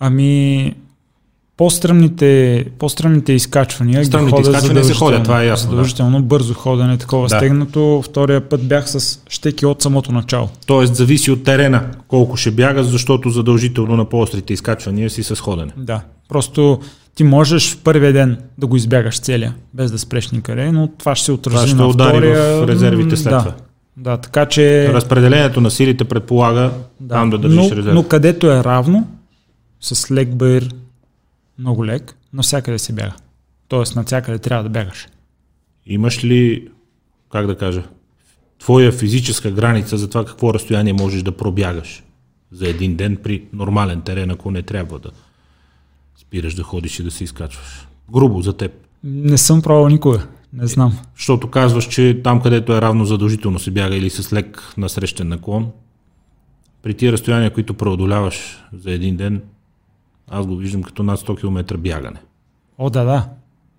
Ами, 0.00 0.74
по-стръмните, 1.58 2.64
по-стръмните 2.78 3.32
изкачвания 3.32 4.04
Стръмните 4.04 4.36
ги 4.36 4.42
ходя 4.42 4.50
изкачвания 4.50 4.84
се 4.84 4.94
ходят, 4.94 5.22
това 5.22 5.42
е 5.42 5.46
ясно, 5.46 5.66
да. 5.70 5.70
Задължително, 5.70 6.22
бързо 6.22 6.54
ходене, 6.54 6.98
такова 6.98 7.28
Да. 7.28 7.36
стегнато. 7.36 8.02
Втория 8.04 8.40
път 8.40 8.68
бях 8.68 8.90
с 8.90 9.20
щеки 9.28 9.66
от 9.66 9.82
самото 9.82 10.12
начало. 10.12 10.48
Тоест 10.66 10.94
зависи 10.94 11.30
от 11.30 11.44
терена 11.44 11.82
колко 12.08 12.36
ще 12.36 12.50
бягаш, 12.50 12.86
защото 12.86 13.30
задължително 13.30 13.96
на 13.96 14.04
по-острите 14.04 14.52
изкачвания 14.52 15.10
си 15.10 15.22
с 15.22 15.36
ходене. 15.36 15.72
Да. 15.76 16.00
Просто 16.28 16.78
ти 17.14 17.24
можеш 17.24 17.74
в 17.74 17.78
първия 17.78 18.12
ден 18.12 18.38
да 18.58 18.66
го 18.66 18.76
избягаш 18.76 19.20
целия, 19.20 19.54
без 19.74 19.90
да 19.92 19.98
спреш 19.98 20.30
никъде, 20.30 20.72
но 20.72 20.88
това 20.98 21.14
ще 21.14 21.24
се 21.24 21.32
отрази 21.32 21.56
Това 21.56 21.66
ще 21.66 21.76
на 21.76 21.86
удари 21.88 22.16
втория. 22.16 22.64
в 22.64 22.68
резервите 22.68 23.16
след 23.16 23.30
да. 23.30 23.38
това. 23.38 23.54
Да, 23.96 24.16
така 24.16 24.46
че... 24.46 24.92
Разпределението 24.92 25.60
на 25.60 25.70
силите 25.70 26.04
предполага 26.04 26.70
Да, 27.00 27.14
там 27.14 27.30
да 27.30 27.38
държиш 27.38 27.70
но, 27.70 27.76
резерв. 27.76 27.94
но 27.94 28.02
където 28.02 28.50
е 28.50 28.64
равно, 28.64 29.06
с 29.80 30.10
лек 30.10 30.34
бър, 30.34 30.68
много 31.58 31.86
лек, 31.86 32.16
навсякъде 32.32 32.78
се 32.78 32.92
бяга. 32.92 33.14
Тоест, 33.68 33.96
навсякъде 33.96 34.38
трябва 34.38 34.62
да 34.62 34.70
бягаш. 34.70 35.06
Имаш 35.86 36.24
ли, 36.24 36.68
как 37.32 37.46
да 37.46 37.56
кажа, 37.56 37.82
твоя 38.58 38.92
физическа 38.92 39.50
граница 39.50 39.96
за 39.96 40.08
това 40.08 40.24
какво 40.24 40.54
разстояние 40.54 40.92
можеш 40.92 41.22
да 41.22 41.36
пробягаш 41.36 42.02
за 42.52 42.68
един 42.68 42.96
ден 42.96 43.16
при 43.22 43.44
нормален 43.52 44.00
терен, 44.00 44.30
ако 44.30 44.50
не 44.50 44.62
трябва 44.62 44.98
да 44.98 45.10
спираш 46.16 46.54
да 46.54 46.62
ходиш 46.62 46.98
и 46.98 47.02
да 47.02 47.10
се 47.10 47.24
изкачваш? 47.24 47.88
Грубо 48.12 48.42
за 48.42 48.52
теб. 48.52 48.72
Не 49.04 49.38
съм 49.38 49.62
пробвал 49.62 49.88
никога. 49.88 50.26
Не 50.52 50.66
знам. 50.66 50.98
Защото 51.16 51.50
казваш, 51.50 51.88
че 51.88 52.20
там 52.24 52.42
където 52.42 52.72
е 52.72 52.80
равно 52.80 53.04
задължително 53.04 53.58
се 53.58 53.70
бяга 53.70 53.96
или 53.96 54.10
с 54.10 54.32
лек 54.32 54.72
насрещен 54.76 55.28
наклон, 55.28 55.70
при 56.82 56.94
тия 56.94 57.12
разстояния, 57.12 57.52
които 57.52 57.74
преодоляваш 57.74 58.64
за 58.72 58.90
един 58.90 59.16
ден, 59.16 59.42
аз 60.30 60.46
го 60.46 60.56
виждам 60.56 60.82
като 60.82 61.02
над 61.02 61.20
100 61.20 61.40
км 61.40 61.76
бягане. 61.78 62.18
О, 62.78 62.90
да, 62.90 63.04
да. 63.04 63.24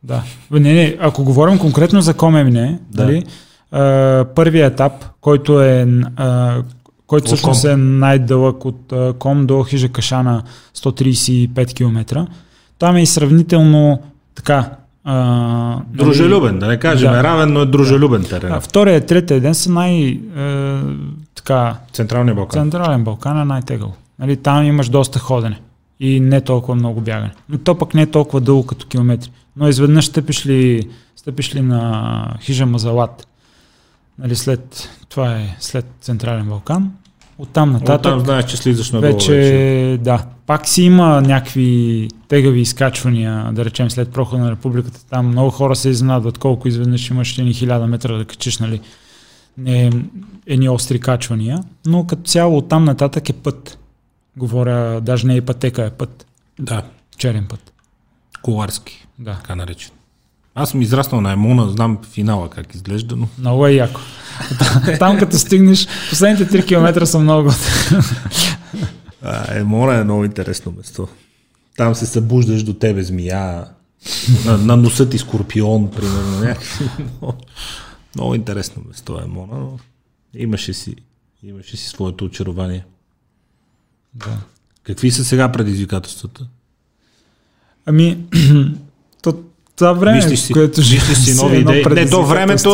да. 0.04 0.24
Не, 0.52 0.74
не, 0.74 0.98
ако 1.00 1.24
говорим 1.24 1.60
конкретно 1.60 2.02
за 2.02 2.14
Комемне, 2.14 2.80
Да. 2.92 2.98
да. 2.98 3.06
нали, 3.06 3.24
а, 3.72 4.26
първият 4.36 4.74
етап, 4.74 5.06
който 5.22 5.62
е, 5.62 5.88
а, 6.16 6.58
който 7.08 7.26
всъщност 7.26 7.66
е 7.66 7.76
най-дълъг 7.76 8.66
от 8.66 8.92
а, 8.94 9.14
Ком 9.20 9.46
до 9.46 9.64
Хижа 9.64 9.90
Кашана 9.90 10.44
135 10.78 11.74
км, 11.74 12.26
там 12.80 12.96
е 12.96 13.02
и 13.02 13.06
сравнително 13.06 14.02
така. 14.36 14.70
А, 15.04 15.14
нали, 15.16 15.84
Дружелюбен, 15.94 16.60
да 16.60 16.68
не 16.68 16.78
кажем 16.78 17.12
Да. 17.12 17.24
равен, 17.24 17.54
но 17.54 17.60
е 17.62 17.66
дружелюбен 17.66 18.24
терен. 18.24 18.52
а, 18.54 18.60
втория 18.62 18.98
и 18.98 19.06
третия 19.06 19.42
ден 19.42 19.56
са 19.56 19.72
най... 19.72 20.08
Е, 20.38 20.80
така, 21.36 21.76
Централния 21.94 22.36
Балкан. 22.36 22.62
Централен 22.62 23.04
Балкан 23.04 23.42
е 23.42 23.46
най-тегъл. 23.46 23.94
Нали, 24.20 24.38
там 24.38 24.64
имаш 24.64 24.90
доста 24.90 25.20
ходене 25.20 25.60
и 26.00 26.20
не 26.20 26.42
толкова 26.42 26.76
много 26.76 27.02
бягане. 27.02 27.32
Но 27.50 27.58
то 27.58 27.78
пък 27.78 27.94
не 27.94 28.02
е 28.02 28.12
толкова 28.12 28.42
дълго 28.42 28.66
като 28.66 28.88
километри. 28.88 29.32
Но 29.56 29.68
изведнъж 29.68 30.06
стъпиш 30.06 30.46
ли, 30.46 30.88
стъпиш 31.16 31.56
ли 31.56 31.62
на 31.62 32.34
хижа 32.42 32.66
Мазалат, 32.66 33.28
нали, 34.20 34.36
след, 34.36 34.90
това 35.10 35.36
е 35.36 35.56
след 35.60 35.86
Централен 36.02 36.46
Балкан, 36.50 36.92
оттам 37.38 37.72
нататък 37.72 38.00
Оттам 38.00 38.20
знаеш, 38.20 38.46
че 38.46 38.58
слизаш 38.58 38.92
надолу 38.92 39.14
вече, 39.14 39.32
вече. 39.32 40.04
да, 40.04 40.26
пак 40.46 40.68
си 40.68 40.84
има 40.84 41.22
някакви 41.22 42.08
тегави 42.28 42.62
изкачвания, 42.62 43.52
да 43.54 43.66
речем 43.66 43.90
след 43.90 44.12
прохода 44.12 44.44
на 44.44 44.52
републиката. 44.52 45.06
Там 45.06 45.28
много 45.28 45.50
хора 45.50 45.76
се 45.76 45.90
изненадват 45.90 46.38
колко 46.38 46.68
изведнъж 46.68 47.10
имаш 47.10 47.38
едни 47.38 47.54
хиляда 47.54 47.88
метра 47.88 48.18
да 48.18 48.26
качиш, 48.26 48.58
нали, 48.58 48.80
не, 49.58 49.92
едни 50.48 50.70
остри 50.70 51.00
качвания, 51.00 51.64
но 51.86 52.08
като 52.08 52.24
цяло 52.24 52.58
оттам 52.58 52.86
нататък 52.86 53.30
е 53.30 53.34
път. 53.34 53.80
Говоря, 54.40 55.02
даже 55.02 55.28
не 55.28 55.36
е 55.36 55.42
пътека, 55.42 55.86
е 55.86 55.90
път. 55.90 56.26
Да, 56.60 56.84
Черен 57.18 57.46
път. 57.50 57.74
коларски, 58.42 59.08
Да. 59.20 59.36
така 59.36 59.56
наречен. 59.56 59.92
Аз 60.56 60.70
съм 60.70 60.82
израснал 60.82 61.22
на 61.22 61.32
Емона, 61.32 61.70
знам 61.70 62.00
финала 62.12 62.50
как 62.50 62.76
изглежда, 62.76 63.16
но 63.16 63.28
Много 63.38 63.68
е 63.68 63.72
яко. 63.72 64.02
Там 65.00 65.18
като 65.18 65.38
стигнеш, 65.38 65.88
последните 66.10 66.46
3 66.46 66.68
км 66.68 67.06
са 67.06 67.20
много 67.20 67.52
Емона 69.50 69.96
е 69.96 70.04
много 70.04 70.26
интересно 70.26 70.74
место. 70.78 71.08
Там 71.78 71.96
се 71.96 72.06
събуждаш 72.06 72.64
до 72.64 72.74
тебе 72.74 73.04
змия, 73.04 73.66
на, 74.46 74.58
на 74.58 74.78
носа 74.78 75.10
ти 75.10 75.18
скорпион, 75.18 75.92
примерно. 75.92 76.40
някакви. 76.40 76.90
много, 77.00 77.34
много 78.16 78.36
интересно 78.36 78.84
место 78.88 79.20
е 79.20 79.24
Емона, 79.24 79.60
но 79.60 79.80
имаше 80.34 80.74
си, 80.74 80.96
имаше 81.44 81.78
си 81.78 81.88
своето 81.90 82.26
очарование. 82.26 82.86
Да. 84.14 84.38
Какви 84.84 85.12
са 85.12 85.26
сега 85.26 85.52
предизвикателствата? 85.52 86.46
Ами, 87.86 88.18
то, 89.22 89.34
това 89.76 89.94
време, 89.94 90.16
Мислиш 90.18 90.40
си, 90.40 90.54
в 90.54 90.56
което 90.56 90.80
мислиш 90.80 91.18
си 91.18 91.44
нови 91.44 91.58
едно 91.58 91.72
идеи. 91.72 91.94
Не, 91.94 92.10
то 92.10 92.26
времето 92.26 92.70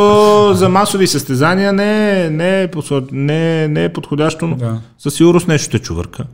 за 0.56 0.70
масови 0.70 1.08
състезания 1.08 1.74
не, 1.74 2.24
е- 2.26 2.30
не, 2.30 2.64
е, 2.64 2.70
не, 3.12 3.68
не 3.68 3.84
е 3.84 3.94
подходящо, 3.94 4.48
но 4.48 4.56
Да. 4.56 4.82
със 5.00 5.14
сигурност 5.14 5.48
нещо 5.48 5.68
ще 5.68 5.80
чувърка. 5.80 6.26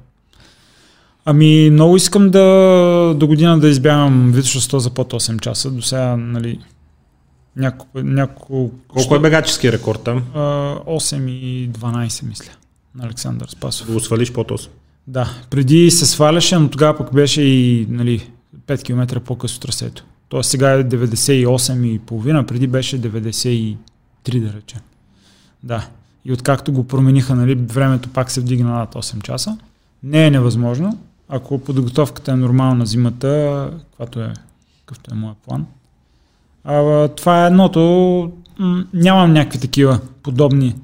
Ами, 1.26 1.69
много 1.72 1.95
искам 1.95 2.30
да 2.30 3.14
до 3.18 3.28
година 3.28 3.60
да 3.60 3.68
избягам 3.69 4.32
Витоша 4.32 4.60
100 4.60 4.78
за 4.78 4.90
под 4.90 5.14
8 5.14 5.40
часа. 5.40 5.72
До 5.72 5.82
сега, 5.82 6.18
нали, 6.18 6.60
няколко... 7.56 8.02
няколко 8.03 8.72
Колко 8.88 9.15
е 9.15 9.19
бегачески 9.19 9.72
рекорд 9.72 10.03
там? 10.03 10.23
А, 10.36 10.40
8 10.40 11.30
и 11.30 11.69
12, 11.69 12.23
мисля, 12.23 12.52
на 12.95 13.06
Александър 13.06 13.48
Спасов. 13.49 13.88
Да 13.88 13.94
го 13.94 13.99
свалиш 13.99 14.32
под 14.32 14.52
8. 14.52 14.69
Да, 15.07 15.30
преди 15.49 15.91
се 15.91 16.06
сваляше, 16.06 16.57
но 16.57 16.69
тогава 16.69 16.98
пък 16.98 17.14
беше 17.14 17.41
и 17.41 17.88
нали, 17.90 18.32
5 18.68 18.84
км 18.84 19.19
по-късно 19.19 19.60
трасето. 19.60 20.06
Тоест 20.30 20.49
сега 20.49 20.72
е 20.72 20.84
98 20.84 21.86
и 21.86 21.99
половина, 21.99 22.45
преди 22.45 22.68
беше 22.68 23.02
93, 23.02 23.78
да 24.26 24.53
речем. 24.53 24.80
Да. 25.64 25.88
И 26.26 26.32
откакто 26.32 26.72
го 26.72 26.88
промениха, 26.88 27.36
нали, 27.36 27.56
времето 27.56 28.10
пак 28.10 28.32
се 28.32 28.41
вдигна 28.41 28.72
над 28.72 28.95
8 28.95 29.22
часа. 29.22 29.57
Не 30.03 30.26
е 30.26 30.32
невъзможно. 30.32 30.98
Ако 31.30 31.60
подготовката 31.60 32.32
е 32.32 32.36
нормална 32.36 32.86
зимата, 32.86 33.72
каквато 33.90 34.22
е, 34.22 34.34
какъвто 34.80 35.14
е 35.14 35.18
моят 35.18 35.38
план. 35.38 35.65
А, 36.64 37.07
това 37.07 37.44
е 37.44 37.48
едното. 37.48 38.32
Нямам 38.94 39.34
някакви 39.34 39.60
такива 39.60 39.99
подобни. 40.23 40.76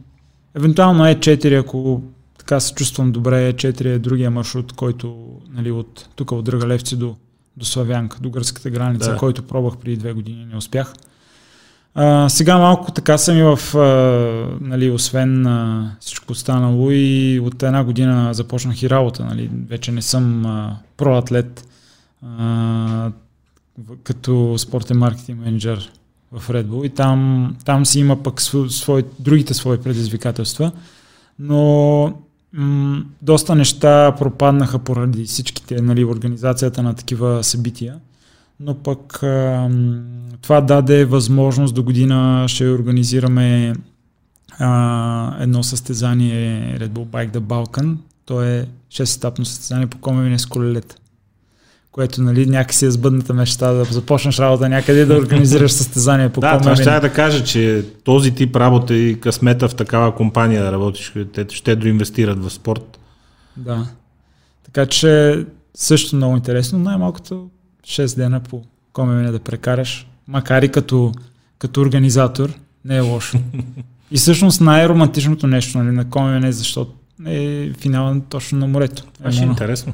Евентуално 0.55 1.07
е 1.07 1.15
4, 1.15 1.59
ако 1.59 2.01
така 2.47 2.59
се 2.59 2.73
чувствам 2.73 3.11
добре, 3.11 3.53
Е4 3.53 3.85
е 3.85 3.99
другия 3.99 4.31
маршрут, 4.31 4.73
който 4.73 5.15
нали, 5.51 5.71
от 5.71 6.09
тук 6.15 6.31
от 6.31 6.45
Драгалевци 6.45 6.97
до, 6.97 7.15
до 7.57 7.65
Славянка, 7.65 8.17
до 8.19 8.29
гръцката 8.29 8.69
граница, 8.69 9.11
Да. 9.11 9.17
който 9.17 9.43
пробвах 9.43 9.77
преди 9.77 9.97
две 9.97 10.13
години, 10.13 10.45
не 10.45 10.57
успях. 10.57 10.93
А, 11.95 12.29
сега 12.29 12.57
малко 12.57 12.91
така 12.91 13.17
съм 13.17 13.37
и 13.37 13.43
в, 13.43 13.77
а, 13.77 13.79
нали, 14.61 14.89
освен 14.91 15.47
а, 15.47 15.91
всичко 15.99 16.31
останало 16.31 16.91
и 16.91 17.39
от 17.43 17.63
една 17.63 17.83
година 17.83 18.33
започнах 18.33 18.83
и 18.83 18.89
работа, 18.89 19.25
нали, 19.25 19.49
вече 19.69 19.91
не 19.91 20.01
съм 20.01 20.45
а, 20.45 20.77
проатлет, 20.97 21.67
а, 22.27 23.11
като 24.03 24.55
спортен 24.57 24.97
маркетинг 24.97 25.39
менеджер 25.39 25.91
в 26.31 26.47
Red 26.49 26.65
Bull 26.65 26.85
и 26.85 26.89
там, 26.89 27.55
там 27.65 27.85
си 27.85 27.99
има 27.99 28.23
пък 28.23 28.41
сво- 28.41 28.67
свои, 28.67 29.03
другите 29.19 29.53
свои 29.53 29.77
предизвикателства, 29.77 30.71
но 31.39 32.13
м- 32.57 33.05
доста 33.21 33.55
неща 33.55 34.15
пропаднаха 34.19 34.79
поради 34.79 35.25
всичките, 35.25 35.81
нали, 35.81 36.05
организацията 36.05 36.83
на 36.83 36.93
такива 36.93 37.43
събития, 37.43 37.95
но 38.59 38.75
пък 38.75 39.23
ам, 39.23 40.03
това 40.41 40.61
даде 40.61 41.05
възможност 41.05 41.75
до 41.75 41.83
година 41.83 42.45
ще 42.47 42.69
организираме 42.69 43.73
а, 44.59 45.43
едно 45.43 45.63
състезание 45.63 46.77
Red 46.79 46.89
Bull 46.89 47.05
Bike 47.05 47.31
the 47.31 47.39
Balkan. 47.39 47.95
То 48.25 48.43
е 48.43 48.67
6-етапно 48.91 49.43
състезание 49.43 49.87
по 49.87 49.97
комевене 49.97 50.39
с 50.39 50.45
колелета 50.45 50.95
което 51.97 52.21
нали, 52.21 52.45
някакси 52.45 52.85
е 52.85 52.91
сбъдната 52.91 53.33
мечта 53.33 53.73
да 53.73 53.83
започнеш 53.83 54.39
работа 54.39 54.69
някъде 54.69 55.05
да 55.05 55.17
организираш 55.17 55.71
състезание 55.71 56.29
по 56.29 56.41
Да, 56.41 56.59
това 56.59 56.75
ще 56.75 56.99
да 56.99 57.13
кажа, 57.13 57.43
че 57.43 57.85
този 58.03 58.35
тип 58.35 58.55
работа 58.55 58.95
и 58.95 59.19
късмета 59.19 59.69
в 59.69 59.75
такава 59.75 60.15
компания 60.15 60.63
да 60.63 60.71
работиш, 60.71 61.13
те 61.33 61.45
ще 61.49 61.75
да 61.75 61.89
инвестират 61.89 62.43
в 62.43 62.49
спорт. 62.49 62.99
Да. 63.55 63.87
Така 64.65 64.85
че 64.85 65.45
също 65.73 66.15
много 66.15 66.35
интересно. 66.35 66.79
Най-малкото 66.79 67.49
6 67.83 68.15
дена 68.15 68.39
по 68.39 68.63
комемене 68.93 69.31
да 69.31 69.39
прекараш. 69.39 70.07
Макар 70.27 70.61
и 70.61 70.69
като, 70.69 71.11
като 71.59 71.81
организатор 71.81 72.53
не 72.85 72.97
е 72.97 73.01
лошо. 73.01 73.37
И 74.11 74.17
всъщност 74.17 74.61
най-романтичното 74.61 75.47
нещо 75.47 75.77
нали, 75.77 75.91
на 75.91 76.09
Комен 76.09 76.43
е 76.43 76.51
защото 76.51 76.93
е 77.25 77.71
финал 77.79 78.21
точно 78.29 78.59
на 78.59 78.67
морето. 78.67 79.03
Ще 79.29 79.43
е 79.43 79.45
интересно. 79.45 79.93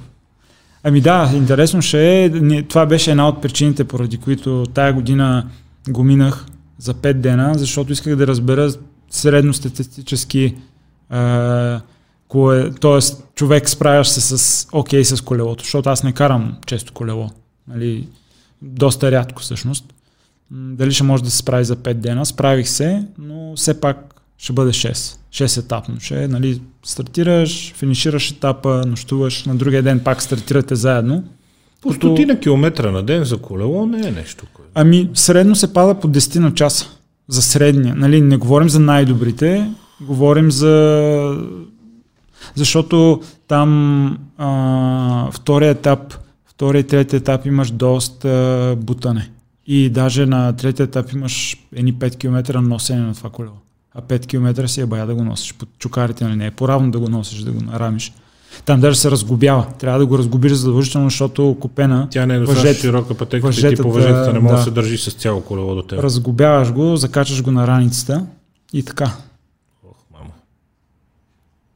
Ами 0.84 1.02
да, 1.02 1.32
интересно 1.34 1.82
ще 1.82 2.24
е. 2.24 2.32
Това 2.64 2.86
беше 2.86 3.12
една 3.12 3.28
от 3.28 3.42
причините, 3.42 3.84
поради 3.84 4.18
които 4.18 4.64
тая 4.74 4.94
година 4.94 5.50
го 5.90 6.04
минах 6.04 6.46
за 6.78 6.94
5 6.94 7.14
дена, 7.14 7.54
защото 7.56 7.94
исках 7.94 8.16
да 8.16 8.28
разбера 8.28 8.72
средностатистически 9.10 10.56
е, 11.14 11.80
кое, 12.28 12.72
т.е. 12.72 13.00
човек 13.36 13.70
справяш 13.70 14.08
се 14.08 14.38
с 14.38 14.68
окей 14.72 15.06
с 15.06 15.22
колелото, 15.22 15.64
защото 15.64 15.90
аз 15.90 16.04
не 16.04 16.14
карам 16.14 16.58
често 16.66 16.94
колело. 16.94 17.30
Нали, 17.68 18.08
доста 18.62 19.12
рядко 19.12 19.42
всъщност. 19.42 19.94
Дали 20.52 20.92
ще 20.92 21.04
може 21.04 21.24
да 21.24 21.32
се 21.32 21.38
справи 21.38 21.66
за 21.66 21.76
5 21.76 21.94
дена? 21.94 22.26
Справих 22.26 22.70
се, 22.70 23.06
но 23.18 23.56
все 23.56 23.82
пак 23.82 24.13
ще 24.44 24.54
бъде 24.54 24.72
6. 24.72 25.18
6 25.32 25.60
етапно. 25.60 26.00
Ще, 26.00 26.24
е, 26.24 26.28
нали, 26.28 26.62
стартираш, 26.86 27.74
финишираш 27.74 28.32
етапа, 28.32 28.84
нощуваш, 28.88 29.46
на 29.46 29.56
другия 29.56 29.84
ден 29.84 30.00
пак 30.00 30.22
стартирате 30.22 30.76
заедно. 30.76 31.24
По 31.82 31.90
Като- 31.90 32.08
стотина 32.08 32.40
километра 32.40 32.92
на 32.92 33.04
ден 33.04 33.24
за 33.24 33.38
колело 33.38 33.86
не 33.86 34.08
е 34.08 34.12
нещо. 34.12 34.46
Кое... 34.54 34.66
Ами, 34.74 35.10
средно 35.14 35.56
се 35.56 35.74
пада 35.74 36.00
по 36.00 36.08
10 36.08 36.40
на 36.40 36.54
часа. 36.54 36.90
За 37.28 37.42
средния. 37.42 37.96
Нали, 37.96 38.22
не 38.22 38.38
говорим 38.38 38.70
за 38.70 38.80
най-добрите, 38.80 39.72
говорим 40.02 40.52
за... 40.52 41.38
Защото 42.56 43.22
там 43.48 44.18
а, 44.38 45.32
втория 45.32 45.70
етап, 45.70 46.14
втория 46.46 46.80
и 46.80 46.88
третия 46.88 47.18
етап 47.18 47.46
имаш 47.46 47.72
доста 47.72 48.76
бутане. 48.78 49.30
И 49.68 49.90
даже 49.90 50.26
на 50.26 50.56
третия 50.56 50.84
етап 50.84 51.12
имаш 51.14 51.58
едни 51.76 51.94
5 51.94 52.18
км 52.18 52.62
носене 52.62 53.02
на 53.02 53.14
това 53.14 53.30
колело. 53.30 53.56
А 53.96 54.02
5 54.02 54.28
км 54.28 54.68
си 54.68 54.82
е 54.82 54.86
бая 54.86 55.06
да 55.06 55.16
го 55.16 55.24
носиш 55.24 55.54
под 55.54 55.70
чукарите, 55.80 56.24
нали? 56.24 56.36
не 56.36 56.46
е 56.46 56.52
по-равно 56.52 56.92
да 56.92 57.00
го 57.00 57.10
носиш, 57.10 57.40
да 57.40 57.52
го 57.52 57.64
нарамиш. 57.64 58.14
Там 58.66 58.80
даже 58.80 59.00
се 59.00 59.12
разгубява. 59.12 59.68
Трябва 59.80 60.00
да 60.00 60.06
го 60.06 60.18
разгубиш 60.18 60.52
задължително, 60.52 61.10
защото 61.10 61.58
купена 61.60 62.08
Тя 62.12 62.26
не 62.26 62.36
е 62.36 62.40
достатъчно 62.40 62.74
широка 62.74 63.18
пътека 63.18 63.38
и 63.38 63.52
ти 63.52 63.56
въжетата, 63.56 63.84
по 63.84 63.92
въжетата 63.92 64.34
не 64.34 64.40
може 64.40 64.52
да. 64.52 64.58
да. 64.58 64.64
се 64.64 64.72
държи 64.72 64.98
с 64.98 65.12
цяло 65.12 65.42
колело 65.42 65.76
до 65.76 65.82
теб. 65.82 66.00
разгубяваш 66.00 66.72
го, 66.72 66.96
закачаш 66.96 67.44
го 67.44 67.52
на 67.52 67.68
раницата 67.68 68.26
и 68.74 68.84
така. 68.84 69.12
Ох, 69.88 69.98
мамо. 70.14 70.32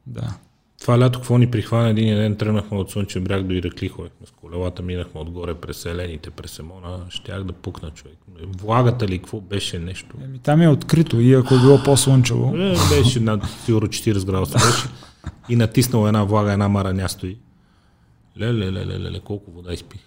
Да. 0.06 0.34
Това 0.80 0.98
лято 0.98 1.18
какво 1.18 1.38
ни 1.38 1.50
прихвана 1.50 1.88
един 1.88 2.16
ден, 2.16 2.36
тръгнахме 2.36 2.78
от 2.78 2.90
Слънчев 2.90 3.22
бряг 3.22 3.42
до 3.42 3.54
Иракли, 3.54 3.88
ходихме 3.88 4.26
с 4.26 4.30
колелата, 4.30 4.82
минахме 4.82 5.20
отгоре 5.20 5.54
през 5.54 5.76
Селените, 5.76 6.30
през 6.30 6.58
Емона, 6.58 7.00
щях 7.08 7.44
да 7.44 7.52
пукна 7.52 7.90
човек. 7.90 8.18
Влагата 8.60 9.08
ли, 9.08 9.18
какво 9.18 9.40
беше 9.40 9.78
нещо? 9.78 10.16
Еми, 10.24 10.38
там 10.38 10.62
е 10.62 10.68
открито 10.68 11.20
и 11.20 11.34
ако 11.34 11.54
е 11.54 11.60
било 11.60 11.82
по-слънчево. 11.82 12.56
Е, 12.56 12.76
беше 12.88 13.20
над 13.20 13.42
сигурно 13.64 13.88
40 13.88 14.24
градуса 14.24 14.54
беше. 14.54 14.88
И 15.48 15.56
натиснал 15.56 16.06
една 16.06 16.24
влага, 16.24 16.52
една 16.52 16.68
мараня 16.68 17.08
стои. 17.08 17.38
Леле, 18.40 18.72
леле, 18.72 19.00
леле, 19.00 19.20
колко 19.20 19.50
вода 19.50 19.72
изпих. 19.72 20.00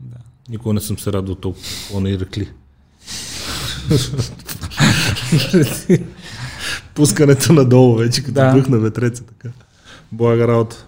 Да. 0.00 0.16
Никога 0.48 0.74
не 0.74 0.80
съм 0.80 0.98
се 0.98 1.12
радвал 1.12 1.34
толкова 1.34 2.00
на 2.00 2.10
Иракли. 2.10 2.48
Пускането 6.94 7.52
надолу 7.52 7.96
вече, 7.96 8.22
като 8.22 8.32
Да. 8.32 8.52
да. 8.60 8.68
на 8.68 8.78
ветреца, 8.78 9.24
така. 9.24 9.48
Блага 10.12 10.48
работа. 10.48 10.86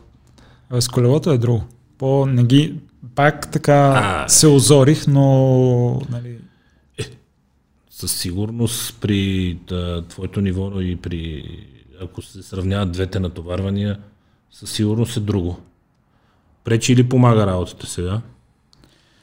А 0.70 0.80
С 0.80 0.88
колелото 0.88 1.30
е 1.30 1.38
друго. 1.38 1.64
По, 1.98 2.26
не 2.26 2.44
ги, 2.44 2.74
пак 3.14 3.50
така 3.50 3.92
А. 4.04 4.28
се 4.28 4.46
озорих, 4.46 5.06
но 5.06 6.02
нали, 6.10 6.38
Със 7.90 8.12
сигурност 8.12 9.00
при 9.00 9.54
да, 9.68 10.02
твоето 10.08 10.40
ниво 10.40 10.80
и 10.80 10.96
при 10.96 11.44
ако 12.02 12.22
се 12.22 12.42
сравняват 12.42 12.92
двете 12.92 13.20
натоварвания, 13.20 13.98
със 14.50 14.70
сигурност 14.70 15.16
е 15.16 15.20
друго. 15.20 15.60
Пречи 16.64 16.92
или 16.92 17.08
помага 17.08 17.46
работата 17.46 17.86
сега? 17.86 18.20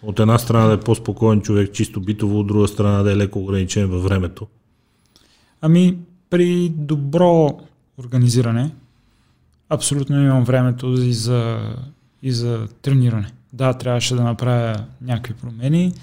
От 0.03 0.19
една 0.19 0.38
страна 0.38 0.68
да 0.68 0.73
е 0.73 0.80
по-спокоен 0.80 1.41
човек, 1.41 1.73
чисто 1.73 2.02
битово, 2.02 2.39
от 2.39 2.48
друга 2.48 2.68
страна 2.68 3.03
да 3.03 3.11
е 3.11 3.18
леко 3.18 3.39
ограничен 3.39 3.88
във 3.88 4.03
времето. 4.03 4.48
Ами, 5.61 5.98
при 6.29 6.69
добро 6.69 7.59
организиране, 7.97 8.71
абсолютно 9.69 10.21
имам 10.21 10.43
времето 10.43 10.93
и 10.93 11.13
за, 11.13 11.57
и 12.23 12.31
за 12.31 12.67
трениране. 12.81 13.31
Да, 13.53 13.73
трябваше 13.73 14.15
да 14.15 14.23
направя 14.23 14.75
някакви 15.01 15.33
промени. 15.33 15.93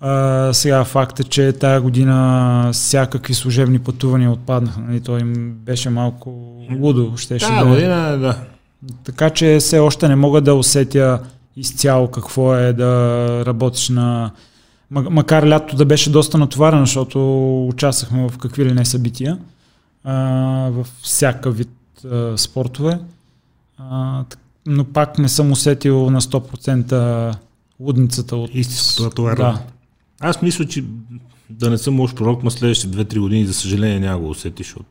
А, 0.00 0.52
сега 0.52 0.84
факт 0.84 1.20
е, 1.20 1.24
че 1.24 1.52
тая 1.52 1.80
година 1.80 2.70
всякакви 2.72 3.34
служебни 3.34 3.78
пътувания 3.78 4.30
отпаднаха. 4.30 4.80
Нали? 4.80 5.00
То 5.00 5.18
им 5.18 5.52
беше 5.52 5.90
малко 5.90 6.30
лудо. 6.80 7.16
Щеше 7.16 7.46
Да, 7.46 7.64
да, 7.64 7.70
година, 7.70 8.18
да. 8.18 8.38
Така 9.04 9.30
че 9.30 9.56
все 9.60 9.78
още 9.78 10.08
не 10.08 10.16
мога 10.16 10.40
да 10.40 10.54
усетя 10.54 11.20
изцяло 11.56 12.08
какво 12.08 12.54
е 12.54 12.72
да 12.72 13.42
работиш 13.46 13.88
на... 13.88 14.30
ма- 14.92 15.08
Макар 15.08 15.48
лято 15.48 15.76
да 15.76 15.84
беше 15.84 16.10
доста 16.10 16.38
натоварено, 16.38 16.86
защото 16.86 17.18
участвахме 17.68 18.28
в 18.28 18.38
какви 18.38 18.64
ли 18.64 18.72
не 18.72 18.84
събития, 18.84 19.38
а, 20.08 20.70
в 20.70 20.86
всяка 21.02 21.50
вид 21.50 21.70
а, 22.04 22.38
спортове, 22.38 23.00
а, 23.78 24.24
но 24.66 24.84
пак 24.84 25.18
не 25.18 25.28
съм 25.28 25.52
усетил 25.52 26.10
на 26.10 26.20
100% 26.20 27.36
лудницата 27.80 28.36
от... 28.36 28.50
Истинското 28.54 29.02
натоварване. 29.02 29.52
Да, 29.52 29.62
Аз 30.20 30.42
мисля, 30.42 30.64
че 30.64 30.84
да 31.50 31.70
не 31.70 31.78
съм 31.78 32.00
лош 32.00 32.14
пророк, 32.14 32.42
на 32.42 32.50
следващите 32.50 32.96
2-3 32.96 33.20
години, 33.20 33.46
за 33.46 33.54
съжаление, 33.54 34.00
няма 34.00 34.18
го 34.18 34.30
усетиш. 34.30 34.66
Защото 34.66 34.88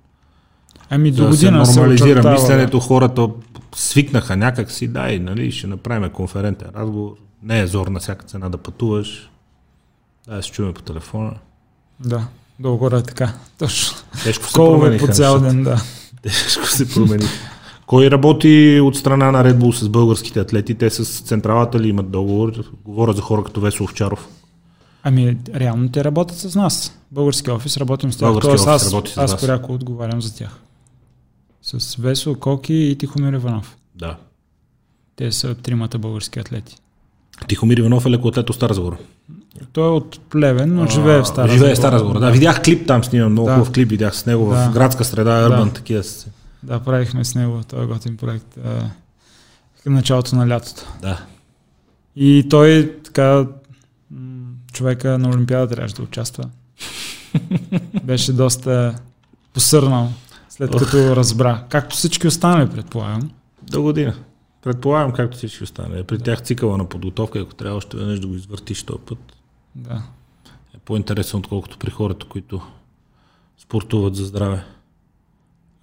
ами 0.89 1.11
до 1.11 1.27
да 1.27 1.33
се 1.33 1.45
година 1.45 1.65
се 1.65 1.79
нормализира 1.79 2.09
очертава, 2.09 2.33
мисленето, 2.33 2.79
хората 2.79 3.29
свикнаха 3.75 4.37
някак 4.37 4.71
си, 4.71 4.87
да, 4.87 5.11
и 5.11 5.19
нали, 5.19 5.51
ще 5.51 5.67
направим 5.67 6.09
конферентен 6.09 6.67
разговор. 6.75 7.15
Не 7.43 7.59
е 7.59 7.67
зор 7.67 7.87
на 7.87 7.99
всяка 7.99 8.25
цена 8.25 8.49
да 8.49 8.57
пътуваш. 8.57 9.29
Да, 10.27 10.43
се 10.43 10.51
чуем 10.51 10.73
по 10.73 10.81
телефона. 10.81 11.33
Да, 11.99 12.27
долу 12.59 12.87
е 12.87 13.03
така. 13.03 13.33
Точно. 13.57 13.97
Тежко 14.23 14.47
се 14.47 14.53
Колове 14.53 14.97
по 14.97 15.07
цял 15.07 15.39
ден, 15.39 15.63
да. 15.63 15.81
Тежко 16.21 16.67
се 16.67 16.93
промени. 16.93 17.25
Кой 17.87 18.11
работи 18.11 18.79
от 18.83 18.95
страна 18.95 19.31
на 19.31 19.43
Red 19.43 19.57
Bull 19.57 19.71
с 19.71 19.89
българските 19.89 20.39
атлети? 20.39 20.75
Те 20.75 20.89
с 20.89 21.21
централата 21.21 21.79
ли 21.79 21.89
имат 21.89 22.11
договор? 22.11 22.53
Говоря 22.85 23.13
за 23.13 23.21
хора 23.21 23.43
като 23.43 23.61
Весо 23.61 23.83
Овчаров. 23.83 24.27
Ами, 25.03 25.37
реално 25.55 25.89
те 25.91 26.03
работят 26.03 26.37
с 26.37 26.55
нас. 26.55 26.99
Български 27.11 27.51
офис 27.51 27.77
работим 27.77 28.13
с 28.13 28.17
тях. 28.17 28.29
Български 28.29 28.47
Тоест, 28.49 28.67
аз, 28.67 28.93
работи 28.93 29.11
с 29.11 29.17
аз 29.17 29.41
пряко 29.41 29.73
отговарям 29.73 30.21
за 30.21 30.35
тях. 30.35 30.59
С 31.61 31.95
Весо, 31.95 32.35
Коки 32.35 32.73
и 32.73 32.97
Тихомир 32.97 33.33
Иванов. 33.33 33.77
Да. 33.95 34.17
Те 35.15 35.31
са 35.31 35.55
тримата 35.55 35.97
български 35.97 36.39
атлети. 36.39 36.75
Тихомир 37.47 37.77
Иванов 37.77 38.05
е 38.05 38.09
лекоатлет 38.09 38.49
от 38.49 38.55
Стара 38.55 38.73
Загора. 38.73 38.97
Той 39.73 39.87
е 39.87 39.91
от 39.91 40.19
Плевен, 40.19 40.75
но 40.75 40.87
живее 40.87 41.19
в 41.21 41.25
Стара 41.25 41.51
Живее 41.51 41.73
в 41.73 41.77
Стара 41.77 41.99
Загора. 41.99 42.19
Да, 42.19 42.31
видях 42.31 42.61
клип 42.61 42.87
там 42.87 43.03
снимам, 43.03 43.31
много 43.31 43.47
Да. 43.47 43.53
хубав 43.53 43.71
клип 43.71 43.89
видях 43.89 44.15
с 44.15 44.25
него 44.25 44.49
Да. 44.49 44.69
в 44.69 44.73
градска 44.73 45.05
среда, 45.05 45.41
Да. 45.41 45.49
Urban, 45.49 45.73
такива 45.73 46.03
с... 46.03 46.27
Да, 46.63 46.79
правихме 46.79 47.25
с 47.25 47.35
него 47.35 47.61
този 47.67 47.87
готин 47.87 48.17
проект 48.17 48.55
в 49.85 49.89
началото 49.89 50.35
на 50.35 50.47
лятото. 50.47 50.81
Да. 51.01 51.21
И 52.15 52.47
той 52.49 52.95
така 53.03 53.45
човека 54.73 55.17
на 55.17 55.29
Олимпиада 55.29 55.67
трябваше 55.75 55.95
да 55.95 56.01
участва. 56.03 56.43
Беше 58.03 58.33
доста 58.33 58.95
посърнал, 59.53 60.09
след 60.49 60.75
Ох. 60.75 60.79
като 60.83 61.15
разбра. 61.15 61.63
Както 61.69 61.95
всички 61.95 62.27
останали, 62.27 62.69
предполагам. 62.69 63.31
До 63.63 63.81
година. 63.81 64.13
Предполагам, 64.63 65.11
както 65.11 65.37
всички 65.37 65.63
остане. 65.63 66.03
При 66.03 66.19
тях 66.19 66.41
цикъла 66.41 66.77
на 66.77 66.85
подготовка, 66.89 67.39
ако 67.39 67.55
трябва 67.55 67.77
още 67.77 67.97
веднъж 67.97 68.19
да 68.19 68.27
го 68.27 68.35
извъртиш 68.35 68.83
този 68.83 68.99
път, 69.07 69.17
Да. 69.77 70.03
е 70.75 70.77
по-интересен, 70.77 71.39
отколкото 71.39 71.77
при 71.77 71.91
хората, 71.91 72.25
които 72.25 72.61
спортуват 73.57 74.15
за 74.15 74.25
здраве. 74.25 74.63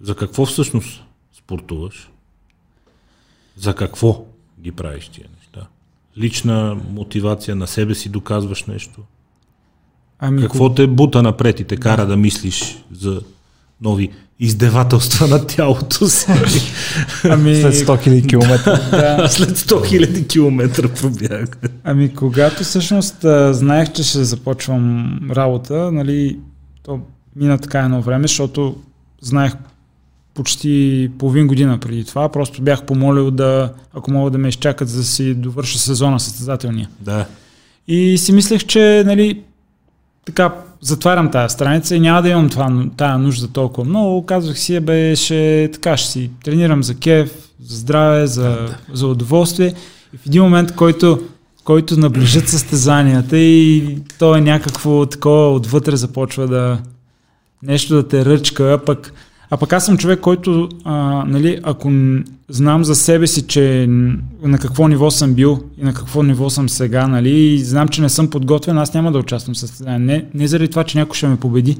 За 0.01 0.15
какво 0.15 0.45
всъщност 0.45 1.03
спортуваш? 1.33 2.11
За 3.55 3.75
какво 3.75 4.25
ги 4.59 4.71
правиш 4.71 5.07
тия 5.09 5.27
неща? 5.37 5.67
Лична 6.17 6.75
мотивация 6.89 7.55
на 7.55 7.67
себе 7.67 7.95
си 7.95 8.09
доказваш 8.09 8.63
нещо. 8.65 9.01
Ами, 10.19 10.41
Какво 10.41 10.73
те 10.73 10.87
бута 10.87 11.21
напред 11.21 11.59
и 11.59 11.63
те 11.63 11.77
кара 11.77 12.05
да 12.05 12.17
мислиш 12.17 12.83
за 12.91 13.21
нови 13.81 14.11
издевателства 14.39 15.27
на 15.27 15.47
тялото 15.47 16.07
си? 16.09 16.25
ами, 17.23 17.55
След 17.55 17.73
100 17.73 18.07
000 18.09 18.29
км. 18.29 18.81
да, 18.91 19.27
След 19.29 19.57
100 19.57 19.73
000 19.73 20.27
км 20.27 20.89
пробяг. 21.01 21.69
ами 21.83 22.13
когато 22.13 22.63
всъщност 22.63 23.25
а, 23.25 23.53
знаех, 23.53 23.91
че 23.91 24.03
ще 24.03 24.23
започвам 24.23 25.19
работа, 25.31 25.91
нали, 25.91 26.39
то 26.83 26.99
мина 27.35 27.57
така 27.57 27.79
едно 27.79 28.01
време, 28.01 28.27
защото 28.27 28.75
знаех 29.21 29.53
почти 30.33 31.11
половин 31.19 31.47
година 31.47 31.77
преди 31.79 32.05
това, 32.05 32.29
просто 32.29 32.61
бях 32.61 32.83
помолил 32.83 33.31
да, 33.31 33.73
ако 33.93 34.11
могат 34.11 34.33
да 34.33 34.39
ме 34.39 34.47
изчакат, 34.47 34.89
за 34.89 34.97
да 34.97 35.03
си 35.03 35.33
довърша 35.33 35.79
сезона 35.79 36.19
състезателния. 36.19 36.89
Да. 36.99 37.25
И 37.87 38.17
си 38.17 38.31
мислех, 38.33 38.65
че 38.65 39.03
нали, 39.05 39.41
така 40.25 40.53
затварям 40.81 41.31
тази 41.31 41.53
страница 41.53 41.95
и 41.95 41.99
няма 41.99 42.21
да 42.21 42.29
имам 42.29 42.49
това, 42.49 42.85
тая 42.97 43.17
нужда 43.17 43.47
толкова 43.47 43.89
много. 43.89 44.25
Казвах 44.25 44.59
си, 44.59 44.79
бе, 44.79 45.15
ще, 45.15 45.69
така 45.73 45.97
ще 45.97 46.11
си 46.11 46.31
тренирам 46.43 46.83
за 46.83 46.95
кеф, 46.95 47.31
за 47.63 47.77
здраве, 47.77 48.27
за, 48.27 48.43
да. 48.43 48.77
за 48.93 49.07
удоволствие. 49.07 49.73
И 50.13 50.17
в 50.17 50.25
един 50.25 50.43
момент, 50.43 50.75
който, 50.75 51.19
който 51.63 51.99
наближат 51.99 52.49
състезанията 52.49 53.37
и 53.37 53.97
то 54.19 54.35
е 54.35 54.41
някакво 54.41 55.05
такова 55.05 55.53
отвътре 55.53 55.95
започва 55.95 56.47
да 56.47 56.79
нещо 57.63 57.95
да 57.95 58.07
те 58.07 58.25
ръчка, 58.25 58.79
пък 58.85 59.13
а 59.49 59.57
пък 59.57 59.73
аз 59.73 59.85
съм 59.85 59.97
човек, 59.97 60.19
който, 60.19 60.69
а, 60.83 60.93
нали, 61.27 61.59
ако 61.63 61.91
знам 62.49 62.83
за 62.83 62.95
себе 62.95 63.27
си, 63.27 63.41
че 63.41 63.85
на 64.43 64.57
какво 64.57 64.87
ниво 64.87 65.11
съм 65.11 65.33
бил 65.33 65.63
и 65.77 65.83
на 65.83 65.93
какво 65.93 66.23
ниво 66.23 66.49
съм 66.49 66.69
сега, 66.69 67.07
нали, 67.07 67.29
и 67.29 67.59
знам, 67.59 67.87
че 67.87 68.01
не 68.01 68.09
съм 68.09 68.29
подготвен, 68.29 68.77
аз 68.77 68.93
няма 68.93 69.11
да 69.11 69.19
участвам 69.19 69.55
състезание. 69.55 69.99
Не, 69.99 70.25
не 70.33 70.47
заради 70.47 70.69
това, 70.69 70.83
че 70.83 70.97
някой 70.97 71.15
ще 71.15 71.27
ме 71.27 71.37
победи, 71.37 71.77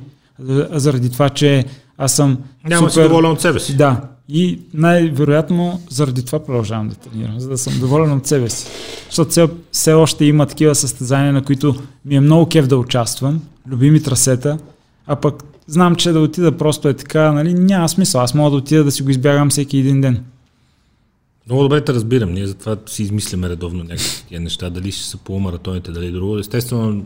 а 0.72 0.80
заради 0.80 1.12
това, 1.12 1.30
че 1.30 1.66
аз 1.98 2.16
съм 2.16 2.38
Няма 2.70 2.90
супер... 2.90 3.04
си 3.04 3.10
доволен 3.10 3.32
от 3.32 3.42
себе 3.42 3.60
си. 3.60 3.78
Да. 3.78 4.02
И 4.30 4.60
най-вероятно 4.74 5.82
заради 5.90 6.26
това 6.26 6.46
продължавам 6.46 6.90
да 6.90 6.96
тренирам, 6.96 7.40
за 7.40 7.50
да 7.50 7.58
съм 7.58 7.74
доволен 7.80 8.12
от 8.12 8.28
себе 8.28 8.50
си. 8.50 8.68
Защото 9.10 9.32
все, 9.32 9.48
все 9.72 9.94
още 9.94 10.26
има 10.26 10.46
такива 10.46 10.76
състезания, 10.76 11.34
на 11.34 11.44
които 11.44 11.76
ми 12.06 12.16
е 12.16 12.20
много 12.20 12.46
кев 12.46 12.68
да 12.68 12.78
участвам, 12.78 13.42
любими 13.70 14.04
трасета, 14.04 14.58
а 15.08 15.16
пък 15.16 15.44
знам, 15.68 15.96
че 15.96 16.12
да 16.12 16.20
отида 16.20 16.58
просто 16.58 16.90
е 16.90 16.94
така, 16.94 17.32
нали, 17.32 17.54
няма 17.54 17.90
смисъл. 17.90 18.22
Аз 18.22 18.34
мога 18.34 18.52
да 18.52 18.58
отида 18.58 18.84
да 18.84 18.92
си 18.92 19.04
го 19.04 19.10
избягам 19.10 19.50
всеки 19.50 19.78
един 19.78 20.02
ден. 20.02 20.24
Много 21.48 21.64
добре 21.64 21.86
те 21.86 21.94
разбирам. 21.94 22.34
Ние 22.34 22.48
затова 22.48 22.78
си 22.86 23.04
измисляме 23.04 23.50
редовно 23.50 23.84
някакви 23.84 24.40
неща, 24.40 24.70
дали 24.70 24.92
ще 24.92 25.06
са 25.06 25.18
по 25.18 25.40
маратоните, 25.40 25.92
дали 25.92 26.12
друго. 26.12 26.38
Естествено, 26.38 27.06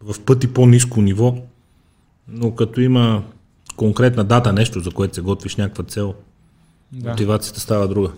в 0.00 0.20
пъти 0.20 0.52
по-низко 0.52 1.02
ниво, 1.02 1.34
но 2.28 2.54
като 2.54 2.80
има 2.80 3.22
конкретна 3.76 4.24
дата, 4.24 4.52
нещо, 4.52 4.80
за 4.80 4.90
което 4.90 5.14
се 5.14 5.20
готвиш 5.20 5.56
някаква 5.56 5.84
цел, 5.84 6.14
да. 6.92 7.10
мотивацията 7.10 7.60
става 7.60 7.88
друга. 7.88 8.12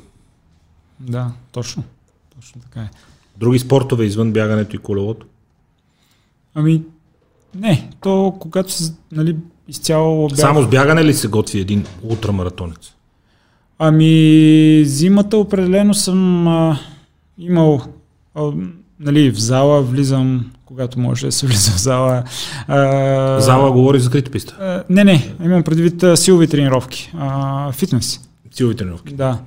Да, 1.00 1.32
точно. 1.52 1.84
Точно 2.36 2.60
така 2.60 2.80
е. 2.80 2.90
Други 3.36 3.58
спортове 3.58 4.04
извън 4.04 4.32
бягането 4.32 4.76
и 4.76 4.78
колелото? 4.78 5.26
Ами, 6.54 6.82
не, 7.54 7.90
то 8.00 8.36
когато 8.40 8.72
се, 8.72 8.94
нали, 9.12 9.36
изцяло 9.68 10.28
бях... 10.28 10.38
Само 10.38 10.62
с 10.62 10.68
бягане 10.68 11.04
ли 11.04 11.14
се 11.14 11.28
готви 11.28 11.60
един 11.60 11.84
ултрамаратонец? 12.02 12.94
Ами, 13.78 14.82
зимата 14.84 15.36
определено 15.36 15.94
съм 15.94 16.48
а, 16.48 16.78
имал 17.38 17.82
а, 18.34 18.50
нали, 19.00 19.30
в 19.30 19.40
зала, 19.40 19.82
влизам, 19.82 20.50
когато 20.64 20.98
може 20.98 21.26
да 21.26 21.32
се 21.32 21.46
влиза 21.46 21.70
в 21.70 21.80
зала. 21.80 22.24
А, 22.68 23.40
зала 23.40 23.72
говори 23.72 23.98
за 23.98 24.04
закрита 24.04 24.30
писта? 24.30 24.56
А, 24.60 24.84
не, 24.90 25.04
не, 25.04 25.34
имам 25.44 25.62
предвид 25.62 26.02
а, 26.02 26.16
силови 26.16 26.48
тренировки, 26.48 27.12
а, 27.18 27.72
фитнес. 27.72 28.20
Силови 28.50 28.76
тренировки? 28.76 29.14
Да. 29.14 29.38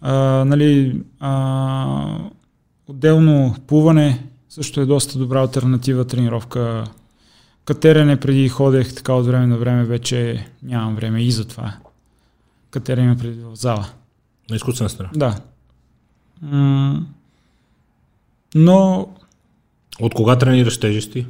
А, 0.00 0.12
нали, 0.44 1.00
а, 1.20 2.18
отделно 2.88 3.54
плуване 3.66 4.24
също 4.48 4.80
е 4.80 4.86
доста 4.86 5.18
добра 5.18 5.40
альтернатива 5.40 6.04
тренировка 6.04 6.84
Катерене 7.64 8.20
преди 8.20 8.48
ходех 8.48 8.94
така 8.94 9.12
от 9.12 9.26
време 9.26 9.46
на 9.46 9.56
време, 9.58 9.84
вече 9.84 10.46
нямам 10.62 10.96
време 10.96 11.22
и 11.22 11.30
за 11.30 11.44
това. 11.44 11.76
Катерене 12.70 13.16
преди 13.18 13.40
в 13.40 13.56
зала. 13.56 13.86
На 14.50 14.56
изкуствена 14.56 14.90
страна? 14.90 15.10
Да. 15.16 15.40
М- 16.42 17.06
но... 18.54 19.08
От 20.00 20.14
кога 20.14 20.36
тренираш 20.36 20.80
тежести? 20.80 21.26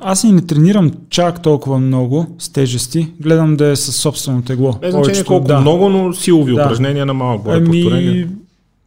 Аз 0.00 0.24
и 0.24 0.32
не 0.32 0.46
тренирам 0.46 0.92
чак 1.10 1.42
толкова 1.42 1.78
много 1.78 2.36
с 2.38 2.48
тежести. 2.48 3.12
Гледам 3.20 3.56
да 3.56 3.66
е 3.66 3.76
със 3.76 3.96
собствено 3.96 4.42
тегло. 4.42 4.72
Без 4.80 4.94
значение 4.94 5.24
колко 5.24 5.46
да. 5.46 5.60
много, 5.60 5.88
но 5.88 6.12
силови 6.12 6.54
да. 6.54 6.62
упражнения 6.62 7.06
на 7.06 7.14
малък 7.14 7.42
брой 7.42 7.56
ами, 7.56 8.28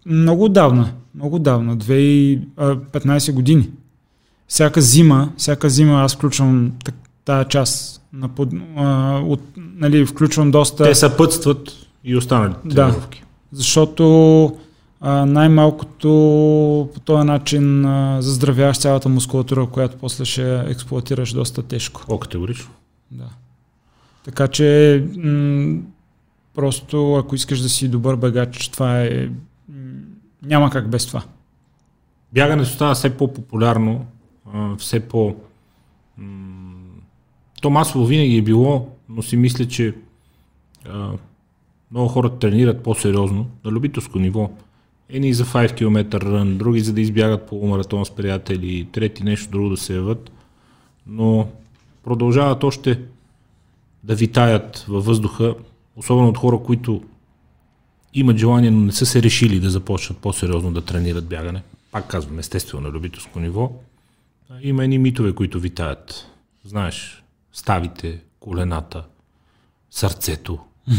Много 0.06 0.50
давна. 0.50 0.92
Много 1.16 1.40
давна. 1.40 1.78
2015 1.78 3.34
години 3.34 3.70
всяка 4.52 4.82
зима, 4.82 5.32
всяка 5.38 5.70
зима 5.70 6.02
аз 6.02 6.16
включвам 6.16 6.72
тази 7.26 7.50
част 7.50 8.02
на 8.14 8.30
под, 8.30 8.50
а, 8.76 9.18
от, 9.26 9.42
нали, 9.58 10.06
включвам 10.06 10.52
доста... 10.52 10.84
Те 10.84 10.96
съпътстват 10.96 11.72
и 12.04 12.16
останалите 12.16 12.70
тренировки. 12.70 13.20
Да, 13.20 13.58
защото 13.58 14.58
а, 15.02 15.26
най-малкото 15.26 16.10
по 16.94 17.00
този 17.00 17.28
начин 17.28 17.86
а, 17.86 18.22
заздравяваш 18.22 18.78
цялата 18.78 19.10
мускулатура, 19.10 19.68
която 19.68 19.98
после 19.98 20.26
ще 20.26 20.60
експлуатираш 20.60 21.34
доста 21.34 21.64
тежко. 21.64 22.02
О, 22.08 22.18
категорично. 22.18 22.72
Да. 23.12 23.30
Така 24.24 24.48
че 24.48 25.04
м- 25.18 25.80
просто 26.56 27.16
ако 27.16 27.36
искаш 27.36 27.60
да 27.60 27.70
си 27.70 27.88
добър 27.88 28.16
бегач, 28.16 28.70
това 28.70 29.02
е... 29.02 29.30
М- 29.70 29.76
няма 30.44 30.70
как 30.70 30.90
без 30.90 31.06
това. 31.06 31.24
Бягането 32.34 32.70
става 32.70 32.94
все 32.94 33.10
по-популярно 33.10 34.06
все 34.78 35.00
по... 35.00 35.36
То 37.62 37.70
масово 37.70 38.06
винаги 38.06 38.38
е 38.38 38.42
било, 38.42 38.88
но 39.10 39.22
си 39.22 39.38
мисля, 39.38 39.68
че 39.68 39.96
много 41.92 42.08
хора 42.08 42.30
тренират 42.30 42.84
по-сериозно 42.84 43.48
на 43.66 43.72
любителско 43.72 44.20
ниво. 44.20 44.52
Едни 45.10 45.34
за 45.34 45.46
5 45.46 45.76
км 45.76 46.22
рън, 46.22 46.58
други 46.58 46.80
за 46.80 46.94
да 46.94 47.02
избягат 47.02 47.48
по 47.48 47.68
маратон 47.68 48.06
с 48.06 48.12
приятели, 48.12 48.88
трети 48.92 49.24
нещо 49.24 49.52
друго 49.52 49.70
да 49.70 49.78
се 49.78 49.96
яват, 49.96 50.32
но 51.08 51.48
продължават 52.04 52.64
още 52.64 53.00
да 54.04 54.16
витаят 54.16 54.86
във 54.88 55.06
въздуха, 55.06 55.56
особено 55.96 56.30
от 56.30 56.38
хора, 56.38 56.60
които 56.64 57.04
имат 58.14 58.38
желание, 58.38 58.72
но 58.72 58.80
не 58.80 58.92
са 58.92 59.06
се 59.06 59.24
решили 59.24 59.60
да 59.60 59.70
започнат 59.70 60.20
по-сериозно 60.20 60.72
да 60.72 60.82
тренират 60.82 61.28
бягане. 61.28 61.64
Пак 61.92 62.08
казвам, 62.08 62.40
естествено 62.40 62.84
на 62.84 62.90
любителско 62.90 63.40
ниво, 63.40 63.72
има 64.62 64.84
едни 64.84 64.98
митове, 64.98 65.36
които 65.36 65.60
витаят. 65.60 66.28
Знаеш, 66.66 67.24
ставите, 67.52 68.24
колената, 68.40 69.06
сърцето. 69.90 70.60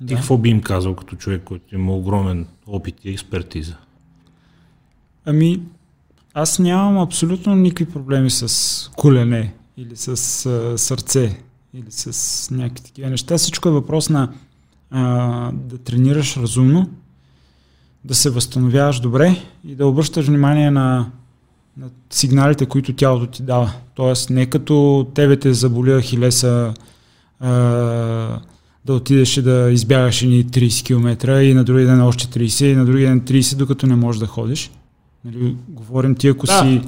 Да. 0.00 0.06
Ти 0.06 0.14
какво 0.14 0.38
би 0.38 0.48
им 0.48 0.62
казал 0.62 0.96
като 0.96 1.16
човек, 1.16 1.42
който 1.44 1.74
има 1.74 1.92
огромен 1.92 2.46
опит 2.66 3.04
и 3.04 3.10
експертиза? 3.10 3.76
Ами, 5.24 5.62
аз 6.34 6.58
нямам 6.58 6.98
абсолютно 6.98 7.56
никакви 7.56 7.92
проблеми 7.92 8.30
с 8.30 8.90
колене 8.96 9.54
или 9.76 9.96
с 9.96 10.08
а, 10.46 10.78
сърце 10.78 11.42
или 11.74 11.86
с 11.90 12.50
някакви 12.50 12.84
такива 12.84 13.10
неща. 13.10 13.38
Всичко 13.38 13.68
е 13.68 13.72
въпрос 13.72 14.08
на 14.08 14.32
а, 14.90 15.52
да 15.52 15.78
тренираш 15.78 16.36
разумно, 16.36 16.90
да 18.04 18.14
се 18.14 18.30
възстановяваш 18.30 19.00
добре 19.00 19.36
и 19.64 19.74
да 19.74 19.86
обръщаш 19.86 20.26
внимание 20.26 20.70
на 20.70 21.10
на 21.78 21.88
сигналите, 22.10 22.66
които 22.66 22.92
тялото 22.92 23.26
ти 23.26 23.42
дава. 23.42 23.72
Тоест, 23.94 24.30
не 24.30 24.46
като 24.46 25.06
тебе 25.14 25.36
те 25.36 25.52
заболя 25.52 26.00
хилеса 26.00 26.74
а, 27.40 27.50
да 28.84 28.94
отидеш 28.94 29.36
и 29.36 29.42
да 29.42 29.70
избягаш 29.70 30.22
ни 30.22 30.44
30 30.46 30.86
км 30.86 31.42
и 31.42 31.54
на 31.54 31.64
другия 31.64 31.86
ден 31.86 32.02
още 32.02 32.26
30 32.26 32.64
и 32.64 32.74
на 32.74 32.84
другия 32.84 33.08
ден 33.08 33.20
30, 33.20 33.56
докато 33.56 33.86
не 33.86 33.96
можеш 33.96 34.18
да 34.18 34.26
ходиш. 34.26 34.70
Нали, 35.24 35.56
говорим 35.68 36.14
ти, 36.14 36.28
ако 36.28 36.46
да. 36.46 36.58
си 36.58 36.82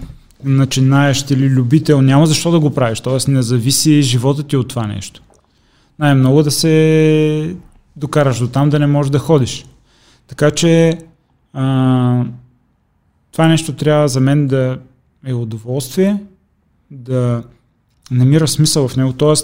начинаещ 0.45 1.31
или 1.31 1.51
любител, 1.51 2.03
няма 2.03 2.27
защо 2.27 2.51
да 2.51 2.61
го 2.61 2.71
правиш. 2.71 3.01
Тоест, 3.01 3.29
не 3.29 3.43
зависи 3.43 4.03
живота 4.03 4.43
ти 4.43 4.57
от 4.57 4.69
това 4.69 4.87
нещо. 4.87 5.23
Най-много 5.99 6.43
да 6.43 6.51
се 6.51 7.57
докараш 7.97 8.39
до 8.39 8.49
там 8.49 8.71
да 8.71 8.79
не 8.79 8.87
можеш 8.87 9.11
да 9.11 9.19
ходиш. 9.19 9.67
Така 10.29 10.51
че 10.51 10.99
а, 11.53 12.25
това 13.33 13.49
нещо 13.49 13.77
трябва 13.77 14.09
за 14.09 14.21
мен 14.21 14.47
да 14.47 14.79
е 15.27 15.35
удоволствие, 15.35 16.23
да 16.91 17.45
намира 18.11 18.49
смисъл 18.49 18.89
в 18.89 18.97
него, 18.97 19.13
т.е. 19.13 19.35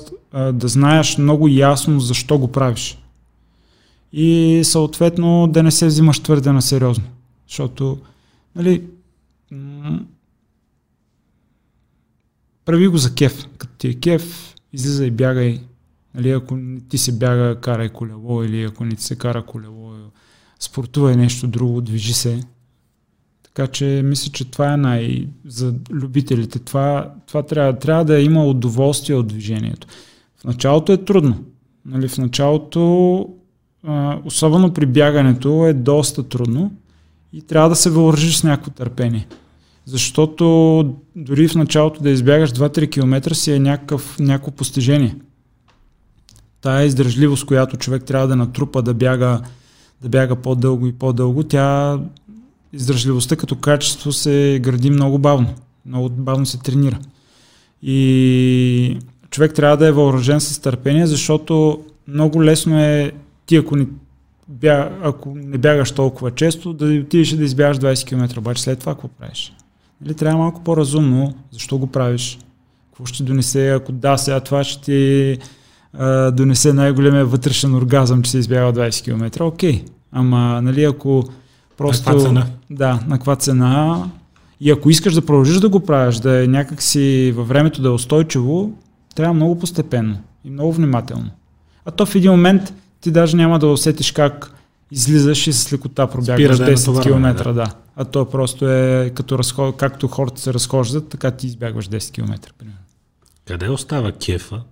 да 0.53 0.69
знаеш 0.69 1.19
много 1.19 1.49
ясно 1.49 2.01
защо 2.01 2.39
го 2.39 2.53
правиш. 2.53 2.99
И 4.13 4.61
съответно 4.65 5.47
да 5.47 5.63
не 5.63 5.71
се 5.71 5.87
взимаш 5.87 6.21
твърде 6.21 6.53
на 6.53 6.63
сериозно. 6.63 7.05
Защото, 7.49 7.99
нали, 8.57 8.85
прави 12.65 12.89
го 12.89 12.97
за 12.97 13.15
кеф. 13.15 13.47
Като 13.59 13.73
ти 13.79 13.89
е 13.89 13.95
кеф, 13.95 14.55
излиза 14.73 15.07
и 15.07 15.11
бягай. 15.11 15.61
Нали, 16.15 16.31
ако 16.31 16.57
не 16.57 16.81
ти 16.81 16.99
се 16.99 17.13
бяга, 17.13 17.61
карай 17.61 17.89
колело 17.89 18.43
или 18.43 18.63
ако 18.63 18.85
не 18.85 18.95
ти 18.95 19.03
се 19.03 19.17
кара 19.17 19.47
колело, 19.47 19.93
спортувай 20.61 21.17
нещо 21.17 21.47
друго, 21.47 21.81
движи 21.81 22.13
се. 22.13 22.41
Така 23.57 23.73
че 23.73 24.03
мисля, 24.05 24.33
че 24.33 24.45
това 24.45 24.73
е 24.73 24.77
най- 24.77 25.27
за 25.47 25.75
любителите. 25.91 26.59
Това, 26.59 27.15
това 27.27 27.43
трябва, 27.43 27.79
трябва 27.79 28.05
да 28.05 28.21
има 28.21 28.45
удоволствие 28.45 29.17
от 29.17 29.27
движението. 29.27 29.87
В 30.37 30.45
началото 30.45 30.93
е 30.93 30.97
трудно. 31.05 31.45
Нали, 31.87 32.09
в 32.09 32.19
началото, 32.19 33.29
особено 34.25 34.73
при 34.73 34.87
бягането, 34.87 35.67
е 35.67 35.73
доста 35.73 36.23
трудно 36.23 36.73
и 37.33 37.43
трябва 37.43 37.69
да 37.69 37.77
се 37.77 37.91
въоръжиш 37.91 38.37
с 38.37 38.45
някакво 38.45 38.71
търпение. 38.71 39.27
Защото 39.85 40.95
дори 41.17 41.49
в 41.49 41.55
началото 41.55 42.03
да 42.03 42.11
избягаш 42.11 42.53
2-3 42.53 42.91
км 42.91 43.35
си 43.35 43.53
е 43.53 43.59
някакъв, 43.59 44.19
някакво 44.19 44.51
постижение. 44.51 45.17
Тая 46.61 46.87
издържливост, 46.87 47.47
която 47.47 47.77
човек 47.77 48.05
трябва 48.05 48.29
да 48.29 48.37
натрупа 48.37 48.83
да 48.83 48.95
бяга, 48.95 49.41
да 50.03 50.09
бяга 50.09 50.37
по-дълго 50.37 50.87
и 50.87 50.93
по-дълго, 50.93 51.43
тя 51.43 51.99
издържливостта 52.77 53.37
като 53.37 53.57
качество 53.57 54.13
се 54.13 54.61
гради 54.63 54.91
много 54.91 55.19
бавно. 55.19 55.55
Много 55.87 56.09
бавно 56.09 56.47
се 56.47 56.59
тренира. 56.59 56.99
И 57.83 58.99
човек 59.31 59.55
трябва 59.55 59.77
да 59.77 59.87
е 59.87 59.93
въоръжен 59.93 60.41
с 60.41 60.59
търпение, 60.59 61.07
защото 61.07 61.85
много 62.09 62.45
лесно 62.45 62.81
е 62.81 63.13
ти, 63.47 63.57
ако 63.57 63.77
не, 63.77 63.87
бя, 64.49 64.91
ако 65.03 65.35
не 65.35 65.59
бягаш 65.59 65.93
толкова 65.93 66.31
често, 66.31 66.73
да 66.73 66.85
отидеш 66.85 67.31
да 67.31 67.45
избягаш 67.45 67.79
20 67.79 68.07
км, 68.07 68.39
обаче 68.39 68.63
след 68.63 68.79
това 68.79 68.95
какво 68.95 69.09
правиш? 69.09 69.53
Нали, 70.01 70.15
трябва 70.15 70.39
малко 70.39 70.65
по-разумно, 70.65 71.35
защо 71.51 71.79
го 71.79 71.87
правиш? 71.87 72.39
Какво 72.91 73.07
ще 73.07 73.23
донесе, 73.23 73.71
ако 73.71 73.93
да, 73.93 74.19
сега 74.19 74.41
това 74.41 74.65
ще 74.65 74.83
ти 74.83 75.39
а, 75.93 76.31
донесе 76.31 76.73
най-големия 76.73 77.27
вътрешен 77.27 77.75
оргазъм, 77.75 78.23
че 78.23 78.31
се 78.31 78.39
избяга 78.39 78.81
20 78.81 79.05
км, 79.05 79.45
окей. 79.45 79.85
Ама, 80.13 80.61
нали, 80.63 80.85
ако 80.85 81.25
просто... 81.77 82.11
На 82.11 82.15
каква 82.15 82.29
цена? 82.29 82.47
Да, 82.71 83.01
на 83.07 83.17
каква 83.17 83.37
цена. 83.37 84.05
И 84.61 84.71
ако 84.71 84.91
искаш 84.91 85.15
да 85.15 85.27
продължиш 85.27 85.57
да 85.57 85.69
го 85.69 85.81
правиш, 85.81 86.17
да 86.17 86.45
е 86.45 86.47
някакси 86.47 87.33
във 87.37 87.49
времето 87.49 87.83
да 87.83 87.89
е 87.89 87.93
устойчиво, 87.93 88.73
трябва 89.15 89.35
много 89.35 89.59
постепенно 89.59 90.19
и 90.45 90.51
много 90.51 90.73
внимателно. 90.73 91.31
А 91.85 91.91
то 91.91 92.07
в 92.07 92.15
един 92.15 92.31
момент 92.31 92.75
ти 93.01 93.11
даже 93.11 93.37
няма 93.37 93.59
да 93.59 93.67
усетиш 93.67 94.13
как 94.13 94.53
излизаш 94.91 95.47
и 95.47 95.53
с 95.53 95.73
лекота 95.73 96.07
пробягаш 96.07 96.57
Спира 96.57 96.57
да 96.57 96.73
е 96.73 96.77
10 96.77 96.89
натоварване, 96.89 97.35
км. 97.35 97.53
Да. 97.55 97.73
А 97.97 98.05
то 98.05 98.31
просто 98.31 98.69
е 98.69 99.13
като 99.15 99.39
разход, 99.39 99.77
както 99.77 100.09
хората 100.09 100.41
се 100.41 100.55
разхождат, 100.55 101.09
така 101.09 101.31
ти 101.31 101.47
избягваш 101.47 101.89
10 101.89 102.13
км. 102.13 102.53
Примерно. 102.59 102.79
Къде 103.45 103.69
остава 103.69 104.13
кефа, 104.13 104.63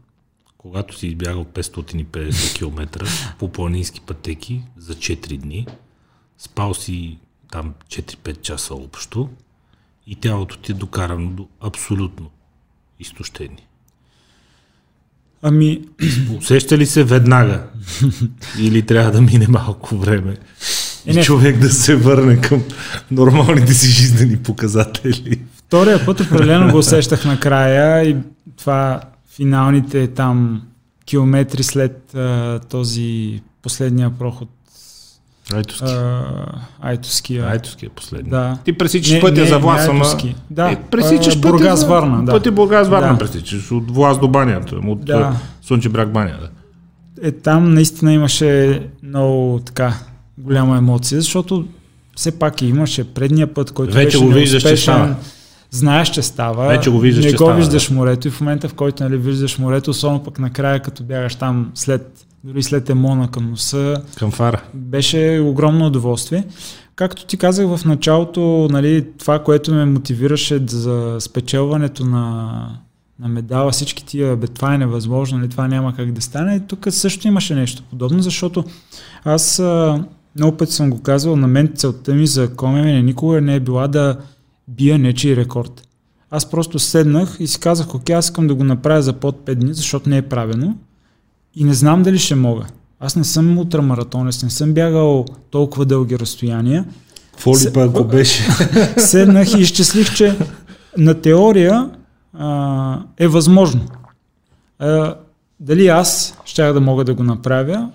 когато 0.58 0.98
си 0.98 1.06
избягал 1.06 1.44
550 1.44 2.56
км 2.56 3.06
по 3.38 3.48
планински 3.48 4.00
пътеки 4.00 4.62
за 4.78 4.94
4 4.94 5.36
дни, 5.38 5.66
спал 6.38 6.74
си 6.74 7.18
там 7.52 7.74
4-5 7.88 8.40
часа 8.40 8.74
общо 8.74 9.28
и 10.06 10.14
тялото 10.14 10.58
ти 10.58 10.72
е 10.72 10.74
докарано 10.74 11.30
до 11.30 11.48
абсолютно 11.60 12.30
изтощение. 13.00 13.66
Ами, 15.42 15.80
Усеща 16.38 16.78
ли 16.78 16.86
се 16.86 17.04
веднага? 17.04 17.62
Или 18.58 18.82
трябва 18.82 19.10
да 19.10 19.20
мине 19.20 19.46
малко 19.48 19.96
време? 19.96 20.36
Е, 21.06 21.10
И 21.10 21.14
не. 21.14 21.22
човек 21.22 21.58
да 21.58 21.70
се 21.70 21.96
върне 21.96 22.40
към 22.40 22.62
нормалните 23.10 23.74
си 23.74 23.88
жизнени 23.88 24.36
показатели. 24.36 25.40
втория 25.56 26.06
път 26.06 26.20
определено 26.20 26.72
го 26.72 26.78
усещах 26.78 27.24
накрая 27.24 28.08
и 28.10 28.16
това 28.56 29.00
финалните 29.36 30.06
там 30.06 30.62
километри 31.04 31.62
след 31.62 32.14
а, 32.14 32.60
този 32.70 33.40
последния 33.62 34.10
проход 34.18 34.48
Айтоски. 35.52 35.84
а, 35.88 36.44
Айтоския. 36.80 37.46
Айтоски 37.48 37.86
е 37.86 37.88
последния. 37.88 38.30
Да. 38.30 38.58
Ти 38.64 38.72
пресичаш 38.72 39.12
Не, 39.12 39.20
пътя 39.20 39.40
не, 39.40 39.46
за 39.46 39.58
власт, 39.58 39.88
не 39.88 39.90
ама... 39.90 40.04
Да, 40.50 40.70
Е, 40.70 40.76
пресичаш 40.90 41.36
а, 41.36 41.40
пътя 41.40 41.52
Бургас, 41.52 41.80
за... 41.80 41.86
Варна, 41.86 42.24
да. 42.24 42.32
Пътя 42.32 42.52
Бургас 42.52 42.88
Варна 42.88 43.12
Да. 43.12 43.18
пресичаш. 43.18 43.72
От 43.72 43.90
власт 43.90 44.20
до 44.20 44.28
банята. 44.28 44.76
От 44.76 45.04
Да. 45.04 45.18
да. 45.18 45.36
Слънче 45.62 45.88
брак 45.88 46.12
баня. 46.12 46.38
Да. 46.40 46.48
Е, 47.28 47.32
там 47.32 47.74
наистина 47.74 48.12
имаше 48.12 48.82
много 49.02 49.60
така 49.66 49.94
голяма 50.38 50.76
емоция, 50.76 51.20
защото 51.20 51.64
все 52.16 52.38
пак 52.38 52.62
имаше 52.62 53.04
предния 53.04 53.54
път, 53.54 53.70
който 53.70 53.94
Вече 53.94 54.06
беше 54.06 54.18
го 54.18 54.28
виждаш, 54.28 54.62
че 54.62 54.76
става. 54.76 55.16
Знаеш, 55.70 56.10
че 56.10 56.22
става. 56.22 56.68
Вече 56.68 56.90
го 56.90 56.98
виждаш, 56.98 57.24
не 57.24 57.30
че 57.30 57.36
го 57.36 57.44
става, 57.44 57.56
виждаш 57.56 57.90
морето 57.90 58.28
и 58.28 58.30
в 58.30 58.40
момента, 58.40 58.68
в 58.68 58.74
който 58.74 59.02
нали, 59.02 59.16
виждаш 59.16 59.58
морето, 59.58 59.90
особено 59.90 60.24
пък 60.24 60.38
накрая, 60.38 60.80
като 60.80 61.02
бягаш 61.02 61.34
там 61.34 61.70
след, 61.74 62.26
дори 62.44 62.62
след 62.62 62.90
емона 62.90 63.30
към 63.30 63.50
носа, 63.50 64.02
Към 64.18 64.30
фара. 64.30 64.62
беше 64.74 65.42
огромно 65.44 65.86
удоволствие. 65.86 66.44
Както 66.96 67.26
ти 67.26 67.36
казах 67.36 67.66
в 67.66 67.84
началото, 67.84 68.68
нали, 68.70 69.06
това, 69.18 69.38
което 69.38 69.74
ме 69.74 69.84
мотивираше 69.84 70.62
за 70.66 71.16
спечелването 71.20 72.04
на, 72.04 72.78
на 73.20 73.28
медала, 73.28 73.70
всички 73.70 74.06
тия, 74.06 74.36
бе, 74.36 74.46
това 74.46 74.74
е 74.74 74.78
невъзможно, 74.78 75.38
нали, 75.38 75.48
това 75.48 75.68
няма 75.68 75.94
как 75.96 76.12
да 76.12 76.20
стане. 76.20 76.60
Тук 76.60 76.86
също 76.90 77.28
имаше 77.28 77.54
нещо 77.54 77.82
подобно, 77.90 78.22
защото 78.22 78.64
аз 79.24 79.58
а, 79.58 80.04
много 80.36 80.56
пъти 80.56 80.72
съм 80.72 80.90
го 80.90 81.02
казвал, 81.02 81.36
на 81.36 81.46
мен 81.46 81.72
целта 81.74 82.14
ми 82.14 82.26
за 82.26 82.54
комемене 82.56 83.02
никога 83.02 83.40
не 83.40 83.54
е 83.54 83.60
била 83.60 83.88
да 83.88 84.16
бия 84.68 84.98
нечий 84.98 85.36
рекорд. 85.36 85.88
Аз 86.30 86.50
просто 86.50 86.78
седнах 86.78 87.36
и 87.40 87.46
си 87.46 87.60
казах, 87.60 87.94
окей, 87.94 88.16
аз 88.16 88.24
искам 88.24 88.46
да 88.46 88.54
го 88.54 88.64
направя 88.64 89.02
за 89.02 89.12
под 89.12 89.36
5 89.36 89.54
дни, 89.54 89.74
защото 89.74 90.08
не 90.08 90.16
е 90.16 90.22
правено 90.22 90.76
и 91.56 91.64
не 91.64 91.74
знам 91.74 92.02
дали 92.02 92.18
ще 92.18 92.34
мога. 92.34 92.66
Аз 93.00 93.16
не 93.16 93.24
съм 93.24 93.58
ултрамаратонец, 93.58 94.42
не 94.42 94.50
съм 94.50 94.72
бягал 94.72 95.24
толкова 95.50 95.84
дълги 95.84 96.18
разстояния. 96.18 96.84
Какво 97.32 97.50
ли 97.58 97.72
ако 97.76 98.04
беше? 98.04 98.42
Седнах 98.98 99.54
и 99.54 99.60
изчислих, 99.60 100.14
че 100.14 100.38
на 100.98 101.14
теория 101.14 101.90
а, 102.32 103.00
е 103.18 103.28
възможно. 103.28 103.80
А, 104.78 105.14
дали 105.60 105.88
аз 105.88 106.38
щях 106.44 106.72
да 106.72 106.80
мога 106.80 107.04
да 107.04 107.14
го 107.14 107.22
направя, 107.22 107.90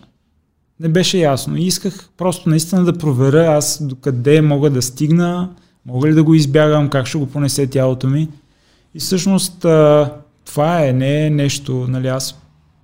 не 0.79 0.89
беше 0.89 1.17
ясно. 1.17 1.57
И 1.57 1.63
исках 1.63 2.09
просто 2.17 2.49
наистина 2.49 2.83
да 2.83 2.97
проверя 2.97 3.57
аз 3.57 3.83
докъде 3.83 4.41
мога 4.41 4.69
да 4.69 4.81
стигна, 4.81 5.49
мога 5.85 6.07
ли 6.07 6.13
да 6.13 6.23
го 6.23 6.33
избягам, 6.33 6.89
как 6.89 7.07
ще 7.07 7.17
го 7.17 7.25
понесе 7.25 7.67
тялото 7.67 8.07
ми. 8.07 8.27
И 8.95 8.99
всъщност 8.99 9.65
а, 9.65 10.11
това 10.45 10.85
е, 10.85 10.93
не 10.93 11.25
е 11.25 11.29
нещо, 11.29 11.85
нали 11.89 12.07
аз 12.07 12.35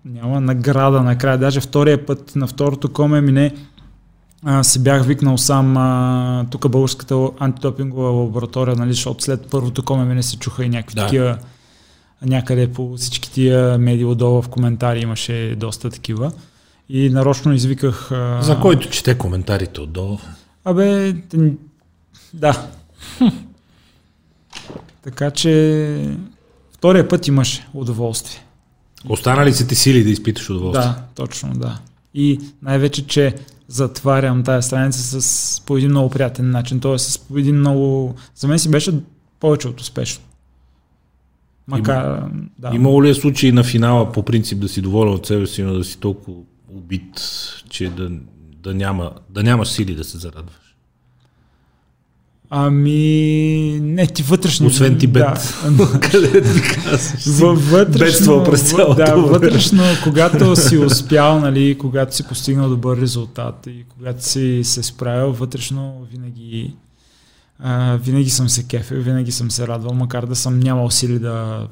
няма 0.06 0.42
награда 0.42 1.02
накрая. 1.04 1.38
Даже 1.38 1.62
втория 1.62 2.06
път, 2.06 2.36
на 2.36 2.48
второто 2.48 2.94
коме 2.94 3.22
мине, 3.22 3.56
а, 4.44 4.64
си 4.64 4.84
бях 4.84 5.06
викнал 5.06 5.38
сам 5.38 5.78
а, 5.78 6.46
тук 6.52 6.70
българската 6.70 7.30
антидопингова 7.40 8.10
лаборатория, 8.10 8.76
нали, 8.76 8.94
защото 8.94 9.24
след 9.24 9.48
първото 9.52 9.84
коме 9.84 10.06
мене 10.06 10.24
се 10.24 10.38
чуха 10.38 10.66
и 10.66 10.70
някакви 10.70 10.96
Да. 10.96 11.02
такива 11.02 11.38
някъде 12.22 12.72
по 12.72 12.98
всички 12.98 13.32
тия 13.32 13.78
медии 13.78 14.06
отдолу 14.06 14.42
в 14.42 14.50
коментари 14.50 15.00
имаше 15.00 15.56
доста 15.58 15.90
такива. 15.90 16.32
И 16.90 17.10
нарочно 17.10 17.54
извиках... 17.54 18.12
А, 18.12 18.42
За 18.42 18.60
който 18.60 18.90
чете 18.90 19.18
коментарите 19.18 19.82
отдолу. 19.82 20.18
Абе, 20.66 21.16
да. 22.34 22.68
така 25.04 25.32
че 25.32 26.18
втория 26.74 27.08
път 27.08 27.28
имаше 27.28 27.68
удоволствие. 27.74 28.45
Останали 29.10 29.54
са 29.54 29.68
ти 29.68 29.76
сили 29.76 30.04
да 30.04 30.10
изпиташ 30.10 30.50
удоволствие. 30.50 30.84
Да, 30.84 31.04
точно, 31.16 31.54
да. 31.54 31.80
И 32.14 32.40
най-вече, 32.62 33.08
че 33.08 33.36
затварям 33.68 34.44
тази 34.44 34.68
страница 34.68 35.22
с, 35.22 35.62
по 35.62 35.78
един 35.78 35.90
много 35.90 36.10
приятен 36.10 36.52
начин. 36.52 36.80
Т.е. 36.80 37.00
с 37.00 37.18
по 37.18 37.38
един 37.38 37.56
много... 37.56 38.16
За 38.36 38.48
мен 38.48 38.60
си 38.60 38.72
беше 38.72 38.94
повече 39.40 39.68
от 39.68 39.82
успешно. 39.82 40.24
Макар, 41.68 42.24
да. 42.60 42.72
Имало 42.74 43.04
ли 43.04 43.10
е 43.10 43.14
случаи 43.14 43.52
на 43.52 43.64
финала 43.64 44.12
по 44.12 44.24
принцип 44.24 44.60
да 44.60 44.70
си 44.70 44.82
доволен 44.82 45.14
от 45.14 45.26
себе 45.26 45.48
си, 45.48 45.64
но 45.64 45.74
да 45.74 45.84
си 45.84 46.00
толкова 46.00 46.38
убит, 46.76 47.22
че 47.70 47.90
да, 47.90 48.10
да, 48.64 48.74
няма, 48.74 49.12
да 49.30 49.44
нямаш 49.44 49.68
сили 49.68 49.96
да 49.96 50.04
се 50.04 50.18
зарадваш? 50.18 50.65
Ами, 52.50 53.80
не, 53.82 54.08
ти 54.08 54.24
вътрешно. 54.24 54.68
Освен 54.68 54.98
Тибет. 54.98 55.24
Да. 55.70 56.00
Къде 56.12 56.42
ти 56.42 56.62
казваш? 56.62 57.26
Във- 57.26 57.72
вътрешно, 57.72 58.44
през 58.44 58.70
цялото 58.70 58.96
да, 59.06 59.16
вътрешно, 59.16 59.84
когато 60.04 60.56
си 60.56 60.78
успял, 60.78 61.40
нали, 61.40 61.78
когато 61.78 62.16
си 62.16 62.24
постигнал 62.24 62.70
добър 62.70 62.98
резултат 63.02 63.68
и 63.68 63.86
когато 63.94 64.24
си 64.26 64.62
се 64.64 64.84
справил, 64.84 65.32
вътрешно 65.32 66.08
винаги, 66.12 66.74
а, 67.60 67.96
винаги 67.96 68.30
съм 68.30 68.50
се 68.50 68.64
кефил, 68.64 68.98
винаги 69.02 69.32
съм 69.32 69.52
се 69.52 69.68
радвал, 69.68 69.94
макар 69.94 70.26
да 70.26 70.36
съм 70.36 70.60
нямал 70.60 70.92
сили 70.92 71.20
да 71.20 71.68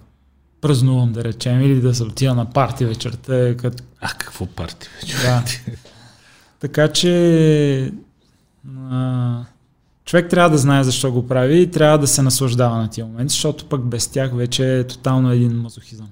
празнувам, 0.61 1.11
да 1.13 1.23
речем, 1.23 1.61
или 1.61 1.81
да 1.81 1.95
се 1.95 2.03
отида 2.03 2.33
на 2.33 2.45
парти 2.45 2.85
вечерта, 2.85 3.55
като 3.57 3.83
А, 4.01 4.09
какво 4.17 4.45
парти 4.45 4.87
вече? 5.01 5.15
да. 5.17 5.43
така 6.59 6.87
че 6.87 7.91
а, 8.91 9.32
човек 10.05 10.29
трябва 10.29 10.49
да 10.49 10.57
знае 10.57 10.83
защо 10.83 11.11
го 11.11 11.27
прави 11.27 11.61
и 11.61 11.71
трябва 11.71 11.97
да 11.97 12.07
се 12.07 12.21
наслаждава 12.21 12.77
на 12.77 12.89
тия 12.89 13.05
моменти, 13.05 13.33
защото 13.33 13.65
пък 13.65 13.85
без 13.85 14.07
тях 14.07 14.35
вече 14.35 14.79
е 14.79 14.87
тотално 14.87 15.31
един 15.31 15.61
мазохизъм. 15.61 16.07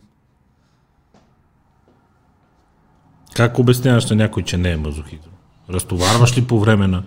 Как 3.33 3.59
обясняваш 3.59 4.09
на 4.09 4.15
някой, 4.15 4.43
че 4.43 4.57
не 4.57 4.71
е 4.71 4.77
мазохизъм? 4.77 5.31
Разтоварваш 5.69 6.37
ли 6.37 6.47
по 6.47 6.59
време 6.59 6.87
на 6.87 7.03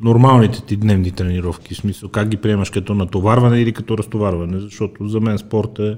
нормалните 0.00 0.62
ти 0.62 0.76
дневни 0.76 1.10
тренировки? 1.10 1.74
В 1.74 1.76
смисъл, 1.76 2.08
как 2.08 2.28
ги 2.28 2.36
приемаш 2.36 2.70
като 2.70 2.94
натоварване 2.94 3.60
или 3.60 3.72
като 3.72 3.98
разтоварване? 3.98 4.60
Защото 4.60 5.08
за 5.08 5.20
мен 5.20 5.38
спорт 5.38 5.78
е 5.78 5.96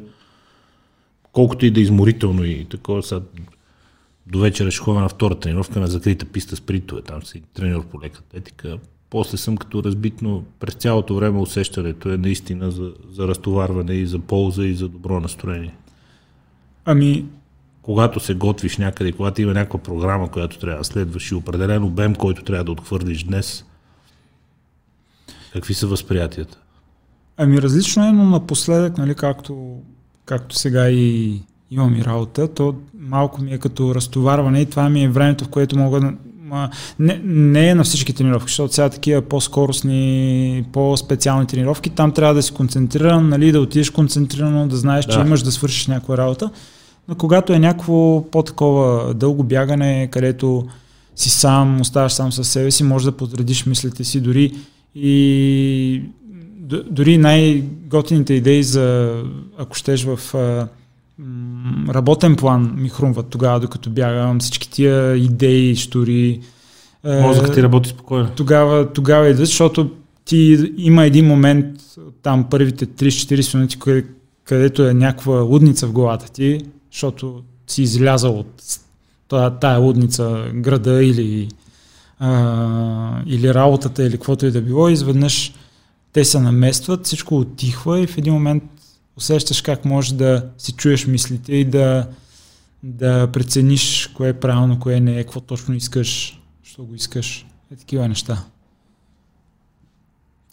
колкото 1.32 1.66
и 1.66 1.70
да 1.70 1.80
е 1.80 1.82
изморително 1.82 2.44
и 2.44 2.64
такова 2.64 3.02
са 3.02 3.22
до 4.26 4.38
вечера 4.38 4.70
ще 4.70 4.84
ходя 4.84 5.00
на 5.00 5.08
втора 5.08 5.34
тренировка 5.34 5.80
на 5.80 5.86
закрита 5.86 6.26
писта 6.26 6.56
с 6.56 6.60
притове. 6.60 7.02
Там 7.02 7.22
си 7.22 7.42
тренер 7.54 7.82
по 7.82 8.00
лека 8.00 8.18
атлетика. 8.18 8.78
После 9.10 9.36
съм 9.38 9.56
като 9.56 9.84
разбит, 9.84 10.22
но 10.22 10.42
през 10.60 10.74
цялото 10.74 11.14
време 11.14 11.38
усещането 11.38 12.08
е 12.08 12.16
наистина 12.16 12.70
за, 12.70 12.92
за 13.10 13.28
разтоварване 13.28 13.94
и 13.94 14.06
за 14.06 14.18
полза 14.18 14.64
и 14.64 14.74
за 14.74 14.88
добро 14.88 15.20
настроение. 15.20 15.74
Ами, 16.84 17.24
Когато 17.82 18.20
се 18.20 18.34
готвиш 18.34 18.76
някъде, 18.76 19.12
когато 19.12 19.42
има 19.42 19.54
някаква 19.54 19.78
програма, 19.78 20.30
която 20.30 20.58
трябва 20.58 20.78
да 20.78 20.84
следваш 20.84 21.30
и 21.30 21.34
определен 21.34 21.84
обем, 21.84 22.14
който 22.14 22.44
трябва 22.44 22.64
да 22.64 22.72
отхвърлиш 22.72 23.24
днес, 23.24 23.64
какви 25.52 25.74
са 25.74 25.86
възприятията? 25.86 26.58
ами 27.38 27.62
различно 27.62 28.08
е, 28.08 28.12
но 28.12 28.24
напоследък, 28.24 28.98
нали, 28.98 29.14
както, 29.14 29.76
както 30.24 30.56
сега 30.56 30.90
и 30.90 31.40
имам 31.70 31.94
и 31.94 32.04
работа, 32.04 32.54
то 32.54 32.74
малко 32.98 33.42
ми 33.42 33.52
е 33.52 33.58
като 33.58 33.94
разтоварване 33.94 34.60
и 34.60 34.66
това 34.66 34.88
ми 34.88 35.04
е 35.04 35.08
времето, 35.08 35.44
в 35.44 35.48
което 35.48 35.78
мога 35.78 36.12
не, 36.98 37.20
не 37.24 37.68
е 37.68 37.74
на 37.74 37.84
всички 37.84 38.12
тренировки, 38.12 38.50
защото 38.50 38.74
сега 38.74 38.88
такива 38.88 39.22
по-скоростни, 39.22 40.64
по-специални 40.72 41.46
тренировки, 41.46 41.90
там 41.90 42.12
трябва 42.12 42.34
да 42.34 42.42
си 42.42 42.52
концентриран, 42.52 43.28
нали, 43.28 43.52
да 43.52 43.60
отидеш 43.60 43.90
концентрирано, 43.90 44.68
да 44.68 44.76
знаеш, 44.76 45.04
да. 45.04 45.12
че 45.12 45.20
имаш 45.20 45.42
да 45.42 45.52
свършиш 45.52 45.86
някаква 45.86 46.16
работа. 46.16 46.50
Но 47.08 47.14
когато 47.14 47.52
е 47.52 47.58
някакво 47.58 48.24
по-такова 48.30 49.14
дълго 49.14 49.42
бягане, 49.42 50.08
където 50.10 50.66
си 51.16 51.30
сам, 51.30 51.80
оставаш 51.80 52.12
сам 52.12 52.32
със 52.32 52.48
себе 52.48 52.70
си, 52.70 52.84
може 52.84 53.04
да 53.04 53.16
подредиш 53.16 53.66
мислите 53.66 54.04
си 54.04 54.20
дори 54.20 54.52
и 54.94 56.02
дори 56.90 57.18
най-готините 57.18 58.34
идеи 58.34 58.62
за, 58.62 59.16
ако 59.58 59.74
щеш 59.74 60.04
в 60.04 60.34
работен 61.88 62.36
план 62.36 62.74
ми 62.76 62.88
хрумват 62.88 63.26
тогава, 63.28 63.60
докато 63.60 63.90
бягам, 63.90 64.40
всички 64.40 64.70
тия 64.70 65.16
идеи, 65.16 65.76
штори. 65.76 66.40
а, 67.04 67.20
Мозъкът 67.22 67.54
ти 67.54 67.62
работи 67.62 67.88
спокойно. 67.88 68.30
тогава, 68.36 68.92
тогава 68.92 69.28
идват, 69.28 69.46
защото 69.46 69.90
ти 70.24 70.72
има 70.76 71.04
един 71.04 71.26
момент, 71.26 71.66
там 72.22 72.46
първите 72.50 72.86
30-40 72.86 73.54
минути, 73.54 73.78
къде, 73.78 74.04
където 74.44 74.88
е 74.88 74.94
някаква 74.94 75.40
лудница 75.40 75.86
в 75.86 75.92
главата 75.92 76.32
ти, 76.32 76.60
защото 76.92 77.42
си 77.66 77.82
излязал 77.82 78.38
от 78.38 78.62
тая, 79.28 79.50
тая 79.50 79.78
лудница, 79.78 80.44
града 80.54 81.04
или, 81.04 81.48
а, 82.18 83.22
или 83.26 83.54
работата, 83.54 84.02
или 84.02 84.12
каквото 84.12 84.46
и 84.46 84.50
да 84.50 84.60
било, 84.60 84.88
изведнъж 84.88 85.54
те 86.12 86.24
се 86.24 86.40
наместват, 86.40 87.06
всичко 87.06 87.38
отихва 87.38 88.00
и 88.00 88.06
в 88.06 88.18
един 88.18 88.32
момент 88.32 88.62
усещаш 89.18 89.62
как 89.62 89.84
можеш 89.84 90.10
да 90.10 90.46
си 90.58 90.72
чуеш 90.72 91.06
мислите 91.06 91.54
и 91.54 91.64
да, 91.64 92.06
да 92.82 93.26
прецениш 93.32 94.10
кое 94.14 94.28
е 94.28 94.40
правилно, 94.40 94.78
кое 94.78 95.00
не 95.00 95.18
е, 95.18 95.24
какво 95.24 95.40
точно 95.40 95.74
искаш, 95.74 96.40
що 96.62 96.84
го 96.84 96.94
искаш. 96.94 97.46
Е 97.72 97.76
такива 97.76 98.08
неща. 98.08 98.44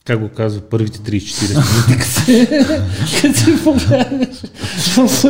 Как 0.06 0.20
го 0.20 0.30
казва 0.30 0.62
първите 0.62 1.00
30-40 1.00 1.48
минути? 1.48 2.48
Като 3.22 3.64
погледнеш. 3.64 4.44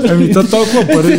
Ами 0.09 0.33
то 0.33 0.49
толкова 0.49 0.87
първи. 0.93 1.17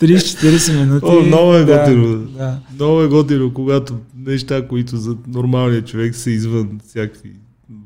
30-40 0.00 0.80
минути. 0.80 1.06
О, 1.06 1.20
много 1.20 1.54
е 1.54 1.64
да, 1.64 1.78
готино. 1.78 2.18
Да. 2.18 2.58
Много 2.74 3.02
е 3.02 3.08
готино, 3.08 3.54
когато 3.54 3.98
неща, 4.16 4.68
които 4.68 4.96
за 4.96 5.16
нормалния 5.26 5.84
човек 5.84 6.14
са 6.14 6.30
извън 6.30 6.80
всякакви 6.88 7.32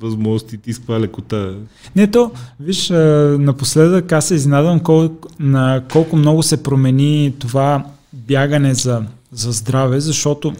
възможности, 0.01 0.59
ти 0.59 0.73
с 0.73 0.79
каква 0.79 1.01
лекота. 1.01 1.55
Не, 1.97 2.11
то, 2.11 2.31
виж, 2.61 2.91
напоследък 3.39 4.13
аз 4.13 4.29
се 4.29 4.35
изненадвам 4.35 4.81
колко, 4.81 5.29
на 5.41 5.83
колко 5.93 6.17
много 6.17 6.43
се 6.43 6.63
промени 6.63 7.35
това 7.39 7.85
бягане 8.13 8.75
за, 8.75 9.03
за 9.33 9.53
здраве, 9.53 10.01
защото 10.01 10.53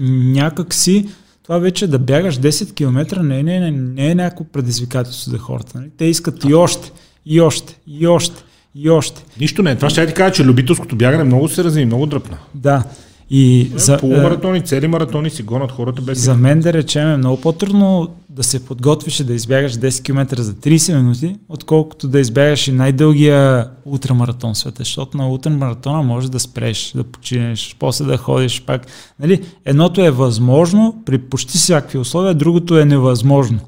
някак 0.00 0.74
си 0.74 1.08
това 1.42 1.58
вече 1.58 1.86
да 1.86 1.98
бягаш 1.98 2.38
10 2.38 2.74
км 2.74 3.22
не, 3.22 3.42
не, 3.42 3.60
не, 3.60 3.70
не 3.70 4.10
е 4.10 4.14
някакво 4.14 4.44
предизвикателство 4.44 5.30
за 5.30 5.38
хората. 5.38 5.78
Нали? 5.78 5.90
Те 5.96 6.04
искат 6.04 6.44
и 6.44 6.54
още, 6.54 6.92
и 7.26 7.40
още, 7.40 7.78
и 7.86 8.06
още, 8.06 8.44
и 8.74 8.90
още. 8.90 9.24
Нищо 9.40 9.62
не 9.62 9.70
е. 9.70 9.76
Това 9.76 9.90
ще 9.90 10.06
ти 10.06 10.14
кажа, 10.14 10.34
че 10.34 10.44
любителското 10.44 10.96
бягане 10.96 11.24
много 11.24 11.48
се 11.48 11.64
разви, 11.64 11.84
много 11.84 12.06
дръпна. 12.06 12.38
Да. 12.54 12.84
И 13.30 13.70
За, 13.74 13.78
за, 13.78 13.94
е, 13.94 13.98
Полумаратони, 13.98 14.62
цели 14.62 14.88
маратони 14.88 15.30
си 15.30 15.42
гонат 15.42 15.72
хората 15.72 16.02
без... 16.02 16.18
За 16.18 16.34
мен 16.34 16.60
да 16.60 16.72
речем 16.72 17.08
е 17.08 17.16
много 17.16 17.40
по-трудно 17.40 18.08
да 18.32 18.42
се 18.42 18.64
подготвиш 18.64 19.20
и 19.20 19.24
да 19.24 19.34
избягаш 19.34 19.72
10 19.72 20.04
км 20.04 20.42
за 20.42 20.54
30 20.54 20.96
минути, 20.96 21.36
отколкото 21.48 22.08
да 22.08 22.20
избягаш 22.20 22.68
и 22.68 22.72
най-дългия 22.72 23.70
ултрамаратон 23.84 24.54
света, 24.54 24.76
защото 24.78 25.16
на 25.16 25.28
ултрамаратона 25.28 26.02
можеш 26.02 26.30
да 26.30 26.40
спреш, 26.40 26.92
да 26.96 27.04
починеш, 27.04 27.76
после 27.78 28.04
да 28.04 28.16
ходиш 28.16 28.62
пак. 28.62 28.86
Нали? 29.20 29.44
Едното 29.64 30.04
е 30.04 30.10
възможно 30.10 31.02
при 31.06 31.18
почти 31.18 31.58
всякакви 31.58 31.98
условия, 31.98 32.34
другото 32.34 32.78
е 32.78 32.84
невъзможно 32.84 33.58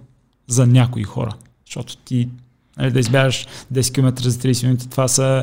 за 0.46 0.66
някои 0.66 1.02
хора, 1.02 1.34
защото 1.66 1.96
ти 1.96 2.28
нали, 2.78 2.90
да 2.90 3.00
избягаш 3.00 3.46
10 3.74 3.94
км 3.94 4.22
за 4.30 4.38
30 4.38 4.64
минути, 4.66 4.90
това 4.90 5.08
са 5.08 5.42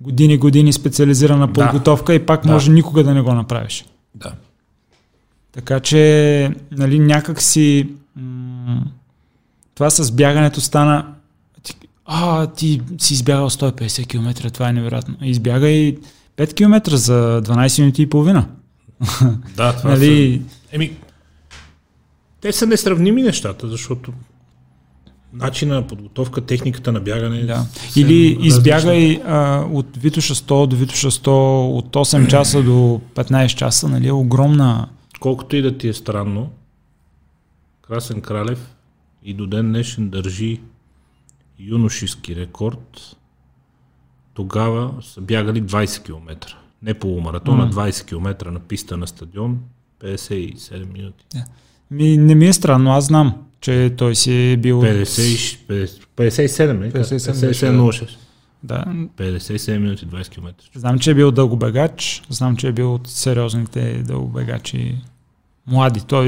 години, 0.00 0.38
години 0.38 0.72
специализирана 0.72 1.46
Да. 1.46 1.52
подготовка 1.52 2.14
и 2.14 2.26
пак 2.26 2.42
Да. 2.42 2.52
може 2.52 2.70
никога 2.70 3.04
да 3.04 3.14
не 3.14 3.20
го 3.20 3.34
направиш. 3.34 3.84
Да. 4.14 4.32
Така 5.52 5.80
че, 5.80 6.50
нали, 6.70 6.98
някак 6.98 7.42
си 7.42 7.88
това 9.74 9.90
с 9.90 10.12
бягането 10.12 10.60
стана 10.60 11.14
а, 12.10 12.46
ти 12.46 12.80
си 12.98 13.14
избягал 13.14 13.50
150 13.50 14.06
км, 14.06 14.50
това 14.50 14.68
е 14.68 14.72
невероятно. 14.72 15.16
Избягай 15.22 15.96
5 16.36 16.54
км 16.54 16.96
за 16.96 17.42
12 17.42 17.80
минути 17.80 18.02
и 18.02 18.06
половина. 18.06 18.48
Да, 19.56 19.76
това 19.76 19.90
нали, 19.90 20.42
са... 20.48 20.76
Еми, 20.76 20.96
те 22.40 22.52
са 22.52 22.66
несравними 22.66 23.22
нещата, 23.22 23.68
защото 23.68 24.12
начина 25.32 25.74
на 25.74 25.86
подготовка, 25.86 26.40
техниката 26.40 26.92
на 26.92 27.00
бягане... 27.00 27.42
да. 27.42 27.66
Или 27.96 28.38
избягай 28.40 29.20
а, 29.26 29.64
от 29.72 29.96
Витуша 29.96 30.34
100 30.34 30.66
до 30.66 30.76
Витуша 30.76 31.10
100, 31.10 31.28
от 31.78 31.96
8 31.96 32.30
часа 32.30 32.62
до 32.62 33.00
15 33.14 33.46
часа, 33.46 33.88
нали, 33.88 34.10
огромна... 34.10 34.88
Колкото 35.20 35.56
и 35.56 35.62
да 35.62 35.78
ти 35.78 35.88
е 35.88 35.92
странно, 35.92 36.50
Красен 37.88 38.20
Кралев 38.20 38.74
и 39.22 39.34
до 39.34 39.46
ден 39.46 39.68
днешен 39.68 40.08
държи 40.10 40.60
юношески 41.58 42.36
рекорд. 42.36 43.16
Тогава 44.34 44.94
са 45.02 45.20
бягали 45.20 45.62
20 45.62 46.04
км. 46.04 46.56
Не 46.82 46.94
полумаратона, 46.94 47.64
М. 47.64 47.72
20 47.72 48.06
км 48.06 48.50
на 48.50 48.60
писта 48.60 48.96
на 48.96 49.06
стадион, 49.06 49.60
57 50.00 50.92
минути. 50.92 51.24
Ми, 51.90 52.16
не 52.16 52.34
ми 52.34 52.46
е 52.46 52.52
странно, 52.52 52.90
аз 52.90 53.06
знам, 53.06 53.34
че 53.60 53.94
той 53.98 54.14
си 54.14 54.52
е 54.52 54.56
бил... 54.56 54.82
50, 54.82 55.22
и- 55.22 55.66
50 55.68 56.04
57, 56.16 56.72
не? 56.72 56.92
57, 56.92 57.32
57 57.50 58.16
Да, 58.62 58.84
57 59.16 59.78
минути, 59.78 60.06
20 60.06 60.28
км. 60.28 60.48
Знам, 60.74 60.98
че 60.98 61.10
е 61.10 61.14
бил 61.14 61.30
дългобегач, 61.30 62.22
знам, 62.28 62.56
че 62.56 62.68
е 62.68 62.72
бил 62.72 62.94
от 62.94 63.08
сериозните 63.08 64.02
дългобегачи 64.02 64.96
млади. 65.66 66.00
Той 66.06 66.26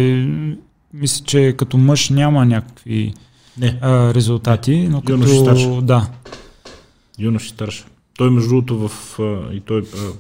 мисля, 0.95 1.25
че 1.25 1.55
като 1.59 1.79
мъж 1.79 2.11
няма 2.11 2.47
някакви 2.47 3.15
Не, 3.59 3.79
а, 3.81 4.15
резултати, 4.15 4.89
но 4.91 5.01
като... 5.01 5.13
Юнош. 5.13 5.85
Да, 5.85 6.09
юнош 7.19 7.47
и 7.47 7.49
старш. 7.49 7.87
Той 8.19 8.31
между 8.31 8.49
другото 8.49 8.89
в... 8.89 9.19
а, 9.19 9.55
и 9.55 9.61
той 9.61 9.81
а, 9.81 10.13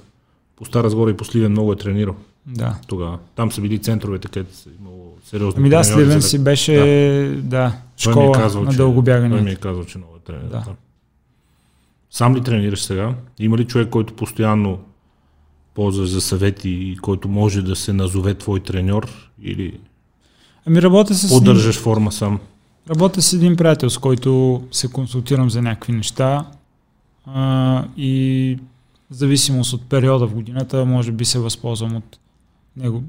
по 0.57 0.65
Стара 0.65 0.91
Сгора 0.91 1.11
и 1.11 1.17
по 1.17 1.25
Сливен 1.25 1.53
много 1.53 1.73
е 1.73 1.77
тренирал 1.77 2.15
да. 2.47 2.75
тогава. 2.87 3.19
Там 3.37 3.53
са 3.53 3.61
били 3.61 3.79
центровете, 3.79 4.29
където 4.29 4.57
са 4.57 4.69
имало 4.81 5.17
сериозно 5.25 5.59
Ами 5.59 5.69
да, 5.69 5.85
Сливен 5.85 6.23
си 6.23 6.45
беше 6.45 6.75
да. 7.43 7.73
Той 8.03 8.15
ми 8.15 8.21
е 8.21 8.23
школа 8.23 8.33
казвал, 8.33 8.65
на 8.65 8.73
дълго 8.73 9.05
Той 9.05 9.29
ми 9.29 9.51
е 9.51 9.57
казал, 9.57 9.85
че 9.85 9.99
много 9.99 10.17
е 10.17 10.21
тренер. 10.21 10.43
Да. 10.43 10.49
Да. 10.49 10.75
Сам 12.11 12.37
ли 12.37 12.43
тренираш 12.43 12.83
сега? 12.83 13.15
Има 13.39 13.59
ли 13.59 13.65
човек, 13.65 13.89
който 13.89 14.15
постоянно 14.15 14.81
ползва 15.75 16.07
за 16.07 16.21
съвети 16.21 16.71
и 16.71 16.97
който 16.97 17.29
може 17.29 17.63
да 17.63 17.77
се 17.77 17.93
назове 17.93 18.35
твой 18.35 18.61
треньор 18.61 19.31
или 19.43 19.81
Ами 20.71 20.83
работя 20.83 21.15
с, 21.15 21.25
един, 21.25 21.39
поддържаш 21.39 21.79
форма 21.79 22.13
сам? 22.13 22.41
работя 22.91 23.23
с 23.23 23.33
един 23.33 23.57
приятел, 23.57 23.91
с 23.91 23.99
който 23.99 24.63
се 24.73 24.89
консултирам 24.89 25.51
за 25.51 25.63
някакви 25.63 25.93
неща 25.93 26.47
а, 27.27 27.85
и 27.97 28.59
в 29.11 29.15
зависимост 29.15 29.73
от 29.73 29.83
периода 29.89 30.27
в 30.27 30.35
годината, 30.35 30.85
може 30.85 31.13
би 31.13 31.25
се 31.25 31.39
възползвам 31.39 31.97
от 31.97 32.19
него 32.77 33.03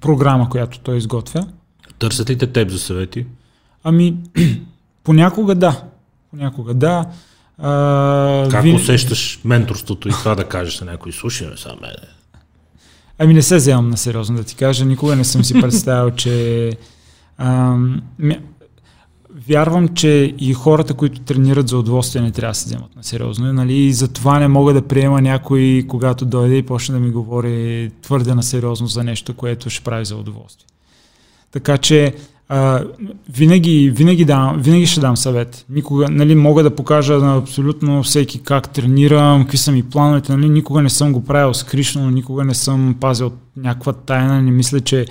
програма, 0.00 0.50
която 0.50 0.80
той 0.80 0.96
изготвя. 0.96 1.46
Търсят 1.98 2.30
ли 2.30 2.38
те 2.38 2.46
теб 2.46 2.68
за 2.70 2.78
съвети? 2.78 3.26
Ами, 3.84 4.16
понякога 5.04 5.54
да. 5.54 5.82
Понякога 6.30 6.74
да. 6.74 7.06
А, 7.58 8.48
Как 8.50 8.64
вин- 8.64 8.76
усещаш 8.76 9.40
менторството 9.44 10.08
и 10.08 10.12
това 10.12 10.34
да 10.34 10.44
кажеш 10.44 10.80
на 10.80 10.90
някой, 10.90 11.12
слушай, 11.12 11.48
сега 11.56 11.74
мене. 11.80 12.19
Ами 13.22 13.34
не 13.34 13.42
се 13.42 13.56
вземам 13.56 13.90
на 13.90 13.96
сериозно 13.96 14.36
да 14.36 14.44
ти 14.44 14.56
кажа. 14.56 14.84
Никога 14.84 15.16
не 15.16 15.24
съм 15.24 15.44
си 15.44 15.54
представил, 15.60 16.10
че... 16.10 16.72
Ам, 17.38 18.02
вярвам, 19.48 19.88
че 19.88 20.34
и 20.38 20.52
хората, 20.54 20.94
които 20.94 21.20
тренират 21.20 21.68
за 21.68 21.78
удоволствие, 21.78 22.22
не 22.22 22.30
трябва 22.30 22.50
да 22.50 22.54
се 22.54 22.66
вземат 22.66 22.96
на 22.96 23.04
сериозно. 23.04 23.52
Нали? 23.52 23.74
И 23.74 23.92
затова 23.92 24.38
не 24.38 24.48
мога 24.48 24.72
да 24.72 24.82
приема 24.82 25.22
някой, 25.22 25.84
когато 25.88 26.26
дойде 26.26 26.56
и 26.56 26.62
почне 26.62 26.92
да 26.92 27.00
ми 27.00 27.10
говори 27.10 27.90
твърде 28.02 28.34
на 28.34 28.42
сериозно 28.42 28.86
за 28.86 29.04
нещо, 29.04 29.34
което 29.34 29.70
ще 29.70 29.84
прави 29.84 30.04
за 30.04 30.16
удоволствие. 30.16 30.66
Така 31.52 31.78
че 31.78 32.14
а, 32.52 32.84
винаги, 33.28 33.90
винаги, 33.90 34.24
дам, 34.24 34.58
винаги 34.58 34.86
ще 34.86 35.00
дам 35.00 35.16
съвет. 35.16 35.64
Никога, 35.68 36.08
нали, 36.10 36.34
мога 36.34 36.62
да 36.62 36.74
покажа 36.74 37.18
на 37.18 37.36
абсолютно 37.36 38.02
всеки 38.02 38.42
как 38.42 38.68
тренирам, 38.68 39.42
какви 39.42 39.58
са 39.58 39.72
ми 39.72 39.82
плановете. 39.82 40.32
Нали, 40.36 40.48
никога 40.48 40.82
не 40.82 40.90
съм 40.90 41.12
го 41.12 41.24
правил 41.24 41.54
скришно, 41.54 42.10
никога 42.10 42.44
не 42.44 42.54
съм 42.54 42.96
пазил 43.00 43.32
някаква 43.56 43.92
тайна. 43.92 44.42
Не 44.42 44.50
мисля, 44.50 44.80
че 44.80 45.06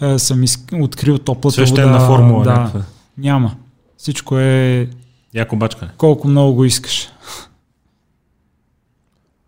а, 0.00 0.18
съм 0.18 0.42
из... 0.42 0.64
открил 0.72 1.18
топлата 1.18 1.54
Свещена 1.54 1.92
вода. 1.92 2.06
формула. 2.06 2.44
Да, 2.44 2.50
някаква. 2.52 2.82
няма. 3.18 3.56
Всичко 3.96 4.38
е 4.38 4.88
Яко 5.34 5.56
бачкане. 5.56 5.90
колко 5.96 6.28
много 6.28 6.54
го 6.54 6.64
искаш. 6.64 7.08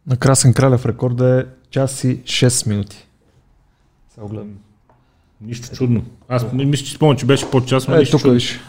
На 0.07 0.17
Красен 0.17 0.55
Кралев 0.55 0.87
рекорда 0.87 1.41
е 1.41 1.45
час 1.71 2.05
и 2.05 2.19
6 2.19 2.69
минути. 2.69 3.07
Сега 4.15 4.27
гледам. 4.27 4.49
Нищо 5.41 5.77
чудно. 5.77 6.05
Аз 6.29 6.53
ми- 6.53 6.67
мисля, 6.67 6.87
че 6.87 6.93
спомням, 6.93 7.17
че 7.17 7.27
беше 7.27 7.51
по 7.51 7.65
час, 7.65 7.89
но 7.89 7.95
Е, 7.95 7.99
нищо 7.99 8.13
тук 8.13 8.21
чудно. 8.21 8.35
виж. 8.35 8.61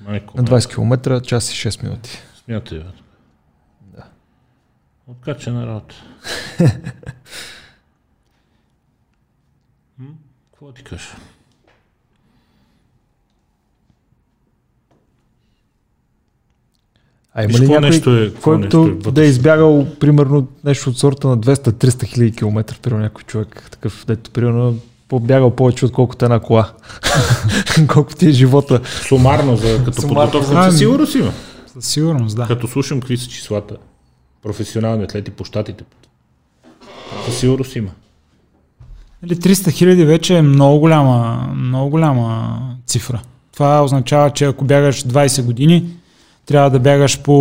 Майко, 0.00 0.36
На 0.36 0.44
20 0.44 0.70
км, 0.70 1.20
час 1.22 1.52
и 1.52 1.56
6 1.56 1.82
минути. 1.82 2.18
Смятай, 2.44 2.78
бе. 2.78 2.84
Да. 3.82 4.04
Откачена 5.06 5.66
работа. 5.66 5.94
Какво 10.50 10.72
ти 10.72 10.84
кажа? 10.84 11.04
А 17.34 17.44
има 17.44 17.58
ли 17.58 17.68
някой, 17.68 17.88
нещо 17.88 18.16
е, 18.16 18.30
какво 18.30 18.58
нещо 18.58 18.78
който 18.92 19.08
е 19.08 19.12
да 19.12 19.24
е 19.24 19.28
избягал 19.28 19.86
примерно 20.00 20.48
нещо 20.64 20.90
от 20.90 20.98
сорта 20.98 21.28
на 21.28 21.38
200-300 21.38 22.04
хиляди 22.06 22.32
километра, 22.32 22.76
примерно 22.82 23.02
някой 23.02 23.22
човек, 23.22 23.68
такъв, 23.70 24.04
дето 24.06 24.30
примерно 24.30 24.78
побягал 25.08 25.50
повече 25.50 25.84
отколкото 25.84 26.24
една 26.24 26.40
кола. 26.40 26.72
Колко 27.88 28.14
ти 28.14 28.28
е 28.28 28.32
живота. 28.32 28.80
Сумарно, 28.84 29.56
за, 29.56 29.84
като 29.84 30.00
Сумарно, 30.00 30.30
подготовка, 30.30 30.54
да. 30.54 30.70
със 30.70 30.78
сигурност 30.78 31.14
има. 31.14 31.32
Със 31.66 31.86
сигурност, 31.86 32.36
да. 32.36 32.46
Като 32.46 32.68
слушам 32.68 33.00
какви 33.00 33.16
са 33.16 33.28
числата, 33.28 33.76
професионални 34.42 35.04
атлети 35.04 35.30
по 35.30 35.44
щатите, 35.44 35.84
със 37.26 37.38
сигурност 37.38 37.76
има. 37.76 37.90
Или 39.24 39.36
300 39.36 39.72
хиляди 39.72 40.04
вече 40.04 40.36
е 40.36 40.42
много 40.42 40.78
голяма, 40.78 41.48
много 41.56 41.90
голяма 41.90 42.58
цифра. 42.86 43.22
Това 43.52 43.84
означава, 43.84 44.30
че 44.30 44.44
ако 44.44 44.64
бягаш 44.64 45.04
20 45.04 45.42
години, 45.42 45.90
трябва 46.46 46.70
да 46.70 46.78
бягаш 46.78 47.22
по, 47.22 47.32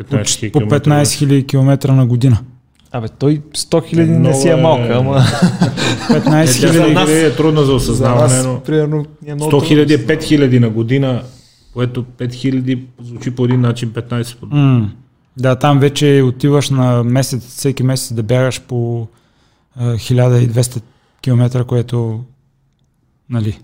15 0.00 0.52
по 0.52 0.60
15 0.60 1.12
хиляди 1.12 1.46
километра 1.46 1.92
на 1.92 2.06
година. 2.06 2.38
Абе, 2.96 3.08
той 3.08 3.42
100 3.52 3.86
хиляди 3.86 4.10
не 4.10 4.18
Много 4.18 4.40
си 4.40 4.48
е 4.48 4.52
е- 4.52 4.56
малка, 4.56 4.94
ама 4.94 5.20
15 6.08 6.42
Е, 6.42 6.46
за 6.46 6.84
хиляди. 6.84 7.12
е 7.12 7.36
трудна 7.36 7.60
за 7.60 7.66
за 7.66 7.72
осъзнаване, 7.72 8.34
нас, 8.34 8.46
но 8.46 8.60
примерно, 8.60 9.06
е 9.26 9.34
много 9.34 9.50
100 9.52 9.66
хиляди 9.66 9.94
е 9.94 9.98
5 9.98 10.22
хиляди 10.22 10.60
на 10.60 10.70
година, 10.70 11.22
което 11.72 12.04
5 12.04 12.32
хиляди 12.32 12.84
звучи 13.02 13.30
по 13.30 13.44
един 13.44 13.60
начин, 13.60 13.90
15 13.90 14.36
по 14.36 14.46
друг. 14.46 14.58
М, 14.58 14.90
Да, 15.36 15.56
там 15.56 15.80
вече 15.80 16.22
отиваш 16.22 16.70
на 16.70 17.04
месец, 17.04 17.46
всеки 17.46 17.82
месец 17.82 18.12
да 18.12 18.22
бягаш 18.22 18.60
по 18.60 19.06
а, 19.76 19.96
1200 19.96 20.82
км, 21.22 21.64
което 21.64 22.20
нали, 23.30 23.58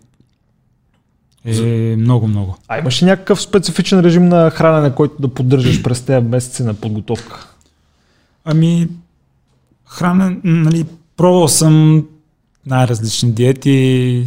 е 1.47 1.61
много-много. 1.99 2.57
А 2.69 2.79
имаш 2.79 3.03
ли 3.03 3.07
някакъв 3.07 3.43
специфичен 3.43 4.01
режим 4.01 4.29
на 4.29 4.51
хранене, 4.51 4.95
който 4.95 5.15
да 5.19 5.29
поддържаш 5.29 5.83
през 5.83 6.03
тези 6.03 6.27
месеци 6.27 6.63
на 6.63 6.75
подготовка? 6.75 7.49
Ами, 8.45 8.89
хранен, 9.93 10.41
нали, 10.45 10.85
пробвал 11.17 11.49
съм 11.49 12.07
най-различни 12.67 13.33
диети, 13.33 14.25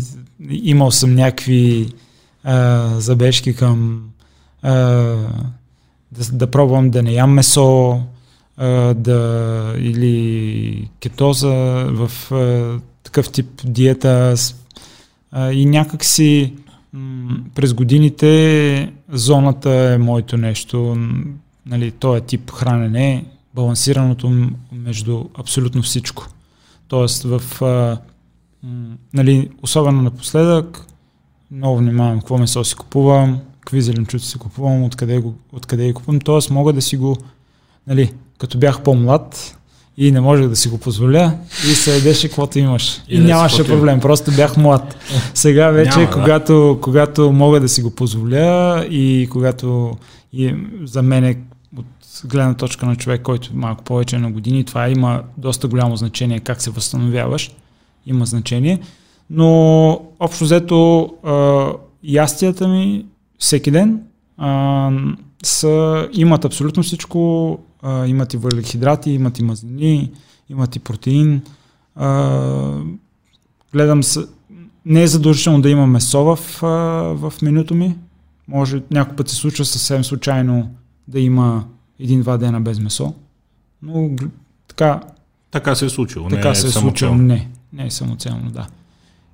имал 0.49 0.91
съм 0.91 1.15
някакви 1.15 1.93
а, 2.43 2.87
забежки 2.99 3.55
към 3.55 4.03
а, 4.61 4.71
да, 6.11 6.31
да 6.33 6.51
пробвам 6.51 6.89
да 6.89 7.03
не 7.03 7.11
ям 7.11 7.31
месо, 7.31 8.01
а, 8.57 8.93
да, 8.93 9.73
или 9.77 10.89
кетоза 10.99 11.53
в 11.89 12.31
а, 12.31 12.79
такъв 13.03 13.31
тип 13.31 13.61
диета. 13.65 14.35
А, 15.31 15.51
и 15.51 15.65
някак 15.65 16.05
си 16.05 16.53
м, 16.93 17.37
през 17.55 17.73
годините 17.73 18.91
зоната 19.09 19.71
е 19.71 19.97
моето 19.97 20.37
нещо. 20.37 20.97
Нали, 21.65 21.91
този 21.91 22.21
тип 22.21 22.51
хранене, 22.51 23.25
балансираното 23.55 24.49
между 24.71 25.23
абсолютно 25.39 25.81
всичко. 25.81 26.27
Тоест 26.87 27.23
в 27.23 27.61
а, 27.61 27.97
м, 28.63 28.95
нали, 29.13 29.49
особено 29.61 30.01
напоследък 30.01 30.85
много 31.51 31.77
внимавам 31.77 32.19
какво 32.19 32.37
месо 32.37 32.63
си 32.63 32.75
купувам, 32.75 33.39
какви 33.59 33.81
зеленчуци 33.81 34.27
си 34.27 34.37
купувам, 34.37 34.83
откъде, 34.83 35.19
го, 35.19 35.35
откъде 35.53 35.87
ги 35.87 35.93
купувам. 35.93 36.19
Тоест 36.19 36.49
мога 36.49 36.73
да 36.73 36.81
си 36.81 36.97
го, 36.97 37.17
нали, 37.87 38.13
като 38.37 38.57
бях 38.57 38.81
по-млад 38.81 39.57
и 39.97 40.11
не 40.11 40.21
можех 40.21 40.47
да 40.47 40.55
си 40.55 40.69
го 40.69 40.77
позволя 40.77 41.37
и 41.71 41.75
се 41.75 41.97
едеше 41.97 42.27
каквото 42.27 42.59
имаш. 42.59 43.01
И 43.09 43.15
И, 43.15 43.17
да 43.17 43.23
нямаше 43.23 43.67
проблем, 43.67 43.99
просто 43.99 44.31
бях 44.31 44.57
млад. 44.57 44.95
Сега 45.33 45.69
вече, 45.69 45.99
Няма, 45.99 46.05
да. 46.05 46.11
когато, 46.11 46.79
когато 46.81 47.31
мога 47.31 47.59
да 47.59 47.69
си 47.69 47.81
го 47.81 47.91
позволя 47.91 48.85
и 48.89 49.27
когато 49.31 49.97
и 50.33 50.55
за 50.83 51.01
мен 51.01 51.23
е 51.23 51.37
гледна 52.25 52.53
точка 52.53 52.85
на 52.85 52.95
човек, 52.95 53.21
който 53.21 53.49
малко 53.53 53.83
повече 53.83 54.15
е 54.15 54.19
на 54.19 54.31
години, 54.31 54.63
това 54.63 54.89
има 54.89 55.23
доста 55.37 55.67
голямо 55.67 55.97
значение 55.97 56.39
как 56.39 56.61
се 56.61 56.71
възстановяваш. 56.71 57.51
Има 58.05 58.25
значение. 58.25 58.79
Но 59.29 59.89
общо 60.19 60.43
взето 60.43 61.09
ястията 62.03 62.67
ми 62.67 63.05
всеки 63.39 63.71
ден 63.71 64.01
а, 64.37 64.91
са, 65.43 66.07
имат 66.13 66.45
абсолютно 66.45 66.83
всичко. 66.83 67.59
А, 67.81 68.07
имат 68.07 68.33
и 68.33 68.37
въглехидрати, 68.37 69.11
имат 69.11 69.39
и 69.39 69.43
мазнини, 69.43 70.11
имат 70.49 70.75
и 70.75 70.79
протеин. 70.79 71.41
А, 71.95 72.81
гледам 73.73 74.03
се, 74.03 74.19
не 74.85 75.03
е 75.03 75.07
задължително 75.07 75.61
да 75.61 75.69
има 75.69 75.87
месо 75.87 76.23
в, 76.23 76.39
в 77.15 77.33
менюто 77.41 77.75
ми. 77.75 77.95
Може 78.47 78.81
някой 78.91 79.15
път 79.15 79.29
се 79.29 79.35
случва 79.35 79.65
съвсем 79.65 80.03
случайно 80.03 80.69
да 81.07 81.19
има 81.19 81.63
един-два 81.99 82.37
дена 82.37 82.61
без 82.61 82.79
месо. 82.79 83.13
Но 83.81 84.09
така, 84.67 85.01
Така 85.51 85.75
се 85.75 85.85
е 85.85 85.89
случило. 85.89 86.29
така 86.29 86.49
не 86.49 86.55
се 86.55 86.67
е 86.67 86.71
случило. 86.71 87.15
Не, 87.15 87.47
не 87.73 87.85
е 87.85 87.91
самоцелно, 87.91 88.51
да. 88.51 88.67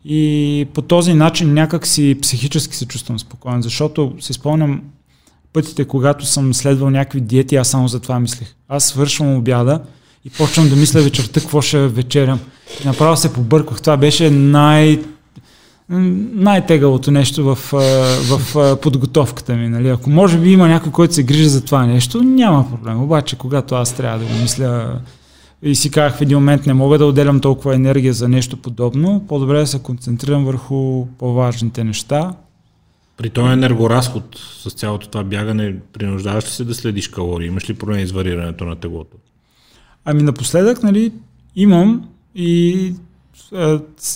И 0.06 0.68
по 0.74 0.82
този 0.82 1.14
начин 1.14 1.54
някак 1.54 1.88
си 1.88 2.18
психически 2.22 2.76
се 2.76 2.86
чувствам 2.86 3.20
спокоен, 3.20 3.62
защото 3.62 4.14
си 4.20 4.34
спомням 4.34 4.82
пътите, 5.54 5.86
когато 5.86 6.26
съм 6.26 6.54
следвал 6.54 6.90
някакви 6.90 7.22
диети, 7.22 7.56
аз 7.56 7.68
само 7.68 7.88
за 7.88 8.00
това 8.00 8.20
мислех. 8.20 8.56
Аз 8.70 8.84
свършвам 8.84 9.36
обяда 9.36 9.82
и 10.26 10.30
почвам 10.30 10.70
да 10.70 10.76
мисля 10.76 11.02
вечерта 11.02 11.40
какво 11.40 11.62
ще 11.62 11.88
вечерям. 11.88 12.40
И 12.84 12.88
направо 12.88 13.18
се 13.18 13.34
побърках. 13.34 13.82
Това 13.82 13.98
беше 13.98 14.30
най- 14.30 15.04
най-тегалото 15.91 17.11
нещо 17.11 17.43
в, 17.43 17.57
в 18.30 18.77
подготовката 18.81 19.55
ми. 19.55 19.69
Нали? 19.69 19.89
Ако 19.89 20.09
може 20.09 20.38
би 20.38 20.51
има 20.51 20.68
някой, 20.68 20.91
който 20.91 21.13
се 21.13 21.23
грижи 21.23 21.49
за 21.49 21.65
това 21.65 21.85
нещо, 21.85 22.23
няма 22.23 22.69
проблем. 22.69 23.03
Обаче, 23.03 23.35
когато 23.35 23.76
аз 23.76 23.93
трябва 23.93 24.19
да 24.19 24.26
го 24.26 24.41
мисля 24.41 24.99
и 25.63 25.76
си 25.76 25.91
казах 25.91 26.18
в 26.18 26.22
един 26.22 26.38
момент 26.38 26.65
не 26.65 26.73
мога 26.73 26.97
да 26.97 27.05
отделям 27.05 27.39
толкова 27.39 27.76
енергия 27.76 28.13
за 28.13 28.27
нещо 28.27 28.57
подобно, 28.57 29.26
по-добре 29.27 29.59
да 29.59 29.68
се 29.68 29.80
концентрирам 29.80 30.45
върху 30.45 31.05
по-важните 31.05 31.84
неща. 31.84 32.34
При 33.18 33.30
този 33.30 33.53
енергоразход 33.53 34.39
с 34.63 34.72
цялото 34.72 35.07
това 35.07 35.23
бягане, 35.23 35.76
принуждаваш 35.93 36.45
ли 36.45 36.49
се 36.49 36.63
да 36.63 36.73
следиш 36.73 37.07
калории? 37.07 37.47
Имаш 37.47 37.69
ли 37.69 37.73
проблеми 37.73 38.07
с 38.07 38.11
варирането 38.11 38.65
на 38.65 38.76
теглото? 38.76 39.18
Ами 40.05 40.23
напоследък, 40.23 40.84
нали, 40.84 41.11
имам 41.55 42.09
и 42.35 42.93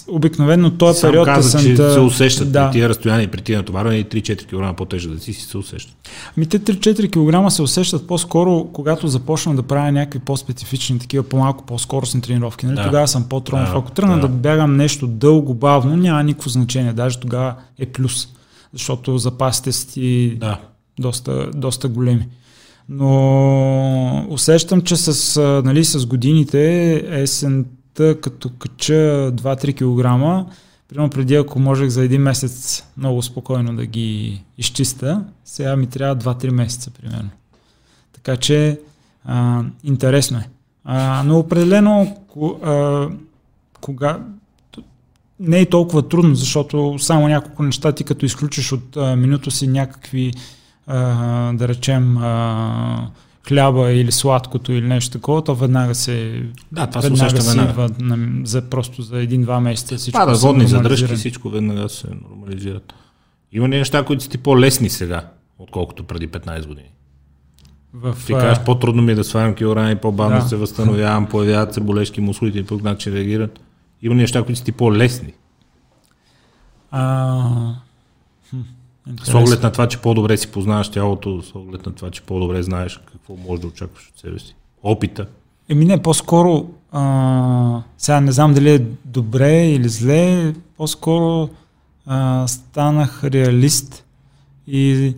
обикновено 0.08 0.72
този 0.72 1.00
Сам 1.00 1.10
период 1.10 1.26
каза, 1.26 1.60
че 1.60 1.66
есента- 1.66 1.94
се 1.94 2.00
усещат 2.00 2.52
да. 2.52 2.68
при 2.68 2.74
тия 2.74 2.90
разстояния 2.90 3.24
и 3.24 3.28
при 3.28 3.42
тия 3.42 3.58
натоварвания 3.58 4.00
и 4.00 4.06
3-4 4.06 4.46
кг 4.72 4.78
по-тежък 4.78 5.12
да 5.12 5.20
си, 5.20 5.34
си 5.34 5.42
се 5.42 5.58
усещат. 5.58 5.96
Ами 6.38 6.46
те 6.46 6.60
3-4 6.60 7.10
кг 7.46 7.52
се 7.52 7.62
усещат 7.62 8.08
по-скоро, 8.08 8.68
когато 8.74 9.08
започна 9.08 9.56
да 9.56 9.64
правя 9.64 9.92
някакви 9.92 10.20
по-специфични, 10.20 11.00
такива 11.00 11.24
по-малко 11.24 11.66
по-скоростни 11.66 12.22
тренировки. 12.22 12.66
Нали? 12.66 12.76
Да. 12.76 12.84
Тогава 12.84 13.08
съм 13.08 13.24
по-тронов. 13.24 13.72
Да, 13.72 13.78
Ако 13.78 13.92
тръгна 13.92 14.16
да. 14.16 14.22
да. 14.22 14.28
бягам 14.28 14.76
нещо 14.76 15.08
дълго, 15.08 15.54
бавно, 15.54 15.98
няма 15.98 16.24
никакво 16.24 16.50
значение. 16.50 16.94
Даже 16.94 17.20
тогава 17.20 17.56
е 17.80 17.86
плюс. 17.86 18.28
Защото 18.74 19.18
запасите 19.18 19.72
си 19.72 19.88
ти 19.88 20.38
Да. 20.40 20.60
доста, 21.00 21.50
доста 21.56 21.88
големи. 21.88 22.28
Но 22.90 24.26
усещам, 24.30 24.82
че 24.82 24.96
с, 24.96 25.42
нали, 25.66 25.86
с 25.86 26.06
годините 26.06 26.96
есента, 27.96 28.22
като 28.22 28.50
кача 28.50 29.32
2-3 29.34 29.74
кг, 29.74 30.52
примерно 30.88 31.10
преди 31.10 31.36
ако 31.36 31.60
можех 31.60 31.90
за 31.90 32.04
един 32.04 32.22
месец 32.22 32.84
много 32.98 33.22
спокойно 33.22 33.76
да 33.76 33.86
ги 33.86 34.44
изчиста, 34.58 35.24
сега 35.46 35.76
ми 35.76 35.88
трябва 35.88 36.16
2-3 36.16 36.52
месеца 36.52 36.92
примерно. 36.92 37.30
Така 38.14 38.38
че 38.38 38.80
а, 39.26 39.64
интересно 39.84 40.38
е. 40.38 40.50
А, 40.84 41.24
но 41.26 41.40
определено, 41.40 42.18
а, 42.64 43.08
кога, 43.82 44.20
не 45.40 45.60
е 45.60 45.70
толкова 45.70 46.08
трудно, 46.08 46.36
защото 46.36 47.00
само 47.00 47.28
няколко 47.28 47.64
неща 47.64 47.92
ти 47.92 48.04
като 48.04 48.26
изключиш 48.26 48.72
от 48.72 48.98
а, 48.98 49.16
менюто 49.16 49.52
си 49.52 49.68
някакви, 49.68 50.34
а, 50.88 51.54
да 51.54 51.68
речем, 51.68 52.18
а, 52.18 53.10
хляба 53.48 53.92
или 53.92 54.12
сладкото 54.12 54.72
или 54.72 54.88
нещо 54.88 55.12
такова, 55.12 55.44
то 55.44 55.56
веднага 55.56 55.96
се, 55.96 56.44
Да, 56.72 56.88
това 56.88 57.02
се 57.02 57.10
веднага 57.10 57.26
усеща 57.28 57.42
си 57.42 57.48
веднага. 57.50 57.70
идва 57.72 57.90
на, 58.00 58.46
за, 58.46 58.62
просто 58.62 59.02
за 59.02 59.20
един-два 59.20 59.60
месеца 59.60 59.98
всичко 59.98 60.20
Пада 60.20 60.36
се 60.36 60.48
водни 60.48 60.68
задръжки, 60.68 61.16
всичко 61.16 61.50
веднага 61.50 61.90
се 61.90 62.08
нормализират. 62.30 62.94
Има 63.52 63.70
ли 63.70 63.78
неща, 63.78 64.04
които 64.04 64.24
са 64.24 64.30
ти 64.30 64.38
по-лесни 64.38 64.90
сега, 64.90 65.28
отколкото 65.60 66.04
преди 66.04 66.28
15 66.28 66.68
години? 66.68 66.88
В, 67.94 68.18
Ти 68.26 68.34
кажеш, 68.34 68.64
по-трудно 68.66 69.02
ми 69.02 69.12
е 69.12 69.16
да 69.16 69.24
свалям 69.24 69.56
килограми, 69.56 69.96
по-бавно 69.96 70.36
Да. 70.36 70.42
се 70.42 70.56
възстановявам, 70.56 71.26
появяват 71.26 71.74
се 71.74 71.80
болешки 71.80 72.22
мускулите 72.22 72.60
и 72.60 72.66
по 72.66 72.76
начин 72.76 73.14
реагират. 73.14 73.60
Има 74.02 74.16
ли 74.16 74.20
неща, 74.20 74.44
които 74.44 74.60
са 74.60 74.66
ти 74.66 74.72
по-лесни? 74.72 75.34
а, 76.92 77.74
хм, 78.50 78.60
С 79.06 79.10
интересно. 79.10 79.40
оглед 79.40 79.64
на 79.64 79.72
това, 79.72 79.88
че 79.88 79.98
по-добре 79.98 80.38
си 80.38 80.52
познаваш 80.52 80.90
тялото, 80.90 81.42
с 81.42 81.56
оглед 81.56 81.86
на 81.86 81.92
това, 81.92 82.12
че 82.12 82.22
по-добре 82.22 82.64
знаеш 82.64 83.00
какво 83.12 83.36
можеш 83.36 83.62
да 83.62 83.68
очакваш 83.68 84.12
от 84.14 84.20
себе 84.20 84.40
си. 84.40 84.56
Опита. 84.84 85.28
Еми 85.70 85.86
не, 85.86 86.02
по-скоро, 86.02 86.70
а, 86.92 87.82
сега 87.98 88.22
не 88.22 88.32
знам 88.32 88.54
дали 88.54 88.72
е 88.72 88.86
добре 89.06 89.68
или 89.68 89.90
зле, 89.90 90.54
по-скоро 90.78 91.50
а, 92.06 92.48
станах 92.48 93.24
реалист 93.24 94.06
и 94.68 95.14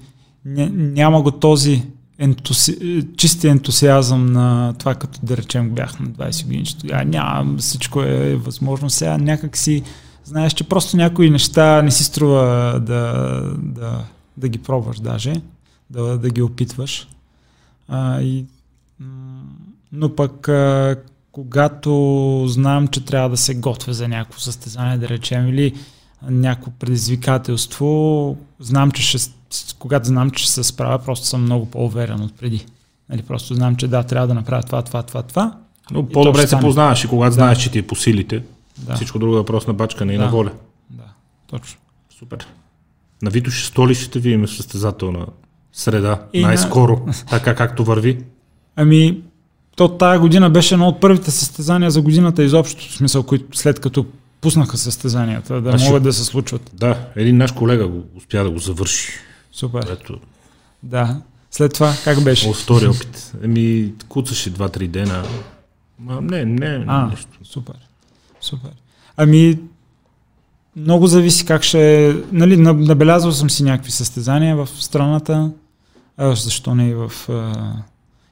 ня, 0.45 0.69
няма 0.73 1.22
го 1.22 1.31
този 1.31 1.84
ентуси, 2.19 3.05
чисти 3.18 3.47
ентусиазъм 3.47 4.26
на 4.26 4.73
това, 4.80 4.95
като 4.95 5.19
да 5.23 5.38
речем 5.38 5.69
бях 5.69 5.99
на 5.99 6.07
20 6.07 6.43
години, 6.43 6.65
че 6.65 6.77
тогава 6.77 7.05
няма, 7.05 7.57
всичко 7.57 8.01
е 8.01 8.35
възможно. 8.35 8.89
Сега 8.89 9.18
някак 9.18 9.57
си 9.57 9.84
знаеш, 10.28 10.54
че 10.54 10.64
просто 10.64 10.98
някои 10.98 11.30
неща 11.30 11.82
не 11.82 11.91
си 11.91 12.04
струва 12.04 12.80
да, 12.82 13.41
да, 13.58 14.04
да 14.38 14.49
ги 14.49 14.58
пробваш 14.58 14.99
даже, 14.99 15.41
да, 15.90 16.18
да 16.18 16.30
ги 16.30 16.41
опитваш. 16.41 17.08
А, 17.88 18.22
и, 18.22 18.45
но 19.91 20.16
пък 20.16 20.49
а, 20.49 20.95
когато 21.32 22.45
знам, 22.48 22.88
че 22.88 23.06
трябва 23.06 23.30
да 23.30 23.38
се 23.38 23.56
готвя 23.56 23.94
за 23.94 24.08
някакво 24.08 24.40
състезание, 24.40 24.98
да 24.98 25.10
речем, 25.10 25.48
или 25.48 25.74
някакво 26.30 26.72
предизвикателство, 26.72 28.38
знам, 28.60 28.91
че 28.91 29.02
ще, 29.02 29.32
когато 29.80 30.08
знам, 30.08 30.32
че 30.32 30.44
ще 30.44 30.54
се 30.54 30.64
справя, 30.64 30.99
просто 30.99 31.28
съм 31.28 31.41
много 31.41 31.66
по-уверен 31.66 32.22
от 32.22 32.38
преди. 32.38 32.66
Нали, 33.10 33.22
просто 33.22 33.56
знам, 33.56 33.76
че 33.76 33.88
да, 33.88 34.04
трябва 34.04 34.28
да 34.28 34.34
направя 34.34 34.64
това, 34.64 34.82
това, 34.82 35.04
това, 35.04 35.24
това. 35.24 35.58
Но 35.91 36.10
по-добре 36.10 36.48
се 36.48 36.60
познаваш 36.60 37.04
и 37.04 37.08
когато 37.08 37.34
знаеш, 37.34 37.58
че 37.58 37.72
ти 37.72 37.80
е 37.80 37.88
по 37.88 37.95
силите. 37.95 38.44
Да, 38.78 38.95
Всичко 38.95 39.20
друго 39.20 39.34
е 39.34 39.38
въпрос 39.38 39.68
на 39.68 39.74
бачкане 39.74 40.14
и 40.14 40.18
Да. 40.18 40.24
на 40.24 40.30
воля. 40.30 40.52
да, 40.90 41.04
точно. 41.48 41.80
Супер. 42.20 42.48
На 43.22 43.30
Витош 43.30 43.66
Столи 43.66 43.95
ще 43.95 44.20
видим 44.20 44.48
състезателна 44.48 45.26
среда. 45.74 46.22
И 46.34 46.41
на- 46.41 46.48
най-скоро, 46.48 47.06
така 47.30 47.56
както 47.56 47.84
върви. 47.86 48.24
Ами, 48.76 49.22
то 49.76 49.88
тая 49.90 50.20
година 50.20 50.49
беше 50.49 50.76
едно 50.76 50.88
от 50.88 51.02
първите 51.02 51.32
състезания 51.32 51.91
за 51.91 52.02
годината 52.02 52.44
изобщо, 52.44 52.82
в 52.84 52.94
смисъл, 52.94 53.24
които 53.24 53.58
след 53.58 53.80
като 53.80 54.06
пуснаха 54.41 54.78
състезанията, 54.78 55.62
да 55.62 55.70
А 55.70 55.78
ще- 55.78 55.88
могат 55.88 56.04
да 56.04 56.14
се 56.14 56.24
случват. 56.24 56.72
Да, 56.74 57.08
един 57.16 57.38
наш 57.38 57.52
колега 57.52 57.88
го 57.88 58.04
успя 58.16 58.44
да 58.44 58.52
го 58.52 58.60
завърши. 58.60 59.12
Супер. 59.52 59.88
Ето, 59.91 60.20
Да. 60.84 61.22
След 61.52 61.74
това, 61.74 61.94
как 62.04 62.24
беше? 62.24 62.49
от 62.49 62.56
втори 62.56 62.88
опит. 62.88 63.34
Еми, 63.44 63.94
куцаше 64.08 64.52
2-3 64.52 64.88
дена. 64.88 65.24
Ма, 65.99 66.22
не, 66.22 66.45
не, 66.45 66.84
А, 66.88 67.08
нещо. 67.08 67.28
супер. 67.44 67.76
Супер. 68.48 68.72
Ами, 69.18 69.60
много 70.76 71.07
зависи 71.07 71.45
как 71.45 71.64
ще... 71.64 72.15
Нали, 72.32 72.57
на- 72.57 72.74
набелязвал 72.74 73.34
съм 73.34 73.49
си 73.49 73.64
някакви 73.64 73.91
състезания 73.91 74.56
в 74.56 74.69
страната, 74.80 75.52
а, 76.18 76.36
защо 76.36 76.76
не 76.76 76.90
и 76.90 76.94
в 76.94 77.11
а, 77.30 77.74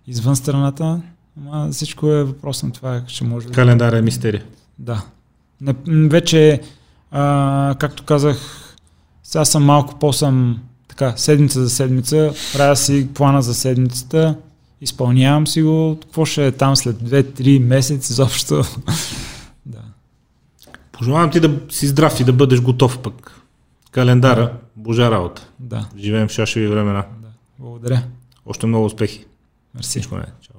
извън 0.07 0.35
страната. 0.35 1.01
Ама 1.41 1.69
всичко 1.71 2.07
е 2.07 2.23
въпрос 2.23 2.63
на 2.63 2.71
това, 2.71 3.01
ще 3.07 3.23
може 3.23 3.47
да... 3.47 3.53
Календар 3.53 3.93
е 3.93 4.01
мистерия. 4.01 4.43
Да. 4.79 5.05
Не, 5.61 5.73
вече, 6.07 6.61
а, 7.11 7.75
както 7.79 8.03
казах, 8.03 8.37
сега 9.23 9.45
съм 9.45 9.63
малко 9.63 9.99
по-съм 9.99 10.59
така, 10.87 11.13
седмица 11.17 11.61
за 11.63 11.69
седмица, 11.69 12.33
правя 12.53 12.75
си 12.75 13.07
плана 13.13 13.41
за 13.41 13.53
седмицата, 13.53 14.35
изпълнявам 14.81 15.47
си 15.47 15.61
го, 15.61 15.97
какво 16.01 16.25
ще 16.25 16.47
е 16.47 16.51
там 16.51 16.75
след 16.75 16.95
2-3 16.95 17.59
месеца 17.59 18.13
изобщо. 18.13 18.63
Пожелавам 20.97 21.31
ти 21.31 21.39
да 21.39 21.59
си 21.69 21.87
здрав 21.87 22.19
и 22.19 22.23
да 22.23 22.33
бъдеш 22.33 22.61
готов 22.61 22.99
пък. 22.99 23.41
Календара, 23.91 24.53
божа 24.75 25.11
работа. 25.11 25.49
Да, 25.59 25.89
Живеем 25.97 26.27
в 26.27 26.31
шашеви 26.31 26.67
времена. 26.67 27.05
да. 27.21 27.27
Благодаря. 27.59 28.03
Още 28.45 28.65
много 28.67 28.85
успехи. 28.85 29.25
Мерси. 29.75 30.01
Чао. 30.01 30.55